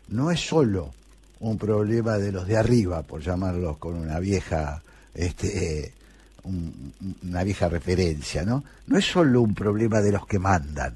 No 0.09 0.31
es 0.31 0.39
solo 0.39 0.91
un 1.39 1.57
problema 1.57 2.17
de 2.17 2.31
los 2.31 2.47
de 2.47 2.57
arriba, 2.57 3.03
por 3.03 3.21
llamarlos 3.21 3.77
con 3.77 3.95
una 3.95 4.19
vieja, 4.19 4.81
este, 5.13 5.91
un- 6.43 6.93
una 7.23 7.43
vieja 7.43 7.69
referencia, 7.69 8.43
¿no? 8.45 8.63
No 8.87 8.97
es 8.97 9.05
solo 9.05 9.41
un 9.41 9.53
problema 9.53 10.01
de 10.01 10.11
los 10.11 10.25
que 10.25 10.39
mandan, 10.39 10.95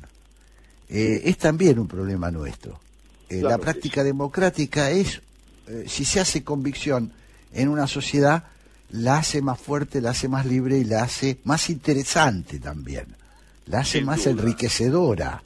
eh, 0.90 1.22
es 1.26 1.38
también 1.38 1.80
un 1.80 1.88
problema 1.88 2.32
nuestro. 2.32 2.80
Eh, 3.30 3.40
Claro 3.40 3.50
la 3.50 3.58
práctica 3.58 4.04
democrática 4.04 4.90
es, 4.92 5.22
eh, 5.68 5.84
si 5.88 6.06
se 6.06 6.20
hace 6.20 6.44
convicción 6.44 7.12
en 7.54 7.68
una 7.70 7.88
sociedad, 7.88 8.44
la 8.92 9.18
hace 9.18 9.42
más 9.42 9.60
fuerte, 9.60 10.00
la 10.02 10.12
hace 10.12 10.30
más 10.30 10.46
libre 10.46 10.78
y 10.78 10.86
la 10.86 11.04
hace 11.04 11.38
más 11.44 11.70
interesante 11.70 12.60
también. 12.60 13.06
La 13.66 13.80
hace 13.80 13.98
Sin 13.98 14.06
más 14.06 14.24
duda. 14.24 14.32
enriquecedora. 14.32 15.44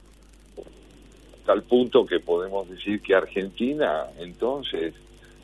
Tal 1.44 1.62
punto 1.64 2.06
que 2.06 2.20
podemos 2.20 2.68
decir 2.70 3.00
que 3.00 3.16
Argentina, 3.16 4.04
entonces, 4.20 4.94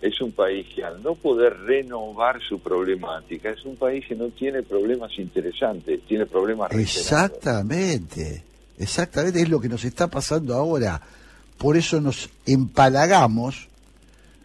es 0.01 0.21
un 0.21 0.31
país 0.31 0.65
que 0.73 0.85
al 0.85 1.03
no 1.03 1.17
poder 1.17 1.59
renovar 1.61 2.41
su 2.41 2.61
problemática, 2.61 3.51
es 3.51 3.65
un 3.65 3.75
país 3.75 4.07
que 4.07 4.15
no 4.15 4.29
tiene 4.29 4.63
problemas 4.63 5.19
interesantes, 5.19 6.01
tiene 6.03 6.25
problemas. 6.25 6.71
Exactamente, 6.73 8.45
exactamente, 8.79 9.41
es 9.43 9.49
lo 9.49 9.61
que 9.61 9.69
nos 9.69 9.85
está 9.85 10.07
pasando 10.09 10.55
ahora. 10.55 11.01
Por 11.59 11.77
eso 11.77 12.01
nos 12.01 12.31
empalagamos 12.47 13.69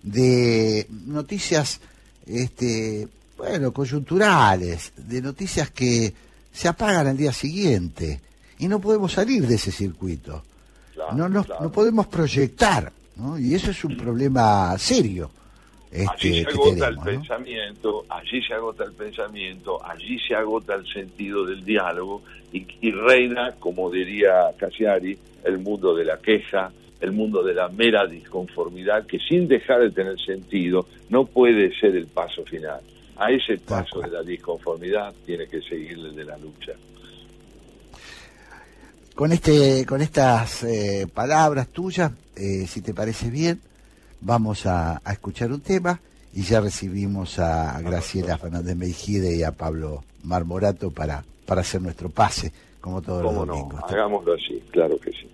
de 0.01 0.87
noticias, 1.05 1.79
este, 2.25 3.07
bueno, 3.37 3.71
coyunturales, 3.71 4.91
de 4.97 5.21
noticias 5.21 5.69
que 5.71 6.13
se 6.51 6.67
apagan 6.67 7.07
al 7.07 7.17
día 7.17 7.33
siguiente 7.33 8.19
y 8.59 8.67
no 8.67 8.79
podemos 8.79 9.13
salir 9.13 9.47
de 9.47 9.55
ese 9.55 9.71
circuito. 9.71 10.43
no, 11.15 11.27
nos- 11.29 11.47
no 11.61 11.71
podemos 11.71 12.07
proyectar, 12.07 12.91
¿no? 13.15 13.37
Y 13.39 13.55
eso 13.55 13.71
es 13.71 13.83
un 13.83 13.97
problema 13.97 14.75
serio. 14.77 15.31
Este, 15.93 16.09
allí 16.09 16.43
se 16.43 16.49
agota 16.49 16.69
tenemos, 16.69 16.87
el 16.87 16.95
¿no? 16.95 17.03
pensamiento, 17.03 18.05
allí 18.09 18.41
se 18.41 18.53
agota 18.55 18.83
el 18.83 18.93
pensamiento, 18.93 19.85
allí 19.85 20.19
se 20.27 20.33
agota 20.33 20.73
el 20.73 20.87
sentido 20.87 21.45
del 21.45 21.63
diálogo 21.63 22.23
y, 22.51 22.65
y 22.81 22.91
reina, 22.91 23.51
como 23.59 23.91
diría 23.91 24.51
Cassiari, 24.57 25.15
el 25.43 25.59
mundo 25.59 25.93
de 25.93 26.05
la 26.05 26.17
queja, 26.17 26.71
el 26.99 27.11
mundo 27.11 27.43
de 27.43 27.53
la 27.53 27.67
mera 27.69 28.07
disconformidad 28.07 29.05
que 29.05 29.19
sin 29.19 29.47
dejar 29.47 29.81
de 29.81 29.91
tener 29.91 30.19
sentido 30.19 30.87
no 31.09 31.25
puede 31.25 31.77
ser 31.79 31.95
el 31.95 32.07
paso 32.07 32.43
final. 32.43 32.81
A 33.17 33.29
ese 33.31 33.57
paso 33.57 33.99
de 33.99 34.09
la 34.09 34.23
disconformidad 34.23 35.13
tiene 35.25 35.47
que 35.47 35.61
seguirle 35.61 36.09
el 36.09 36.15
de 36.15 36.25
la 36.25 36.37
lucha. 36.37 36.71
Con, 39.13 39.31
este, 39.31 39.85
con 39.85 40.01
estas 40.01 40.63
eh, 40.63 41.05
palabras 41.13 41.67
tuyas, 41.67 42.11
eh, 42.35 42.65
si 42.67 42.81
te 42.81 42.95
parece 42.95 43.29
bien, 43.29 43.61
vamos 44.23 44.65
a, 44.65 45.01
a 45.03 45.11
escuchar 45.13 45.51
un 45.51 45.61
tema 45.61 45.99
y 46.33 46.41
ya 46.43 46.61
recibimos 46.61 47.37
a 47.39 47.79
Graciela 47.81 48.37
Fernández 48.37 48.75
Meijide 48.75 49.35
y 49.35 49.43
a 49.43 49.51
Pablo 49.51 50.03
Marmorato 50.23 50.89
para, 50.91 51.23
para 51.45 51.61
hacer 51.61 51.81
nuestro 51.81 52.09
pase, 52.09 52.51
como 52.81 53.01
todos 53.01 53.21
los 53.23 53.33
¿Cómo 53.33 53.45
no? 53.45 53.53
domingos. 53.53 53.81
Hagámoslo 53.87 54.33
así, 54.33 54.63
claro 54.71 54.97
que 54.99 55.11
sí. 55.11 55.29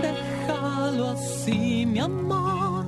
Déjalo 0.00 1.08
así, 1.10 1.86
mi 1.86 1.98
amor. 1.98 2.86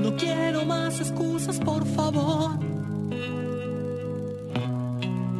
No 0.00 0.16
quiero 0.16 0.64
más 0.64 1.00
excusas, 1.00 1.58
por 1.60 1.84
favor. 1.88 2.58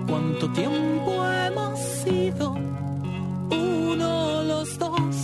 ¿Cuánto 0.07 0.53
tiempo 0.53 1.25
hemos 1.27 1.79
sido 1.79 2.55
uno 3.51 4.43
los 4.45 4.79
dos? 4.79 5.17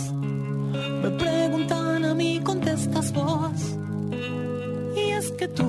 Me 1.03 1.09
preguntan 1.11 2.05
a 2.05 2.13
mí, 2.13 2.39
contestas 2.43 3.13
vos. 3.13 3.77
Y 4.95 5.11
es 5.11 5.31
que 5.31 5.47
tú 5.47 5.67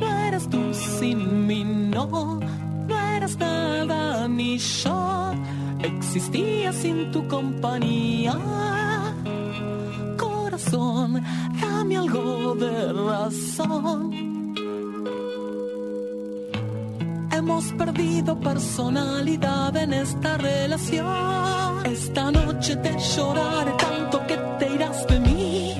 no 0.00 0.06
eras 0.26 0.48
tú 0.48 0.72
sin 0.72 1.46
mí, 1.46 1.64
no, 1.64 2.40
no 2.88 2.98
eras 3.16 3.38
nada 3.38 4.28
ni 4.28 4.58
yo. 4.58 5.32
Existía 5.82 6.72
sin 6.72 7.10
tu 7.12 7.26
compañía. 7.28 8.36
Corazón, 10.16 11.22
dame 11.60 11.96
algo 11.96 12.54
de 12.54 12.92
razón. 12.92 14.35
Hemos 17.36 17.66
perdido 17.74 18.40
personalidad 18.40 19.76
en 19.76 19.92
esta 19.92 20.38
relación. 20.38 21.84
Esta 21.84 22.30
noche 22.30 22.76
te 22.76 22.98
lloraré 22.98 23.72
tanto 23.72 24.26
que 24.26 24.36
te 24.58 24.74
irás 24.74 25.06
de 25.06 25.20
mí. 25.20 25.74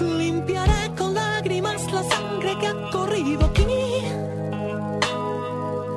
Limpiaré 0.00 0.92
con 0.98 1.14
lágrimas 1.14 1.80
la 1.92 2.02
sangre 2.02 2.58
que 2.58 2.66
ha 2.66 2.90
corrido 2.90 3.46
aquí. 3.46 3.64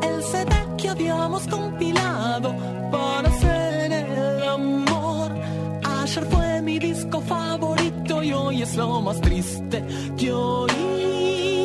El 0.03 0.23
CD 0.23 0.53
que 0.77 0.89
habíamos 0.89 1.47
compilado 1.47 2.55
para 2.91 3.27
hacer 3.27 3.91
el 3.91 4.43
amor. 4.43 5.31
Ayer 5.83 6.25
fue 6.25 6.61
mi 6.61 6.77
disco 6.77 7.21
favorito 7.21 8.21
y 8.21 8.33
hoy 8.33 8.61
es 8.61 8.75
lo 8.75 9.01
más 9.01 9.19
triste 9.19 9.83
que 10.15 10.31
oí. 10.31 11.58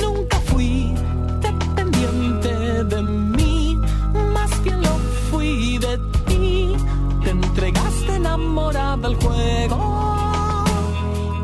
Nunca 0.00 0.38
fui 0.46 0.94
dependiente 1.42 2.84
de 2.84 3.02
mí, 3.02 3.78
más 4.32 4.62
bien 4.62 4.80
lo 4.80 4.96
fui 5.30 5.76
de 5.78 5.98
ti. 6.26 6.76
Te 7.22 7.30
entregaste 7.30 8.16
enamorada 8.16 9.06
al 9.06 9.16
juego 9.16 9.76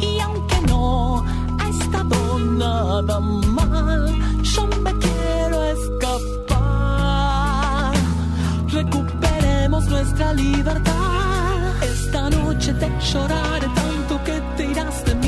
y 0.01 0.19
aunque 0.21 0.61
no 0.67 1.23
ha 1.59 1.69
estado 1.69 2.39
nada 2.39 3.21
mal, 3.21 4.15
yo 4.43 4.67
me 4.83 4.93
quiero 4.95 5.63
escapar. 5.77 6.73
Recuperemos 8.69 9.87
nuestra 9.89 10.33
libertad. 10.33 11.83
Esta 11.83 12.31
noche 12.31 12.73
te 12.75 12.91
lloraré 13.13 13.69
tanto 13.75 14.25
que 14.25 14.41
te 14.57 14.65
irás 14.71 15.05
de 15.05 15.20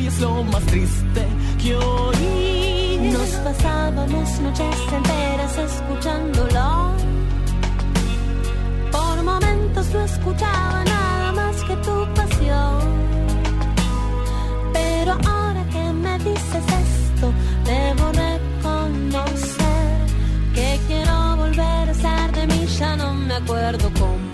hoy 0.00 0.06
es 0.06 0.20
lo 0.20 0.42
más 0.44 0.62
triste 0.66 1.26
que 1.62 1.76
oí. 1.76 3.10
Nos 3.12 3.28
pasábamos 3.44 4.40
noches 4.40 4.76
enteras 4.92 5.58
escuchándolo. 5.58 6.92
Por 8.92 9.22
momentos 9.22 9.86
no 9.92 10.00
escuchaba 10.00 10.84
nada 10.84 11.32
más 11.32 11.56
que 11.64 11.76
tu 11.76 12.14
pasión. 12.14 12.80
Pero 14.72 15.12
ahora 15.12 15.64
que 15.72 15.92
me 15.92 16.18
dices 16.18 16.64
esto, 16.86 17.32
debo 17.64 18.04
reconocer 18.24 19.96
que 20.54 20.80
quiero 20.86 21.36
volver 21.36 21.90
a 21.90 21.94
ser 21.94 22.32
de 22.32 22.46
mí. 22.46 22.66
Ya 22.78 22.96
no 22.96 23.14
me 23.14 23.34
acuerdo 23.34 23.90
cómo 23.98 24.29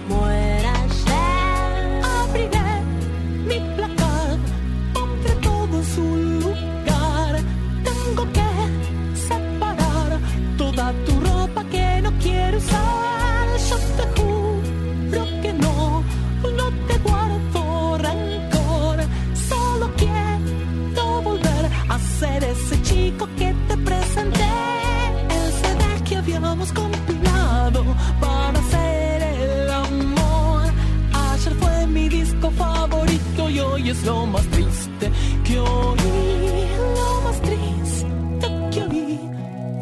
lo 34.06 34.24
más 34.26 34.46
triste 34.46 35.10
que 35.44 35.58
oí. 35.58 36.68
Lo 36.94 37.20
más 37.24 37.42
triste 37.42 38.46
que 38.72 38.82
oí 38.82 39.20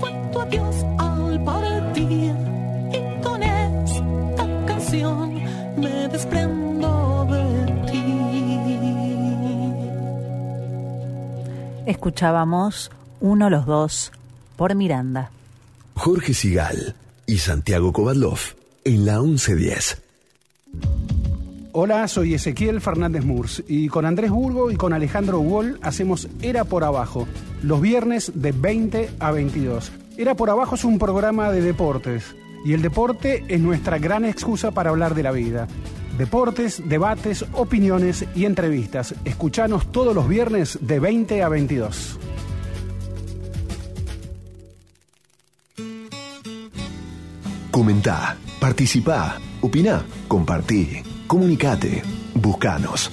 fue 0.01 0.11
tu 0.33 0.41
adiós 0.41 0.77
al 0.99 1.45
partir. 1.45 2.35
Y 2.93 3.23
con 3.23 3.43
esta 3.43 4.67
canción 4.67 5.35
me 5.77 6.09
desprendo 6.09 7.27
de 7.31 7.45
ti. 7.91 8.03
Escuchábamos 11.87 12.91
uno 13.21 13.51
los 13.51 13.67
dos 13.67 14.11
por 14.57 14.75
Miranda. 14.75 15.31
Jorge 15.97 16.33
Sigal 16.35 16.97
y 17.27 17.39
Santiago 17.39 17.93
Kovadlov 17.93 18.39
en 18.85 19.05
la 19.05 19.21
1110. 19.21 20.04
Hola, 21.77 22.07
soy 22.07 22.35
Ezequiel 22.35 22.81
Fernández 22.81 23.25
Murs 23.25 23.65
y 23.67 23.89
con 23.89 24.07
Andrés 24.07 24.31
Burgo 24.31 24.71
y 24.71 24.77
con 24.77 24.93
Alejandro 24.93 25.41
Wall 25.41 25.77
hacemos 25.83 26.29
Era 26.41 26.63
por 26.63 26.85
Abajo, 26.85 27.27
los 27.65 27.81
viernes 27.81 28.31
de 28.37 28.53
20 28.53 29.11
a 29.19 29.33
22. 29.33 29.91
Era 30.17 30.37
por 30.37 30.51
Abajo 30.51 30.77
es 30.77 30.85
un 30.85 31.01
programa 31.01 31.51
de 31.51 31.63
deportes 31.63 32.37
y 32.65 32.75
el 32.75 32.81
deporte 32.81 33.45
es 33.49 33.61
nuestra 33.61 33.99
gran 33.99 34.25
excusa 34.25 34.71
para 34.71 34.91
hablar 34.91 35.17
de 35.17 35.25
la 35.25 35.33
vida. 35.33 35.67
Deportes, 36.17 36.81
debates, 36.89 37.45
opiniones 37.55 38.25
y 38.37 38.45
entrevistas. 38.45 39.17
Escuchanos 39.25 39.91
todos 39.91 40.15
los 40.15 40.29
viernes 40.29 40.79
de 40.81 41.01
20 41.01 41.43
a 41.43 41.49
22. 41.49 42.21
Comentá, 47.73 48.37
participá, 48.61 49.41
opina, 49.61 50.05
compartí, 50.29 51.03
comunicate, 51.27 52.03
buscanos. 52.35 53.11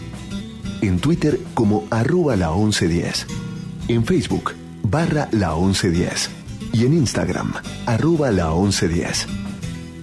En 0.81 0.99
Twitter 0.99 1.39
como 1.53 1.85
arroba 1.89 2.35
la 2.35 2.51
1110. 2.51 3.27
En 3.87 4.05
Facebook 4.05 4.53
barra 4.83 5.27
la 5.31 5.55
1110. 5.55 6.29
Y 6.73 6.85
en 6.85 6.93
Instagram 6.93 7.53
arroba 7.85 8.31
la 8.31 8.49
1110. 8.49 9.27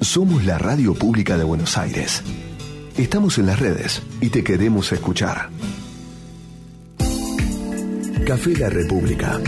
Somos 0.00 0.44
la 0.44 0.58
radio 0.58 0.94
pública 0.94 1.36
de 1.36 1.44
Buenos 1.44 1.76
Aires. 1.76 2.22
Estamos 2.96 3.38
en 3.38 3.46
las 3.46 3.58
redes 3.58 4.02
y 4.20 4.30
te 4.30 4.42
queremos 4.42 4.92
escuchar. 4.92 5.50
Café 8.26 8.56
La 8.56 8.68
República. 8.68 9.40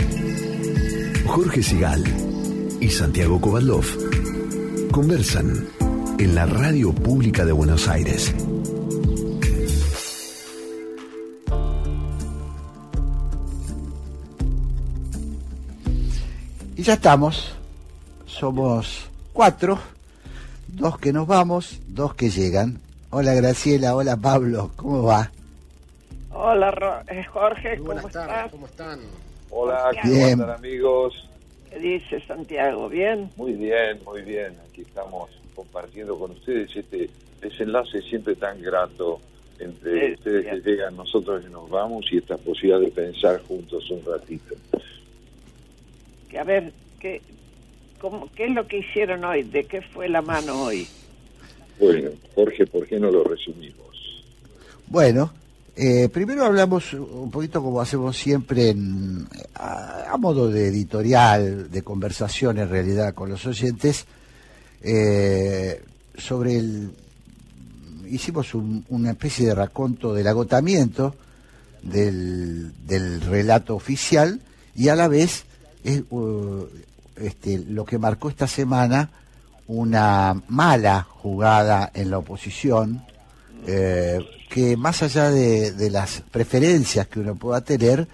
Jorge 1.25 1.61
Sigal 1.61 2.03
y 2.79 2.89
Santiago 2.89 3.39
Kovadlov 3.39 3.85
conversan 4.91 5.67
en 6.21 6.35
la 6.35 6.45
radio 6.45 6.93
pública 6.93 7.45
de 7.45 7.51
Buenos 7.51 7.87
Aires. 7.87 8.31
Y 16.75 16.83
ya 16.83 16.93
estamos. 16.93 17.55
Somos 18.27 19.09
cuatro. 19.33 19.79
Dos 20.67 20.99
que 20.99 21.11
nos 21.11 21.25
vamos, 21.25 21.79
dos 21.87 22.13
que 22.13 22.29
llegan. 22.29 22.79
Hola 23.09 23.33
Graciela, 23.33 23.95
hola 23.95 24.15
Pablo, 24.15 24.69
¿cómo 24.75 25.01
va? 25.03 25.31
Hola 26.31 27.03
eh, 27.07 27.23
Jorge, 27.23 27.77
¿cómo 27.79 27.93
estás? 27.93 28.51
¿Cómo 28.51 28.67
están? 28.67 28.99
Hola, 29.49 29.89
¿cómo 29.99 30.13
Bien. 30.13 30.33
andan 30.33 30.51
amigos? 30.51 31.27
¿Qué 31.71 31.79
dice 31.79 32.21
Santiago? 32.27 32.89
¿Bien? 32.89 33.31
Muy 33.37 33.53
bien, 33.53 33.99
muy 34.05 34.21
bien. 34.21 34.55
Aquí 34.69 34.81
estamos 34.81 35.40
compartiendo 35.55 36.17
con 36.17 36.31
ustedes 36.31 36.75
este 36.75 37.09
desenlace 37.41 38.01
siempre 38.01 38.35
tan 38.35 38.61
grato 38.61 39.19
entre 39.59 40.07
Sí, 40.09 40.13
ustedes 40.13 40.43
bien. 40.43 40.61
que 40.63 40.69
llegan, 40.71 40.95
nosotros 40.97 41.43
que 41.43 41.49
nos 41.49 41.69
vamos 41.69 42.05
y 42.11 42.17
esta 42.17 42.37
posibilidad 42.37 42.79
de 42.79 42.87
pensar 42.91 43.41
juntos 43.43 43.89
un 43.91 44.03
ratito. 44.05 44.55
Que 46.29 46.39
a 46.39 46.43
ver, 46.43 46.71
¿qué, 46.99 47.21
cómo, 47.99 48.29
¿qué 48.35 48.45
es 48.45 48.51
lo 48.51 48.65
que 48.67 48.79
hicieron 48.79 49.23
hoy? 49.23 49.43
¿De 49.43 49.65
qué 49.65 49.81
fue 49.81 50.09
la 50.09 50.21
mano 50.21 50.63
hoy? 50.63 50.87
Bueno, 51.79 52.09
Jorge, 52.35 52.65
¿por 52.67 52.87
qué 52.87 52.99
no 52.99 53.11
lo 53.11 53.23
resumimos? 53.23 54.23
Bueno, 54.87 55.31
eh, 55.75 56.09
primero 56.09 56.43
hablamos 56.45 56.93
un 56.93 57.31
poquito 57.31 57.61
como 57.61 57.81
hacemos 57.81 58.15
siempre 58.17 58.69
en- 58.69 59.27
a, 59.55 60.11
a 60.13 60.17
modo 60.17 60.49
de 60.49 60.67
editorial, 60.67 61.69
de 61.71 61.81
conversación 61.81 62.57
en 62.59 62.69
realidad 62.69 63.13
con 63.13 63.29
los 63.29 63.45
oyentes, 63.45 64.05
eh, 64.81 65.83
sobre 66.17 66.57
el... 66.57 66.91
Hicimos 68.09 68.53
un- 68.53 68.85
una 68.89 69.11
especie 69.11 69.47
de 69.47 69.55
raconto 69.55 70.13
del 70.13 70.27
agotamiento 70.27 71.15
del, 71.81 72.73
del 72.85 73.21
relato 73.21 73.75
oficial 73.75 74.41
y 74.75 74.89
a 74.89 74.95
la 74.95 75.07
vez 75.07 75.45
es, 75.83 76.03
uh, 76.09 76.65
este, 77.15 77.57
lo 77.59 77.85
que 77.85 77.97
marcó 77.97 78.29
esta 78.29 78.47
semana 78.47 79.09
una 79.67 80.41
mala 80.49 81.03
jugada 81.09 81.89
en 81.93 82.11
la 82.11 82.17
oposición 82.17 83.03
eh, 83.65 84.19
que 84.49 84.75
más 84.75 85.01
allá 85.03 85.29
de, 85.31 85.89
las 85.89 86.21
preferencias 86.31 87.07
que 87.07 87.21
uno 87.21 87.35
pueda 87.35 87.61
tener 87.61 88.07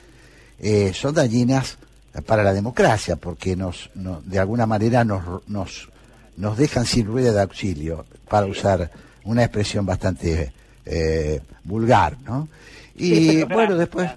eh, 0.60 0.92
son 0.94 1.16
dañinas 1.16 1.78
para 2.26 2.44
la 2.44 2.54
democracia 2.54 3.16
porque 3.16 3.56
nos, 3.56 3.90
no- 3.96 4.22
de 4.24 4.38
alguna 4.40 4.66
manera 4.68 5.04
nos, 5.04 5.24
nos, 5.48 5.90
nos 6.38 6.58
dejan 6.58 6.86
sin 6.86 7.08
rueda 7.08 7.34
de 7.34 7.42
auxilio 7.42 8.06
para 8.30 8.46
usar 8.46 8.90
una 9.26 9.44
expresión 9.44 9.86
bastante 9.86 10.52
eh, 10.86 11.42
vulgar 11.64 12.18
¿no? 12.26 12.48
y 12.96 13.16
Sí, 13.16 13.44
bueno 13.44 13.76
después 13.76 14.10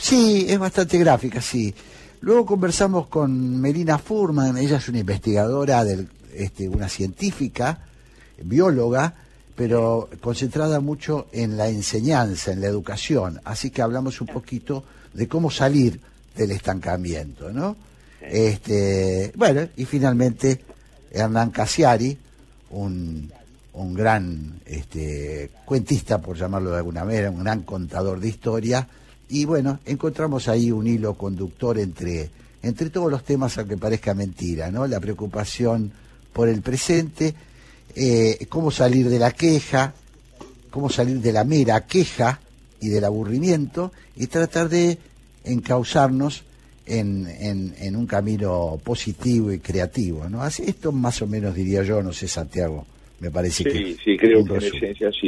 Sí, 0.00 0.46
es 0.48 0.58
bastante 0.58 0.98
gráfica, 0.98 1.42
sí. 1.42 1.74
Luego 2.22 2.46
conversamos 2.46 3.08
con 3.08 3.60
Melina 3.60 3.98
Furman, 3.98 4.56
ella 4.56 4.78
es 4.78 4.88
una 4.88 5.00
investigadora, 5.00 5.84
del, 5.84 6.08
este, 6.34 6.68
una 6.68 6.88
científica, 6.88 7.80
bióloga, 8.42 9.12
pero 9.54 10.08
concentrada 10.22 10.80
mucho 10.80 11.26
en 11.32 11.58
la 11.58 11.68
enseñanza, 11.68 12.50
en 12.52 12.62
la 12.62 12.68
educación. 12.68 13.40
Así 13.44 13.70
que 13.70 13.82
hablamos 13.82 14.22
un 14.22 14.28
poquito 14.28 14.84
de 15.12 15.28
cómo 15.28 15.50
salir 15.50 16.00
del 16.34 16.52
estancamiento, 16.52 17.52
¿no? 17.52 17.76
Este, 18.22 19.32
bueno, 19.36 19.68
y 19.76 19.84
finalmente 19.84 20.62
Hernán 21.10 21.50
Casiari, 21.50 22.16
un, 22.70 23.30
un 23.74 23.94
gran 23.94 24.60
este, 24.66 25.50
cuentista, 25.64 26.20
por 26.20 26.36
llamarlo 26.36 26.70
de 26.70 26.78
alguna 26.78 27.04
manera, 27.04 27.30
un 27.30 27.42
gran 27.42 27.62
contador 27.62 28.20
de 28.20 28.28
historia, 28.28 28.88
y 29.28 29.44
bueno, 29.44 29.78
encontramos 29.86 30.48
ahí 30.48 30.72
un 30.72 30.86
hilo 30.86 31.14
conductor 31.14 31.78
entre, 31.78 32.30
entre 32.62 32.90
todos 32.90 33.10
los 33.10 33.24
temas, 33.24 33.56
aunque 33.58 33.76
parezca 33.76 34.12
mentira, 34.12 34.70
¿no? 34.70 34.86
La 34.86 34.98
preocupación 34.98 35.92
por 36.32 36.48
el 36.48 36.62
presente, 36.62 37.34
eh, 37.94 38.46
cómo 38.48 38.70
salir 38.70 39.08
de 39.08 39.18
la 39.18 39.30
queja, 39.30 39.94
cómo 40.70 40.90
salir 40.90 41.20
de 41.20 41.32
la 41.32 41.44
mera 41.44 41.86
queja 41.86 42.40
y 42.80 42.88
del 42.88 43.04
aburrimiento 43.04 43.92
y 44.16 44.26
tratar 44.26 44.68
de 44.68 44.98
encauzarnos 45.44 46.44
en, 46.98 47.26
en, 47.26 47.74
en 47.78 47.96
un 47.96 48.06
camino 48.06 48.80
positivo 48.84 49.52
y 49.52 49.58
creativo, 49.60 50.28
¿no? 50.28 50.42
Así 50.42 50.64
esto 50.66 50.92
más 50.92 51.22
o 51.22 51.26
menos 51.26 51.54
diría 51.54 51.82
yo, 51.82 52.02
no 52.02 52.12
sé 52.12 52.26
Santiago, 52.28 52.84
me 53.20 53.30
parece 53.30 53.64
que 53.64 53.70
Sí, 53.70 53.96
sí, 54.04 54.16
creo 54.16 54.44
que 54.44 54.54
en 54.54 54.62
esencia 54.76 55.10
sí. 55.12 55.26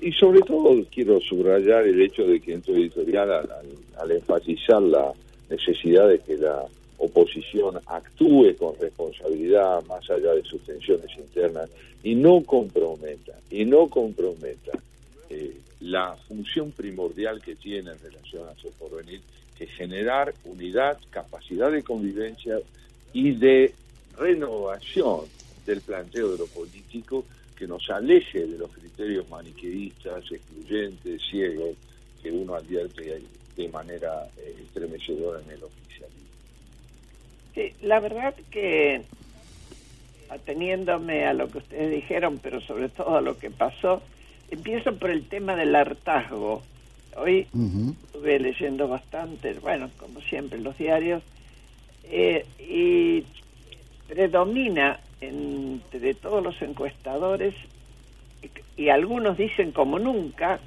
Y, 0.00 0.08
y 0.08 0.12
sobre 0.12 0.40
todo 0.40 0.82
quiero 0.92 1.20
subrayar 1.20 1.86
el 1.86 2.00
hecho 2.02 2.24
de 2.24 2.40
que 2.40 2.54
en 2.54 2.62
tu 2.62 2.72
editorial, 2.74 3.30
al, 3.30 3.50
al- 3.50 4.00
al 4.02 4.10
enfatizar 4.10 4.82
la 4.82 5.12
necesidad 5.48 6.08
de 6.08 6.18
que 6.20 6.36
la 6.36 6.64
oposición 6.98 7.78
actúe 7.86 8.56
con 8.58 8.74
responsabilidad 8.80 9.84
más 9.86 10.08
allá 10.10 10.32
de 10.34 10.42
sus 10.42 10.62
tensiones 10.62 11.10
internas 11.18 11.68
y 12.02 12.14
no 12.14 12.42
comprometa, 12.42 13.32
y 13.50 13.64
no 13.64 13.88
comprometa 13.88 14.72
eh, 15.30 15.56
la 15.80 16.16
función 16.28 16.70
primordial 16.72 17.40
que 17.42 17.54
tiene 17.56 17.90
en 17.92 17.98
relación 18.00 18.48
a 18.48 18.54
su 18.60 18.70
porvenir, 18.72 19.20
que 19.56 19.66
generar 19.66 20.34
unidad, 20.44 20.98
capacidad 21.10 21.70
de 21.70 21.82
convivencia 21.82 22.58
y 23.12 23.32
de 23.32 23.74
renovación 24.18 25.26
del 25.66 25.80
planteo 25.80 26.32
de 26.32 26.38
lo 26.38 26.46
político 26.46 27.24
que 27.56 27.66
nos 27.66 27.88
aleje 27.88 28.46
de 28.46 28.58
los 28.58 28.70
criterios 28.70 29.28
maniqueístas, 29.28 30.24
excluyentes, 30.30 31.22
ciegos, 31.30 31.76
que 32.22 32.32
uno 32.32 32.54
advierte 32.54 33.22
de 33.56 33.68
manera 33.68 34.26
eh, 34.36 34.56
estremecedora 34.64 35.40
en 35.40 35.50
el 35.50 35.62
oficialismo. 35.62 36.28
Sí, 37.54 37.72
la 37.82 38.00
verdad 38.00 38.34
que 38.50 39.02
ateniéndome 40.28 41.26
a 41.26 41.32
lo 41.32 41.48
que 41.48 41.58
ustedes 41.58 41.90
dijeron, 41.90 42.40
pero 42.42 42.60
sobre 42.60 42.88
todo 42.88 43.16
a 43.16 43.20
lo 43.20 43.38
que 43.38 43.50
pasó, 43.50 44.02
empiezo 44.50 44.96
por 44.96 45.10
el 45.10 45.26
tema 45.28 45.54
del 45.54 45.74
hartazgo. 45.74 46.62
Hoy 47.16 47.46
estuve 48.06 48.38
leyendo 48.38 48.88
bastante, 48.88 49.54
bueno, 49.54 49.90
como 49.98 50.20
siempre, 50.20 50.58
los 50.58 50.76
diarios, 50.76 51.22
eh, 52.04 52.44
y 52.58 53.24
predomina 54.08 55.00
entre 55.20 56.14
todos 56.14 56.42
los 56.42 56.60
encuestadores, 56.60 57.54
y, 58.42 58.82
y 58.82 58.88
algunos 58.88 59.36
dicen 59.36 59.72
como 59.72 59.98
nunca, 59.98 60.60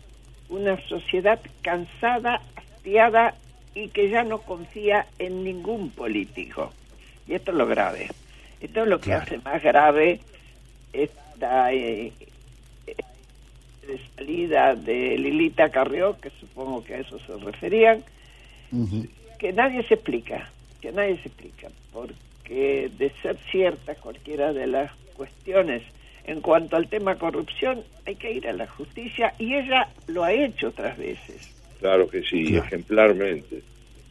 una 0.50 0.80
sociedad 0.88 1.40
cansada, 1.62 2.42
hastiada 2.56 3.36
y 3.76 3.90
que 3.90 4.10
ya 4.10 4.24
no 4.24 4.40
confía 4.40 5.06
en 5.20 5.44
ningún 5.44 5.90
político. 5.92 6.72
Y 7.28 7.34
esto 7.34 7.52
es 7.52 7.58
lo 7.58 7.68
grave. 7.68 8.10
Esto 8.60 8.84
es 8.84 8.88
lo 8.88 9.00
que 9.00 9.14
hace 9.14 9.38
más 9.40 9.62
grave 9.62 10.20
esta 10.94 11.72
eh, 11.74 12.12
de 13.88 14.00
salida 14.16 14.76
de 14.76 15.18
Lilita 15.18 15.70
Carrió, 15.70 16.18
que 16.20 16.30
supongo 16.40 16.84
que 16.84 16.96
a 16.96 17.00
eso 17.00 17.18
se 17.20 17.36
referían, 17.38 18.04
que 19.40 19.54
nadie 19.54 19.84
se 19.84 19.96
explica, 19.96 20.52
que 20.82 20.92
nadie 20.92 21.18
se 21.18 21.30
explica, 21.30 21.70
porque 21.92 22.92
de 22.98 23.12
ser 23.22 23.38
ciertas 23.50 23.98
cualquiera 23.98 24.54
de 24.54 24.68
las 24.68 24.92
cuestiones 25.16 25.84
en 26.26 26.42
cuanto 26.42 26.76
al 26.76 26.88
tema 26.90 27.16
corrupción, 27.16 27.84
hay 28.06 28.16
que 28.16 28.32
ir 28.32 28.48
a 28.48 28.54
la 28.54 28.68
justicia 28.68 29.34
y 29.40 29.56
ella 29.56 29.88
lo 30.08 30.26
ha 30.26 30.34
hecho 30.34 30.68
otras 30.68 30.98
veces. 30.98 31.54
Claro 31.80 32.08
que 32.10 32.22
sí, 32.24 32.58
ejemplarmente. 32.58 33.62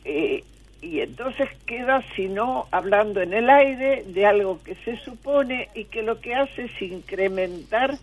Eh, 0.05 0.43
y 0.81 1.01
entonces 1.01 1.48
queda, 1.66 2.03
si 2.15 2.28
no, 2.28 2.69
hablando 2.70 3.20
en 3.20 3.35
el 3.35 3.51
aire 3.51 4.05
de 4.07 4.24
algo 4.24 4.62
que 4.62 4.74
se 4.77 4.97
supone 4.98 5.69
y 5.74 5.85
que 5.85 6.03
lo 6.03 6.20
que 6.20 6.35
hace 6.35 6.65
es 6.65 6.82
incrementar 6.82 7.98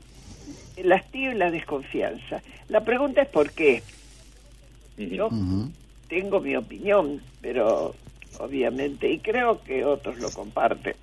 el 0.75 0.91
hastío 0.91 1.31
y 1.31 1.35
la 1.35 1.51
desconfianza. 1.51 2.41
La 2.69 2.81
pregunta 2.81 3.21
es 3.21 3.29
por 3.29 3.51
qué. 3.51 3.83
Yo 4.97 5.29
tengo 6.07 6.39
mi 6.39 6.55
opinión, 6.55 7.21
pero 7.41 7.95
obviamente, 8.39 9.09
y 9.09 9.19
creo 9.19 9.63
que 9.63 9.85
otros 9.85 10.19
lo 10.19 10.29
comparten. 10.31 10.95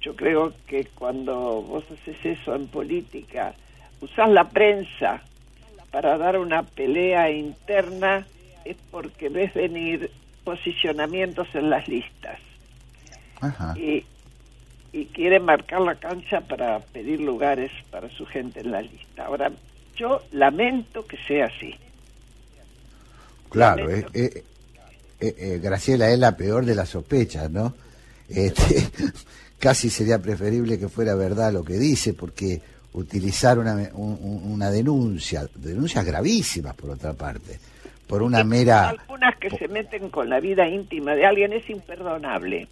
Yo 0.00 0.14
creo 0.14 0.52
que 0.66 0.86
cuando 0.86 1.62
vos 1.62 1.84
haces 1.90 2.16
eso 2.24 2.54
en 2.54 2.68
política, 2.68 3.54
usás 4.00 4.30
la 4.30 4.48
prensa 4.48 5.22
para 5.90 6.18
dar 6.18 6.38
una 6.38 6.62
pelea 6.62 7.30
interna, 7.30 8.26
es 8.64 8.76
porque 8.90 9.28
ves 9.28 9.54
venir 9.54 10.10
posicionamientos 10.44 11.48
en 11.54 11.70
las 11.70 11.88
listas. 11.88 12.38
Y, 13.76 14.04
y 14.92 15.06
quiere 15.06 15.38
marcar 15.40 15.80
la 15.82 15.94
cancha 15.96 16.40
para 16.40 16.80
pedir 16.80 17.20
lugares 17.20 17.70
para 17.90 18.08
su 18.10 18.24
gente 18.26 18.60
en 18.60 18.70
la 18.70 18.82
lista. 18.82 19.26
Ahora, 19.26 19.50
yo 19.96 20.22
lamento 20.32 21.06
que 21.06 21.16
sea 21.26 21.46
así. 21.46 21.74
Claro, 23.50 23.90
eh, 23.90 24.06
eh, 24.12 24.44
eh, 25.20 25.34
eh, 25.38 25.58
Graciela 25.62 26.10
es 26.10 26.18
la 26.18 26.36
peor 26.36 26.64
de 26.64 26.74
las 26.74 26.90
sospechas, 26.90 27.50
¿no? 27.50 27.74
Este, 28.28 28.86
casi 29.58 29.88
sería 29.90 30.18
preferible 30.20 30.78
que 30.78 30.88
fuera 30.88 31.14
verdad 31.14 31.52
lo 31.52 31.64
que 31.64 31.74
dice, 31.78 32.12
porque 32.14 32.60
utilizar 32.92 33.58
una, 33.58 33.74
un- 33.94 34.18
un- 34.20 34.52
una 34.52 34.70
denuncia, 34.70 35.46
denuncias 35.54 36.04
gravísimas 36.04 36.74
por 36.74 36.90
otra 36.90 37.14
parte, 37.14 37.58
por 38.06 38.22
una 38.22 38.44
mera... 38.44 38.90
Algunas 38.90 39.36
que 39.38 39.50
se 39.50 39.68
meten 39.68 40.10
con 40.10 40.28
la 40.28 40.40
vida 40.40 40.66
íntima 40.68 41.14
de 41.14 41.24
alguien 41.26 41.52
es 41.52 41.68
imperdonable. 41.70 42.68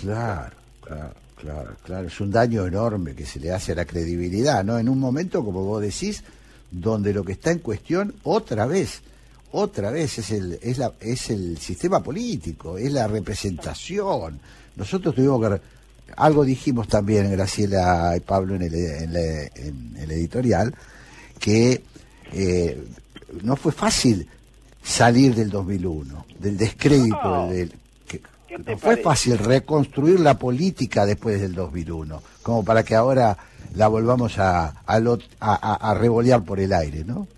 Claro, 0.00 0.56
claro, 0.82 1.14
claro, 1.40 1.76
claro. 1.84 2.06
Es 2.08 2.20
un 2.20 2.30
daño 2.30 2.66
enorme 2.66 3.14
que 3.14 3.24
se 3.26 3.40
le 3.40 3.52
hace 3.52 3.72
a 3.72 3.76
la 3.76 3.84
credibilidad, 3.84 4.64
¿no? 4.64 4.78
En 4.78 4.88
un 4.88 4.98
momento, 4.98 5.44
como 5.44 5.64
vos 5.64 5.80
decís, 5.82 6.22
donde 6.70 7.12
lo 7.12 7.24
que 7.24 7.32
está 7.32 7.50
en 7.50 7.58
cuestión, 7.60 8.14
otra 8.24 8.66
vez, 8.66 9.00
otra 9.52 9.90
vez, 9.90 10.18
es 10.18 10.30
el, 10.30 10.58
es 10.62 10.78
la, 10.78 10.92
es 11.00 11.30
el 11.30 11.56
sistema 11.58 12.02
político, 12.02 12.76
es 12.76 12.92
la 12.92 13.06
representación. 13.08 14.38
Nosotros 14.76 15.14
tuvimos 15.14 15.40
que... 15.48 15.60
Algo 16.16 16.42
dijimos 16.44 16.88
también, 16.88 17.30
Graciela 17.30 18.14
y 18.16 18.20
Pablo, 18.20 18.54
en 18.54 18.62
el, 18.62 18.74
en 18.74 19.12
la- 19.12 19.42
en 19.56 19.94
el 20.00 20.10
editorial, 20.10 20.74
que 21.38 21.82
eh, 22.32 22.82
no 23.42 23.56
fue 23.56 23.72
fácil 23.72 24.26
salir 24.82 25.34
del 25.34 25.50
2001, 25.50 26.24
del 26.38 26.56
descrédito 26.56 27.18
No. 27.22 27.48
del... 27.50 27.72
que- 28.48 28.56
¿Qué 28.56 28.62
te 28.62 28.72
no 28.72 28.78
fue 28.78 28.88
parece? 28.96 29.02
fácil 29.02 29.38
reconstruir 29.38 30.20
la 30.20 30.38
política 30.38 31.04
después 31.06 31.40
del 31.40 31.54
2001, 31.54 32.22
como 32.42 32.64
para 32.64 32.82
que 32.82 32.94
ahora 32.94 33.36
la 33.74 33.88
volvamos 33.88 34.38
a, 34.38 34.68
a, 34.86 34.98
lo- 35.00 35.18
a- 35.40 35.90
a- 35.90 35.94
revolear 35.94 36.42
por 36.44 36.58
el 36.58 36.72
aire, 36.72 37.04
¿no? 37.04 37.28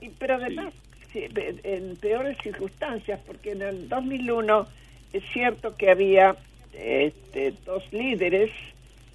Y- 0.00 0.08
pero 0.10 0.34
además, 0.36 0.72
sí, 1.12 1.24
en 1.34 1.60
en 1.64 1.96
peores 1.96 2.38
circunstancias, 2.42 3.18
porque 3.26 3.52
en 3.52 3.62
el 3.62 3.88
2001 3.88 4.66
es 5.12 5.22
cierto 5.32 5.74
que 5.76 5.90
había 5.90 6.36
este, 6.72 7.54
dos 7.66 7.82
líderes 7.92 8.50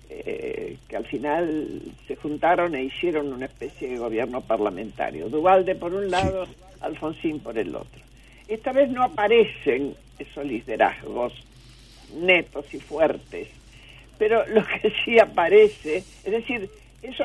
eh, 0.09 0.77
que 0.87 0.95
al 0.97 1.05
final 1.05 1.81
se 2.07 2.15
juntaron 2.15 2.73
e 2.73 2.83
hicieron 2.85 3.31
una 3.31 3.45
especie 3.45 3.89
de 3.89 3.97
gobierno 3.97 4.41
parlamentario. 4.41 5.29
Duvalde 5.29 5.75
por 5.75 5.93
un 5.93 6.09
lado, 6.09 6.47
Alfonsín 6.81 7.39
por 7.39 7.57
el 7.57 7.75
otro. 7.75 8.01
Esta 8.47 8.71
vez 8.71 8.89
no 8.89 9.03
aparecen 9.03 9.93
esos 10.19 10.45
liderazgos 10.45 11.33
netos 12.13 12.73
y 12.73 12.79
fuertes, 12.79 13.47
pero 14.17 14.45
lo 14.47 14.63
que 14.65 14.91
sí 15.05 15.19
aparece, 15.19 15.97
es 15.97 16.31
decir, 16.31 16.69
eso 17.01 17.23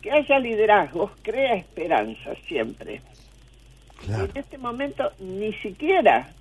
que 0.00 0.10
haya 0.10 0.38
liderazgos 0.38 1.10
crea 1.22 1.54
esperanza 1.54 2.34
siempre. 2.46 3.00
Y 4.08 4.12
en 4.12 4.30
este 4.34 4.58
momento 4.58 5.10
ni 5.18 5.52
siquiera. 5.54 6.32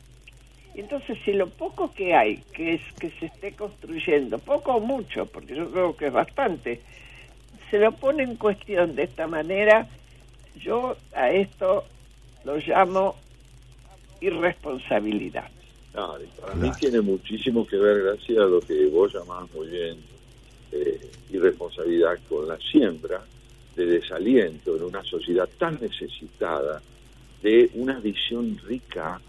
Entonces, 0.76 1.18
si 1.24 1.32
lo 1.32 1.50
poco 1.50 1.94
que 1.94 2.14
hay, 2.14 2.38
que 2.54 2.76
es 2.76 2.82
que 3.00 3.10
se 3.12 3.28
esté 3.28 3.54
construyendo, 3.54 4.40
poco 4.40 4.76
o 4.76 4.80
mucho, 4.82 5.26
porque 5.26 5.56
yo 5.56 5.72
creo 5.72 5.96
que 5.96 6.08
es 6.08 6.14
bastante, 6.14 6.82
se 7.72 7.80
lo 7.80 7.94
pone 7.94 8.24
en 8.24 8.36
cuestión 8.36 8.94
de 8.94 9.04
esta 9.04 9.26
manera, 9.26 9.88
yo 10.58 10.98
a 11.16 11.30
esto 11.30 11.86
lo 12.44 12.58
llamo 12.58 13.16
irresponsabilidad. 14.20 15.50
Claro, 15.96 16.22
y 16.22 16.28
para 16.42 16.56
mí 16.56 16.74
tiene 16.74 17.00
muchísimo 17.00 17.66
que 17.66 17.78
ver, 17.78 18.04
gracias 18.04 18.40
a 18.40 18.48
lo 18.48 18.60
que 18.62 18.86
vos 18.88 19.14
llamás 19.14 19.50
muy 19.54 19.70
bien, 19.70 19.98
eh, 20.74 21.10
irresponsabilidad 21.30 22.20
con 22.28 22.50
la 22.50 22.58
siembra 22.58 23.24
de 23.78 23.86
desaliento 23.86 24.76
en 24.76 24.84
una 24.84 25.02
sociedad 25.06 25.48
tan 25.58 25.80
necesitada 25.80 26.82
de 27.42 27.70
una 27.76 27.98
visión 28.02 28.58
rica 28.68 29.22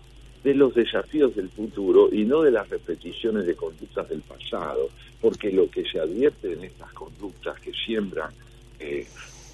de 0.42 0.54
los 0.54 0.74
desafíos 0.74 1.36
del 1.36 1.50
futuro 1.50 2.08
y 2.12 2.24
no 2.24 2.42
de 2.42 2.50
las 2.50 2.68
repeticiones 2.68 3.46
de 3.46 3.54
conductas 3.54 4.08
del 4.08 4.22
pasado, 4.22 4.90
porque 5.20 5.52
lo 5.52 5.70
que 5.70 5.84
se 5.84 6.00
advierte 6.00 6.52
en 6.52 6.64
estas 6.64 6.92
conductas 6.94 7.60
que 7.60 7.70
siembran 7.74 8.34
eh, 8.80 9.06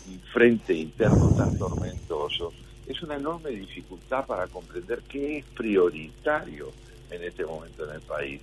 un 0.06 0.18
frente 0.32 0.72
interno 0.72 1.30
tan 1.32 1.52
tormentoso 1.59 2.55
es 2.86 3.02
una 3.02 3.16
enorme 3.16 3.51
dificultad 3.51 4.24
para 4.24 4.48
comprender 4.48 5.02
qué 5.06 5.36
es 5.36 5.44
prioritario 5.55 6.72
en 7.12 7.22
este 7.24 7.44
momento 7.44 7.89
en 7.89 7.94
el 7.97 8.01
país. 8.02 8.40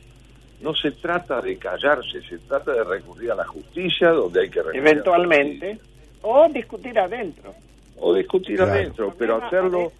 No 0.61 0.75
se 0.75 0.91
trata 0.91 1.41
de 1.41 1.57
callarse, 1.57 2.21
se 2.21 2.37
trata 2.39 2.73
de 2.73 2.83
recurrir 2.83 3.31
a 3.31 3.35
la 3.35 3.45
justicia 3.45 4.09
donde 4.09 4.41
hay 4.41 4.49
que 4.49 4.59
recurrir. 4.61 4.81
a 4.85 4.89
Eventualmente, 4.91 5.79
o 6.21 6.47
discutir 6.49 6.99
adentro. 6.99 7.53
o 7.97 8.13
discutir 8.13 8.57
Claro. 8.57 8.71
adentro, 8.73 9.15
pero 9.17 9.43
hacerlo 9.43 9.91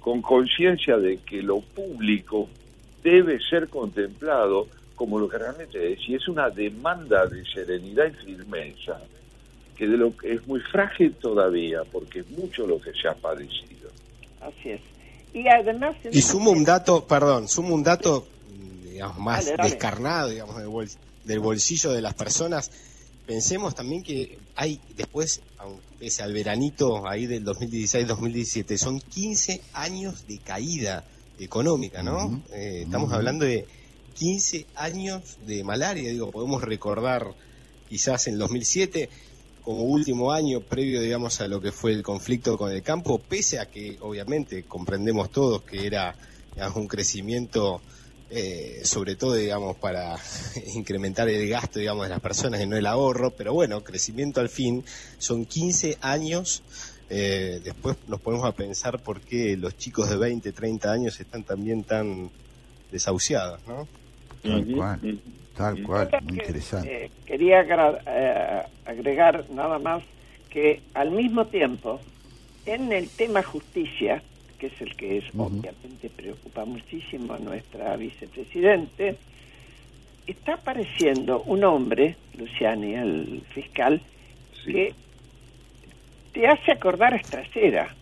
con 0.00 0.22
conciencia 0.22 0.96
de 0.98 1.18
que 1.18 1.42
lo 1.42 1.60
público 1.60 2.48
debe 3.02 3.38
ser 3.40 3.68
contemplado 3.68 4.68
como 4.94 5.18
lo 5.18 5.28
que 5.28 5.36
realmente 5.38 5.92
es, 5.92 6.08
y 6.08 6.14
es 6.14 6.26
una 6.28 6.48
demanda 6.48 7.26
de 7.26 7.44
serenidad 7.44 8.06
y 8.06 8.24
firmeza, 8.24 9.00
que 9.76 9.86
de 9.86 9.96
lo 9.96 10.16
que 10.16 10.32
es 10.32 10.46
muy 10.46 10.60
frágil 10.60 11.12
todavía, 11.14 11.82
porque 11.92 12.20
es 12.20 12.30
mucho 12.30 12.66
lo 12.66 12.80
que 12.80 12.92
se 12.92 13.06
ha 13.08 13.14
padecido. 13.14 13.90
Así 14.40 14.70
es. 14.70 14.80
Y 15.36 15.46
además... 15.48 15.94
Y 16.10 16.22
sumo 16.22 16.50
un 16.50 16.64
dato, 16.64 17.06
perdón, 17.06 17.46
sumo 17.46 17.74
un 17.74 17.82
dato, 17.82 18.26
digamos, 18.90 19.18
más 19.18 19.44
Dale, 19.44 19.56
dale. 19.58 19.70
descarnado, 19.70 20.28
digamos, 20.30 20.56
del, 20.56 20.68
bol- 20.68 20.90
del 21.24 21.40
bolsillo 21.40 21.92
de 21.92 22.00
las 22.00 22.14
personas. 22.14 22.70
Pensemos 23.26 23.74
también 23.74 24.02
que 24.02 24.38
hay 24.54 24.80
después, 24.96 25.42
pese 25.98 26.22
al 26.22 26.32
veranito 26.32 27.06
ahí 27.06 27.26
del 27.26 27.44
2016-2017, 27.44 28.78
son 28.78 28.98
15 29.00 29.60
años 29.74 30.26
de 30.26 30.38
caída 30.38 31.04
económica, 31.38 32.02
¿no? 32.02 32.42
Eh, 32.54 32.82
estamos 32.84 33.12
hablando 33.12 33.44
de 33.44 33.66
15 34.14 34.64
años 34.76 35.36
de 35.46 35.62
malaria, 35.64 36.08
digo, 36.10 36.30
podemos 36.30 36.62
recordar 36.62 37.26
quizás 37.90 38.26
en 38.28 38.38
2007 38.38 39.10
como 39.66 39.82
último 39.82 40.30
año 40.30 40.60
previo, 40.60 41.00
digamos, 41.00 41.40
a 41.40 41.48
lo 41.48 41.60
que 41.60 41.72
fue 41.72 41.90
el 41.90 42.04
conflicto 42.04 42.56
con 42.56 42.70
el 42.70 42.84
campo, 42.84 43.18
pese 43.18 43.58
a 43.58 43.66
que 43.66 43.98
obviamente 44.00 44.62
comprendemos 44.62 45.28
todos 45.32 45.62
que 45.62 45.88
era 45.88 46.14
digamos, 46.54 46.76
un 46.76 46.86
crecimiento, 46.86 47.80
eh, 48.30 48.82
sobre 48.84 49.16
todo, 49.16 49.34
digamos, 49.34 49.76
para 49.76 50.16
incrementar 50.76 51.28
el 51.28 51.48
gasto, 51.48 51.80
digamos, 51.80 52.04
de 52.04 52.10
las 52.10 52.20
personas 52.20 52.62
y 52.62 52.66
no 52.68 52.76
el 52.76 52.86
ahorro, 52.86 53.32
pero 53.32 53.54
bueno, 53.54 53.82
crecimiento 53.82 54.40
al 54.40 54.50
fin, 54.50 54.84
son 55.18 55.44
15 55.44 55.98
años. 56.00 56.62
eh, 57.10 57.60
después 57.64 57.96
nos 58.06 58.20
ponemos 58.20 58.46
a 58.46 58.52
pensar 58.52 59.02
por 59.02 59.20
qué 59.20 59.56
los 59.56 59.76
chicos 59.76 60.08
de 60.08 60.16
20, 60.16 60.52
30 60.52 60.92
años 60.92 61.18
están 61.18 61.42
también 61.42 61.82
tan 61.82 62.30
desahuciados, 62.92 63.58
¿no? 63.66 63.88
Tal 64.44 64.64
cual, 64.66 65.20
tal 65.56 65.82
cual, 65.82 66.08
muy 66.22 66.38
interesante. 66.38 67.04
Eh, 67.04 67.10
quería 67.24 67.62
eh, 67.62 68.62
agregar 68.84 69.44
nada 69.50 69.78
más 69.78 70.02
que 70.50 70.80
al 70.94 71.10
mismo 71.10 71.46
tiempo, 71.46 72.00
en 72.64 72.92
el 72.92 73.08
tema 73.08 73.42
justicia, 73.42 74.22
que 74.58 74.66
es 74.68 74.80
el 74.80 74.96
que 74.96 75.18
es 75.18 75.24
obviamente 75.36 76.10
preocupa 76.10 76.64
muchísimo 76.64 77.34
a 77.34 77.38
nuestra 77.38 77.96
vicepresidente, 77.96 79.16
está 80.26 80.54
apareciendo 80.54 81.42
un 81.42 81.64
hombre, 81.64 82.16
Luciani, 82.38 82.94
el 82.94 83.42
fiscal, 83.50 84.00
que 84.64 84.94
te 86.32 86.48
hace 86.48 86.72
acordar 86.72 87.14
a 87.14 87.16
Estracera. 87.16 87.94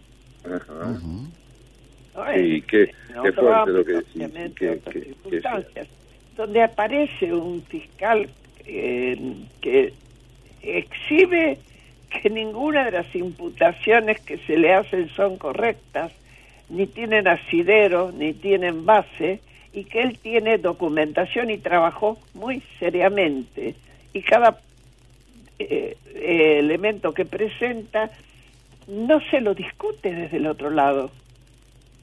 Ajá. 0.45 0.99
¿no? 2.15 2.35
Sí, 2.35 2.63
qué, 2.63 2.91
qué 3.23 3.33
fuerte 3.33 3.71
lo 3.73 3.85
que 3.85 4.03
circunstancias, 4.13 5.89
donde 6.37 6.63
aparece 6.63 7.33
un 7.33 7.63
fiscal 7.63 8.29
eh, 8.67 9.35
que 9.61 9.93
exhibe 10.63 11.59
que 12.11 12.31
ninguna 12.31 12.85
de 12.85 12.93
las 12.93 13.15
imputaciones 13.15 14.21
que 14.21 14.39
se 14.39 14.57
le 14.57 14.73
hacen 14.73 15.09
son 15.11 15.37
correctas, 15.37 16.13
ni 16.69 16.87
tienen 16.87 17.29
asidero, 17.29 18.13
ni 18.13 18.33
tienen 18.33 18.87
base, 18.87 19.41
y 19.73 19.85
que 19.85 20.03
él 20.03 20.19
tiene 20.19 20.59
documentación 20.59 21.51
y 21.51 21.59
trabajó 21.59 22.19
muy 22.35 22.63
seriamente. 22.79 23.75
Y 24.13 24.23
cada 24.23 24.59
eh, 25.59 25.97
eh, 26.15 26.59
elemento 26.61 27.13
que 27.13 27.25
presenta 27.25 28.11
no 28.87 29.21
se 29.31 29.41
lo 29.41 29.55
discute 29.55 30.15
desde 30.15 30.37
el 30.37 30.47
otro 30.47 30.71
lado. 30.71 31.11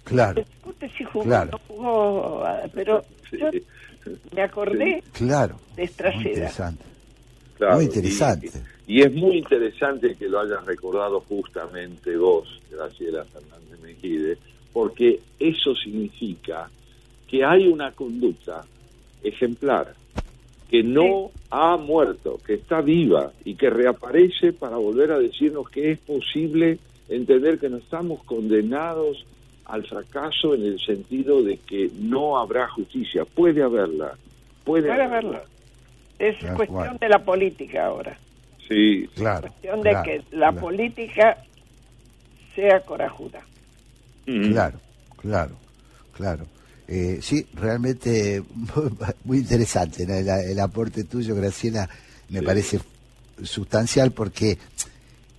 Claro, 0.03 0.41
Discute 0.43 0.89
si 0.89 1.03
jugó 1.03 1.21
o 1.21 1.27
Claro. 1.27 1.51
no 1.51 1.59
jugó, 1.67 2.43
ah, 2.45 2.63
pero 2.73 3.03
yo 3.31 3.49
me 4.35 4.41
acordé 4.41 5.03
claro. 5.13 5.55
de 5.75 5.81
Muy 5.81 5.85
Estracera. 5.85 6.29
interesante. 6.29 6.83
Claro, 7.57 7.75
Muy 7.75 7.83
y- 7.83 7.87
interesante. 7.87 8.51
Y, 8.87 9.01
es 9.01 9.13
muy 9.13 9.37
interesante 9.37 10.15
que 10.15 10.27
lo 10.27 10.39
hayas 10.41 10.65
recordado 10.65 11.21
justamente 11.21 12.17
vos, 12.17 12.59
Graciela 12.69 13.23
Fernández 13.25 13.79
Mejide, 13.81 14.37
porque 14.73 15.19
eso 15.39 15.73
significa 15.75 16.69
que 17.27 17.45
hay 17.45 17.67
una 17.67 17.91
conducta 17.91 18.65
ejemplar, 19.23 19.93
que 20.69 20.83
no 20.83 21.31
ha 21.49 21.77
muerto, 21.77 22.39
que 22.45 22.55
está 22.55 22.81
viva 22.81 23.31
y 23.45 23.55
que 23.55 23.69
reaparece 23.69 24.51
para 24.53 24.77
volver 24.77 25.11
a 25.11 25.19
decirnos 25.19 25.69
que 25.69 25.91
es 25.91 25.99
posible 25.99 26.79
entender 27.09 27.59
que 27.59 27.69
no 27.69 27.77
estamos 27.77 28.23
condenados 28.23 29.25
al 29.71 29.85
fracaso 29.85 30.53
en 30.53 30.65
el 30.65 30.79
sentido 30.79 31.41
de 31.41 31.57
que 31.57 31.89
no 31.97 32.37
habrá 32.37 32.67
justicia. 32.67 33.23
Puede 33.23 33.63
haberla, 33.63 34.15
puede, 34.65 34.87
Puede 34.87 35.03
haberla. 35.03 35.43
Es 36.19 36.35
cuestión 36.55 36.67
cual. 36.67 36.97
de 36.99 37.09
la 37.09 37.19
política 37.19 37.85
ahora. 37.85 38.17
Sí, 38.67 39.09
claro. 39.15 39.41
cuestión 39.41 39.81
de 39.81 39.97
que 40.03 40.23
la 40.35 40.51
política 40.51 41.37
sea 42.53 42.81
corajuda. 42.81 43.41
Claro, 44.25 44.79
claro, 45.17 45.55
claro. 46.15 46.45
Eh, 46.87 47.19
sí, 47.21 47.47
realmente 47.53 48.43
muy 49.23 49.39
interesante 49.39 50.05
¿no? 50.05 50.13
el, 50.13 50.27
el 50.27 50.59
aporte 50.59 51.05
tuyo, 51.05 51.33
Graciela, 51.35 51.89
me 52.29 52.43
parece 52.43 52.79
sustancial 53.41 54.11
porque 54.11 54.57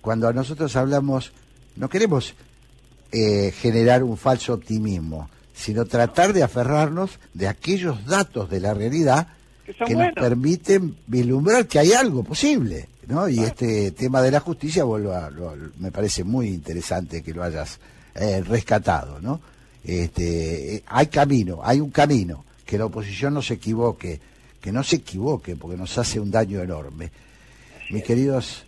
cuando 0.01 0.33
nosotros 0.33 0.75
hablamos, 0.75 1.31
no 1.75 1.87
queremos 1.87 2.35
eh, 3.13 3.51
generar 3.51 4.03
un 4.03 4.17
falso 4.17 4.53
optimismo, 4.53 5.29
sino 5.53 5.85
tratar 5.85 6.33
de 6.33 6.43
aferrarnos 6.43 7.19
de 7.33 7.47
aquellos 7.47 8.05
datos 8.05 8.49
de 8.49 8.59
la 8.59 8.73
realidad 8.73 9.27
Que 9.85 9.93
nos 9.93 10.13
permiten 10.15 10.97
vislumbrar 11.07 11.67
que 11.67 11.79
hay 11.79 11.93
algo 11.93 12.23
posible, 12.23 12.89
¿no? 13.07 13.29
Y 13.29 13.39
este 13.39 13.91
tema 13.91 14.21
de 14.21 14.31
la 14.31 14.39
justicia 14.41 14.83
lo- 14.83 15.55
me 15.79 15.91
parece 15.91 16.23
muy 16.25 16.47
interesante 16.49 17.21
que 17.23 17.33
lo 17.33 17.43
hayas 17.43 17.79
eh, 18.15 18.41
rescatado, 18.45 19.21
¿no? 19.21 19.39
Este, 19.85 20.75
eh, 20.75 20.83
hay 20.87 21.07
camino, 21.07 21.59
hay 21.63 21.79
un 21.79 21.91
camino, 21.91 22.43
que 22.65 22.77
la 22.77 22.85
oposición 22.85 23.33
no 23.35 23.41
se 23.41 23.53
equivoque, 23.55 24.19
que 24.59 24.71
no 24.71 24.83
se 24.83 24.97
equivoque, 24.97 25.55
porque 25.55 25.77
nos 25.77 25.97
hace 25.97 26.19
un 26.19 26.31
daño 26.31 26.61
enorme. 26.61 27.11
Mis 27.91 28.03
queridos 28.03 28.63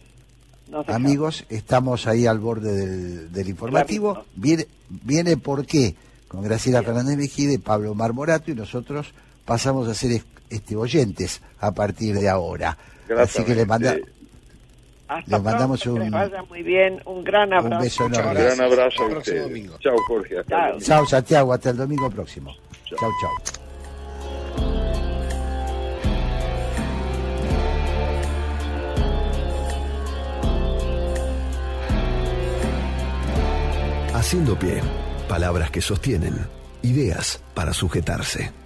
Amigos, 0.88 1.46
estamos 1.50 2.08
ahí 2.08 2.26
al 2.26 2.40
borde 2.40 2.74
del, 2.74 3.32
del 3.32 3.50
informativo. 3.50 4.24
Viene, 4.36 4.68
viene 4.90 5.38
por 5.38 5.66
qué, 5.66 5.96
con 6.28 6.42
Graciela 6.44 6.82
Fernández 6.84 7.18
Mejide 7.18 7.60
Pablo 7.60 7.94
Marmorato, 7.96 8.52
y 8.52 8.56
nosotros 8.56 9.14
pasamos 9.46 9.88
a 9.88 9.94
ser 9.94 10.12
es- 10.14 10.26
este, 10.50 10.76
oyentes 10.76 11.42
a 11.60 11.72
partir 11.72 12.16
de 12.20 12.30
ahora. 12.30 12.78
Así 13.18 13.44
que 13.44 13.56
le, 13.56 13.66
manda, 13.66 13.96
Hasta 15.08 15.38
le 15.38 15.44
mandamos 15.44 15.82
pronto, 15.82 16.00
que 16.00 16.06
les 16.06 16.14
un, 16.14 16.20
vaya 16.20 16.44
muy 16.44 16.64
bien. 16.64 17.02
Un 17.06 17.24
gran 17.24 17.50
un 17.50 17.54
abrazo. 17.54 17.84
beso 17.84 18.06
Un 18.06 18.16
enorme. 18.16 18.34
gran 18.44 18.62
abrazo 18.62 19.04
a 19.04 19.18
ustedes. 19.20 19.44
domingo. 19.44 19.78
Chao, 19.80 19.96
Jorge. 20.08 20.40
Hasta 20.40 20.50
Chao. 20.50 20.66
luego. 20.70 20.80
Chao, 20.86 21.06
Santiago, 21.06 21.54
hasta 21.54 21.70
el 21.70 21.78
domingo 21.78 22.10
próximo. 22.10 22.56
Chao, 22.90 23.10
chao. 23.22 23.65
Haciendo 34.16 34.58
pie. 34.58 34.82
Palabras 35.28 35.72
que 35.72 35.82
sostienen. 35.82 36.48
Ideas 36.82 37.42
para 37.54 37.74
sujetarse. 37.74 38.65